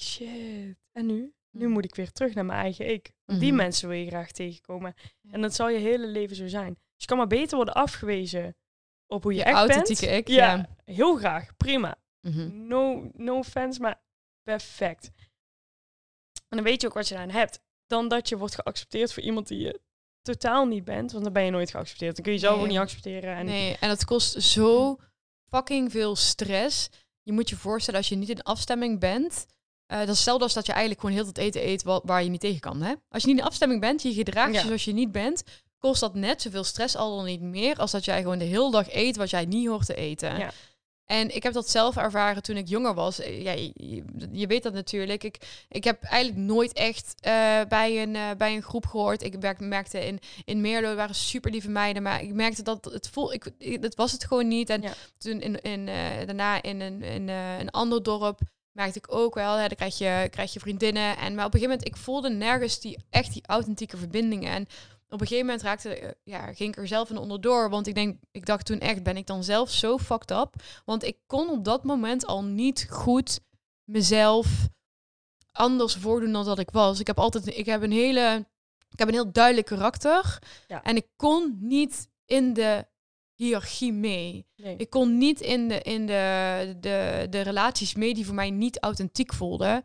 Shit. 0.00 0.76
En 0.92 1.06
nu? 1.06 1.34
Nu 1.50 1.64
Mhm. 1.64 1.72
moet 1.72 1.84
ik 1.84 1.94
weer 1.94 2.12
terug 2.12 2.34
naar 2.34 2.44
mijn 2.44 2.60
eigen 2.60 2.88
ik. 2.90 3.13
Die 3.26 3.36
Mhm. 3.52 3.54
mensen 3.56 3.88
wil 3.88 3.98
je 3.98 4.06
graag 4.06 4.30
tegenkomen. 4.30 4.94
Ja. 5.20 5.32
En 5.32 5.40
dat 5.40 5.54
zal 5.54 5.68
je 5.68 5.78
hele 5.78 6.06
leven 6.06 6.36
zo 6.36 6.46
zijn. 6.48 6.74
Dus 6.74 6.80
je 6.96 7.06
kan 7.06 7.16
maar 7.16 7.26
beter 7.26 7.56
worden 7.56 7.74
afgewezen 7.74 8.56
op 9.06 9.22
hoe 9.22 9.32
je, 9.32 9.38
Je 9.38 9.44
echt 9.44 9.56
authentieke 9.56 10.06
bent. 10.06 10.18
ik, 10.18 10.28
Ja, 10.28 10.54
ja. 10.54 10.68
heel 10.84 11.16
graag. 11.16 11.56
Prima. 11.56 11.96
Mhm. 12.20 12.66
No, 12.66 13.10
no 13.14 13.36
offense, 13.38 13.80
maar 13.80 14.02
perfect. 14.42 15.10
En 16.48 16.56
dan 16.56 16.62
weet 16.62 16.80
je 16.80 16.86
ook 16.86 16.94
wat 16.94 17.08
je 17.08 17.16
aan 17.18 17.30
hebt. 17.30 17.60
Dan 17.86 18.08
dat 18.08 18.28
je 18.28 18.36
wordt 18.36 18.54
geaccepteerd 18.54 19.12
voor 19.12 19.22
iemand 19.22 19.48
die 19.48 19.58
je 19.58 19.80
totaal 20.22 20.66
niet 20.66 20.84
bent. 20.84 21.12
Want 21.12 21.24
dan 21.24 21.32
ben 21.32 21.44
je 21.44 21.50
nooit 21.50 21.70
geaccepteerd. 21.70 22.14
Dan 22.14 22.24
kun 22.24 22.32
je 22.32 22.38
jezelf 22.38 22.56
Nee. 22.56 22.64
ook 22.64 22.70
niet 22.72 22.80
accepteren. 22.80 23.34
En 23.36 23.44
Nee, 23.46 23.76
en 23.80 23.88
dat 23.88 24.04
kost 24.04 24.42
zo 24.42 24.96
fucking 25.50 25.90
veel 25.90 26.16
stress. 26.16 26.88
Je 27.22 27.32
moet 27.32 27.48
je 27.48 27.56
voorstellen 27.56 28.00
als 28.00 28.08
je 28.08 28.14
niet 28.16 28.28
in 28.28 28.42
afstemming 28.42 29.00
bent. 29.00 29.46
Eh 29.86 29.98
dat 29.98 30.08
is 30.08 30.14
hetzelfde 30.14 30.44
als 30.44 30.54
dat 30.54 30.66
je 30.66 30.72
eigenlijk 30.72 31.00
gewoon 31.00 31.16
heel 31.16 31.26
het 31.26 31.38
eten 31.38 31.66
eet 31.68 31.82
wa- 31.82 32.00
waar 32.04 32.22
je 32.22 32.30
niet 32.30 32.40
tegen 32.40 32.60
kan. 32.60 32.82
Hè? 32.82 32.94
Als 33.08 33.22
je 33.22 33.28
niet 33.28 33.38
in 33.38 33.44
afstemming 33.44 33.80
bent, 33.80 34.02
je 34.02 34.12
gedraagt 34.12 34.52
Ja. 34.54 34.60
je 34.60 34.66
zoals 34.66 34.84
je 34.84 34.92
niet 34.92 35.12
bent, 35.12 35.42
kost 35.78 36.00
dat 36.00 36.14
net 36.14 36.42
zoveel 36.42 36.64
stress 36.64 36.96
al 36.96 37.16
dan 37.16 37.24
niet 37.24 37.40
meer 37.40 37.76
als 37.76 37.90
dat 37.90 38.04
jij 38.04 38.22
gewoon 38.22 38.38
de 38.38 38.44
hele 38.44 38.70
dag 38.70 38.92
eet 38.94 39.16
wat 39.16 39.30
jij 39.30 39.44
niet 39.44 39.68
hoort 39.68 39.86
te 39.86 39.94
eten. 39.94 40.38
Ja. 40.38 40.50
En 41.04 41.34
ik 41.34 41.42
heb 41.42 41.52
dat 41.52 41.70
zelf 41.70 41.96
ervaren 41.96 42.42
toen 42.42 42.56
ik 42.56 42.68
jonger 42.68 42.94
was. 42.94 43.18
Eh, 43.20 43.42
Ja, 43.42 43.52
je, 44.32 44.46
weet 44.46 44.62
dat 44.62 44.72
natuurlijk. 44.72 45.24
Ik, 45.24 45.64
ik 45.68 45.84
heb 45.84 46.02
eigenlijk 46.02 46.40
nooit 46.46 46.72
echt 46.72 47.14
eh, 47.20 47.60
bij, 47.68 48.02
een, 48.02 48.36
bij 48.38 48.54
een 48.54 48.62
groep 48.62 48.86
gehoord. 48.86 49.22
Ik 49.22 49.58
merkte 49.60 50.06
in, 50.06 50.18
in 50.44 50.60
Meerlo 50.60 50.88
er 50.88 50.96
waren 50.96 51.14
super 51.14 51.50
lieve 51.50 51.68
meiden. 51.70 52.02
Maar 52.02 52.22
ik 52.22 52.32
merkte 52.32 52.62
dat 52.62 52.84
het 52.84 53.08
voel, 53.12 53.32
ik, 53.32 53.82
dat 53.82 53.94
was 53.94 54.12
het 54.12 54.24
gewoon 54.24 54.48
niet. 54.48 54.70
En 54.70 54.82
Ja. 54.82 54.92
toen 55.18 55.40
in, 55.40 55.60
in, 55.60 55.86
daarna 56.26 56.62
in, 56.62 56.80
een, 56.80 57.02
in 57.02 57.28
een 57.28 57.70
ander 57.70 58.02
dorp 58.02 58.40
merkte 58.74 58.98
ik 58.98 59.14
ook 59.14 59.34
wel. 59.34 59.54
Hè, 59.54 59.66
dan 59.66 59.76
krijg 59.76 59.98
je, 59.98 60.28
krijg 60.30 60.52
je 60.52 60.60
vriendinnen. 60.60 61.16
En 61.16 61.34
maar 61.34 61.46
op 61.46 61.54
een 61.54 61.60
gegeven 61.60 61.78
moment, 61.78 61.86
ik 61.86 61.96
voelde 61.96 62.30
nergens 62.30 62.80
die, 62.80 62.98
echt 63.10 63.32
die 63.32 63.46
authentieke 63.46 63.96
verbindingen. 63.96 64.52
En 64.52 64.62
op 65.08 65.20
een 65.20 65.26
gegeven 65.26 65.46
moment 65.46 65.62
raakte, 65.62 65.98
eh, 65.98 66.10
ja, 66.24 66.52
ging 66.52 66.70
ik 66.70 66.76
er 66.76 66.88
zelf 66.88 67.10
in 67.10 67.16
onderdoor. 67.16 67.70
Want 67.70 67.86
ik 67.86 67.94
denk, 67.94 68.18
ik 68.30 68.46
dacht 68.46 68.66
toen 68.66 68.80
echt, 68.80 69.02
ben 69.02 69.16
ik 69.16 69.26
dan 69.26 69.44
zelf 69.44 69.70
zo 69.70 69.98
fucked 69.98 70.30
up? 70.30 70.54
Want 70.84 71.04
ik 71.04 71.16
kon 71.26 71.48
op 71.48 71.64
dat 71.64 71.84
moment 71.84 72.26
al 72.26 72.44
niet 72.44 72.86
goed 72.90 73.40
mezelf 73.84 74.68
anders 75.52 75.94
voordoen 75.94 76.32
dan 76.32 76.44
dat 76.44 76.58
ik 76.58 76.70
was. 76.70 77.00
Ik 77.00 77.06
heb 77.06 77.18
altijd, 77.18 77.56
ik 77.56 77.66
heb 77.66 77.82
een 77.82 77.92
hele, 77.92 78.46
ik 78.90 78.98
heb 78.98 79.08
een 79.08 79.14
heel 79.14 79.32
duidelijk 79.32 79.66
karakter. 79.66 80.38
Ja. 80.66 80.82
En 80.82 80.96
ik 80.96 81.06
kon 81.16 81.56
niet 81.60 82.08
in 82.26 82.52
de 82.52 82.86
hiërarchie 83.34 83.92
mee. 83.92 84.46
nee. 84.56 84.76
Ik 84.76 84.90
kon 84.90 85.18
niet 85.18 85.40
in 85.40 85.68
de, 85.68 85.82
in 85.82 86.06
de, 86.06 86.76
de, 86.80 87.26
de 87.30 87.40
relaties 87.40 87.94
mee 87.94 88.14
die 88.14 88.26
voor 88.26 88.34
mij 88.34 88.50
niet 88.50 88.80
authentiek 88.80 89.32
voelden. 89.32 89.82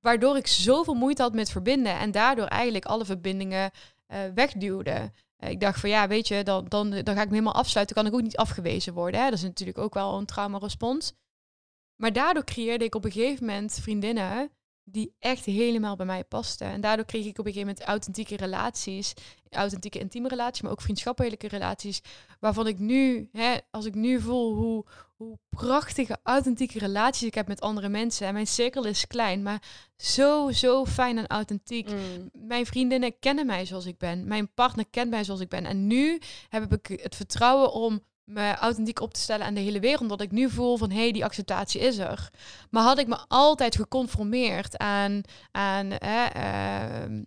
Waardoor 0.00 0.36
ik 0.36 0.46
zoveel 0.46 0.94
moeite 0.94 1.22
had 1.22 1.34
met 1.34 1.50
verbinden. 1.50 1.98
En 1.98 2.10
daardoor 2.10 2.46
eigenlijk 2.46 2.84
alle 2.84 3.04
verbindingen 3.04 3.70
eh, 4.06 4.20
wegduwde. 4.34 5.12
Eh, 5.36 5.50
ik 5.50 5.60
dacht 5.60 5.80
van 5.80 5.90
ja, 5.90 6.08
weet 6.08 6.28
je, 6.28 6.42
dan, 6.42 6.66
dan, 6.68 6.90
dan 6.90 7.14
ga 7.14 7.22
ik 7.22 7.28
me 7.28 7.34
helemaal 7.34 7.54
afsluiten. 7.54 7.96
Kan 7.96 8.06
ik 8.06 8.14
ook 8.14 8.22
niet 8.22 8.36
afgewezen 8.36 8.94
worden. 8.94 9.20
Hè? 9.20 9.26
Dat 9.30 9.38
is 9.38 9.42
natuurlijk 9.42 9.78
ook 9.78 9.94
wel 9.94 10.18
een 10.18 10.26
trauma-respons. 10.26 11.12
Maar 11.96 12.12
daardoor 12.12 12.44
creëerde 12.44 12.84
ik 12.84 12.94
op 12.94 13.04
een 13.04 13.12
gegeven 13.12 13.46
moment 13.46 13.78
vriendinnen 13.80 14.50
die 14.88 15.14
echt 15.18 15.44
helemaal 15.44 15.96
bij 15.96 16.06
mij 16.06 16.24
pasten. 16.24 16.66
En 16.66 16.80
daardoor 16.80 17.04
kreeg 17.04 17.24
ik 17.24 17.38
op 17.38 17.46
een 17.46 17.52
gegeven 17.52 17.68
moment 17.68 17.86
authentieke 17.86 18.36
relaties, 18.36 19.12
authentieke 19.50 19.98
intieme 19.98 20.28
relaties, 20.28 20.62
maar 20.62 20.70
ook 20.70 20.80
vriendschappelijke 20.80 21.48
relaties, 21.48 22.00
waarvan 22.40 22.66
ik 22.66 22.78
nu, 22.78 23.28
hè, 23.32 23.56
als 23.70 23.84
ik 23.84 23.94
nu 23.94 24.20
voel 24.20 24.54
hoe, 24.54 24.84
hoe 25.16 25.38
prachtige 25.48 26.18
authentieke 26.22 26.78
relaties 26.78 27.26
ik 27.26 27.34
heb 27.34 27.48
met 27.48 27.60
andere 27.60 27.88
mensen. 27.88 28.26
En 28.26 28.32
mijn 28.32 28.46
cirkel 28.46 28.84
is 28.84 29.06
klein, 29.06 29.42
maar 29.42 29.62
zo, 29.96 30.50
zo 30.50 30.84
fijn 30.84 31.18
en 31.18 31.26
authentiek. 31.26 31.90
Mm. 31.90 32.30
Mijn 32.32 32.66
vriendinnen 32.66 33.18
kennen 33.18 33.46
mij 33.46 33.66
zoals 33.66 33.86
ik 33.86 33.98
ben. 33.98 34.26
Mijn 34.26 34.52
partner 34.54 34.86
kent 34.90 35.10
mij 35.10 35.24
zoals 35.24 35.40
ik 35.40 35.48
ben. 35.48 35.64
En 35.64 35.86
nu 35.86 36.20
heb 36.48 36.72
ik 36.72 37.00
het 37.02 37.16
vertrouwen 37.16 37.72
om 37.72 38.02
me 38.26 38.54
authentiek 38.54 39.00
op 39.00 39.14
te 39.14 39.20
stellen 39.20 39.46
aan 39.46 39.54
de 39.54 39.60
hele 39.60 39.80
wereld. 39.80 40.00
Omdat 40.00 40.20
ik 40.20 40.30
nu 40.30 40.50
voel 40.50 40.76
van, 40.76 40.90
hé, 40.90 41.00
hey, 41.00 41.12
die 41.12 41.24
acceptatie 41.24 41.80
is 41.80 41.98
er. 41.98 42.30
Maar 42.70 42.82
had 42.82 42.98
ik 42.98 43.06
me 43.06 43.18
altijd 43.28 43.76
geconformeerd 43.76 44.78
aan, 44.78 45.20
aan 45.50 45.90
hè, 45.90 46.24
ehm, 46.24 47.22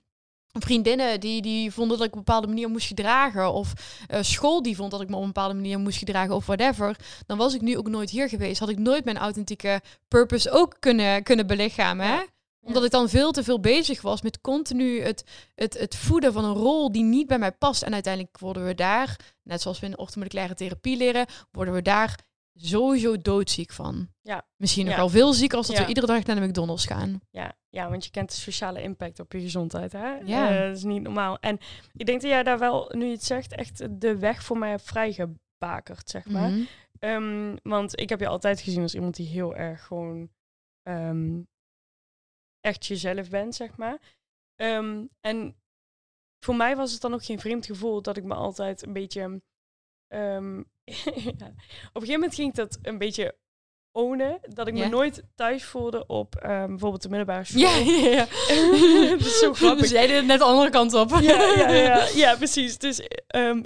vriendinnen 0.52 1.20
die, 1.20 1.42
die 1.42 1.72
vonden 1.72 1.98
dat 1.98 2.08
ik 2.08 2.12
op 2.12 2.18
een 2.18 2.26
bepaalde 2.26 2.48
manier 2.48 2.70
moest 2.70 2.88
gedragen. 2.88 3.54
Of 3.54 3.74
eh, 4.08 4.22
school 4.22 4.62
die 4.62 4.76
vond 4.76 4.92
dat 4.92 5.02
ik 5.02 5.10
me 5.10 5.16
op 5.16 5.22
een 5.22 5.28
bepaalde 5.28 5.54
manier 5.54 5.80
moest 5.80 5.98
gedragen. 5.98 6.36
Of 6.36 6.46
whatever. 6.46 6.96
Dan 7.26 7.38
was 7.38 7.54
ik 7.54 7.62
nu 7.62 7.78
ook 7.78 7.90
nooit 7.90 8.10
hier 8.10 8.30
geweest. 8.30 8.60
Had 8.60 8.70
ik 8.70 8.80
nooit 8.80 9.06
mijn 9.06 9.18
authentieke 9.18 9.82
purpose 10.08 10.52
ook 10.52 10.76
kunnen, 10.80 11.24
kunnen 11.24 11.48
belichamen. 11.48 12.06
Hè? 12.06 12.20
Omdat 12.62 12.84
ik 12.84 12.92
dan 12.92 13.10
veel 13.10 13.32
te 13.32 13.44
veel 13.44 13.60
bezig 13.60 14.02
was 14.02 14.22
met 14.22 14.42
continu 14.42 15.02
het, 15.02 15.24
het, 15.56 15.78
het 15.80 15.96
voeden 15.96 16.34
van 16.34 16.44
een 16.46 16.54
rol 16.54 16.92
die 16.92 17.04
niet 17.04 17.28
bij 17.28 17.40
mij 17.40 17.52
past. 17.52 17.84
En 17.84 17.94
uiteindelijk 17.94 18.40
worden 18.40 18.66
we 18.66 18.76
daar, 18.76 19.16
net 19.44 19.62
zoals 19.62 19.80
we 19.80 19.86
in 19.86 19.92
de 19.92 19.98
orthomoleculaire 19.98 20.54
therapie 20.56 20.98
leren, 20.98 21.26
worden 21.52 21.74
we 21.74 21.82
daar 21.82 22.20
sowieso 22.54 23.18
doodziek 23.18 23.72
van. 23.72 24.08
Ja. 24.22 24.46
Misschien 24.56 24.84
nog 24.86 24.94
Ja. 24.94 25.00
wel 25.00 25.10
veel 25.10 25.34
zieker 25.34 25.58
als 25.58 25.68
dat 25.68 25.76
Ja. 25.76 25.82
we 25.82 25.88
iedere 25.88 26.08
dag 26.08 26.24
naar 26.26 26.36
de 26.36 26.48
McDonald's 26.48 26.86
gaan. 26.86 27.20
Ja, 27.30 27.54
ja, 27.70 27.90
want 27.90 28.04
je 28.06 28.12
kent 28.12 28.30
de 28.30 28.36
sociale 28.36 28.82
impact 28.82 29.20
op 29.20 29.32
je 29.32 29.40
gezondheid. 29.42 29.92
Hè? 29.92 30.14
Ja. 30.18 30.50
Eh, 30.50 30.68
dat 30.68 30.78
is 30.78 30.84
niet 30.84 31.02
normaal. 31.02 31.38
En 31.40 31.58
ik 31.94 32.06
denk 32.06 32.22
dat 32.22 32.30
jij 32.30 32.44
daar 32.44 32.60
wel, 32.60 32.92
nu 32.96 33.06
je 33.06 33.12
het 33.12 33.24
zegt, 33.26 33.56
echt 33.56 34.02
de 34.02 34.18
weg 34.18 34.44
voor 34.44 34.58
mij 34.58 34.70
hebt 34.70 34.84
vrijgebakerd, 34.84 36.10
zeg 36.10 36.26
maar. 36.26 36.50
Mhm. 36.50 36.62
Ehm, 37.00 37.56
want 37.64 38.00
ik 38.00 38.10
heb 38.10 38.20
je 38.20 38.28
altijd 38.28 38.62
gezien 38.62 38.82
als 38.82 38.96
iemand 38.96 39.16
die 39.16 39.28
heel 39.28 39.56
erg 39.56 39.86
gewoon 39.86 40.30
ehm, 40.84 41.40
echt 42.62 42.86
jezelf 42.86 43.30
bent, 43.30 43.56
zeg 43.56 43.78
maar. 43.78 43.98
Ehm, 44.56 45.04
en 45.22 45.56
voor 46.46 46.56
mij 46.56 46.76
was 46.76 46.92
het 46.92 47.02
dan 47.02 47.14
ook 47.14 47.24
geen 47.24 47.40
vreemd 47.40 47.66
gevoel 47.66 48.02
dat 48.02 48.18
ik 48.18 48.24
me 48.24 48.34
altijd 48.34 48.86
een 48.86 48.94
beetje. 48.94 49.42
ehm, 50.08 50.58
ja. 51.38 51.48
Op 51.94 51.94
een 51.94 52.02
gegeven 52.02 52.12
moment 52.14 52.36
ging 52.36 52.50
ik 52.50 52.56
dat 52.56 52.78
een 52.82 52.98
beetje 52.98 53.36
ownen. 53.92 54.40
Dat 54.42 54.68
ik 54.68 54.74
me 54.74 54.80
nooit 54.90 55.24
thuis 55.36 55.64
voelde 55.64 56.06
op 56.08 56.36
ehm, 56.36 56.68
bijvoorbeeld 56.68 57.02
de 57.02 57.10
middelbare 57.10 57.44
school. 57.44 57.62
Ja, 57.62 57.76
ja, 57.78 58.10
ja. 58.10 58.26
dat 59.18 59.20
is 59.26 59.40
zo 59.40 59.54
grappig. 59.54 59.82
Dus 59.82 59.92
jij 59.92 60.08
deed 60.08 60.16
het 60.16 60.26
net 60.26 60.40
de 60.40 60.46
andere 60.46 60.70
kant 60.70 60.94
op. 60.94 61.10
Ja, 61.10 61.20
ja, 61.44 61.70
ja, 61.74 62.08
ja, 62.16 62.36
precies. 62.36 62.78
Dus 62.78 63.00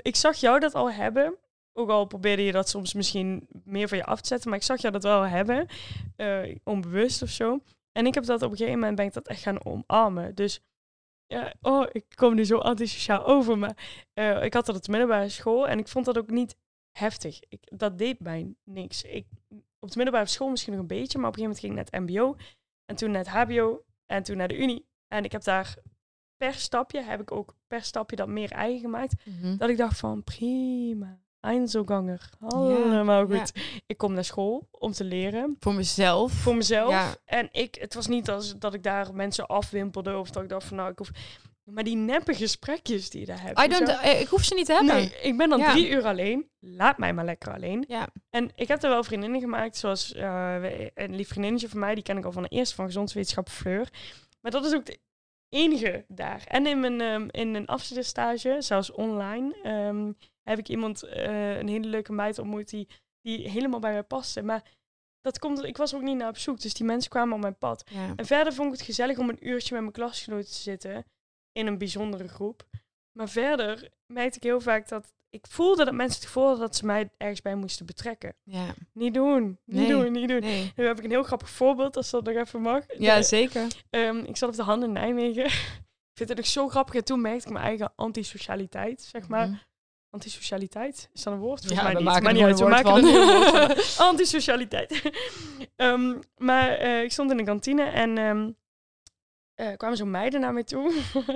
ik 0.01 0.15
zag 0.15 0.35
jou 0.35 0.59
dat 0.59 0.75
al 0.75 0.91
hebben. 0.91 1.37
Ook 1.73 1.89
al 1.89 2.05
probeerde 2.05 2.43
je 2.43 2.51
dat 2.51 2.69
soms 2.69 2.93
misschien 2.93 3.47
meer 3.63 3.87
van 3.87 3.97
je 3.97 4.05
af 4.05 4.21
te 4.21 4.27
zetten. 4.27 4.49
Maar 4.49 4.59
ik 4.59 4.65
zag 4.65 4.81
jou 4.81 4.93
dat 4.93 5.03
wel 5.03 5.21
hebben. 5.21 5.67
eh, 6.15 6.55
onbewust 6.63 7.21
of 7.21 7.29
zo. 7.29 7.59
En 7.93 8.05
ik 8.05 8.13
heb 8.13 8.23
dat 8.23 8.41
op 8.41 8.51
een 8.51 8.57
gegeven 8.57 8.79
moment 8.79 8.95
ben 8.95 9.05
ik 9.05 9.13
dat 9.13 9.27
echt 9.27 9.41
gaan 9.41 9.65
omarmen. 9.65 10.35
Dus 10.35 10.61
ja, 11.27 11.53
oh, 11.61 11.87
ik 11.91 12.05
kom 12.15 12.35
nu 12.35 12.45
zo 12.45 12.57
antisociaal 12.57 13.25
over. 13.25 13.57
Maar 13.57 14.05
eh, 14.13 14.43
ik 14.43 14.53
had 14.53 14.65
dat 14.65 14.75
op 14.75 14.83
de 14.83 14.91
middelbare 14.91 15.29
school. 15.29 15.67
En 15.67 15.79
ik 15.79 15.87
vond 15.87 16.05
dat 16.05 16.17
ook 16.17 16.29
niet 16.29 16.55
heftig. 16.91 17.39
Ik, 17.49 17.77
dat 17.77 17.97
deed 17.97 18.19
mij 18.19 18.55
niks. 18.63 19.03
Ik, 19.03 19.27
op 19.79 19.91
de 19.91 19.97
middelbare 19.97 20.25
school 20.25 20.49
misschien 20.49 20.73
nog 20.73 20.81
een 20.81 20.87
beetje. 20.87 21.17
Maar 21.17 21.27
op 21.27 21.37
een 21.37 21.43
gegeven 21.43 21.59
moment 21.59 21.59
ging 21.59 21.71
ik 21.71 21.91
naar 21.91 22.01
het 22.01 22.09
mbo. 22.09 22.35
En 22.85 22.95
toen 22.95 23.11
naar 23.11 23.25
het 23.25 23.49
hbo. 23.49 23.83
En 24.05 24.23
toen 24.23 24.37
naar 24.37 24.47
de 24.47 24.57
unie. 24.57 24.85
En 25.07 25.23
ik 25.23 25.31
heb 25.31 25.43
daar 25.43 25.75
per 26.37 26.53
stapje, 26.53 27.01
heb 27.01 27.21
ik 27.21 27.31
ook 27.31 27.55
per 27.67 27.81
stapje 27.81 28.15
dat 28.15 28.27
meer 28.27 28.51
eigen 28.51 28.79
gemaakt. 28.79 29.25
Mhm. 29.25 29.57
Dat 29.57 29.69
ik 29.69 29.77
dacht 29.77 29.99
van 29.99 30.23
prima, 30.23 31.22
Einzelganger, 31.43 32.29
allemaal 32.39 33.29
ja. 33.31 33.37
goed. 33.39 33.51
Ik 33.85 33.97
kom 33.97 34.13
naar 34.13 34.23
school 34.23 34.67
om 34.71 34.91
te 34.91 35.03
leren 35.03 35.55
Voor 35.59 35.73
mezelf. 35.73 36.31
voor 36.31 36.55
mezelf. 36.55 36.91
Ja. 36.91 37.15
En 37.25 37.49
ik, 37.51 37.75
het 37.79 37.93
was 37.93 38.07
niet 38.07 38.29
als 38.29 38.57
dat 38.57 38.73
ik 38.73 38.83
daar 38.83 39.13
mensen 39.15 39.45
afwimpelde 39.47 40.17
of 40.17 40.29
dat 40.29 40.43
ik 40.43 40.49
dacht 40.49 40.67
van 40.67 40.77
nou 40.77 40.91
ik 40.91 40.97
hoef. 40.97 41.09
Maar 41.63 41.83
die 41.83 41.95
neppe 41.95 42.33
gesprekjes 42.33 43.09
die 43.09 43.19
je 43.19 43.25
daar 43.25 43.41
hebt. 43.41 43.59
I 43.59 43.67
don't, 43.67 43.87
eh, 43.89 44.21
ik 44.21 44.27
hoef 44.27 44.43
ze 44.43 44.53
niet 44.53 44.65
te 44.65 44.73
hebben. 44.73 44.95
Nee, 44.95 45.15
ik 45.21 45.37
ben 45.37 45.49
dan 45.49 45.63
drie 45.63 45.89
uur 45.89 46.03
alleen. 46.05 46.49
Laat 46.59 46.97
mij 46.97 47.13
maar 47.13 47.25
lekker 47.25 47.53
alleen. 47.53 47.83
Ja. 47.87 48.07
En 48.29 48.51
ik 48.55 48.67
heb 48.67 48.83
er 48.83 48.89
wel 48.89 49.03
vriendinnen 49.03 49.39
gemaakt, 49.39 49.77
zoals 49.77 50.11
we- 50.11 50.91
een 50.93 51.15
lief 51.15 51.27
vriendinnetje 51.27 51.69
van 51.69 51.79
mij, 51.79 51.93
die 51.95 52.03
ken 52.03 52.17
ik 52.17 52.25
al 52.25 52.31
van 52.31 52.43
de 52.43 52.49
eerste 52.49 52.75
van 52.75 52.85
gezondheidswetenschap 52.85 53.49
Fleur. 53.49 53.89
Maar 54.41 54.51
dat 54.51 54.65
is 54.65 54.73
ook 54.73 54.85
de 54.85 54.99
enige 55.49 56.05
daar. 56.07 56.43
En 56.47 56.67
in 56.67 56.79
mijn 56.79 57.01
ehm, 57.01 57.27
in 57.31 57.55
een 57.55 57.67
afstudeerstage, 57.67 58.55
zelfs 58.59 58.91
online, 58.91 59.55
ehm, 59.63 60.11
heb 60.43 60.59
ik 60.59 60.67
iemand, 60.69 61.03
eh, 61.03 61.57
een 61.57 61.67
hele 61.67 61.87
leuke 61.87 62.11
meid 62.13 62.39
ontmoet 62.39 62.69
die, 62.69 62.87
die 63.21 63.49
helemaal 63.49 63.79
bij 63.79 63.91
mij 63.91 64.03
paste. 64.03 64.41
Maar 64.43 64.63
dat 65.21 65.39
komt, 65.39 65.63
ik 65.63 65.77
was 65.77 65.95
ook 65.95 66.01
niet 66.01 66.17
naar 66.17 66.29
op 66.29 66.37
zoek, 66.37 66.61
dus 66.61 66.73
die 66.73 66.85
mensen 66.85 67.09
kwamen 67.09 67.33
op 67.35 67.41
mijn 67.41 67.57
pad. 67.57 67.83
Ja. 67.91 68.13
En 68.15 68.25
verder 68.25 68.53
vond 68.53 68.71
ik 68.71 68.77
het 68.77 68.85
gezellig 68.87 69.17
om 69.17 69.29
een 69.29 69.47
uurtje 69.47 69.73
met 69.73 69.81
mijn 69.81 69.93
klasgenoten 69.93 70.45
te 70.51 70.53
zitten 70.61 71.05
in 71.51 71.67
een 71.67 71.77
bijzondere 71.77 72.27
groep. 72.27 72.67
Maar 73.17 73.29
verder 73.29 73.89
merkte 74.13 74.37
ik 74.37 74.43
heel 74.43 74.61
vaak 74.61 74.87
dat 74.87 75.13
ik 75.29 75.47
voelde 75.47 75.85
dat 75.85 75.93
mensen 75.93 76.15
het 76.19 76.25
gevoel 76.27 76.43
hadden 76.47 76.65
dat 76.65 76.75
ze 76.75 76.85
mij 76.85 77.09
ergens 77.17 77.41
bij 77.41 77.55
moesten 77.55 77.85
betrekken. 77.85 78.35
Ja. 78.43 78.73
Niet 78.93 79.13
doen, 79.13 79.59
niet 79.65 79.79
Nee. 79.79 79.87
doen, 79.87 80.11
niet 80.11 80.27
doen. 80.29 80.39
Nee. 80.39 80.71
Nu 80.75 80.85
heb 80.85 80.97
ik 80.97 81.03
een 81.03 81.09
heel 81.09 81.23
grappig 81.23 81.49
voorbeeld, 81.49 81.95
als 81.97 82.09
dat 82.09 82.23
nog 82.23 82.35
even 82.35 82.61
mag. 82.61 82.83
Ja, 82.97 83.17
De- 83.17 83.23
zeker. 83.23 83.67
ehm, 83.89 84.17
ik 84.17 84.37
zat 84.37 84.49
op 84.49 84.55
de 84.55 84.63
hand 84.63 84.83
in 84.83 84.91
Nijmegen. 84.91 85.45
ik 86.11 86.17
vind 86.17 86.29
het 86.29 86.37
ook 86.37 86.45
zo 86.45 86.67
grappig. 86.69 86.95
En 86.95 87.03
toen 87.03 87.21
merkte 87.21 87.47
ik 87.47 87.53
mijn 87.53 87.65
eigen 87.65 87.93
antisocialiteit, 87.95 89.01
zeg 89.01 89.27
maar. 89.27 89.47
Mhm. 89.47 89.57
Antisocialiteit. 90.13 91.09
Is 91.13 91.23
dat 91.23 91.33
een 91.33 91.39
woord? 91.39 91.65
Volgens 91.65 91.79
Ja, 91.79 91.83
mij 91.83 91.91
we 91.93 91.97
niet. 91.97 92.07
maken 92.07 92.23
Maar 92.23 92.33
niet 92.33 92.43
uit, 92.43 92.59
we 92.59 92.65
gewoon 92.65 92.77
een 92.77 92.83
maken 92.83 93.49
er 93.49 93.75
een 93.75 93.85
van. 93.95 94.05
Antisocialiteit. 94.07 95.01
Maar 96.37 96.69
eh, 96.69 97.03
ik 97.03 97.11
stond 97.11 97.31
in 97.31 97.37
de 97.37 97.43
kantine 97.43 97.83
en 97.83 98.17
ehm 98.17 98.49
eh, 99.55 99.77
kwamen 99.77 99.97
zo 99.97 100.05
meiden 100.05 100.39
naar 100.41 100.53
mij 100.53 100.63
toe. 100.63 100.93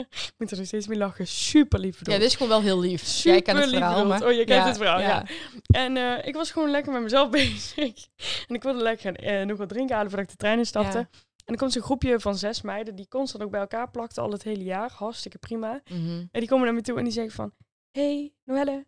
ik 0.09 0.33
moet 0.37 0.51
er 0.51 0.57
nog 0.57 0.65
steeds 0.65 0.87
mee 0.87 0.97
lachen. 0.97 1.27
Super 1.27 1.79
lief 1.79 1.99
Ja, 2.03 2.17
dit 2.17 2.21
is 2.27 2.33
gewoon 2.33 2.49
wel 2.49 2.61
heel 2.61 2.79
lief. 2.79 3.03
Super 3.05 3.31
Jij 3.31 3.41
kent 3.41 3.57
het 3.57 3.67
lief 3.67 3.77
verhaal, 3.77 4.03
bedoeld. 4.03 4.19
maar... 4.19 4.29
Oh, 4.29 4.35
je 4.35 4.43
kent 4.45 4.65
het 4.65 4.77
verhaal, 4.77 4.99
ja. 4.99 5.25
En 5.67 5.97
eh, 5.97 6.27
ik 6.27 6.35
was 6.35 6.51
gewoon 6.51 6.69
lekker 6.69 6.91
met 6.93 7.01
mezelf 7.01 7.29
bezig. 7.29 8.07
en 8.47 8.55
ik 8.55 8.63
wilde 8.63 8.81
lekker 8.81 9.15
eh, 9.15 9.45
nog 9.45 9.57
wat 9.57 9.69
drinken 9.69 9.95
halen 9.95 10.11
voordat 10.11 10.29
ik 10.29 10.37
de 10.37 10.43
trein 10.43 10.57
instapte. 10.57 10.97
Ja. 10.97 11.09
En 11.45 11.53
er 11.53 11.57
komt 11.57 11.73
zo'n 11.73 11.81
groepje 11.81 12.19
van 12.19 12.35
zes 12.35 12.61
meiden 12.61 12.95
die 12.95 13.07
constant 13.07 13.43
ook 13.43 13.51
bij 13.51 13.59
elkaar 13.59 13.91
plakten 13.91 14.23
al 14.23 14.31
het 14.31 14.43
hele 14.43 14.63
jaar. 14.63 14.91
Hartstikke 14.93 15.37
prima. 15.37 15.81
Mhm. 15.89 16.09
En 16.09 16.39
die 16.39 16.47
komen 16.47 16.65
naar 16.65 16.73
me 16.73 16.81
toe 16.81 16.97
en 16.97 17.03
die 17.03 17.13
zeggen 17.13 17.33
van... 17.33 17.51
Hey, 17.91 18.33
Noelle, 18.43 18.85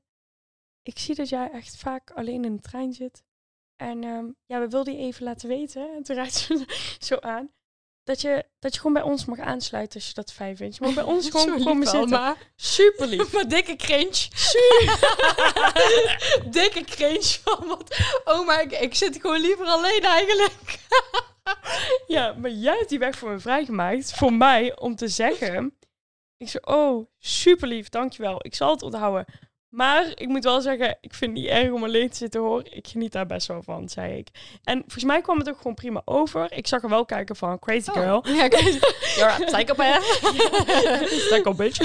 ik 0.84 1.00
zie 1.00 1.16
dat 1.16 1.30
jij 1.30 1.52
echt 1.52 1.78
vaak 1.78 2.12
alleen 2.12 2.46
in 2.46 2.56
de 2.56 2.62
trein 2.62 2.94
zit. 2.94 3.24
En 3.76 4.04
ehm, 4.04 4.26
ja, 4.46 4.60
we 4.60 4.68
wilden 4.68 4.94
je 4.94 5.00
even 5.00 5.24
laten 5.24 5.50
weten. 5.50 5.96
En 5.96 6.04
toen 6.04 6.16
rijdt 6.16 6.34
ze 6.36 6.66
zo 7.08 7.16
aan. 7.16 7.52
Dat 8.04 8.22
je, 8.22 8.46
dat 8.60 8.74
je 8.74 8.78
gewoon 8.80 8.94
bij 8.94 9.02
ons 9.02 9.26
mag 9.26 9.40
aansluiten 9.40 9.96
als 10.00 10.08
je 10.08 10.14
dat 10.14 10.34
fijn 10.34 10.58
vindt. 10.58 10.76
Je 10.76 10.86
mag 10.86 10.94
bij 10.94 11.04
ons 11.04 11.30
gewoon 11.32 11.64
komen 11.64 11.88
zitten. 11.88 12.00
allemaal. 12.00 12.36
Super 12.56 13.08
lief. 13.08 13.34
Maar 13.34 13.48
dikke 13.58 13.76
cringe. 13.76 14.28
dikke 16.52 16.84
cringe 16.84 17.38
van 17.44 17.68
wat. 17.68 17.98
Oh, 18.24 18.46
maar 18.46 18.62
ik, 18.62 18.72
ik 18.72 18.96
zit 18.96 19.18
gewoon 19.22 19.40
liever 19.42 19.66
alleen 19.66 20.02
eigenlijk. 20.02 20.80
Ja, 22.08 22.34
maar 22.34 22.52
jij 22.52 22.78
hebt 22.78 22.90
die 22.90 23.00
weg 23.00 23.18
voor 23.18 23.30
me 23.30 23.40
vrijgemaakt. 23.40 24.14
Voor 24.14 24.34
mij 24.34 24.80
om 24.80 24.96
te 24.96 25.08
zeggen. 25.08 25.74
Ik 26.40 26.50
zei, 26.50 26.64
oh, 26.66 27.08
super 27.18 27.68
lief, 27.68 27.90
dankjewel. 27.90 28.46
Ik 28.46 28.56
zal 28.56 28.72
het 28.72 28.82
onthouden. 28.82 29.26
Maar 29.70 30.12
ik 30.16 30.28
moet 30.28 30.44
wel 30.44 30.62
zeggen, 30.62 30.98
ik 31.02 31.14
vind 31.14 31.32
het 31.32 31.42
niet 31.42 31.52
erg 31.52 31.72
om 31.72 31.84
alleen 31.84 32.10
te 32.10 32.18
zitten 32.18 32.42
hoor. 32.42 32.64
Ik 32.70 32.88
geniet 32.88 33.12
daar 33.12 33.26
best 33.26 33.48
wel 33.48 33.64
van, 33.64 33.90
zei 33.90 34.18
ik. 34.18 34.28
En 34.64 34.80
volgens 34.80 35.04
mij 35.04 35.22
kwam 35.22 35.38
het 35.38 35.50
ook 35.50 35.58
gewoon 35.58 35.74
prima 35.74 36.02
over. 36.06 36.52
Ik 36.52 36.68
zag 36.68 36.84
er 36.84 36.90
wel 36.90 37.06
kijken 37.06 37.36
van 37.36 37.60
crazy 37.60 37.92
girl. 37.92 38.18
Oh. 38.18 38.26
Ja, 38.36 38.48
kijk. 38.48 38.64
You're 39.16 39.32
a 39.32 39.46
psychopath. 39.46 40.20
Psycho 41.28 41.54
bitch. 41.54 41.80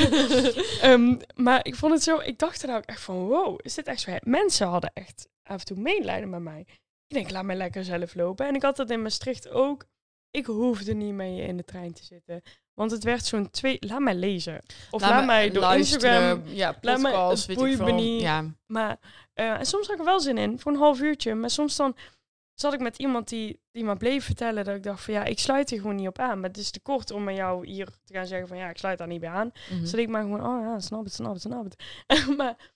Ehm, 0.80 1.16
maar 1.34 1.66
ik 1.66 1.74
vond 1.74 1.92
het 1.92 2.02
zo, 2.02 2.18
ik 2.18 2.38
dacht 2.38 2.62
er 2.62 2.68
nou 2.68 2.82
echt 2.86 3.00
van, 3.00 3.16
wow, 3.16 3.58
is 3.62 3.74
dit 3.74 3.86
echt 3.86 4.00
zo? 4.00 4.16
Mensen 4.20 4.66
hadden 4.66 4.90
echt 4.94 5.28
af 5.42 5.60
en 5.60 5.66
toe 5.66 5.76
medelijden 5.76 6.30
met 6.30 6.40
mij. 6.40 6.60
Ik 7.06 7.16
denk, 7.16 7.30
laat 7.30 7.44
mij 7.44 7.56
lekker 7.56 7.84
zelf 7.84 8.14
lopen. 8.14 8.46
En 8.46 8.54
ik 8.54 8.62
had 8.62 8.76
dat 8.76 8.90
in 8.90 9.02
Maastricht 9.02 9.48
ook. 9.48 9.84
Ik 10.30 10.46
hoefde 10.46 10.94
niet 10.94 11.14
mee 11.14 11.40
in 11.40 11.56
de 11.56 11.64
trein 11.64 11.92
te 11.92 12.04
zitten. 12.04 12.42
Want 12.74 12.90
het 12.90 13.04
werd 13.04 13.24
zo'n 13.24 13.50
twee, 13.50 13.76
laat 13.80 14.00
mij 14.00 14.14
lezen. 14.14 14.60
Of 14.90 15.00
laat, 15.00 15.26
mij 15.26 15.50
door 15.50 15.74
Instagram. 15.74 16.42
Ja, 16.46 16.76
laat 16.80 17.00
mij- 17.00 17.12
podcast, 17.12 17.46
het 17.46 17.58
weet 17.58 17.70
ik 17.70 17.76
veel. 17.76 17.94
niet. 17.94 18.20
Ja. 18.20 18.44
Maar, 18.66 18.96
eh, 19.34 19.50
en 19.50 19.66
soms 19.66 19.86
had 19.86 19.94
ik 19.94 20.00
er 20.00 20.04
wel 20.06 20.20
zin 20.20 20.38
in, 20.38 20.58
voor 20.60 20.72
een 20.72 20.78
half 20.78 21.00
uurtje. 21.00 21.34
Maar 21.34 21.50
soms 21.50 21.76
dan 21.76 21.96
zat 22.54 22.72
ik 22.72 22.80
met 22.80 22.98
iemand 22.98 23.28
die, 23.28 23.60
die 23.72 23.84
me 23.84 23.96
bleef 23.96 24.24
vertellen 24.24 24.64
dat 24.64 24.76
ik 24.76 24.82
dacht 24.82 25.04
van 25.04 25.14
ja, 25.14 25.24
ik 25.24 25.38
sluit 25.38 25.70
hier 25.70 25.80
gewoon 25.80 25.96
niet 25.96 26.08
op 26.08 26.18
aan. 26.18 26.40
Maar 26.40 26.48
het 26.48 26.58
is 26.58 26.70
te 26.70 26.80
kort 26.80 27.10
om 27.10 27.24
met 27.24 27.36
jou 27.36 27.66
hier 27.66 27.86
te 28.04 28.14
gaan 28.14 28.26
zeggen 28.26 28.48
van 28.48 28.56
ja, 28.56 28.68
ik 28.68 28.78
sluit 28.78 28.98
daar 28.98 29.06
niet 29.06 29.20
bij 29.20 29.30
aan. 29.30 29.52
Dus 29.80 29.94
ik 29.94 30.08
maar 30.08 30.22
gewoon, 30.22 30.46
oh 30.46 30.60
ja, 30.64 30.80
snap 30.80 31.04
het, 31.04 31.12
snap 31.14 31.32
het, 31.32 31.42
snap 31.42 31.64
het. 31.64 31.76
maar 32.38 32.72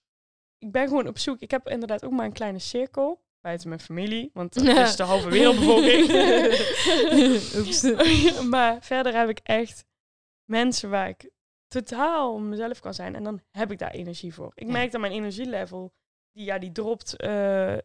ik 0.57 0.71
ben 0.71 0.87
gewoon 0.87 1.07
op 1.07 1.17
zoek. 1.17 1.39
Ik 1.39 1.51
heb 1.51 1.69
inderdaad 1.69 2.05
ook 2.05 2.11
maar 2.11 2.25
een 2.25 2.33
kleine 2.33 2.59
cirkel. 2.59 3.21
Buiten 3.41 3.67
mijn 3.69 3.81
familie, 3.81 4.29
want 4.33 4.53
dat 4.53 4.77
is 4.87 4.95
de 4.95 5.03
halve 5.03 5.29
wereldbevolking. 5.29 6.09
Oeps. 7.57 7.81
maar 8.43 8.77
verder 8.81 9.15
heb 9.15 9.29
ik 9.29 9.39
echt 9.43 9.85
mensen 10.49 10.89
waar 10.89 11.07
ik 11.09 11.29
totaal 11.67 12.39
mezelf 12.39 12.79
kan 12.79 12.93
zijn. 12.93 13.15
En 13.15 13.23
dan 13.23 13.41
heb 13.51 13.71
ik 13.71 13.77
daar 13.79 13.91
energie 13.91 14.33
voor. 14.33 14.51
Ik 14.55 14.65
Ja. 14.65 14.71
merk 14.71 14.91
dat 14.91 15.01
mijn 15.01 15.13
energielevel, 15.13 15.93
die, 16.31 16.45
ja, 16.45 16.57
die 16.59 16.71
dropt 16.71 17.15
eh, 17.15 17.73
eh, 17.73 17.81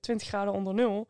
20 0.00 0.28
graden 0.28 0.52
onder 0.52 0.74
nul. 0.74 1.08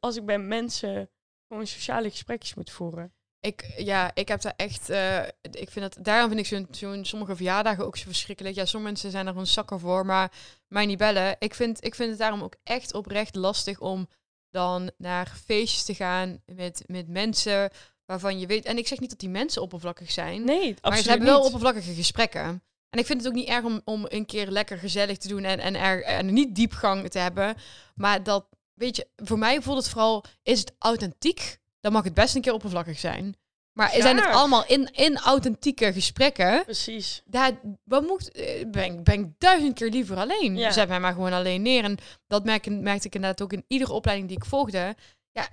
Als 0.00 0.16
ik 0.16 0.24
bij 0.26 0.38
mensen 0.38 1.10
gewoon 1.48 1.66
sociale 1.66 2.10
gesprekjes 2.10 2.54
moet 2.54 2.70
voeren. 2.70 3.14
Ik, 3.40 3.72
ja, 3.76 4.10
ik 4.14 4.28
heb 4.28 4.40
daar 4.40 4.54
echt. 4.56 4.90
eh, 4.90 5.22
ik 5.50 5.70
vind 5.70 5.94
dat, 5.94 6.04
daarom 6.04 6.28
vind 6.32 6.52
ik 6.52 6.74
zo'n 6.74 7.04
sommige 7.04 7.36
verjaardagen 7.36 7.84
ook 7.86 7.96
zo 7.96 8.04
verschrikkelijk. 8.04 8.54
Ja, 8.54 8.64
sommige 8.64 8.92
mensen 8.92 9.10
zijn 9.10 9.24
er 9.26 9.30
gewoon 9.32 9.46
zakken 9.46 9.80
voor, 9.80 10.06
maar 10.06 10.32
mij 10.68 10.86
niet 10.86 10.98
bellen. 10.98 11.36
Ik 11.38 11.54
vind, 11.54 11.84
ik 11.84 11.94
vind 11.94 12.10
het 12.10 12.18
daarom 12.18 12.42
ook 12.42 12.54
echt 12.62 12.94
oprecht 12.94 13.34
lastig 13.34 13.80
om 13.80 14.08
dan 14.50 14.90
naar 14.98 15.26
feestjes 15.44 15.84
te 15.84 15.94
gaan 15.94 16.42
met, 16.46 16.84
met 16.86 17.08
mensen 17.08 17.70
waarvan 18.06 18.38
je 18.38 18.46
weet. 18.46 18.64
En 18.64 18.78
ik 18.78 18.86
zeg 18.86 19.00
niet 19.00 19.10
dat 19.10 19.18
die 19.18 19.28
mensen 19.28 19.62
oppervlakkig 19.62 20.10
zijn, 20.10 20.44
Nee, 20.44 20.58
maar 20.68 20.74
absoluut 20.80 21.02
ze 21.04 21.08
hebben 21.10 21.28
wel 21.28 21.36
niet. 21.36 21.46
oppervlakkige 21.46 21.94
gesprekken. 21.94 22.62
En 22.90 22.98
ik 22.98 23.06
vind 23.06 23.18
het 23.18 23.28
ook 23.28 23.34
niet 23.38 23.48
erg 23.48 23.64
om, 23.64 23.80
om 23.84 24.04
een 24.08 24.26
keer 24.26 24.48
lekker 24.50 24.78
gezellig 24.78 25.18
te 25.18 25.28
doen 25.28 25.44
en, 25.44 25.58
en, 25.58 25.74
er, 25.74 26.02
en 26.04 26.32
niet 26.32 26.54
diepgang 26.54 27.08
te 27.10 27.18
hebben. 27.18 27.54
Maar 27.94 28.22
dat, 28.22 28.46
weet 28.74 28.96
je, 28.96 29.06
voor 29.16 29.38
mij 29.38 29.62
voelt 29.62 29.76
het 29.78 29.88
vooral, 29.88 30.24
is 30.42 30.58
het 30.60 30.72
authentiek? 30.78 31.58
Dan 31.80 31.92
mag 31.92 32.04
het 32.04 32.14
best 32.14 32.34
een 32.34 32.40
keer 32.42 32.52
oppervlakkig 32.52 32.98
zijn. 32.98 33.36
Maar 33.72 33.90
zijn 33.98 34.16
het 34.16 34.34
allemaal 34.34 34.66
in, 34.66 34.88
in 34.92 35.16
authentieke 35.18 35.92
gesprekken? 35.92 36.62
Precies. 36.64 37.22
Daar 37.24 37.52
wat 37.84 38.02
moet, 38.06 38.32
eh, 38.32 38.64
ben, 38.70 38.84
ik- 38.84 39.04
ben 39.04 39.20
ik 39.20 39.26
duizend 39.38 39.74
keer 39.74 39.90
liever 39.90 40.16
alleen. 40.16 40.56
Ja. 40.56 40.70
Zet 40.70 40.88
mij 40.88 41.00
maar 41.00 41.12
gewoon 41.12 41.32
alleen 41.32 41.62
neer. 41.62 41.84
En 41.84 41.98
dat 42.26 42.44
merk, 42.44 42.70
merkte 42.70 43.06
ik 43.06 43.14
inderdaad 43.14 43.42
ook 43.42 43.52
in 43.52 43.64
iedere 43.68 43.92
opleiding 43.92 44.28
die 44.28 44.36
ik 44.36 44.44
volgde. 44.44 44.94
Ja, 45.32 45.48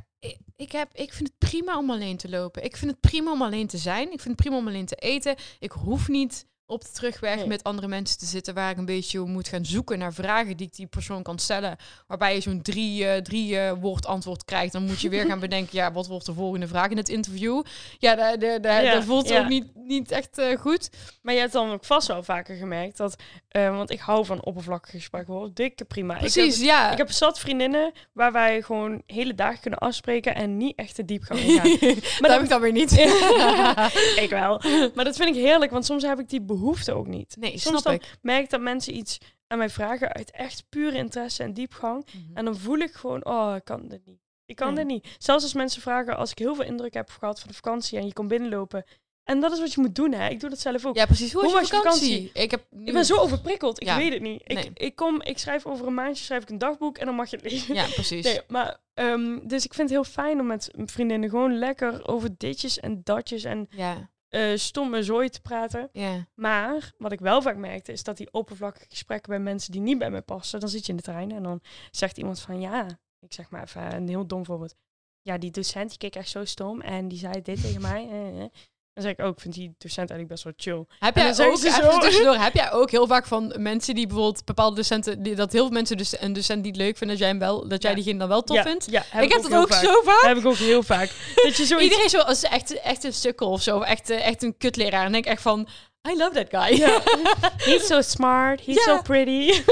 ik, 0.56 0.72
heb, 0.72 0.90
ik 0.94 1.14
vind 1.14 1.30
het 1.30 1.50
prima 1.50 1.78
om 1.78 1.90
alleen 1.90 2.18
te 2.18 2.30
lopen. 2.30 2.64
Ik 2.64 2.78
vind 2.78 2.92
het 2.92 3.00
prima 3.00 3.32
om 3.32 3.42
alleen 3.42 3.68
te 3.68 3.78
zijn. 3.78 4.12
Ik 4.12 4.20
vind 4.20 4.24
het 4.24 4.36
prima 4.36 4.58
om 4.58 4.68
alleen 4.68 4.86
te 4.86 4.96
eten. 4.96 5.36
Ik 5.60 5.72
hoef 5.72 6.08
niet 6.08 6.46
op 6.74 6.82
de 6.82 6.92
terugweg 6.92 7.36
Nee. 7.36 7.48
met 7.48 7.64
andere 7.64 7.88
mensen 7.88 8.18
te 8.18 8.26
zitten 8.26 8.54
waar 8.54 8.72
ik 8.72 8.78
een 8.78 8.86
beetje 8.86 9.20
moet 9.20 9.48
gaan 9.48 9.66
zoeken 9.66 10.00
naar 10.00 10.14
vragen 10.14 10.58
die 10.58 10.68
ik 10.68 10.76
die 10.76 10.88
persoon 10.88 11.24
kan 11.24 11.40
stellen. 11.40 11.76
Waarbij 12.08 12.34
je 12.34 12.42
zo'n 12.42 12.62
drie, 12.62 13.06
eh, 13.08 13.22
drie 13.22 13.58
eh, 13.60 13.74
woord 13.82 14.06
antwoord 14.06 14.46
krijgt. 14.46 14.74
Dan 14.74 14.84
moet 14.86 15.02
je 15.02 15.10
weer 15.10 15.26
gaan 15.26 15.40
bedenken, 15.48 15.78
ja, 15.78 15.92
wat 15.92 16.08
wordt 16.08 16.26
de 16.26 16.34
volgende 16.34 16.68
vraag 16.68 16.90
in 16.90 16.98
het 16.98 17.10
interview? 17.10 17.64
Ja, 18.00 18.16
dat, 18.16 18.40
dat, 18.42 18.64
dat, 18.64 18.84
Ja, 18.84 18.94
dat 18.94 19.04
voelt 19.04 19.30
ja. 19.30 19.40
ook 19.42 19.48
niet, 19.48 19.66
niet 19.76 20.12
echt 20.12 20.38
eh, 20.38 20.58
goed. 20.60 20.90
Maar 21.22 21.34
je 21.34 21.40
hebt 21.40 21.54
dan 21.54 21.72
ook 21.72 21.86
vast 21.86 22.08
wel 22.08 22.24
vaker 22.24 22.56
gemerkt 22.56 22.98
dat... 22.98 23.16
want 23.52 23.90
ik 23.92 24.00
hou 24.00 24.26
van 24.26 24.44
oppervlakkige 24.44 24.98
gesprekken 24.98 25.34
hoor. 25.34 25.50
Dikke 25.54 25.86
prima. 25.86 26.14
Ik 26.16 26.22
heb- 26.22 26.32
Precies, 26.32 26.60
ja. 26.62 26.92
Ik 26.92 26.98
heb 26.98 27.12
zat 27.12 27.40
vriendinnen 27.40 27.92
waar 28.14 28.32
wij 28.32 28.62
gewoon 28.62 29.02
hele 29.06 29.36
dagen 29.36 29.60
kunnen 29.60 29.80
afspreken 29.80 30.36
en 30.36 30.58
niet 30.58 30.76
echt 30.76 30.96
de 30.96 31.06
diepgang 31.06 31.40
ingaan. 31.40 31.70
maar 32.20 32.30
dat 32.30 32.32
heb 32.32 32.42
ik 32.42 32.50
dan 32.50 32.62
weer 32.62 32.72
niet. 32.72 32.92
ik 34.26 34.28
wel. 34.30 34.62
Maar 34.96 35.06
dat 35.06 35.16
vind 35.16 35.36
ik 35.36 35.42
heerlijk, 35.44 35.72
want 35.72 35.86
soms 35.86 36.04
heb 36.04 36.20
ik 36.20 36.30
die 36.30 36.42
behoefte 36.42 36.62
ook 36.90 37.08
niet. 37.08 37.36
nee, 37.40 37.50
Soms 37.52 37.62
snap 37.64 37.84
dan 37.84 37.94
ik. 37.94 38.18
merk 38.22 38.44
ik 38.44 38.50
dat 38.50 38.62
mensen 38.62 38.96
iets 38.96 39.18
aan 39.48 39.58
mij 39.58 39.70
vragen 39.70 40.14
uit 40.14 40.32
echt 40.32 40.66
pure 40.70 40.98
interesse 40.98 41.44
en 41.44 41.54
diepgang. 41.54 42.06
Mhm. 42.06 42.38
En 42.38 42.46
dan 42.46 42.58
voel 42.58 42.78
ik 42.78 42.94
gewoon, 42.94 43.26
oh, 43.26 43.54
ik 43.56 43.64
kan 43.66 43.88
dit 43.88 44.06
niet. 44.06 44.22
Ik 44.46 44.56
kan 44.56 44.76
dit 44.76 44.86
niet. 44.86 45.16
Zelfs 45.18 45.44
als 45.44 45.54
mensen 45.54 45.82
vragen, 45.82 46.18
als 46.18 46.32
ik 46.32 46.38
heel 46.38 46.56
veel 46.56 46.66
indruk 46.66 46.94
heb 46.94 47.10
gehad 47.10 47.40
van 47.40 47.48
de 47.50 47.56
vakantie 47.56 47.98
en 47.98 48.06
je 48.06 48.14
komt 48.14 48.28
binnenlopen. 48.28 48.84
En 49.24 49.40
dat 49.40 49.52
is 49.52 49.60
wat 49.60 49.74
je 49.74 49.82
moet 49.82 49.96
doen, 49.96 50.12
hè. 50.12 50.30
Ik 50.30 50.40
doe 50.40 50.50
dat 50.50 50.60
zelf 50.60 50.86
ook. 50.86 50.96
Ja, 50.96 51.06
precies. 51.06 51.34
Hoe, 51.34 51.44
Hoe 51.44 51.52
was 51.54 51.70
je 51.70 51.76
vakantie? 51.76 52.30
Ik, 52.34 52.52
heb 52.52 52.66
nu... 52.70 52.86
Ik 52.86 52.94
ben 52.94 53.06
zo 53.06 53.16
overprikkeld, 53.18 53.82
ik 53.82 53.88
Ja. 53.88 53.98
weet 53.98 54.14
het 54.14 54.22
niet. 54.22 54.42
Ik, 54.46 54.54
Nee. 54.54 54.72
ik 54.74 54.96
kom, 54.96 55.22
ik 55.22 55.38
schrijf 55.38 55.66
over 55.66 55.88
een 55.88 55.94
maandje 55.94 56.24
schrijf 56.24 56.44
ik 56.44 56.50
een 56.50 56.58
dagboek 56.58 56.98
en 56.98 57.06
dan 57.06 57.16
mag 57.16 57.30
je 57.30 57.36
het 57.38 57.52
lezen. 57.52 57.76
Ja, 57.76 57.86
precies. 57.94 58.24
Nee, 58.26 58.40
maar 58.48 58.78
ehm, 58.94 59.40
dus 59.48 59.66
ik 59.66 59.74
vind 59.74 59.90
het 59.90 59.98
heel 59.98 60.12
fijn 60.12 60.40
om 60.40 60.46
met 60.48 60.72
vriendinnen 60.86 61.30
gewoon 61.30 61.58
lekker 61.58 62.08
over 62.08 62.30
ditjes 62.38 62.80
en 62.80 63.02
datjes 63.04 63.44
en 63.44 63.68
Ja, 63.70 64.10
eh, 64.34 64.58
stomme 64.58 65.04
zooi 65.04 65.30
te 65.30 65.42
praten. 65.42 65.90
Maar 66.36 66.92
wat 66.98 67.12
ik 67.12 67.20
wel 67.20 67.42
vaak 67.42 67.56
merkte 67.58 67.92
is 67.92 68.04
dat 68.04 68.18
die 68.18 68.32
oppervlakkige 68.34 68.86
gesprekken 68.90 69.30
bij 69.30 69.40
mensen 69.40 69.72
die 69.72 69.82
niet 69.82 69.98
bij 69.98 70.12
mij 70.12 70.22
passen, 70.22 70.60
dan 70.60 70.70
zit 70.70 70.86
je 70.86 70.92
in 70.92 70.98
de 70.98 71.04
trein 71.04 71.32
en 71.32 71.44
dan 71.44 71.62
zegt 71.92 72.18
iemand 72.18 72.40
van 72.40 72.60
ja, 72.62 73.00
ik 73.20 73.34
zeg 73.34 73.50
maar 73.50 73.64
even 73.64 73.96
een 73.96 74.08
heel 74.08 74.28
dom 74.28 74.46
voorbeeld. 74.46 74.76
Ja, 75.22 75.38
die 75.38 75.52
docent 75.52 75.90
die 75.90 75.98
keek 75.98 76.16
echt 76.16 76.30
zo 76.30 76.46
stom 76.46 76.82
en 76.82 77.08
die 77.08 77.18
zei 77.18 77.42
dit 77.42 77.62
tegen 77.62 77.82
mij. 77.82 78.10
eh, 78.10 78.42
eh. 78.44 78.50
Dan 78.94 79.04
zeg 79.04 79.12
ik 79.14 79.20
ook, 79.22 79.36
ik 79.36 79.40
vind 79.42 79.54
die 79.54 79.76
docent 79.78 80.10
eigenlijk 80.10 80.30
best 80.30 80.44
wel 80.44 80.54
chill. 80.56 80.86
Heb 81.00 81.16
En 81.16 81.22
jij 81.22 81.48
ook, 81.48 81.58
zo- 81.58 82.00
tussendoor, 82.00 82.36
heb 82.36 82.54
jij 82.54 82.72
ook 82.72 82.92
heel 82.92 83.08
vaak 83.08 83.26
van 83.26 83.54
mensen 83.58 83.96
die 83.96 84.08
bijvoorbeeld 84.08 84.46
bepaalde 84.46 84.76
docenten, 84.76 85.24
die, 85.24 85.36
dat 85.36 85.52
heel 85.52 85.64
veel 85.64 85.74
mensen 85.74 85.98
dus 85.98 86.22
een 86.22 86.34
docent 86.34 86.64
niet 86.64 86.76
leuk 86.76 86.98
vinden, 86.98 87.08
dat 87.08 87.18
jij, 87.18 87.28
hem 87.28 87.40
wel, 87.40 87.68
dat 87.68 87.82
jij 87.82 87.92
Ja. 87.92 87.96
diegene 87.98 88.20
dan 88.20 88.28
wel 88.28 88.42
tof 88.44 88.56
ja, 88.58 88.64
vindt? 88.64 88.88
Ja, 88.92 89.04
heb 89.10 89.24
ik 89.24 89.32
heb 89.34 89.42
dat 89.42 89.54
ook 89.54 89.74
vaak. 89.74 89.84
zo 89.84 90.02
vaak. 90.04 90.22
Heb 90.22 90.38
ik 90.38 90.46
ook 90.46 90.56
heel 90.56 90.84
vaak. 90.84 91.10
Dat 91.36 91.58
je 91.58 91.66
zoiets... 91.66 91.84
Iedereen 91.90 92.10
zo 92.10 92.18
als 92.20 92.44
echt, 92.44 92.82
echt 92.82 93.04
een 93.04 93.14
sukkel 93.14 93.50
of 93.52 93.62
zo, 93.62 93.78
of 93.78 93.84
echt, 93.84 94.10
eh, 94.10 94.26
echt 94.28 94.44
een 94.44 94.58
kutleraar. 94.58 95.06
En 95.06 95.12
denk 95.12 95.26
ik 95.26 95.32
echt 95.32 95.42
van, 95.42 95.68
I 96.10 96.16
love 96.18 96.34
that 96.34 96.50
guy. 96.50 96.76
He's 97.72 97.88
so 97.88 98.02
smart, 98.02 98.60
he's 98.60 98.84
so 98.84 99.02
pretty. 99.02 99.64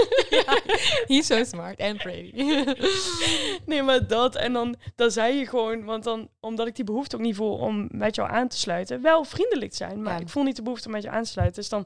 He's 1.07 1.25
so 1.27 1.43
smart 1.43 1.79
and 1.81 1.97
pretty. 1.97 2.31
Nee, 3.65 3.81
maar 3.83 4.07
dat. 4.07 4.35
En 4.35 4.53
dan, 4.53 4.75
dan 4.95 5.11
zei 5.11 5.35
je 5.35 5.45
gewoon, 5.47 5.83
want 5.85 6.03
dan, 6.03 6.29
omdat 6.39 6.67
ik 6.67 6.75
die 6.75 6.85
behoefte 6.85 7.15
ook 7.15 7.21
niet 7.21 7.35
voel 7.35 7.57
om 7.57 7.87
met 7.91 8.15
jou 8.15 8.29
aan 8.29 8.47
te 8.47 8.57
sluiten, 8.57 9.01
wel 9.01 9.23
vriendelijk 9.23 9.75
zijn, 9.75 10.01
maar 10.01 10.13
Ja. 10.13 10.19
ik 10.19 10.29
voel 10.29 10.43
niet 10.43 10.55
de 10.55 10.61
behoefte 10.61 10.87
om 10.87 10.93
met 10.93 11.03
je 11.03 11.09
aan 11.09 11.23
te 11.23 11.29
sluiten. 11.29 11.61
Dus 11.61 11.69
dan 11.69 11.85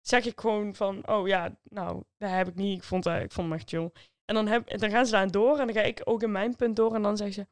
zeg 0.00 0.24
ik 0.24 0.40
gewoon 0.40 0.74
van, 0.74 1.08
oh 1.08 1.26
ja, 1.28 1.56
nou, 1.62 2.02
dat 2.18 2.30
heb 2.30 2.48
ik 2.48 2.54
niet. 2.54 2.76
Ik 2.76 2.84
vond, 2.84 3.06
eh, 3.06 3.22
ik 3.22 3.32
vond 3.32 3.48
hem 3.48 3.56
echt 3.58 3.68
chill. 3.68 3.90
En 4.24 4.34
dan, 4.34 4.46
heb, 4.46 4.78
dan 4.78 4.90
gaan 4.90 5.06
ze 5.06 5.12
daar 5.12 5.30
door 5.30 5.58
en 5.58 5.66
dan 5.66 5.74
ga 5.76 5.82
ik 5.82 6.00
ook 6.04 6.22
in 6.22 6.32
mijn 6.32 6.56
punt 6.56 6.76
door 6.76 6.94
en 6.94 7.02
dan 7.02 7.16
zeggen 7.16 7.34
ze, 7.34 7.46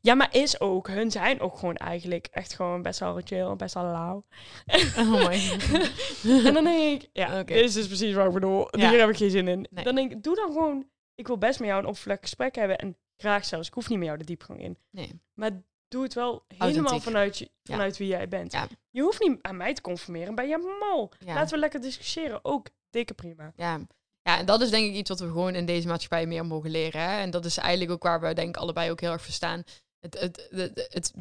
Ja, 0.00 0.14
maar 0.14 0.28
is 0.34 0.60
ook. 0.60 0.88
Hun 0.88 1.10
zijn 1.10 1.40
ook 1.40 1.58
gewoon 1.58 1.74
eigenlijk 1.76 2.28
echt 2.30 2.54
gewoon 2.54 2.82
best 2.82 3.00
wel 3.00 3.20
chill, 3.24 3.56
best 3.56 3.74
wel 3.74 3.84
lauw. 3.84 4.24
Oh 4.98 5.26
my 5.28 5.58
en 6.46 6.54
dan 6.54 6.64
denk 6.64 7.02
ik, 7.02 7.08
ja, 7.12 7.38
Oké. 7.40 7.52
dit 7.54 7.64
is 7.64 7.72
dus 7.74 7.86
precies 7.86 8.14
wat 8.14 8.26
ik 8.26 8.32
bedoel. 8.32 8.68
Ja. 8.78 8.90
Hier 8.90 9.00
heb 9.00 9.08
ik 9.08 9.16
geen 9.16 9.30
zin 9.30 9.48
in. 9.48 9.66
Nee. 9.70 9.84
Dan 9.84 9.94
denk 9.94 10.12
ik, 10.12 10.22
doe 10.22 10.34
dan 10.34 10.46
gewoon, 10.52 10.86
ik 11.14 11.26
wil 11.26 11.38
best 11.38 11.58
met 11.58 11.68
jou 11.68 11.80
een 11.80 11.86
oppervlakkig 11.86 12.24
gesprek 12.28 12.54
hebben. 12.54 12.78
En 12.78 12.96
graag 13.16 13.44
zelfs, 13.44 13.68
ik 13.68 13.74
hoef 13.74 13.88
niet 13.88 13.98
met 13.98 14.06
jou 14.06 14.18
de 14.18 14.24
diepgang 14.24 14.60
in. 14.62 14.78
Nee. 14.90 15.20
Maar 15.34 15.50
doe 15.88 16.02
het 16.02 16.14
wel 16.14 16.44
helemaal 16.48 16.74
Authentiek. 16.74 17.02
vanuit, 17.02 17.38
je, 17.38 17.44
Ja. 17.62 17.74
vanuit 17.74 17.96
wie 17.96 18.08
jij 18.08 18.28
bent. 18.28 18.52
Ja. 18.52 18.66
Je 18.90 19.02
hoeft 19.02 19.20
niet 19.20 19.38
aan 19.42 19.56
mij 19.56 19.74
te 19.74 19.80
conformeren, 19.80 20.34
ben 20.34 20.48
je 20.48 20.76
mal. 20.80 21.12
Ja. 21.18 21.34
Laten 21.34 21.54
we 21.54 21.58
lekker 21.58 21.80
discussiëren, 21.80 22.44
ook 22.44 22.66
dikke 22.90 23.14
prima. 23.14 23.52
Ja. 23.56 23.80
Ja, 24.22 24.38
en 24.38 24.46
dat 24.46 24.60
is 24.60 24.70
denk 24.70 24.86
ik 24.86 24.94
iets 24.94 25.08
wat 25.08 25.20
we 25.20 25.26
gewoon 25.26 25.54
in 25.54 25.66
deze 25.66 25.88
maatschappij 25.88 26.26
meer 26.26 26.46
mogen 26.46 26.70
leren. 26.70 27.00
Hè? 27.00 27.20
En 27.20 27.30
dat 27.30 27.44
is 27.44 27.56
eigenlijk 27.56 27.90
ook 27.90 28.02
waar 28.02 28.20
we 28.20 28.34
denk 28.34 28.48
ik 28.48 28.56
allebei 28.56 28.90
ook 28.90 29.00
heel 29.00 29.12
erg 29.12 29.22
verstaan. 29.22 29.62
Het, 30.00 30.20
het, 30.20 30.48
het, 30.50 30.88
het, 30.92 31.12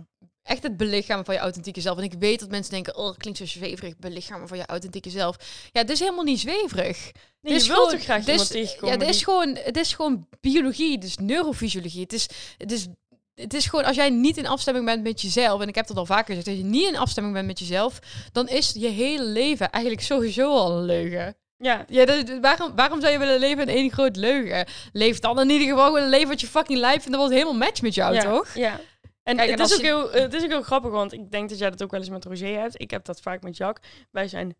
echt 0.43 0.63
het 0.63 0.77
belichamen 0.77 1.26
van 1.26 1.34
je 1.34 1.39
authentieke 1.39 1.81
zelf. 1.81 1.97
En 1.97 2.03
ik 2.03 2.13
weet 2.13 2.39
dat 2.39 2.49
mensen 2.49 2.71
denken, 2.73 2.95
oh, 2.97 3.05
dat 3.05 3.17
klinkt 3.17 3.39
zo 3.39 3.45
zweverig, 3.45 3.97
belichamen 3.97 4.47
van 4.47 4.57
je 4.57 4.65
authentieke 4.65 5.09
zelf. 5.09 5.35
Ja, 5.71 5.81
het 5.81 5.89
is 5.89 5.99
helemaal 5.99 6.23
niet 6.23 6.39
zweverig. 6.39 7.11
Nee, 7.41 7.53
je 7.53 7.59
is 7.59 7.67
wilt 7.67 7.89
gewoon- 7.89 7.99
graag 8.03 8.27
iemand 8.27 8.51
tegenkomen 8.51 8.99
Ja, 8.99 9.05
het 9.05 9.15
is, 9.15 9.23
gewoon, 9.23 9.55
het 9.55 9.77
is 9.77 9.93
gewoon 9.93 10.27
biologie, 10.39 10.99
is 10.99 11.17
neurofysiologie. 11.17 12.01
Het 12.01 12.13
is, 12.13 12.30
het 12.57 12.71
is, 12.71 12.88
het 13.34 13.53
is 13.53 13.65
gewoon, 13.65 13.85
als 13.85 13.95
jij 13.95 14.09
niet 14.09 14.38
in 14.38 14.47
afstemming 14.47 14.85
bent 14.85 15.03
met 15.03 15.21
jezelf, 15.21 15.61
en 15.61 15.67
ik 15.67 15.76
heb 15.76 15.88
dat 15.88 15.97
al 15.97 16.05
vaker 16.05 16.27
gezegd, 16.27 16.47
als 16.47 16.57
je 16.57 16.63
niet 16.63 16.88
in 16.88 16.97
afstemming 16.97 17.35
bent 17.35 17.47
met 17.47 17.59
jezelf, 17.59 17.99
dan 18.31 18.47
is 18.47 18.71
je 18.71 18.88
hele 18.88 19.23
leven 19.23 19.69
eigenlijk 19.69 20.03
sowieso 20.03 20.51
al 20.51 20.77
een 20.77 20.85
leugen. 20.85 21.35
Ja, 21.61 21.86
Ja, 21.88 22.06
dat- 22.06 22.40
waarom, 22.41 22.76
waarom 22.76 22.99
zou 23.02 23.11
je 23.14 23.19
willen 23.19 23.40
leven 23.40 23.61
in 23.69 23.76
één 23.76 23.91
groot 23.91 24.15
leugen? 24.15 24.65
Leef 24.94 25.19
dan 25.19 25.40
in 25.40 25.49
ieder 25.49 25.68
geval 25.68 25.86
gewoon 25.86 26.02
een 26.02 26.10
leven 26.10 26.27
wat 26.27 26.41
je 26.41 26.48
fucking 26.48 26.80
lijf 26.80 26.94
vindt, 27.02 27.10
dat 27.11 27.19
wordt 27.19 27.34
helemaal 27.34 27.57
match 27.68 27.81
met 27.81 27.95
jou, 27.95 28.14
ja, 28.14 28.22
toch? 28.22 28.53
Ja. 28.53 28.80
En 29.23 29.36
Kijk, 29.38 29.49
het, 29.49 29.60
en 29.60 29.65
is 29.65 29.73
ook 29.73 29.80
je- 29.80 29.86
heel, 29.86 30.11
het 30.11 30.34
is 30.34 30.44
ook 30.44 30.49
heel 30.49 30.61
grappig, 30.61 30.91
want 30.91 31.14
ik 31.14 31.31
denk 31.31 31.49
dat 31.49 31.57
jij 31.60 31.69
dat 31.69 31.84
ook 31.84 31.91
wel 31.91 31.99
eens 31.99 32.10
met 32.10 32.26
Roger 32.26 32.60
hebt. 32.60 32.81
Ik 32.81 32.91
heb 32.91 33.06
dat 33.06 33.22
vaak 33.22 33.41
met 33.44 33.57
Jack. 33.57 33.80
Wij 34.11 34.27
zijn 34.27 34.56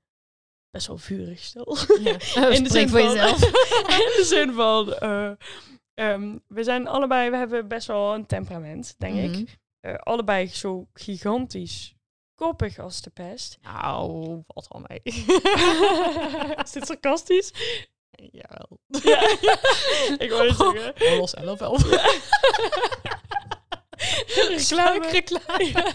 best 0.72 0.88
wel 0.88 0.98
vurig 0.98 1.40
stil. 1.44 1.78
Ja. 2.04 2.12
in 2.58 2.64
de 2.64 2.70
zin 2.72 2.90
voor 2.90 3.00
van, 3.00 3.10
jezelf. 3.12 3.42
in 4.06 4.12
de 4.18 4.24
zin 4.26 4.54
van, 4.54 4.94
eh, 4.94 5.32
ehm, 5.94 6.38
we 6.48 6.64
zijn 6.64 6.88
allebei, 6.88 7.30
we 7.30 7.38
hebben 7.38 7.68
best 7.68 7.88
wel 7.88 8.14
een 8.14 8.26
temperament, 8.26 8.96
denk 8.98 9.14
Mhm. 9.16 9.24
ik. 9.40 9.58
Eh, 9.80 9.94
allebei 9.96 10.48
zo 10.48 10.88
gigantisch 10.94 11.94
koppig 12.40 12.80
als 12.80 13.02
de 13.02 13.10
pest. 13.10 13.58
Nou, 13.62 14.44
valt 14.48 14.68
wel 14.70 14.84
mee. 14.88 15.02
is 16.64 16.72
dit 16.72 16.86
sarcastisch? 16.86 17.52
Jawel. 18.12 18.80
Ja. 18.88 19.22
ik 20.26 20.30
wou 20.30 20.48
het 20.48 20.58
zeggen. 20.58 21.18
Los 21.18 21.34
11 21.34 21.60
wel. 21.60 21.78
Reclame. 24.48 25.10
reclame. 25.12 25.94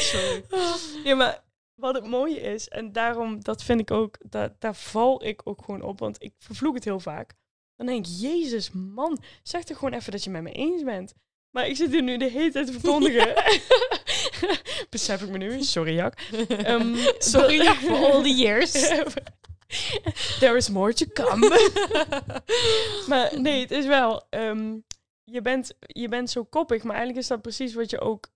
Sorry. 0.00 0.44
Ja, 1.04 1.14
maar 1.14 1.42
wat 1.74 1.94
het 1.94 2.06
mooie 2.06 2.40
is, 2.40 2.68
en 2.68 2.92
daarom, 2.92 3.42
dat 3.42 3.62
vind 3.62 3.80
ik 3.80 3.90
ook, 3.90 4.16
da 4.30 4.54
daar 4.58 4.74
val 4.74 5.24
ik 5.24 5.40
ook 5.44 5.62
gewoon 5.64 5.82
op, 5.82 5.98
want 5.98 6.22
ik 6.22 6.32
vervloek 6.38 6.74
het 6.74 6.84
heel 6.84 7.00
vaak. 7.00 7.34
Dan 7.76 7.86
denk 7.86 8.06
ik, 8.06 8.12
jezus 8.20 8.70
man, 8.70 9.22
zeg 9.42 9.64
toch 9.64 9.78
gewoon 9.78 9.94
even 9.94 10.12
dat 10.12 10.24
je 10.24 10.30
met 10.30 10.42
me 10.42 10.52
eens 10.52 10.82
bent. 10.82 11.14
Maar 11.50 11.66
ik 11.66 11.76
zit 11.76 11.90
hier 11.90 12.02
nu 12.02 12.16
de 12.16 12.30
hele 12.30 12.50
tijd 12.50 12.66
te 12.66 12.72
verkondigen. 12.72 13.34
Besef 14.90 15.22
ik 15.22 15.28
me 15.28 15.38
nu, 15.38 15.62
sorry 15.62 15.94
Jak. 15.94 16.14
Ehm, 16.48 16.96
Sorry, 17.18 17.56
dat- 17.56 17.66
ja, 17.66 17.74
for 17.74 17.96
all 18.12 18.22
the 18.22 18.34
years. 18.34 18.70
There 20.40 20.56
is 20.56 20.68
more 20.68 20.92
to 20.92 21.06
come. 21.12 21.48
maar 23.06 23.30
nee, 23.40 23.60
het 23.60 23.70
is 23.70 23.86
wel, 23.86 24.26
ehm, 24.30 24.76
je, 25.24 25.40
bent, 25.42 25.72
je 25.80 26.08
bent 26.08 26.30
zo 26.30 26.44
koppig, 26.44 26.82
maar 26.82 26.94
eigenlijk 26.96 27.22
is 27.22 27.28
dat 27.28 27.42
precies 27.42 27.74
wat 27.74 27.90
je 27.90 28.00
ook, 28.00 28.28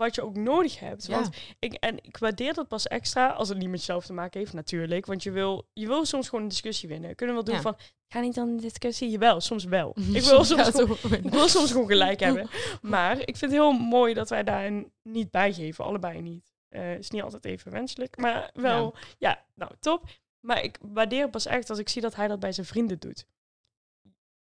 wat 0.00 0.14
je 0.14 0.22
ook 0.22 0.36
nodig 0.36 0.78
hebt. 0.78 1.06
Ja. 1.06 1.14
Want 1.14 1.36
ik, 1.58 1.72
en 1.74 1.96
ik 2.04 2.16
waardeer 2.18 2.54
dat 2.54 2.68
pas 2.68 2.86
extra 2.86 3.28
als 3.28 3.48
het 3.48 3.58
niet 3.58 3.68
met 3.68 3.78
jezelf 3.78 4.06
te 4.06 4.12
maken 4.12 4.40
heeft, 4.40 4.52
natuurlijk. 4.52 5.06
Want 5.06 5.22
je 5.22 5.30
wil, 5.30 5.66
je 5.72 5.86
wil 5.86 6.04
soms 6.04 6.28
gewoon 6.28 6.42
een 6.44 6.50
discussie 6.50 6.88
winnen. 6.88 7.14
Kunnen 7.14 7.36
we 7.36 7.42
wel 7.42 7.54
doen 7.54 7.62
Ja. 7.62 7.76
van, 7.76 7.76
ga 8.08 8.20
niet 8.20 8.34
dan 8.34 8.48
in 8.48 8.56
discussie? 8.56 9.10
Jawel, 9.10 9.40
soms 9.50 9.64
wel. 9.64 9.96
Ik 10.12 10.22
wil 10.22 10.44
soms, 10.44 10.66
Ja, 10.66 10.70
gewoon, 10.70 11.12
ik 11.24 11.30
wil 11.30 11.48
soms 11.48 11.70
gewoon 11.72 11.86
gelijk 11.86 12.20
hebben. 12.26 12.48
Maar 12.82 13.18
ik 13.18 13.24
vind 13.36 13.40
het 13.40 13.50
heel 13.50 13.72
mooi 13.72 14.14
dat 14.14 14.28
wij 14.28 14.42
daarin 14.44 14.92
niet 15.02 15.30
bijgeven. 15.30 15.84
Allebei 15.84 16.20
niet. 16.20 16.52
Eh 16.68 16.94
is 16.94 17.10
niet 17.10 17.22
altijd 17.22 17.44
even 17.44 17.70
wenselijk. 17.72 18.16
Maar 18.16 18.50
wel, 18.54 18.94
ja, 19.18 19.44
nou, 19.54 19.72
top. 19.80 20.04
Maar 20.40 20.62
ik 20.62 20.78
waardeer 20.80 21.22
het 21.22 21.30
pas 21.30 21.46
echt 21.46 21.70
als 21.70 21.78
ik 21.78 21.88
zie 21.88 22.02
dat 22.02 22.14
hij 22.14 22.28
dat 22.28 22.40
bij 22.40 22.52
zijn 22.52 22.66
vrienden 22.66 22.98
doet. 22.98 23.26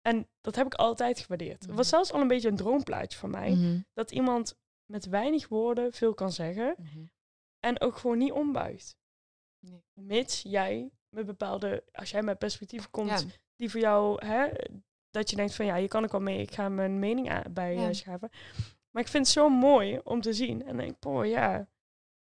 En 0.02 0.28
dat 0.42 0.56
heb 0.56 0.66
ik 0.66 0.74
altijd 0.74 1.20
gewaardeerd. 1.20 1.62
Het 1.66 1.76
was 1.76 1.90
zelfs 1.90 2.12
al 2.12 2.22
een 2.22 2.28
beetje 2.28 2.50
een 2.50 2.56
droomplaatje 2.56 3.18
van 3.18 3.30
mij. 3.30 3.50
Mhm. 3.50 3.80
Dat 3.94 4.12
iemand 4.12 4.56
met 4.90 5.06
weinig 5.06 5.48
woorden 5.48 5.94
veel 5.94 6.14
kan 6.14 6.32
zeggen. 6.32 6.76
Mhm. 6.78 7.00
En 7.60 7.82
ook 7.82 7.98
gewoon 7.98 8.18
niet 8.18 8.32
ombuigt. 8.32 8.98
Nee. 9.60 9.84
Mits 9.94 10.42
jij 10.42 10.90
met 11.10 11.26
bepaalde, 11.26 11.84
als 11.92 12.10
jij 12.12 12.22
met 12.22 12.38
perspectieven 12.38 12.90
komt 12.92 13.10
Ja. 13.10 13.20
die 13.56 13.70
voor 13.70 13.80
jou, 13.80 14.26
hè, 14.26 14.48
dat 15.12 15.30
je 15.30 15.36
denkt 15.36 15.56
van 15.56 15.66
ja, 15.66 15.76
je 15.76 15.88
kan 15.88 16.04
ook 16.04 16.12
wel 16.12 16.22
mee, 16.22 16.42
ik 16.42 16.52
ga 16.52 16.70
mijn 16.70 17.00
mening 17.00 17.52
bij 17.54 17.74
Ja. 17.76 17.94
schaven. 17.94 18.30
Maar 18.92 19.04
ik 19.04 19.10
vind 19.10 19.26
het 19.26 19.34
zo 19.36 19.50
mooi 19.50 20.00
om 20.04 20.22
te 20.22 20.34
zien. 20.34 20.66
En 20.66 20.78
denk 20.78 20.92
ik, 20.92 21.00
boh, 21.00 21.26
ja. 21.26 21.68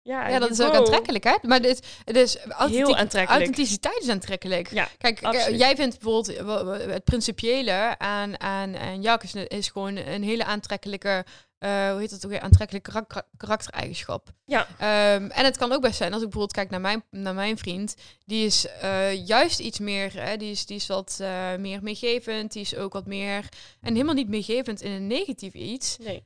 Ja, 0.02 0.28
Ja, 0.28 0.38
dat 0.38 0.50
is 0.50 0.60
ook 0.60 0.74
aantrekkelijk, 0.74 1.24
hè? 1.24 1.34
Maar 1.42 1.60
dit, 1.62 2.00
het 2.04 2.16
is 2.16 2.34
Heel 2.38 2.96
aantrekkelijk. 2.96 3.28
authenticiteit 3.28 4.02
is 4.02 4.08
aantrekkelijk. 4.08 4.70
Ja, 4.70 4.88
Kijk, 4.98 5.20
eh, 5.20 5.28
absoluut. 5.28 5.58
jij 5.60 5.76
vindt 5.76 5.98
bijvoorbeeld 6.00 6.36
eh, 6.36 6.92
het 6.92 7.04
principiële 7.04 7.98
aan, 7.98 8.40
aan, 8.40 8.76
aan 8.76 9.02
Jack 9.02 9.22
is, 9.22 9.34
is 9.34 9.68
gewoon 9.68 9.96
een 9.96 10.22
hele 10.22 10.44
aantrekkelijke, 10.44 11.24
eh, 11.58 11.90
hoe 11.90 12.00
heet 12.00 12.10
dat 12.10 12.24
ook 12.24 12.30
weer, 12.30 12.40
aantrekkelijke 12.40 12.90
karak- 12.90 13.26
karaktereigenschap. 13.36 14.28
Ja. 14.44 14.66
Ehm, 14.78 15.30
en 15.30 15.44
het 15.44 15.56
kan 15.56 15.72
ook 15.72 15.80
best 15.82 15.96
zijn, 15.96 16.12
als 16.12 16.22
ik 16.22 16.28
bijvoorbeeld 16.30 16.52
kijk 16.56 16.70
naar 16.70 16.80
mijn, 16.80 17.02
naar 17.10 17.34
mijn 17.34 17.58
vriend, 17.58 17.94
die 18.24 18.46
is 18.46 18.66
eh, 18.66 19.26
juist 19.26 19.58
iets 19.58 19.78
meer, 19.78 20.12
hè, 20.22 20.36
die, 20.36 20.50
is, 20.50 20.66
die 20.66 20.76
is 20.76 20.86
wat 20.86 21.18
eh, 21.20 21.54
meer 21.56 21.82
meegevend, 21.82 22.52
die 22.52 22.62
is 22.62 22.76
ook 22.76 22.92
wat 22.92 23.06
meer, 23.06 23.48
en 23.80 23.92
helemaal 23.92 24.14
niet 24.14 24.28
meegevend 24.28 24.82
in 24.82 24.90
een 24.92 25.06
negatief 25.06 25.54
iets, 25.54 25.96
Nee. 25.98 26.24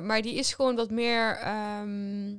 maar 0.00 0.22
die 0.22 0.34
is 0.34 0.52
gewoon 0.54 0.76
wat 0.76 0.90
meer 0.90 1.36
ehm, 1.36 2.32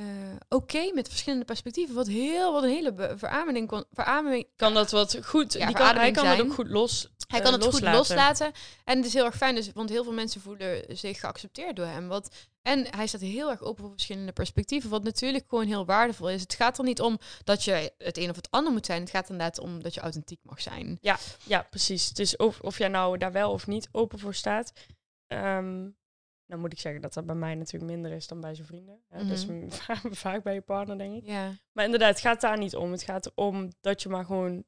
eh, 0.00 0.36
oké 0.48 0.90
met 0.94 1.08
verschillende 1.08 1.44
perspectieven. 1.44 1.94
Wat, 1.94 2.06
heel, 2.06 2.52
wat 2.52 2.62
een 2.62 2.68
hele 2.68 3.14
verademing 3.16 3.68
kon. 3.68 3.84
Verademing, 3.92 4.46
Kan 4.56 4.74
dat 4.74 4.90
wat 4.90 5.18
goed, 5.24 5.52
Ja, 5.52 5.66
die 5.66 5.74
kan, 5.74 5.96
hij 5.96 6.10
kan 6.10 6.24
dat 6.24 6.34
zijn. 6.34 6.46
ook 6.46 6.54
goed 6.54 6.68
los 6.68 7.08
hij 7.30 7.38
eh, 7.38 7.44
kan 7.44 7.54
het 7.54 7.64
loslaten. 7.64 7.88
goed 7.88 7.98
loslaten. 7.98 8.52
En 8.84 8.96
het 8.96 9.06
is 9.06 9.14
heel 9.14 9.24
erg 9.24 9.36
fijn, 9.36 9.54
dus, 9.54 9.72
want 9.72 9.88
heel 9.88 10.04
veel 10.04 10.12
mensen 10.12 10.40
voelen 10.40 10.84
zich 10.96 11.20
geaccepteerd 11.20 11.76
door 11.76 11.86
hem. 11.86 12.08
Wat, 12.08 12.48
en 12.62 12.86
hij 12.96 13.06
staat 13.06 13.20
heel 13.20 13.50
erg 13.50 13.62
open 13.62 13.82
voor 13.82 13.92
verschillende 13.92 14.32
perspectieven, 14.32 14.90
wat 14.90 15.02
natuurlijk 15.02 15.44
gewoon 15.48 15.66
heel 15.66 15.84
waardevol 15.84 16.30
is. 16.30 16.40
Het 16.40 16.54
gaat 16.54 16.78
er 16.78 16.84
niet 16.84 17.00
om 17.00 17.18
dat 17.44 17.64
je 17.64 17.92
het 17.98 18.16
een 18.18 18.30
of 18.30 18.36
het 18.36 18.50
ander 18.50 18.72
moet 18.72 18.86
zijn. 18.86 19.00
Het 19.00 19.10
gaat 19.10 19.28
inderdaad 19.28 19.58
om 19.58 19.82
dat 19.82 19.94
je 19.94 20.00
authentiek 20.00 20.40
mag 20.42 20.60
zijn. 20.60 20.98
Ja, 21.00 21.66
precies. 21.70 22.10
Dus 22.12 22.36
of, 22.36 22.60
of 22.60 22.78
jij 22.78 22.88
nou 22.88 23.18
daar 23.18 23.32
wel 23.32 23.52
of 23.52 23.66
niet 23.66 23.88
open 23.92 24.18
voor 24.18 24.34
staat. 24.34 24.72
Ehm 25.26 25.88
dan 26.50 26.60
moet 26.60 26.72
ik 26.72 26.78
zeggen 26.80 27.00
dat 27.02 27.14
dat 27.14 27.26
bij 27.26 27.34
mij 27.34 27.54
natuurlijk 27.54 27.92
minder 27.92 28.12
is 28.12 28.26
dan 28.26 28.40
bij 28.40 28.54
zijn 28.54 28.66
vrienden. 28.66 29.00
Hè? 29.08 29.26
Dus 29.26 29.46
Mhm. 29.46 29.70
vaak, 29.80 30.00
vaak 30.10 30.42
bij 30.42 30.54
je 30.54 30.60
partner, 30.60 30.98
denk 30.98 31.14
ik. 31.22 31.26
Maar 31.72 31.84
inderdaad, 31.84 32.08
het 32.10 32.20
gaat 32.20 32.40
daar 32.40 32.58
niet 32.58 32.76
om. 32.76 32.90
Het 32.92 33.02
gaat 33.02 33.26
erom 33.26 33.68
dat 33.80 34.02
je 34.02 34.08
maar 34.08 34.24
gewoon 34.24 34.64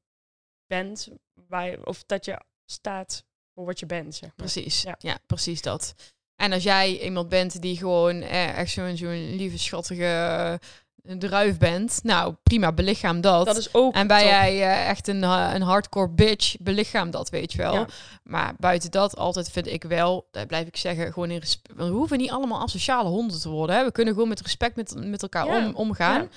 bent. 0.66 1.08
Waar 1.48 1.70
je- 1.70 1.86
of 1.86 2.04
dat 2.04 2.24
je 2.24 2.40
staat 2.64 3.24
voor 3.54 3.64
wat 3.64 3.78
je 3.80 3.86
bent, 3.86 4.14
zeg 4.14 4.22
maar. 4.28 4.36
precies. 4.36 4.82
Ja. 4.82 4.94
Ja. 4.98 5.18
precies 5.26 5.62
dat. 5.62 5.94
En 6.36 6.52
als 6.52 6.62
jij 6.62 7.00
iemand 7.00 7.28
bent 7.28 7.62
die 7.62 7.76
gewoon 7.76 8.20
eh, 8.22 8.58
echt 8.58 8.70
zo'n 8.72 8.96
zo'n 8.96 9.34
lieve, 9.36 9.58
schattige 9.58 10.60
druif 11.02 11.58
bent, 11.58 12.00
nou 12.02 12.34
prima, 12.42 12.72
belichaam 12.72 13.20
dat. 13.20 13.46
Dat 13.46 13.56
is 13.56 13.74
ook 13.74 13.94
En 13.94 14.06
ben 14.06 14.18
top. 14.18 14.26
jij 14.28 14.50
eh, 14.62 14.88
echt 14.88 15.08
een, 15.08 15.22
ha- 15.22 15.54
een 15.54 15.62
hardcore 15.62 16.08
bitch, 16.10 16.56
belichaam 16.60 17.10
dat, 17.10 17.30
weet 17.30 17.52
je 17.52 17.58
wel. 17.58 17.74
Ja. 17.74 17.86
Maar 18.22 18.54
buiten 18.58 18.90
dat, 18.90 19.16
altijd 19.16 19.50
vind 19.50 19.66
ik 19.66 19.82
wel, 19.84 20.28
daar 20.30 20.46
blijf 20.46 20.66
ik 20.66 20.76
zeggen, 20.76 21.12
gewoon 21.12 21.30
in 21.30 21.38
respect. 21.38 21.76
We 21.76 21.84
hoeven 21.84 22.18
niet 22.18 22.30
allemaal 22.30 22.60
asociale 22.60 23.08
honden 23.08 23.40
te 23.40 23.48
worden. 23.48 23.76
Hè? 23.76 23.84
We 23.84 23.92
kunnen 23.92 24.14
gewoon 24.14 24.28
met 24.28 24.40
respect 24.40 24.76
met, 24.76 24.94
met 25.06 25.22
elkaar 25.22 25.46
Ja. 25.46 25.66
om, 25.66 25.74
omgaan. 25.74 26.20
Ja. 26.22 26.28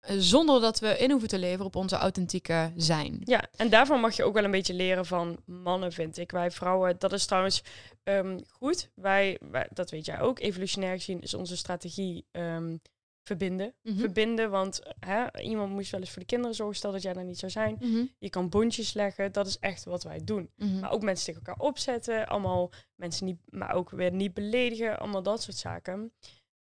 eh, 0.00 0.16
Zonder 0.18 0.60
dat 0.60 0.78
we 0.78 0.98
in 0.98 1.10
hoeven 1.10 1.28
te 1.28 1.38
leveren 1.38 1.66
op 1.66 1.76
onze 1.76 1.96
authentieke 1.96 2.72
zijn. 2.76 3.20
Ja, 3.24 3.44
en 3.56 3.70
daarvan 3.70 4.00
mag 4.00 4.16
je 4.16 4.24
ook 4.24 4.34
wel 4.34 4.44
een 4.44 4.50
beetje 4.50 4.74
leren 4.74 5.06
van 5.06 5.38
mannen, 5.44 5.92
vind 5.92 6.18
ik. 6.18 6.30
Wij 6.30 6.50
vrouwen, 6.50 6.96
dat 6.98 7.12
is 7.12 7.26
trouwens 7.26 7.62
ehm, 8.02 8.38
goed. 8.50 8.88
Wij, 8.94 9.38
wij, 9.50 9.66
dat 9.72 9.90
weet 9.90 10.06
jij 10.06 10.20
ook, 10.20 10.38
evolutionair 10.40 10.94
gezien 10.96 11.20
is 11.20 11.34
onze 11.34 11.56
strategie 11.56 12.24
ehm, 12.30 12.76
verbinden. 13.22 13.74
Mhm. 13.82 13.98
Verbinden, 13.98 14.50
want 14.50 14.82
hè, 15.00 15.40
iemand 15.40 15.72
moest 15.72 15.90
wel 15.90 16.00
eens 16.00 16.10
voor 16.10 16.20
de 16.20 16.26
kinderen 16.26 16.54
zorgen, 16.56 16.76
stel 16.76 16.92
dat 16.92 17.02
jij 17.02 17.12
daar 17.12 17.24
niet 17.24 17.38
zou 17.38 17.52
zijn. 17.52 17.76
Mhm. 17.80 18.04
Je 18.18 18.30
kan 18.30 18.48
bondjes 18.48 18.92
leggen, 18.92 19.32
dat 19.32 19.46
is 19.46 19.58
echt 19.58 19.84
wat 19.84 20.02
wij 20.02 20.24
doen. 20.24 20.50
Mhm. 20.56 20.80
Maar 20.80 20.90
ook 20.90 21.02
mensen 21.02 21.26
tegen 21.26 21.42
elkaar 21.44 21.66
opzetten, 21.66 22.26
allemaal 22.26 22.70
mensen 22.94 23.26
niet, 23.26 23.38
maar 23.44 23.74
ook 23.74 23.90
weer 23.90 24.12
niet 24.12 24.34
beledigen, 24.34 24.98
allemaal 24.98 25.22
dat 25.22 25.42
soort 25.42 25.56
zaken. 25.56 26.12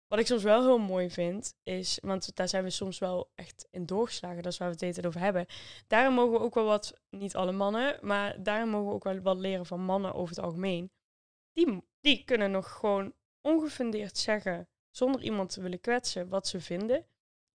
Wat 0.07 0.19
ik 0.19 0.27
soms 0.27 0.43
wel 0.43 0.61
heel 0.61 0.77
mooi 0.77 1.09
vind, 1.09 1.55
is, 1.63 1.99
want 2.01 2.35
daar 2.35 2.49
zijn 2.49 2.63
we 2.63 2.69
soms 2.69 2.99
wel 2.99 3.31
echt 3.35 3.67
in 3.71 3.85
doorgeslagen, 3.85 4.43
dat 4.43 4.51
is 4.51 4.57
waar 4.57 4.75
we 4.75 4.85
het 4.85 5.05
over 5.05 5.19
hebben. 5.19 5.45
Daarom 5.87 6.13
mogen 6.13 6.31
we 6.31 6.39
ook 6.39 6.53
wel 6.53 6.65
wat, 6.65 6.93
niet 7.09 7.35
alle 7.35 7.51
mannen, 7.51 7.97
maar 8.01 8.43
daarom 8.43 8.69
mogen 8.69 8.87
we 8.87 8.93
ook 8.93 9.03
wel 9.03 9.19
wat 9.19 9.37
leren 9.37 9.65
van 9.65 9.81
mannen 9.81 10.13
over 10.13 10.35
het 10.35 10.45
algemeen. 10.45 10.91
Die, 11.53 11.83
die 11.99 12.23
kunnen 12.23 12.51
nog 12.51 12.71
gewoon 12.71 13.13
ongefundeerd 13.41 14.17
zeggen, 14.17 14.67
zonder 14.95 15.21
iemand 15.21 15.49
te 15.49 15.61
willen 15.61 15.81
kwetsen, 15.81 16.29
wat 16.29 16.47
ze 16.47 16.59
vinden. 16.59 17.05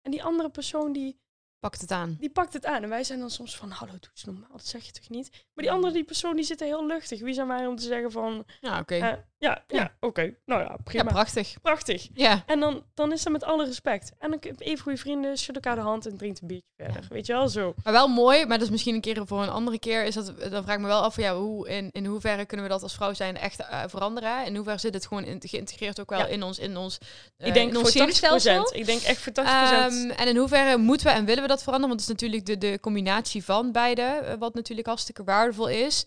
En 0.01 0.11
die 0.11 0.23
andere 0.23 0.49
persoon 0.49 0.91
die 0.93 1.19
Pakt 1.59 1.81
het 1.81 1.91
aan. 1.91 2.15
die 2.19 2.29
pakt 2.29 2.53
het 2.53 2.65
aan. 2.65 2.83
En 2.83 2.89
wij 2.89 3.03
zijn 3.03 3.19
dan 3.19 3.29
soms 3.29 3.57
van, 3.57 3.69
hallo, 3.71 3.91
doe 3.91 4.09
eens 4.11 4.23
normaal, 4.23 4.51
dat 4.51 4.65
zeg 4.65 4.85
je 4.85 4.91
toch 4.91 5.09
niet? 5.09 5.29
Maar 5.53 5.63
die 5.63 5.71
andere, 5.71 5.93
die 5.93 6.03
persoon, 6.03 6.35
die 6.35 6.45
zit 6.45 6.61
er 6.61 6.67
heel 6.67 6.85
luchtig. 6.85 7.19
Wie 7.21 7.33
zijn 7.33 7.47
wij 7.47 7.67
om 7.67 7.75
te 7.75 7.83
zeggen 7.83 8.11
van, 8.11 8.45
Ja, 8.61 8.79
oké. 8.79 8.95
eh, 8.95 9.17
ja, 9.39 9.63
ja, 9.67 9.77
Ja. 9.79 9.91
oké, 9.99 10.33
nou 10.45 10.61
ja, 10.61 10.67
Ja, 10.69 10.75
prima, 10.83 11.03
prachtig. 11.03 11.55
prachtig. 11.61 12.07
Ja. 12.13 12.43
En 12.45 12.59
dan, 12.59 12.83
dan 12.93 13.11
is 13.11 13.23
dat 13.23 13.31
met 13.33 13.43
alle 13.43 13.65
respect. 13.65 14.11
En 14.19 14.29
dan 14.29 14.39
even 14.57 14.83
goede 14.83 14.97
vrienden, 14.97 15.37
schud 15.37 15.55
elkaar 15.55 15.75
de 15.75 15.81
hand 15.81 16.05
en 16.05 16.17
drinkt 16.17 16.41
een 16.41 16.47
biertje 16.47 16.67
verder. 16.77 17.05
Weet 17.09 17.25
je 17.25 17.33
wel, 17.33 17.49
zo. 17.49 17.73
Maar 17.83 17.93
wel 17.93 18.07
mooi, 18.07 18.39
maar 18.45 18.57
dat 18.57 18.65
is 18.65 18.71
misschien 18.71 18.95
een 18.95 19.01
keer 19.01 19.21
voor 19.27 19.41
een 19.41 19.49
andere 19.49 19.79
keer. 19.79 20.03
Is 20.03 20.13
dat, 20.13 20.25
dan 20.51 20.63
vraag 20.63 20.75
ik 20.75 20.81
me 20.81 20.87
wel 20.87 21.01
af, 21.01 21.15
ja, 21.15 21.35
hoe, 21.35 21.69
in, 21.69 21.89
in 21.91 22.05
hoeverre 22.05 22.45
kunnen 22.45 22.65
we 22.65 22.71
dat 22.71 22.83
als 22.83 22.93
vrouw 22.95 23.13
zijn 23.13 23.37
echt 23.37 23.59
eh, 23.59 23.83
veranderen? 23.87 24.45
In 24.45 24.55
hoeverre 24.55 24.79
zit 24.79 24.93
het 24.93 25.07
gewoon 25.07 25.23
in, 25.23 25.41
geïntegreerd 25.45 25.99
ook 25.99 26.09
wel 26.09 26.19
Ja. 26.19 26.25
in 26.25 26.43
ons, 26.43 26.59
in 26.59 26.77
ons, 26.77 26.97
eh, 27.37 27.47
ik 27.47 27.53
denk 27.53 27.67
in 27.67 27.73
voor 27.75 27.83
ons 27.83 27.93
80%. 27.93 27.95
zenuwstelsel? 27.95 28.75
Ik 28.75 28.85
denk 28.85 29.01
echt 29.01 29.21
voor 29.21 29.31
80%. 29.33 29.43
Ehm, 29.45 30.09
en 30.09 30.27
in 30.27 30.37
hoeverre 30.37 30.77
moeten 30.77 31.07
we 31.07 31.13
en 31.13 31.25
willen 31.25 31.41
we 31.41 31.47
dat 31.47 31.63
veranderen? 31.63 31.95
Want 31.97 32.01
het 32.07 32.09
is 32.09 32.15
natuurlijk 32.21 32.45
de, 32.45 32.57
de 32.71 32.79
combinatie 32.79 33.43
van 33.43 33.71
beide, 33.71 34.01
eh, 34.01 34.33
wat 34.39 34.53
natuurlijk 34.53 34.87
hartstikke 34.87 35.23
waardevol 35.23 35.67
is. 35.69 36.05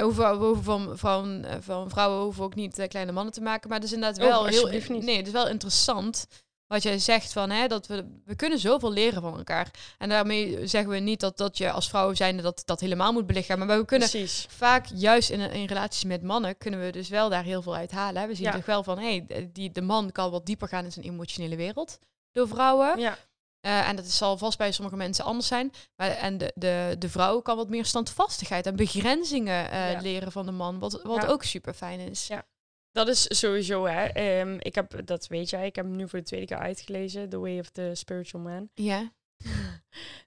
Hoeven, 0.00 0.38
we 0.38 0.44
hoeven 0.44 0.64
van, 0.64 0.98
van, 0.98 1.44
eh, 1.44 1.56
van 1.60 1.90
vrouwen 1.90 2.22
hoeven 2.22 2.44
ook 2.44 2.54
niet 2.54 2.78
eh, 2.78 2.88
kleine 2.88 3.12
mannen 3.12 3.32
te 3.32 3.40
maken. 3.40 3.68
Maar 3.68 3.78
het 3.78 3.86
is 3.88 3.94
inderdaad 3.94 4.18
Oh, 4.22 4.28
wel 4.28 4.46
heel. 4.46 4.68
niet. 4.68 5.02
Nee, 5.04 5.16
het 5.16 5.26
is 5.26 5.32
wel 5.32 5.48
interessant 5.48 6.26
wat 6.66 6.82
jij 6.82 6.98
zegt 6.98 7.32
van 7.32 7.50
hè, 7.50 7.66
dat 7.68 7.86
we, 7.86 8.20
we 8.24 8.36
kunnen 8.36 8.58
zoveel 8.58 8.92
leren 8.92 9.22
van 9.22 9.36
elkaar. 9.36 9.70
En 9.98 10.08
daarmee 10.08 10.66
zeggen 10.66 10.90
we 10.90 10.98
niet 10.98 11.20
dat, 11.20 11.36
dat 11.36 11.58
je 11.58 11.70
als 11.70 11.88
vrouw 11.88 12.14
zijnde 12.14 12.42
dat, 12.42 12.62
dat 12.64 12.80
helemaal 12.80 13.12
moet 13.12 13.26
belichamen. 13.26 13.66
Maar 13.66 13.78
we 13.78 13.84
kunnen 13.84 14.08
Precies. 14.10 14.46
vaak 14.50 14.86
juist 14.94 15.30
in, 15.30 15.40
in 15.40 15.66
relaties 15.66 16.04
met 16.04 16.22
mannen 16.22 16.58
kunnen 16.58 16.80
we 16.80 16.90
dus 16.92 17.08
wel 17.08 17.28
daar 17.28 17.44
heel 17.44 17.62
veel 17.62 17.76
uit 17.76 17.90
halen. 17.90 18.22
Hè. 18.22 18.28
We 18.28 18.34
zien 18.34 18.44
Ja. 18.44 18.52
toch 18.52 18.66
wel 18.66 18.82
van 18.82 18.98
hey, 18.98 19.48
die, 19.52 19.70
de 19.72 19.82
man 19.82 20.12
kan 20.12 20.30
wat 20.30 20.46
dieper 20.46 20.68
gaan 20.68 20.84
in 20.84 20.92
zijn 20.92 21.04
emotionele 21.04 21.56
wereld 21.56 21.98
door 22.32 22.48
vrouwen. 22.48 22.98
Ja, 22.98 23.18
Eh, 23.66 23.88
en 23.88 23.96
dat 23.96 24.06
zal 24.06 24.38
vast 24.38 24.58
bij 24.58 24.72
sommige 24.72 24.96
mensen 24.96 25.24
anders 25.24 25.46
zijn. 25.46 25.72
Maar, 25.96 26.10
en 26.10 26.38
de, 26.38 26.52
de, 26.54 26.96
de 26.98 27.08
vrouw 27.08 27.40
kan 27.40 27.56
wat 27.56 27.68
meer 27.68 27.84
standvastigheid 27.84 28.66
en 28.66 28.76
begrenzingen 28.76 29.70
eh, 29.70 29.92
Ja. 29.92 30.00
leren 30.00 30.32
van 30.32 30.46
de 30.46 30.52
man. 30.52 30.78
Wat, 30.78 31.02
wat 31.02 31.22
Ja. 31.22 31.28
ook 31.28 31.42
super 31.42 31.74
fijn 31.74 32.00
is. 32.00 32.26
Ja. 32.26 32.46
dat 32.92 33.08
is 33.08 33.38
sowieso, 33.38 33.84
hè. 33.86 34.04
Ehm, 34.04 34.56
ik 34.58 34.74
heb, 34.74 35.06
dat 35.06 35.26
weet 35.26 35.50
jij, 35.50 35.66
ik 35.66 35.76
heb 35.76 35.84
hem 35.84 35.96
nu 35.96 36.08
voor 36.08 36.18
de 36.18 36.24
tweede 36.24 36.46
keer 36.46 36.58
uitgelezen. 36.58 37.28
The 37.28 37.38
Way 37.38 37.58
of 37.58 37.70
the 37.70 37.90
Spiritual 37.94 38.42
Man. 38.44 38.68
Ja. 38.74 39.12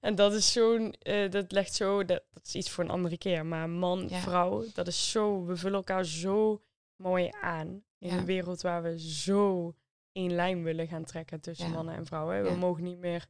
En 0.02 0.16
dat 0.16 0.34
is 0.34 0.52
zo'n, 0.52 0.94
eh, 1.00 1.32
dat 1.32 1.52
legt 1.52 1.74
zo, 1.74 2.06
dat, 2.06 2.22
dat 2.34 2.46
is 2.46 2.56
iets 2.56 2.70
voor 2.70 2.84
een 2.84 2.90
andere 2.90 3.18
keer. 3.18 3.46
Maar 3.46 3.70
man, 3.70 4.08
Ja. 4.10 4.20
vrouw, 4.20 4.66
dat 4.74 4.88
is 4.88 5.12
zo, 5.12 5.46
we 5.46 5.56
vullen 5.56 5.78
elkaar 5.78 6.06
zo 6.06 6.62
mooi 6.96 7.30
aan. 7.42 7.84
In 7.98 8.12
een 8.12 8.26
wereld 8.26 8.62
waar 8.62 8.84
we 8.84 9.00
zo 9.00 9.76
één 10.12 10.32
lijn 10.36 10.64
willen 10.64 10.88
gaan 10.88 11.04
trekken 11.04 11.40
tussen 11.42 11.68
Ja. 11.68 11.74
mannen 11.74 11.96
en 11.96 12.06
vrouwen. 12.06 12.44
We 12.44 12.50
Ja. 12.50 12.56
mogen 12.56 12.84
niet 12.84 12.98
meer, 12.98 13.28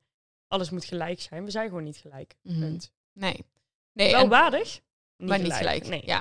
alles 0.47 0.69
moet 0.69 0.85
gelijk 0.85 1.21
zijn. 1.21 1.43
We 1.45 1.51
zijn 1.51 1.67
gewoon 1.67 1.83
niet 1.83 1.97
gelijk. 1.97 2.35
Mhm. 2.41 2.59
Punt. 2.59 2.91
Nee. 3.13 3.45
nee 3.93 4.11
Wel 4.11 4.21
en- 4.21 4.29
waardig, 4.29 4.81
maar 5.15 5.39
niet 5.39 5.53
gelijk. 5.53 5.87
Nee. 5.87 6.01
Ja. 6.05 6.19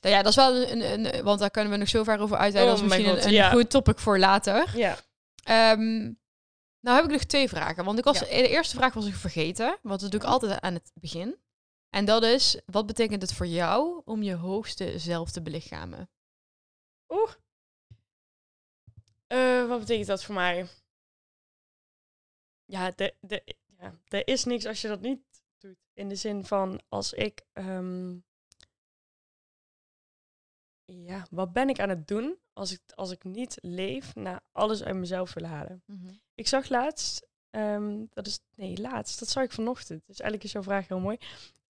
Nou 0.00 0.14
ja, 0.14 0.22
dat 0.22 0.30
is 0.30 0.36
wel 0.36 0.56
een, 0.68 0.92
een, 1.14 1.24
want 1.24 1.38
daar 1.40 1.50
kunnen 1.50 1.72
we 1.72 1.78
nog 1.78 1.88
zo 1.88 2.04
ver 2.04 2.18
over 2.20 2.36
uitweiden. 2.36 2.74
Oh 2.74 2.80
dat 2.80 2.90
is 2.90 2.96
mijn 2.96 3.00
misschien 3.02 3.14
god, 3.14 3.24
een, 3.24 3.28
een 3.28 3.44
ja. 3.44 3.50
goed 3.50 3.70
topic 3.70 3.98
voor 3.98 4.18
later. 4.18 4.78
Ja. 4.78 4.96
Ehm, 5.44 6.12
nou 6.80 6.96
heb 6.96 7.04
ik 7.04 7.10
nog 7.10 7.24
twee 7.24 7.48
vragen. 7.48 7.84
Want 7.84 7.98
ik 7.98 8.04
was, 8.04 8.18
Ja. 8.18 8.24
de 8.26 8.48
eerste 8.48 8.76
vraag 8.76 8.94
was 8.94 9.06
ik 9.06 9.14
vergeten. 9.14 9.78
Want 9.82 10.00
dat 10.00 10.10
doe 10.10 10.20
ik 10.20 10.26
altijd 10.26 10.60
aan 10.60 10.74
het 10.74 10.90
begin. 10.94 11.36
En 11.90 12.04
dat 12.04 12.22
is, 12.22 12.60
wat 12.66 12.86
betekent 12.86 13.22
het 13.22 13.32
voor 13.32 13.46
jou 13.46 14.02
om 14.04 14.22
je 14.22 14.34
hoogste 14.34 14.98
zelf 14.98 15.30
te 15.30 15.42
belichamen? 15.42 16.10
Oeh. 17.08 17.30
Eh, 19.30 19.68
wat 19.68 19.78
betekent 19.78 20.06
dat 20.06 20.24
voor 20.24 20.34
mij? 20.34 20.66
Ja, 22.64 22.90
de, 22.90 23.14
de, 23.20 23.42
ja, 23.78 23.94
er 24.08 24.28
is 24.28 24.44
niks 24.44 24.66
als 24.66 24.80
je 24.80 24.88
dat 24.88 25.00
niet 25.00 25.20
doet. 25.58 25.76
In 25.92 26.08
de 26.08 26.14
zin 26.14 26.44
van, 26.44 26.80
als 26.88 27.12
ik... 27.12 27.42
ehm, 27.52 28.18
ja, 30.84 31.26
wat 31.30 31.52
ben 31.52 31.68
ik 31.68 31.80
aan 31.80 31.88
het 31.88 32.08
doen 32.08 32.38
als 32.52 32.72
ik, 32.72 32.80
als 32.94 33.10
ik 33.10 33.24
niet 33.24 33.58
leef 33.60 34.14
naar 34.14 34.40
alles 34.52 34.82
uit 34.82 34.96
mezelf 34.96 35.34
willen 35.34 35.50
halen? 35.50 35.82
Ik 36.34 36.48
zag 36.48 36.68
laatst, 36.68 37.26
ehm, 37.50 38.04
dat 38.10 38.26
is, 38.26 38.40
nee, 38.54 38.78
laatst, 38.78 39.18
dat 39.18 39.28
zag 39.28 39.44
ik 39.44 39.52
vanochtend. 39.52 40.06
Dus 40.06 40.20
eigenlijk 40.20 40.44
is 40.44 40.52
jouw 40.52 40.62
vraag 40.62 40.88
heel 40.88 41.00
mooi. 41.00 41.18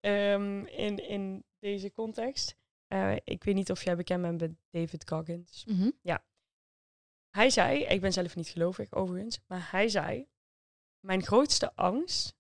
Ehm, 0.01 0.65
in, 0.65 1.09
in 1.09 1.45
deze 1.59 1.93
context. 1.93 2.57
Eh, 2.87 3.17
ik 3.25 3.45
weet 3.45 3.55
niet 3.55 3.71
of 3.71 3.85
jij 3.85 3.97
bekend 3.97 4.23
bent 4.23 4.41
met 4.41 4.53
David 4.71 5.09
Goggins. 5.09 5.65
Mhm. 5.65 5.91
Hij 7.31 7.51
zei, 7.51 7.85
ik 7.85 8.01
ben 8.01 8.13
zelf 8.13 8.37
niet 8.37 8.49
gelovig 8.49 8.93
overigens, 8.93 9.41
maar 9.47 9.69
hij 9.71 9.89
zei, 9.89 10.29
mijn 11.01 11.23
grootste 11.23 11.75
angst 11.75 12.37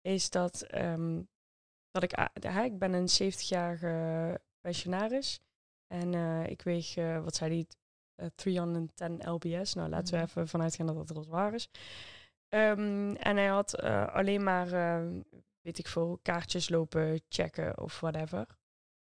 is 0.00 0.30
dat, 0.30 0.62
ehm, 0.62 1.22
dat 1.90 2.02
ik, 2.02 2.16
ja, 2.42 2.62
ik 2.64 2.78
ben 2.78 2.92
een 2.92 3.08
70-jarige 3.08 4.40
pensionaris 4.60 5.40
en 5.86 6.14
eh, 6.14 6.46
ik 6.46 6.62
weeg, 6.62 6.96
eh, 6.96 7.22
wat 7.24 7.36
zei 7.36 7.50
hij, 7.54 7.66
eh, 8.14 8.26
310 8.34 9.30
lbs. 9.30 9.74
Nou, 9.74 9.88
laten 9.88 10.14
we 10.14 10.20
Mhm. 10.20 10.28
even 10.28 10.48
vanuit 10.48 10.74
gaan 10.74 10.86
dat 10.86 10.96
dat 10.96 11.10
wel 11.16 11.26
waar 11.26 11.54
is. 11.54 11.68
Ehm, 12.48 13.14
en 13.14 13.36
hij 13.36 13.46
had 13.46 13.74
eh, 13.74 14.14
alleen 14.14 14.42
maar, 14.42 14.72
eh, 14.72 15.06
weet 15.60 15.78
ik 15.78 15.86
veel, 15.86 16.18
kaartjes 16.22 16.68
lopen 16.68 17.20
checken 17.28 17.78
of 17.80 18.00
whatever. 18.00 18.46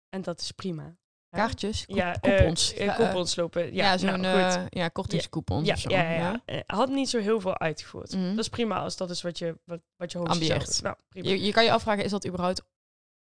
En 0.09 0.21
dat 0.21 0.39
is 0.39 0.51
prima. 0.51 0.95
Kaartjes. 1.37 1.83
Ja, 1.87 2.13
eh, 2.15 2.19
coupons. 2.21 2.73
Ja, 2.77 2.95
coupons 2.95 3.35
lopen. 3.35 3.65
Ja, 3.73 3.91
Ja, 3.91 3.97
zo'n 3.97 4.21
nou, 4.21 4.39
eh, 4.39 4.65
ja, 4.69 4.87
kortingscoupons 4.87 5.67
Ja, 5.67 5.73
of 5.73 5.79
zo. 5.79 5.89
ja, 5.89 6.11
ja, 6.11 6.41
ja. 6.45 6.63
Had 6.65 6.89
niet 6.89 7.09
zo 7.09 7.19
heel 7.19 7.39
veel 7.41 7.57
uitgevoerd. 7.59 8.11
Mhm. 8.15 8.29
Dat 8.29 8.39
is 8.39 8.49
prima 8.49 8.79
als 8.79 8.97
dat 8.97 9.09
is 9.09 9.21
wat 9.21 9.37
je, 9.37 9.59
wat, 9.65 9.79
wat 9.95 10.11
je 10.11 10.17
Ambieert. 10.19 10.63
zelf- 10.69 10.81
Nou, 10.81 10.95
prima. 11.09 11.29
Je, 11.29 11.41
je 11.43 11.51
kan 11.51 11.63
je 11.63 11.71
afvragen, 11.71 12.03
is 12.03 12.11
dat 12.11 12.27
überhaupt 12.27 12.61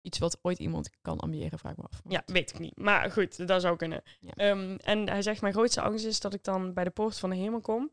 iets 0.01 0.17
wat 0.17 0.37
ooit 0.41 0.59
iemand 0.59 0.89
kan 1.01 1.19
ambiëren? 1.19 1.59
Vraag 1.59 1.75
me 1.77 1.83
af. 1.83 2.01
Ja, 2.07 2.21
weet 2.25 2.49
ik 2.49 2.59
niet. 2.59 2.77
Maar 2.77 3.11
goed, 3.11 3.47
dat 3.47 3.61
zou 3.61 3.75
kunnen. 3.77 4.01
Ehm, 4.35 4.75
en 4.83 5.09
hij 5.09 5.21
zegt, 5.21 5.41
mijn 5.41 5.53
grootste 5.53 5.81
angst 5.81 6.05
is 6.05 6.19
dat 6.19 6.33
ik 6.33 6.43
dan 6.43 6.73
bij 6.73 6.83
de 6.83 6.89
poort 6.89 7.19
van 7.19 7.29
de 7.29 7.35
hemel 7.35 7.59
kom. 7.61 7.91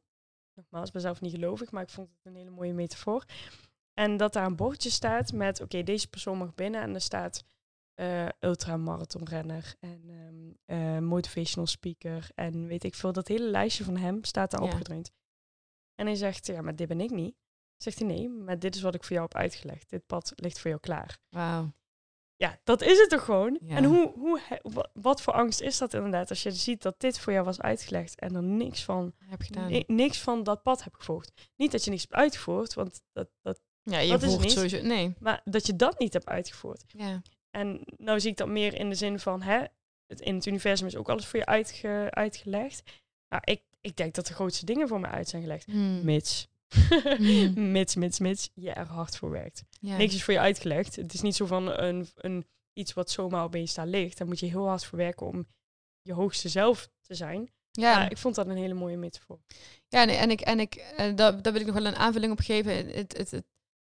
Nogmaals, 0.55 0.86
ik 0.86 0.93
ben 0.93 1.03
zelf 1.03 1.20
niet 1.20 1.32
gelovig, 1.32 1.70
maar 1.70 1.82
ik 1.82 1.89
vond 1.90 2.09
het 2.09 2.19
een 2.23 2.35
hele 2.36 2.51
mooie 2.51 2.73
metafoor. 2.73 3.24
En 3.95 4.16
dat 4.16 4.32
daar 4.32 4.47
een 4.47 4.57
bordje 4.57 4.90
staat 4.90 5.32
met, 5.32 5.61
oké, 5.61 5.82
deze 5.82 6.09
persoon 6.09 6.39
mag 6.39 6.55
binnen. 6.55 6.81
En 6.82 6.95
er 6.95 7.01
staat 7.01 7.45
eh 7.99 8.29
ultramarathonrenner 8.41 9.75
en 9.81 10.57
eh, 10.65 10.99
motivational 10.99 11.66
speaker. 11.66 12.31
En 12.35 12.66
weet 12.66 12.85
ik 12.85 12.95
veel, 12.95 13.12
dat 13.12 13.29
hele 13.29 13.51
lijstje 13.51 13.85
van 13.85 13.97
hem 13.97 14.25
staat 14.25 14.51
daar 14.51 14.62
Ja. 14.62 14.66
opgedrukt. 14.66 15.11
En 15.95 16.07
hij 16.07 16.15
zegt, 16.15 16.47
ja, 16.47 16.61
maar 16.62 16.77
dit 16.77 16.89
ben 16.89 17.01
ik 17.01 17.11
niet. 17.11 17.35
Zegt 17.77 17.99
hij, 17.99 18.09
nee, 18.09 18.29
maar 18.29 18.59
dit 18.59 18.75
is 18.75 18.81
wat 18.83 18.95
ik 18.95 19.05
voor 19.05 19.16
jou 19.16 19.23
heb 19.31 19.37
uitgelegd. 19.37 19.91
Dit 19.91 20.07
pad 20.07 20.33
ligt 20.35 20.59
voor 20.59 20.70
jou 20.70 20.83
klaar. 20.83 21.19
Wauw. 21.29 21.73
Ja, 22.37 22.61
dat 22.65 22.83
is 22.83 22.99
het 22.99 23.11
toch 23.11 23.25
gewoon? 23.25 23.59
Ja. 23.62 23.77
En 23.77 23.85
hoe, 23.85 24.12
hoe, 24.15 24.41
wat 24.93 25.23
voor 25.23 25.33
angst 25.33 25.61
is 25.61 25.79
dat 25.79 25.95
inderdaad 25.95 26.31
als 26.31 26.43
je 26.43 26.51
ziet 26.53 26.83
dat 26.83 27.01
dit 27.01 27.19
voor 27.19 27.33
jou 27.33 27.45
was 27.45 27.61
uitgelegd 27.61 28.19
en 28.20 28.35
er 28.35 28.43
niks 28.43 28.85
van, 28.85 29.12
Heb 29.25 29.41
gedaan. 29.43 29.70
ni- 29.70 29.85
niks 29.87 30.20
van 30.20 30.43
dat 30.43 30.62
pad 30.62 30.85
hebt 30.85 30.97
gevolgd. 30.97 31.33
Niet 31.57 31.73
dat 31.73 31.85
je 31.85 31.91
niks 31.91 32.03
hebt 32.03 32.15
uitgevoerd, 32.15 32.75
want 32.75 33.03
dat, 33.12 33.29
dat, 33.43 33.61
ja, 33.83 33.99
je 33.99 34.11
dat 34.11 34.23
is 34.23 34.39
niet. 34.39 34.51
sowieso... 34.53 34.83
Nee. 34.83 35.15
maar 35.19 35.41
dat 35.45 35.66
je 35.66 35.77
dat 35.77 35.99
niet 35.99 36.12
hebt 36.12 36.27
uitgevoerd. 36.27 36.85
Ja. 36.87 37.23
En 37.51 37.81
nou 37.97 38.20
zie 38.20 38.31
ik 38.31 38.37
dat 38.37 38.49
meer 38.49 38.75
in 38.75 38.89
de 38.89 38.95
zin 38.95 39.19
van, 39.19 39.43
hè, 39.43 39.65
het, 40.07 40.20
in 40.20 40.35
het 40.35 40.47
universum 40.47 40.87
is 40.87 40.97
ook 40.97 41.09
alles 41.09 41.27
voor 41.27 41.39
je 41.39 41.47
uitge, 41.47 42.07
uitgelegd. 42.11 42.83
Nou, 43.29 43.43
ik, 43.45 43.62
ik 43.81 43.97
denk 43.97 44.15
dat 44.15 44.27
de 44.27 44.35
grootste 44.35 44.65
dingen 44.65 44.89
voor 44.89 45.01
me 45.01 45.07
uit 45.07 45.29
zijn 45.29 45.43
gelegd. 45.43 45.65
Hmm. 45.65 46.05
Mits. 46.05 46.49
Hmm. 47.16 47.70
mits, 47.73 47.95
mits, 47.95 48.19
mits 48.19 48.51
je 48.55 48.70
er 48.70 48.87
hard 48.87 49.16
voor 49.16 49.31
werkt. 49.31 49.65
Ja. 49.81 49.97
Niks 49.97 50.15
is 50.15 50.25
voor 50.25 50.35
je 50.35 50.41
uitgelegd. 50.41 50.97
Het 50.97 51.15
is 51.15 51.20
niet 51.20 51.37
zo 51.37 51.47
van 51.47 51.69
een, 51.81 52.09
een, 52.15 52.47
iets 52.73 52.93
wat 52.93 53.11
zomaar 53.11 53.43
opeens 53.43 53.75
daar 53.75 53.87
ligt. 53.87 54.19
Daar 54.19 54.27
moet 54.27 54.41
je 54.41 54.47
heel 54.47 54.66
hard 54.66 54.85
voor 54.85 54.99
werken 54.99 55.27
om 55.27 55.47
je 56.03 56.12
hoogste 56.12 56.49
zelf 56.49 56.89
te 57.01 57.15
zijn. 57.15 57.53
Ja, 57.70 57.95
Maar 57.95 58.11
ik 58.11 58.19
vond 58.19 58.35
dat 58.35 58.47
een 58.47 58.57
hele 58.57 58.75
mooie 58.75 58.97
metafoor. 58.97 59.39
ja 59.89 60.05
nee, 60.05 60.16
en 60.16 60.31
ik, 60.31 60.41
en 60.41 60.61
ik 60.61 60.75
eh, 60.75 61.16
daar, 61.16 61.43
daar 61.43 61.53
wil 61.53 61.61
ik 61.61 61.66
nog 61.66 61.77
wel 61.77 61.87
een 61.87 61.97
aanvulling 61.97 62.33
op 62.33 62.41
geven. 62.41 62.77
Het, 62.77 63.16
het, 63.16 63.31
het, 63.31 63.45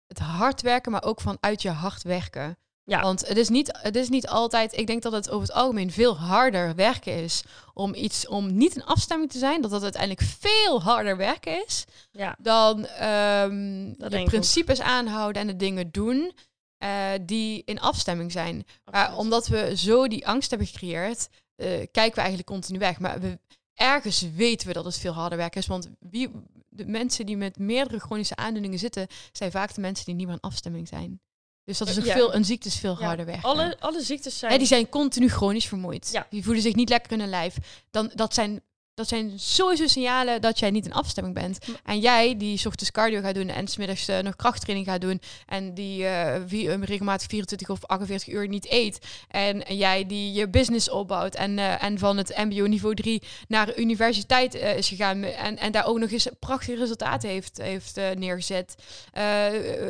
het 0.07 0.19
hard 0.19 0.63
werken, 0.63 0.93
maar 0.93 1.05
ook 1.05 1.21
vanuit 1.21 1.63
je 1.63 1.71
hard 1.71 2.03
werken. 2.03 2.59
Ja. 2.87 3.01
Want 3.01 3.29
het 3.29 3.37
is, 3.37 3.49
niet, 3.49 3.79
het 3.83 3.97
is 3.97 4.09
niet 4.09 4.29
altijd, 4.29 4.77
ik 4.77 4.87
denk 4.87 5.03
dat 5.03 5.13
het 5.13 5.31
over 5.31 5.47
het 5.47 5.57
algemeen 5.57 5.91
veel 5.91 6.19
harder 6.19 6.75
werken 6.75 7.13
is 7.13 7.43
om 7.75 7.95
iets, 7.95 8.27
om 8.27 8.57
niet 8.57 8.75
in 8.75 8.85
afstemming 8.85 9.31
te 9.31 9.39
zijn, 9.39 9.61
dat 9.61 9.71
dat 9.71 9.83
uiteindelijk 9.83 10.23
veel 10.39 10.83
harder 10.83 11.17
werken 11.17 11.65
is 11.67 11.85
Ja, 12.11 12.37
dan 12.39 12.87
ehm, 12.87 13.93
de 13.97 14.23
principes 14.25 14.81
aanhouden 14.81 15.43
en 15.43 15.49
de 15.49 15.57
dingen 15.57 15.91
doen 15.91 16.33
eh, 16.79 17.11
die 17.23 17.63
in 17.65 17.81
afstemming 17.81 18.33
zijn. 18.33 18.65
Maar 18.91 19.17
omdat 19.17 19.47
we 19.47 19.77
zo 19.77 20.09
die 20.09 20.27
angst 20.27 20.51
hebben 20.51 20.69
gecreëerd, 20.69 21.29
eh, 21.57 21.69
kijken 21.69 22.15
we 22.15 22.21
eigenlijk 22.21 22.49
continu 22.49 22.79
weg. 22.79 22.99
Maar 22.99 23.21
we, 23.21 23.39
ergens 23.75 24.31
weten 24.35 24.67
we 24.67 24.73
dat 24.73 24.85
het 24.85 24.99
veel 24.99 25.13
harder 25.13 25.39
werken 25.39 25.61
is. 25.61 25.67
Want 25.67 25.89
wie, 25.99 26.31
de 26.69 26.87
mensen 26.87 27.27
die 27.27 27.37
met 27.37 27.59
meerdere 27.59 28.01
chronische 28.01 28.37
aandoeningen 28.37 28.79
zitten, 28.79 29.07
zijn 29.33 29.51
vaak 29.51 29.75
de 29.75 29.81
mensen 29.81 30.05
die 30.05 30.15
niet 30.15 30.27
meer 30.27 30.35
in 30.35 30.41
afstemming 30.41 30.89
zijn. 30.89 31.21
Dus 31.67 31.79
dat 31.79 31.89
is 31.89 31.99
ook 31.99 32.05
Ja. 32.05 32.13
veel, 32.13 32.35
een 32.35 32.45
ziekte 32.45 32.69
is 32.69 32.77
veel 32.77 32.97
Ja, 33.01 33.07
harder 33.07 33.27
werken. 33.27 33.43
Alle, 33.49 33.77
alle 33.81 34.03
ziektes 34.03 34.39
zijn... 34.39 34.53
Hè, 34.53 34.59
die 34.59 34.67
zijn 34.67 34.89
continu 34.89 35.29
chronisch 35.29 35.67
vermoeid. 35.67 36.09
Ja. 36.13 36.27
Die 36.31 36.45
voelen 36.45 36.63
zich 36.63 36.75
niet 36.75 36.89
lekker 36.89 37.13
in 37.13 37.21
hun 37.21 37.29
lijf. 37.29 37.57
Dan, 37.91 38.11
dat, 38.15 38.35
zijn, 38.35 38.61
dat 38.97 39.09
zijn 39.09 39.33
sowieso 39.39 39.87
signalen 39.87 40.41
dat 40.41 40.59
jij 40.59 40.71
niet 40.71 40.85
in 40.85 40.93
afstemming 40.93 41.35
bent. 41.35 41.59
En 41.85 41.99
jij 41.99 42.37
die 42.37 42.57
's 42.57 42.67
ochtends 42.67 42.91
cardio 42.91 43.21
gaat 43.21 43.35
doen 43.35 43.49
en 43.49 43.69
smiddags 43.69 44.09
eh 44.09 44.19
nog 44.19 44.37
krachttraining 44.37 44.89
gaat 44.89 45.01
doen. 45.01 45.21
En 45.47 45.75
die 45.75 46.07
eh, 46.07 46.43
wie, 46.47 46.71
eh, 46.71 46.83
regelmatig 46.83 47.29
24 47.29 47.69
of 47.69 47.85
48 47.85 48.35
uur 48.35 48.49
niet 48.49 48.71
eet. 48.71 48.99
En 49.29 49.77
jij 49.77 50.07
die 50.07 50.33
je 50.33 50.49
business 50.49 50.91
opbouwt 50.91 51.35
en, 51.35 51.59
en 51.59 51.99
van 51.99 52.17
het 52.17 52.37
mbo 52.37 52.67
niveau 52.67 52.95
3 52.95 53.23
naar 53.49 53.79
universiteit 53.79 54.55
is 54.55 54.89
gegaan. 54.89 55.23
En, 55.23 55.59
en 55.59 55.73
daar 55.73 55.87
ook 55.87 55.99
nog 55.99 56.11
eens 56.11 56.29
prachtige 56.39 56.79
resultaten 56.79 57.29
heeft, 57.29 57.59
heeft 57.59 57.97
neergezet. 58.15 58.75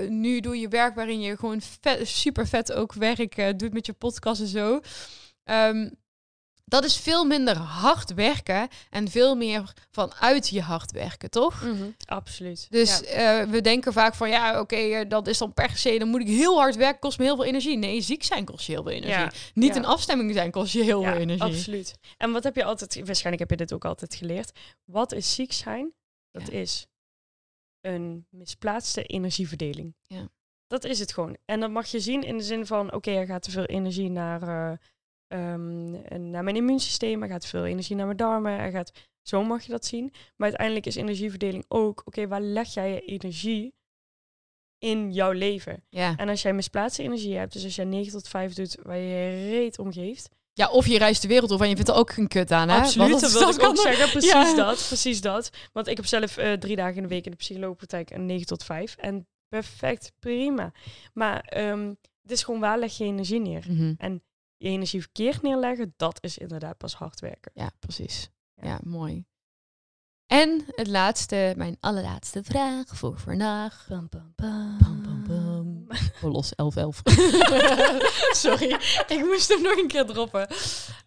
Nu 0.09 0.41
doe 0.41 0.59
je 0.59 0.69
werk 0.69 0.95
waarin 0.95 1.21
je 1.21 1.37
gewoon 1.37 1.61
vet, 1.81 2.09
super 2.09 2.49
vet 2.49 2.73
ook 2.73 2.93
werk 2.93 3.59
doet 3.59 3.73
met 3.73 3.87
je 3.87 3.93
podcast 3.93 4.41
en 4.41 4.47
zo. 4.47 4.81
Ehm, 5.45 5.89
dat 6.69 6.85
is 6.85 6.97
veel 6.97 7.25
minder 7.25 7.57
hard 7.57 8.15
werken 8.15 8.69
en 8.91 9.09
veel 9.09 9.35
meer 9.37 9.73
vanuit 9.91 10.49
je 10.49 10.61
hard 10.63 10.91
werken, 10.93 11.31
toch? 11.31 11.63
Mhm, 11.63 11.91
absoluut. 12.05 12.67
Dus 12.71 12.99
Ja. 12.99 13.05
eh, 13.43 13.49
we 13.51 13.61
denken 13.61 13.93
vaak 13.93 14.15
van 14.15 14.29
ja, 14.29 14.61
oké, 14.61 14.77
eh, 14.77 15.09
dat 15.09 15.27
is 15.27 15.39
dan 15.39 15.53
per 15.55 15.77
se, 15.77 15.99
dan 15.99 16.09
moet 16.09 16.21
ik 16.21 16.27
heel 16.27 16.59
hard 16.59 16.77
werken, 16.77 17.01
kost 17.01 17.19
me 17.19 17.25
heel 17.25 17.37
veel 17.37 17.45
energie. 17.45 17.77
Nee, 17.77 18.01
ziek 18.01 18.23
zijn 18.23 18.45
kost 18.45 18.67
je 18.67 18.73
heel 18.73 18.83
veel 18.83 18.93
energie. 18.93 19.17
Ja, 19.19 19.33
Niet 19.55 19.75
ja. 19.75 19.77
in 19.81 19.85
afstemming 19.85 20.33
zijn 20.35 20.51
kost 20.51 20.73
je 20.73 20.83
heel 20.83 21.03
veel 21.03 21.13
energie. 21.17 21.43
absoluut. 21.43 21.95
En 22.17 22.33
wat 22.33 22.45
heb 22.45 22.55
je 22.57 22.65
altijd... 22.65 22.95
Waarschijnlijk 23.07 23.51
heb 23.51 23.59
je 23.59 23.65
dit 23.67 23.73
ook 23.75 23.85
altijd 23.85 24.15
geleerd. 24.15 24.59
Wat 24.85 25.13
is 25.13 25.35
ziek 25.35 25.53
zijn? 25.53 25.93
Dat 26.31 26.49
is 26.51 26.87
een 27.81 28.27
misplaatste 28.31 29.03
energieverdeling. 29.05 29.95
Ja. 30.03 30.29
Dat 30.67 30.85
is 30.85 30.99
het 30.99 31.13
gewoon. 31.13 31.37
En 31.45 31.61
dat 31.61 31.71
mag 31.71 31.87
je 31.87 32.01
zien 32.01 32.23
in 32.23 32.37
de 32.39 32.45
zin 32.45 32.67
van... 32.67 32.93
Oké, 32.93 33.11
er 33.11 33.27
gaat 33.27 33.43
te 33.43 33.51
veel 33.51 33.65
energie 33.65 34.11
naar, 34.11 34.81
ehm, 35.29 35.91
naar 36.31 36.45
mijn 36.45 36.57
immuunsysteem. 36.57 37.23
Er 37.23 37.29
gaat 37.29 37.47
veel 37.47 37.65
energie 37.65 37.97
naar 37.97 38.07
mijn 38.07 38.17
darmen. 38.19 38.59
Er 38.59 38.71
gaat, 38.71 38.93
zo 39.23 39.45
mag 39.45 39.63
je 39.63 39.71
dat 39.71 39.87
zien. 39.87 40.13
Maar 40.37 40.49
uiteindelijk 40.49 40.87
is 40.87 40.97
energieverdeling 40.97 41.65
ook... 41.69 42.03
Oké, 42.05 42.29
waar 42.29 42.41
leg 42.41 42.75
jij 42.75 42.91
je 42.93 43.01
energie 43.01 43.75
in 44.79 45.13
jouw 45.13 45.33
leven? 45.33 45.85
Ja. 45.89 46.17
En 46.17 46.29
als 46.29 46.43
jij 46.43 46.53
misplaatste 46.53 47.03
energie 47.03 47.37
hebt... 47.37 47.53
Dus 47.53 47.65
als 47.65 47.75
jij 47.75 47.85
9 47.85 48.13
tot 48.13 48.29
5 48.29 48.55
doet 48.55 48.77
waar 48.83 48.99
je 48.99 49.51
reet 49.51 49.79
om 49.79 49.93
geeft... 49.93 50.29
ja, 50.53 50.71
of 50.71 50.87
je 50.87 50.99
reist 50.99 51.23
de 51.23 51.29
wereld 51.29 51.53
over 51.53 51.65
en 51.65 51.71
je 51.71 51.77
vindt 51.77 51.91
er 51.91 51.97
ook 51.97 52.13
geen 52.13 52.29
kut 52.29 52.51
aan, 52.51 52.69
hè? 52.69 52.77
Absoluut, 52.77 53.11
Want 53.11 53.21
dat 53.21 53.33
dat 53.33 53.57
wil 53.57 53.65
ik 53.65 53.71
ook 53.71 53.77
zeggen. 53.77 54.11
Precies 54.19 54.31
Ja. 54.33 54.55
dat, 54.55 54.85
precies 54.87 55.21
dat. 55.21 55.51
Want 55.73 55.87
ik 55.87 55.97
heb 55.97 56.07
zelf 56.07 56.37
eh, 56.37 56.53
drie 56.53 56.77
dagen 56.77 56.97
in 56.97 57.03
de 57.03 57.09
week 57.09 57.25
in 57.25 57.31
de 57.31 57.37
psycholoogpraktijk 57.37 58.11
een 58.11 58.27
9 58.27 58.47
tot 58.47 58.65
5. 58.65 58.97
En 58.97 59.27
perfect, 59.49 60.13
prima. 60.19 60.73
Maar 61.13 61.41
ehm 61.41 61.93
het 62.23 62.35
is 62.35 62.43
gewoon 62.43 62.61
waar 62.61 62.79
leg 62.79 62.97
je 62.97 63.05
energie 63.05 63.41
neer. 63.41 63.65
Mhm. 63.69 63.95
Je 64.57 64.69
energie 64.69 65.01
verkeerd 65.01 65.43
neerleggen, 65.43 65.95
dat 65.97 66.19
is 66.23 66.39
inderdaad 66.39 66.77
pas 66.77 66.95
hard 66.95 67.21
werken. 67.21 67.53
Ja, 67.55 67.71
precies. 67.79 68.31
Ja. 68.55 68.69
Ja. 68.69 68.79
mooi. 68.85 69.25
En 70.27 70.65
het 70.67 70.87
laatste, 70.87 71.55
mijn 71.57 71.77
allerlaatste 71.81 72.45
vraag 72.45 72.85
voor 72.87 73.19
vandaag. 73.19 73.87
Bam, 73.89 74.09
bam, 74.11 74.33
bam. 74.37 74.79
Bam, 74.79 75.03
bam, 75.03 75.25
bam. 75.27 75.87
Los 76.33 76.55
11, 76.55 76.77
11. 76.77 77.03
Sorry, 78.45 78.73
ik 79.07 79.25
moest 79.25 79.49
hem 79.49 79.63
nog 79.63 79.77
een 79.77 79.87
keer 79.87 80.07
droppen. 80.07 80.47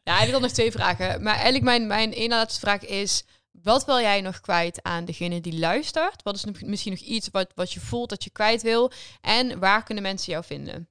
Ja, 0.03 0.21
ik 0.21 0.31
had 0.31 0.41
nog 0.41 0.51
twee 0.51 0.71
vragen. 0.71 1.23
Maar 1.23 1.33
eigenlijk 1.33 1.63
mijn, 1.63 1.87
mijn 1.87 2.11
ene 2.11 2.35
laatste 2.35 2.59
vraag 2.59 2.85
is... 2.85 3.23
Wat 3.51 3.85
wil 3.85 3.99
jij 3.99 4.21
nog 4.21 4.39
kwijt 4.39 4.83
aan 4.83 5.05
degene 5.05 5.41
die 5.41 5.59
luistert? 5.59 6.23
Wat 6.23 6.35
is 6.35 6.45
misschien 6.45 6.91
nog 6.91 7.01
iets 7.01 7.29
wat, 7.31 7.51
wat 7.55 7.73
je 7.73 7.79
voelt 7.79 8.09
dat 8.09 8.23
je 8.23 8.29
kwijt 8.29 8.61
wil? 8.61 8.91
En 9.21 9.59
waar 9.59 9.83
kunnen 9.83 10.03
mensen 10.03 10.31
jou 10.31 10.45
vinden? 10.45 10.89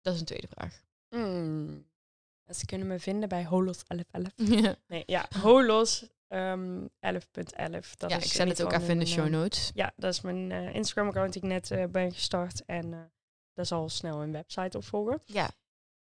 Dat 0.00 0.14
is 0.14 0.20
een 0.20 0.26
tweede 0.26 0.48
vraag. 0.48 0.82
Mm. 1.14 1.84
Ze 2.54 2.66
kunnen 2.66 2.86
me 2.86 2.98
vinden 2.98 3.28
bij 3.28 3.44
Holos 3.44 3.84
1111. 3.86 4.64
ja, 4.64 4.76
Nee, 4.86 5.02
ja, 5.06 5.26
Holos 5.40 6.06
ehm 6.28 6.82
11.11. 6.82 6.88
Dat 7.00 8.10
ja 8.10 8.16
is 8.16 8.24
ik 8.24 8.32
zet 8.32 8.48
het 8.48 8.62
ook 8.62 8.72
even 8.72 8.88
in 8.88 8.98
de 8.98 9.06
show 9.06 9.24
eh, 9.24 9.30
notes. 9.30 9.70
Ja, 9.74 9.92
dat 9.96 10.12
is 10.12 10.20
mijn 10.20 10.52
eh, 10.52 10.74
Instagram-account 10.74 11.32
die 11.32 11.42
ik 11.42 11.48
net 11.48 11.70
eh, 11.70 11.84
ben 11.86 12.12
gestart. 12.12 12.64
En 12.64 12.92
eh, 12.92 13.00
daar 13.54 13.66
zal 13.66 13.88
snel 13.88 14.22
een 14.22 14.32
website 14.32 14.76
op 14.76 14.84
volgen. 14.84 15.20
Ja. 15.24 15.50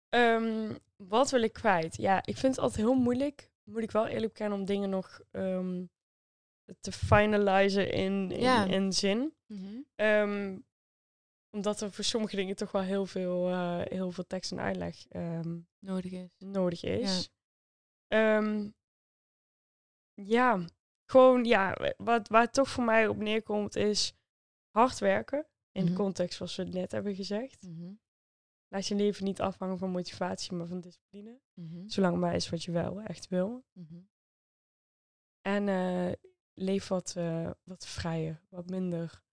Ehm, 0.10 0.74
wat 0.96 1.30
wil 1.30 1.42
ik 1.42 1.54
kwijt? 1.54 1.96
Ja, 1.98 2.18
ik 2.26 2.38
vind 2.38 2.56
het 2.56 2.64
altijd 2.64 2.82
heel 2.86 2.96
moeilijk. 2.96 3.52
Moet 3.64 3.84
ik 3.84 3.92
wel 3.92 4.08
eerlijk 4.08 4.34
bekennen 4.34 4.60
om 4.60 4.66
dingen 4.66 4.90
nog 4.90 5.20
ehm, 5.32 5.84
te 6.80 6.92
finalizen 6.92 7.92
in, 7.92 8.32
in, 8.32 8.42
Ja. 8.42 8.66
in 8.66 8.94
zin. 8.94 9.34
Ehm, 9.96 10.58
omdat 11.50 11.82
er 11.82 11.92
voor 11.92 12.04
sommige 12.04 12.36
dingen 12.36 12.56
toch 12.56 12.72
wel 12.72 12.82
heel 12.82 13.06
veel, 13.06 13.50
eh, 13.50 13.82
heel 13.84 14.12
veel 14.12 14.26
tekst 14.28 14.52
en 14.52 14.60
uitleg 14.60 15.08
ehm, 15.08 15.60
Nodig 15.80 16.12
is. 16.12 16.36
nodig 16.38 16.84
is. 16.84 17.30
Ja. 18.08 18.52
ja, 20.14 20.66
gewoon 21.06 21.44
ja, 21.46 21.78
wat, 21.98 22.28
waar 22.28 22.42
het 22.42 22.54
toch 22.54 22.70
voor 22.70 22.84
mij 22.84 23.08
op 23.08 23.18
neerkomt 23.18 23.76
is 23.76 24.14
hard 24.70 25.00
werken. 25.00 25.48
In 25.72 25.82
Mhm. 25.84 25.92
de 25.92 25.98
context 25.98 26.38
zoals 26.38 26.56
we 26.56 26.64
het 26.64 26.74
net 26.74 26.92
hebben 26.92 27.16
gezegd. 27.16 27.62
Mhm. 27.62 27.94
Laat 28.68 28.88
je 28.88 28.96
leven 28.96 29.24
niet 29.26 29.42
afhangen 29.42 29.78
van 29.78 29.90
motivatie, 29.90 30.54
maar 30.54 30.68
van 30.68 30.80
discipline. 30.82 31.40
Mhm. 31.54 31.88
Zolang 31.88 32.14
het 32.14 32.22
maar 32.22 32.36
is 32.36 32.50
wat 32.50 32.64
je 32.64 32.72
wel 32.72 33.02
echt 33.02 33.28
wil. 33.28 33.66
Mhm. 33.74 34.00
En 35.42 35.68
eh, 35.68 36.12
leef 36.54 36.88
wat, 36.88 37.16
eh, 37.16 37.52
wat 37.64 37.86
vrijer, 37.88 38.42
wat 38.50 38.70
minder, 38.70 39.24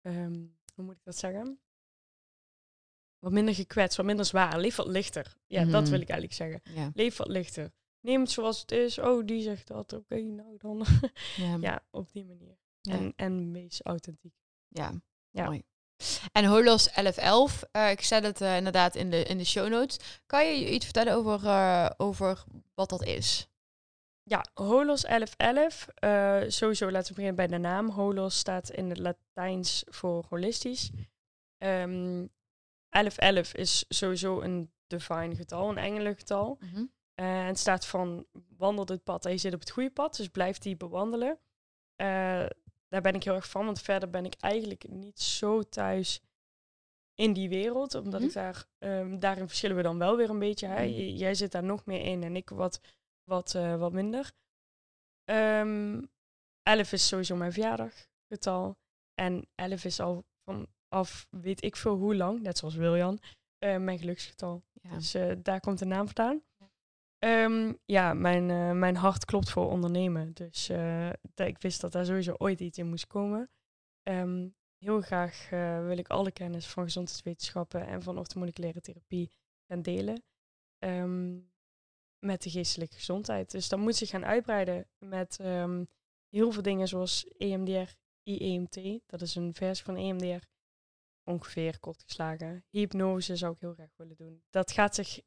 ehm, 0.00 0.46
hoe 0.74 0.84
moet 0.84 0.94
ik 0.94 1.04
dat 1.04 1.16
zeggen? 1.18 1.60
Wat 3.18 3.32
minder 3.32 3.54
gekwetst, 3.54 3.96
wat 3.96 4.06
minder 4.06 4.24
zwaar. 4.24 4.58
Leef 4.58 4.76
wat 4.76 4.86
lichter. 4.86 5.36
Ja, 5.46 5.64
dat 5.64 5.82
Mhm. 5.82 5.90
wil 5.90 6.00
ik 6.00 6.08
eigenlijk 6.08 6.32
zeggen. 6.32 6.60
Ja. 6.82 6.90
Leef 6.94 7.16
wat 7.16 7.28
lichter. 7.28 7.72
Neem 8.00 8.20
het 8.20 8.30
zoals 8.30 8.60
het 8.60 8.72
is. 8.72 8.98
Oh, 8.98 9.26
die 9.26 9.42
zegt 9.42 9.66
dat. 9.66 9.92
Oké, 9.92 10.16
nou 10.20 10.56
dan. 10.58 10.84
Ja. 11.36 11.56
ja, 11.68 11.84
op 11.90 12.12
die 12.12 12.24
manier. 12.24 12.56
Ja. 12.80 12.92
En, 12.92 13.12
en 13.16 13.52
wees 13.52 13.82
authentiek. 13.82 14.34
Ja, 14.68 14.92
Ja. 15.30 15.44
mooi. 15.44 15.62
En 16.32 16.44
Holos 16.44 16.84
1111, 16.92 17.62
eh 17.72 17.90
ik 17.90 18.00
zet 18.02 18.22
het 18.22 18.40
eh, 18.40 18.56
inderdaad 18.56 18.94
in 18.94 19.10
de, 19.10 19.22
in 19.24 19.38
de 19.38 19.44
show 19.44 19.68
notes. 19.68 20.20
Kan 20.26 20.46
je 20.46 20.70
iets 20.70 20.84
vertellen 20.84 21.14
over, 21.14 21.46
eh, 21.48 21.90
over 21.96 22.44
wat 22.74 22.88
dat 22.88 23.04
is? 23.04 23.48
Ja, 24.32 24.44
Holos 24.54 25.02
1111. 25.02 25.88
eh 25.94 26.40
sowieso 26.48 26.90
laten 26.90 27.08
we 27.08 27.14
beginnen 27.14 27.34
bij 27.36 27.46
de 27.46 27.58
naam. 27.58 27.88
Holos 27.90 28.38
staat 28.38 28.70
in 28.70 28.88
het 28.88 28.98
Latijns 28.98 29.84
voor 29.88 30.24
holistisch. 30.28 30.90
Ehm 31.58 32.26
1111 32.88 33.54
is 33.54 33.84
sowieso 33.88 34.40
een 34.40 34.72
divine 34.86 35.34
getal, 35.34 35.68
een 35.70 35.78
engelengetal. 35.78 36.58
Eh, 37.14 37.38
en 37.40 37.46
het 37.46 37.58
staat 37.58 37.86
van 37.86 38.26
wandel 38.56 38.84
dit 38.84 39.02
pad 39.04 39.24
en 39.24 39.30
je 39.32 39.38
zit 39.38 39.54
op 39.54 39.60
het 39.60 39.70
goede 39.70 39.90
pad, 39.90 40.16
dus 40.16 40.28
blijf 40.28 40.58
die 40.58 40.76
bewandelen. 40.76 41.38
Eh, 41.96 42.06
daar 42.88 43.00
ben 43.02 43.14
ik 43.14 43.22
heel 43.24 43.34
erg 43.34 43.48
van, 43.50 43.64
want 43.64 43.80
verder 43.82 44.10
ben 44.10 44.24
ik 44.24 44.34
eigenlijk 44.40 44.88
niet 44.88 45.20
zo 45.20 45.62
thuis 45.62 46.20
in 47.14 47.32
die 47.32 47.48
wereld, 47.48 47.94
omdat 47.94 48.20
Mhm. 48.20 48.28
ik 48.28 48.34
daar, 48.34 48.64
ehm, 48.78 49.18
daarin 49.18 49.46
verschillen 49.48 49.76
we 49.76 49.82
dan 49.82 49.98
wel 49.98 50.16
weer 50.16 50.30
een 50.30 50.38
beetje. 50.38 50.66
Hè? 50.66 50.84
Mhm. 50.86 50.92
J- 50.94 51.16
Jij 51.18 51.34
zit 51.34 51.52
daar 51.52 51.64
nog 51.64 51.86
meer 51.86 52.00
in 52.00 52.22
en 52.22 52.36
ik 52.36 52.48
wat, 52.50 52.80
wat, 53.24 53.54
eh, 53.54 53.76
wat 53.76 53.92
minder. 53.92 54.32
Ehm 55.24 56.00
11 56.62 56.92
is 56.92 57.08
sowieso 57.08 57.36
mijn 57.36 57.52
verjaardaggetal. 57.52 58.76
En 59.14 59.48
11 59.54 59.84
is 59.84 60.00
al 60.00 60.24
vanaf 60.44 61.26
weet 61.30 61.64
ik 61.64 61.76
veel 61.76 61.96
hoe 61.96 62.16
lang, 62.16 62.40
net 62.40 62.58
zoals 62.58 62.74
Wiljan, 62.74 63.18
eh, 63.58 63.76
mijn 63.76 63.98
geluksgetal. 63.98 64.62
Ja. 64.72 64.94
Dus 64.94 65.14
eh, 65.14 65.32
daar 65.42 65.60
komt 65.60 65.78
de 65.78 65.84
naam 65.84 66.06
vandaan. 66.06 66.42
Ehm, 67.18 67.72
ja, 67.84 68.14
mijn, 68.14 68.50
eh, 68.50 68.72
mijn 68.72 68.96
hart 68.96 69.24
klopt 69.24 69.50
voor 69.50 69.70
ondernemen. 69.70 70.32
Dus 70.32 70.70
ik 71.34 71.58
wist 71.58 71.80
dat 71.80 71.92
daar 71.92 72.04
sowieso 72.04 72.34
ooit 72.38 72.60
iets 72.60 72.78
in 72.78 72.88
moest 72.88 73.06
komen. 73.06 73.50
Ehm, 74.02 74.48
heel 74.78 75.00
graag 75.00 75.48
wil 75.86 75.98
ik 75.98 76.08
alle 76.08 76.30
kennis 76.32 76.66
van 76.66 76.84
gezondheidswetenschappen 76.84 77.86
en 77.86 78.02
van 78.02 78.18
orthomoleculaire 78.18 78.80
therapie 78.80 79.30
gaan 79.68 79.82
delen. 79.82 80.22
Ehm, 80.78 81.38
met 82.24 82.42
de 82.42 82.50
geestelijke 82.50 82.94
gezondheid. 82.94 83.50
Dus 83.50 83.68
dat 83.68 83.78
moet 83.78 83.96
zich 83.96 84.08
gaan 84.08 84.24
uitbreiden 84.24 84.86
met 84.98 85.38
ehm, 85.40 85.84
heel 86.28 86.52
veel 86.52 86.62
dingen 86.62 86.88
zoals 86.88 87.26
EMDR, 87.38 87.92
IEMT. 88.22 88.80
Dat 89.06 89.20
is 89.20 89.34
een 89.34 89.54
versie 89.54 89.84
van 89.84 89.96
EMDR. 89.96 90.44
Ongeveer 91.24 91.78
kort 91.80 92.02
geslagen. 92.06 92.64
Hypnose 92.70 93.36
zou 93.36 93.52
ik 93.52 93.60
heel 93.60 93.74
graag 93.74 93.90
willen 93.96 94.16
doen. 94.16 94.42
Dat 94.50 94.72
gaat 94.72 94.94
zich 94.94 95.20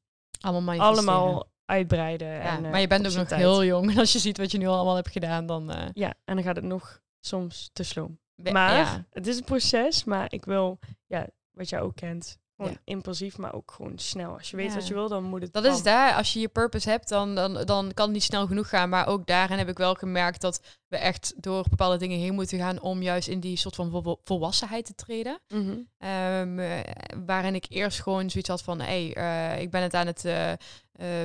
Allemaal 0.80 1.50
uitbreiden. 1.66 2.28
Ja, 2.28 2.58
en, 2.58 2.66
eh, 2.66 2.72
maar 2.72 2.80
je 2.82 2.88
bent 2.88 3.08
ook 3.08 3.14
nog 3.14 3.28
tijd. 3.28 3.42
heel 3.42 3.64
jong. 3.64 3.90
En 3.92 3.98
als 3.98 4.14
je 4.14 4.20
ziet 4.20 4.38
wat 4.38 4.52
je 4.52 4.58
nu 4.58 4.68
allemaal 4.68 4.96
hebt 4.96 5.12
gedaan, 5.12 5.46
dan... 5.46 5.72
eh, 5.72 5.90
Ja, 5.94 6.14
en 6.24 6.36
dan 6.36 6.44
gaat 6.44 6.56
het 6.56 6.66
nog 6.66 7.02
soms 7.20 7.70
te 7.74 7.84
sloom. 7.84 8.20
Maar 8.36 8.76
ja. 8.76 9.06
het 9.10 9.28
is 9.28 9.38
een 9.38 9.44
proces, 9.44 10.04
maar 10.04 10.34
ik 10.34 10.46
wil, 10.46 10.80
ja, 11.06 11.28
wat 11.52 11.70
jij 11.70 11.82
ook 11.82 11.96
kent, 11.96 12.38
Gewoon 12.56 12.72
Ja. 12.72 12.78
impulsief, 12.84 13.38
maar 13.38 13.54
ook 13.54 13.72
gewoon 13.72 13.98
snel. 14.00 14.34
Als 14.38 14.50
je 14.50 14.56
weet 14.58 14.70
Ja. 14.70 14.76
wat 14.76 14.88
je 14.88 14.94
wil, 14.94 15.08
dan 15.10 15.24
moet 15.24 15.42
het 15.42 15.54
Dat 15.54 15.64
bam. 15.64 15.74
is 15.74 15.84
daar. 15.84 16.14
Als 16.14 16.34
je 16.34 16.40
je 16.40 16.48
purpose 16.48 16.90
hebt, 16.90 17.10
dan, 17.10 17.36
dan, 17.36 17.54
dan 17.54 17.92
kan 17.94 18.06
het 18.06 18.14
niet 18.14 18.24
snel 18.24 18.48
genoeg 18.48 18.70
gaan. 18.70 18.90
Maar 18.90 19.08
ook 19.08 19.26
daarin 19.28 19.58
heb 19.58 19.70
ik 19.70 19.78
wel 19.78 19.94
gemerkt 19.94 20.42
dat 20.42 20.62
we 20.88 20.98
echt 20.98 21.34
door 21.38 21.66
bepaalde 21.70 21.98
dingen 21.98 22.20
heen 22.20 22.34
moeten 22.34 22.58
gaan 22.60 22.82
om 22.82 23.02
juist 23.02 23.28
in 23.28 23.40
die 23.40 23.58
soort 23.58 23.76
van 23.76 23.90
vol- 23.92 24.20
volwassenheid 24.24 24.86
te 24.86 24.96
treden. 24.96 25.40
Mhm. 25.48 25.78
Ehm, 25.98 26.60
eh, 26.60 26.80
waarin 27.26 27.56
ik 27.56 27.66
eerst 27.70 28.02
gewoon 28.02 28.30
zoiets 28.30 28.50
had 28.50 28.62
van, 28.62 28.80
hé, 28.82 29.10
hey, 29.14 29.62
ik 29.62 29.72
ben 29.72 29.82
het 29.82 29.94
aan 29.94 30.08
het 30.08 30.26
eh, 30.26 30.52
eh, 30.52 30.58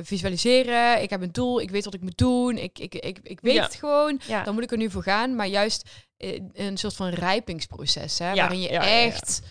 visualiseren. 0.03 1.01
Ik 1.01 1.09
heb 1.09 1.21
een 1.21 1.31
doel, 1.31 1.61
ik 1.61 1.71
weet 1.71 1.85
wat 1.85 1.93
ik 1.93 2.01
moet 2.01 2.17
doen. 2.17 2.57
Ik, 2.57 2.79
ik, 2.79 2.95
ik, 2.95 3.19
ik 3.23 3.39
weet 3.41 3.53
Ja. 3.53 3.63
het 3.63 3.75
gewoon. 3.75 4.19
Ja. 4.27 4.43
Dan 4.43 4.53
moet 4.53 4.63
ik 4.63 4.71
er 4.71 4.77
nu 4.77 4.89
voor 4.89 5.03
gaan. 5.03 5.35
Maar 5.35 5.47
juist 5.47 5.89
eh, 6.17 6.39
een 6.53 6.77
soort 6.77 6.95
van 6.95 7.09
rijpingsproces, 7.09 8.19
hè, 8.19 8.31
Ja, 8.31 8.35
waarin 8.35 8.59
je 8.61 8.69
echt 8.79 9.41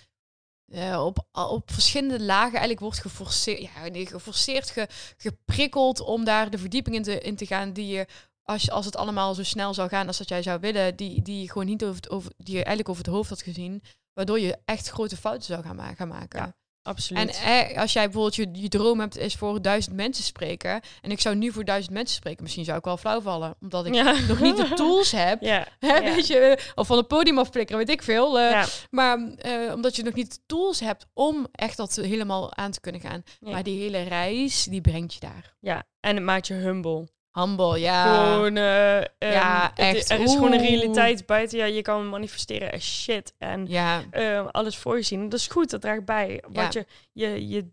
eh, 0.70 1.04
op, 1.04 1.26
op 1.32 1.70
verschillende 1.70 2.20
lagen 2.20 2.50
eigenlijk 2.50 2.80
wordt 2.80 2.98
geforceerd, 2.98 3.60
ja, 3.60 3.70
geforceerd, 3.92 4.70
ge, 4.70 4.88
geprikkeld 5.16 6.00
om 6.00 6.24
daar 6.24 6.50
de 6.50 6.58
verdieping 6.58 6.96
in 6.96 7.02
te, 7.02 7.20
in 7.20 7.36
te 7.36 7.46
gaan 7.46 7.72
die 7.72 7.86
je 7.86 8.06
als, 8.42 8.70
als 8.70 8.84
het 8.84 8.96
allemaal 8.96 9.34
zo 9.34 9.42
snel 9.42 9.74
zou 9.74 9.88
gaan 9.88 10.06
als 10.06 10.18
dat 10.18 10.28
jij 10.28 10.42
zou 10.42 10.60
willen, 10.60 10.96
die, 10.96 11.22
die 11.22 11.40
je 11.40 11.50
gewoon 11.50 11.66
niet 11.66 11.84
over, 11.84 11.96
het, 11.96 12.10
over, 12.10 12.32
die 12.36 12.54
je 12.54 12.64
eigenlijk 12.64 12.88
over 12.88 13.04
het 13.04 13.12
hoofd 13.12 13.28
had 13.28 13.42
gezien, 13.42 13.82
waardoor 14.12 14.40
je 14.40 14.58
echt 14.64 14.88
grote 14.88 15.16
fouten 15.16 15.46
zou 15.46 15.62
gaan, 15.62 15.96
gaan 15.96 16.08
maken. 16.08 16.54
Absoluut. 16.82 17.40
En 17.44 17.76
als 17.76 17.92
jij 17.92 18.04
bijvoorbeeld 18.04 18.34
je, 18.36 18.48
je 18.52 18.68
droom 18.68 19.00
hebt, 19.00 19.16
is 19.18 19.34
voor 19.34 19.62
duizend 19.62 19.96
mensen 19.96 20.24
spreken. 20.24 20.80
En 21.00 21.10
ik 21.10 21.20
zou 21.20 21.36
nu 21.36 21.52
voor 21.52 21.64
duizend 21.64 21.94
mensen 21.94 22.16
spreken. 22.16 22.42
Misschien 22.42 22.64
zou 22.64 22.78
ik 22.78 22.84
wel 22.84 22.96
flauw 22.96 23.20
vallen. 23.20 23.54
Omdat 23.60 23.86
ik 23.86 23.94
ja. 23.94 24.14
nog 24.28 24.40
niet 24.40 24.56
de 24.56 24.72
tools 24.82 25.10
heb. 25.12 25.42
Ja. 25.42 25.66
Hè, 25.78 25.94
ja. 25.96 26.14
Weet 26.14 26.26
je, 26.26 26.58
of 26.74 26.86
van 26.86 26.96
het 26.96 27.08
podium 27.08 27.38
afplikkeren, 27.38 27.78
weet 27.86 27.96
ik 27.96 28.02
veel. 28.02 28.38
eh. 28.40 28.64
Maar 28.90 29.18
eh, 29.36 29.72
omdat 29.74 29.96
je 29.96 30.02
nog 30.02 30.14
niet 30.14 30.34
de 30.34 30.40
tools 30.46 30.80
hebt 30.80 31.06
om 31.12 31.46
echt 31.52 31.76
dat 31.76 31.94
helemaal 31.96 32.54
aan 32.54 32.70
te 32.70 32.80
kunnen 32.80 33.00
gaan. 33.00 33.22
Maar 33.40 33.62
die 33.62 33.80
hele 33.80 34.02
reis, 34.02 34.64
die 34.64 34.80
brengt 34.80 35.14
je 35.14 35.20
daar. 35.20 35.54
ja, 35.60 35.82
en 36.00 36.14
het 36.16 36.24
maakt 36.24 36.46
je 36.46 36.54
humble. 36.54 37.08
Humble, 37.32 37.78
ja. 37.78 38.32
Gewoon, 38.34 38.56
eh, 38.56 38.96
ehm, 38.98 39.06
Ja, 39.18 39.74
echt. 39.76 40.10
Er 40.10 40.20
is 40.20 40.32
gewoon 40.34 40.52
een 40.52 40.60
realiteit 40.66 41.26
buiten. 41.26 41.58
Ja, 41.58 41.64
je 41.64 41.82
kan 41.82 42.08
manifesteren 42.08 42.70
as 42.72 43.02
shit. 43.02 43.34
En 43.38 43.66
Ja, 43.66 44.04
ehm, 44.10 44.46
alles 44.46 44.76
voor 44.78 44.96
je 44.96 45.02
zien. 45.02 45.28
Dat 45.28 45.38
is 45.38 45.46
goed, 45.46 45.70
dat 45.70 45.80
draagt 45.80 46.04
bij. 46.04 46.28
Ja. 46.30 46.48
Want 46.52 46.72
je, 46.72 46.86
je, 47.12 47.48
je, 47.48 47.68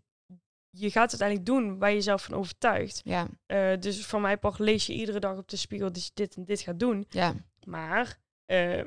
je 0.70 0.90
gaat 0.90 1.10
uiteindelijk 1.10 1.46
doen 1.46 1.78
waar 1.78 1.92
je 1.92 2.00
zelf 2.00 2.22
van 2.22 2.34
overtuigt. 2.34 3.00
ja, 3.04 3.26
Eh, 3.46 3.72
dus 3.80 4.06
van 4.06 4.20
mij 4.20 4.36
part 4.36 4.58
lees 4.58 4.86
je 4.86 4.92
iedere 4.92 5.18
dag 5.20 5.36
op 5.36 5.48
de 5.48 5.56
spiegel 5.56 5.92
dat 5.92 6.04
je 6.04 6.10
dit 6.14 6.36
en 6.36 6.44
dit 6.44 6.60
gaat 6.60 6.78
doen. 6.78 7.06
ja. 7.10 7.34
Maar 7.66 8.18
eh, 8.46 8.82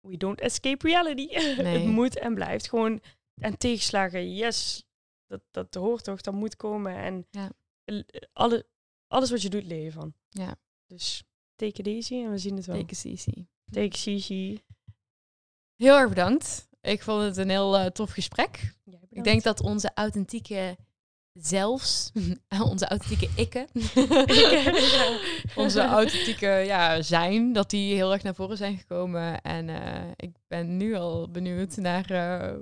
we 0.00 0.16
don't 0.16 0.40
escape 0.40 0.88
reality. 0.88 1.26
Nee. 1.62 1.78
het 1.78 1.84
moet 1.84 2.18
en 2.18 2.34
blijft 2.34 2.68
gewoon. 2.68 3.00
En 3.40 3.58
tegenslagen, 3.58 4.34
yes, 4.34 4.84
dat, 5.26 5.40
dat 5.50 5.74
hoort 5.74 6.04
toch, 6.04 6.20
dat 6.20 6.34
moet 6.34 6.56
komen. 6.56 6.96
En 6.96 7.26
Ja. 7.30 7.50
alle, 8.32 8.66
alles 9.12 9.30
wat 9.30 9.42
je 9.42 9.50
doet, 9.50 9.64
leer 9.64 9.82
je 9.82 9.92
van. 9.92 10.14
Ja. 10.28 10.56
Dus 10.86 11.22
take 11.54 11.78
it 11.80 11.86
easy 11.86 12.14
en 12.14 12.30
we 12.30 12.38
zien 12.38 12.56
het 12.56 12.66
wel. 12.66 12.76
Take 12.76 12.92
it 12.92 13.04
easy. 13.04 13.46
Take 13.70 13.86
it 13.86 14.06
easy. 14.06 14.58
Heel 15.76 15.96
erg 15.96 16.08
bedankt. 16.08 16.68
Ik 16.80 17.02
vond 17.02 17.22
het 17.22 17.36
een 17.36 17.50
heel 17.50 17.78
eh, 17.78 17.86
tof 17.86 18.10
gesprek. 18.10 18.74
Ik 19.10 19.24
denk 19.24 19.42
dat 19.42 19.60
onze 19.60 19.90
authentieke 19.94 20.76
zelfs, 21.32 22.12
onze 22.72 22.88
authentieke 22.88 23.28
ikken, 23.36 23.66
onze 25.64 25.80
authentieke 25.80 26.46
ja, 26.46 27.02
zijn, 27.02 27.52
dat 27.52 27.70
die 27.70 27.94
heel 27.94 28.12
erg 28.12 28.22
naar 28.22 28.34
voren 28.34 28.56
zijn 28.56 28.78
gekomen. 28.78 29.42
En 29.42 29.68
eh, 29.68 30.10
ik 30.16 30.36
ben 30.46 30.76
nu 30.76 30.94
al 30.94 31.30
benieuwd 31.30 31.76
naar, 31.76 32.10
eh, 32.10 32.58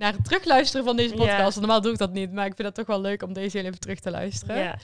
naar 0.00 0.12
het 0.12 0.24
terugluisteren 0.24 0.84
van 0.84 0.96
deze 0.96 1.14
podcast. 1.14 1.58
Normaal 1.58 1.80
doe 1.80 1.92
ik 1.92 1.98
dat 1.98 2.12
niet, 2.12 2.32
maar 2.32 2.46
ik 2.46 2.54
vind 2.54 2.68
het 2.68 2.76
toch 2.76 2.86
wel 2.86 3.00
leuk 3.00 3.22
om 3.22 3.32
deze 3.32 3.56
heel 3.56 3.66
even 3.66 3.80
terug 3.80 4.00
te 4.00 4.10
luisteren. 4.10 4.56
Ja. 4.56 4.78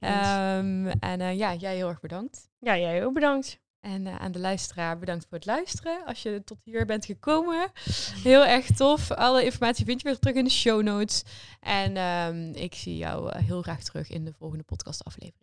Ehm, 0.00 0.86
en 0.86 1.20
eh, 1.20 1.36
ja, 1.36 1.54
jij 1.54 1.76
heel 1.76 1.88
erg 1.88 2.00
bedankt. 2.00 2.48
ja, 2.58 2.78
jij 2.78 3.04
ook 3.04 3.14
bedankt. 3.14 3.62
En 3.80 4.06
eh, 4.06 4.16
aan 4.16 4.32
de 4.32 4.38
luisteraar 4.38 4.98
bedankt 4.98 5.26
voor 5.28 5.38
het 5.38 5.46
luisteren. 5.46 6.04
Als 6.04 6.22
je 6.22 6.42
tot 6.44 6.58
hier 6.64 6.86
bent 6.86 7.04
gekomen. 7.04 7.70
Heel 8.22 8.44
erg 8.44 8.66
tof. 8.66 9.10
Alle 9.10 9.44
informatie 9.44 9.84
vind 9.84 10.02
je 10.02 10.08
weer 10.08 10.18
terug 10.18 10.36
in 10.36 10.44
de 10.44 10.50
show 10.50 10.82
notes. 10.82 11.22
En 11.60 11.96
ehm, 11.96 12.52
ik 12.52 12.74
zie 12.74 12.96
jou 12.96 13.30
eh, 13.30 13.42
heel 13.42 13.62
graag 13.62 13.82
terug 13.82 14.10
in 14.10 14.24
de 14.24 14.32
volgende 14.38 14.64
podcast 14.64 15.04
aflevering. 15.04 15.42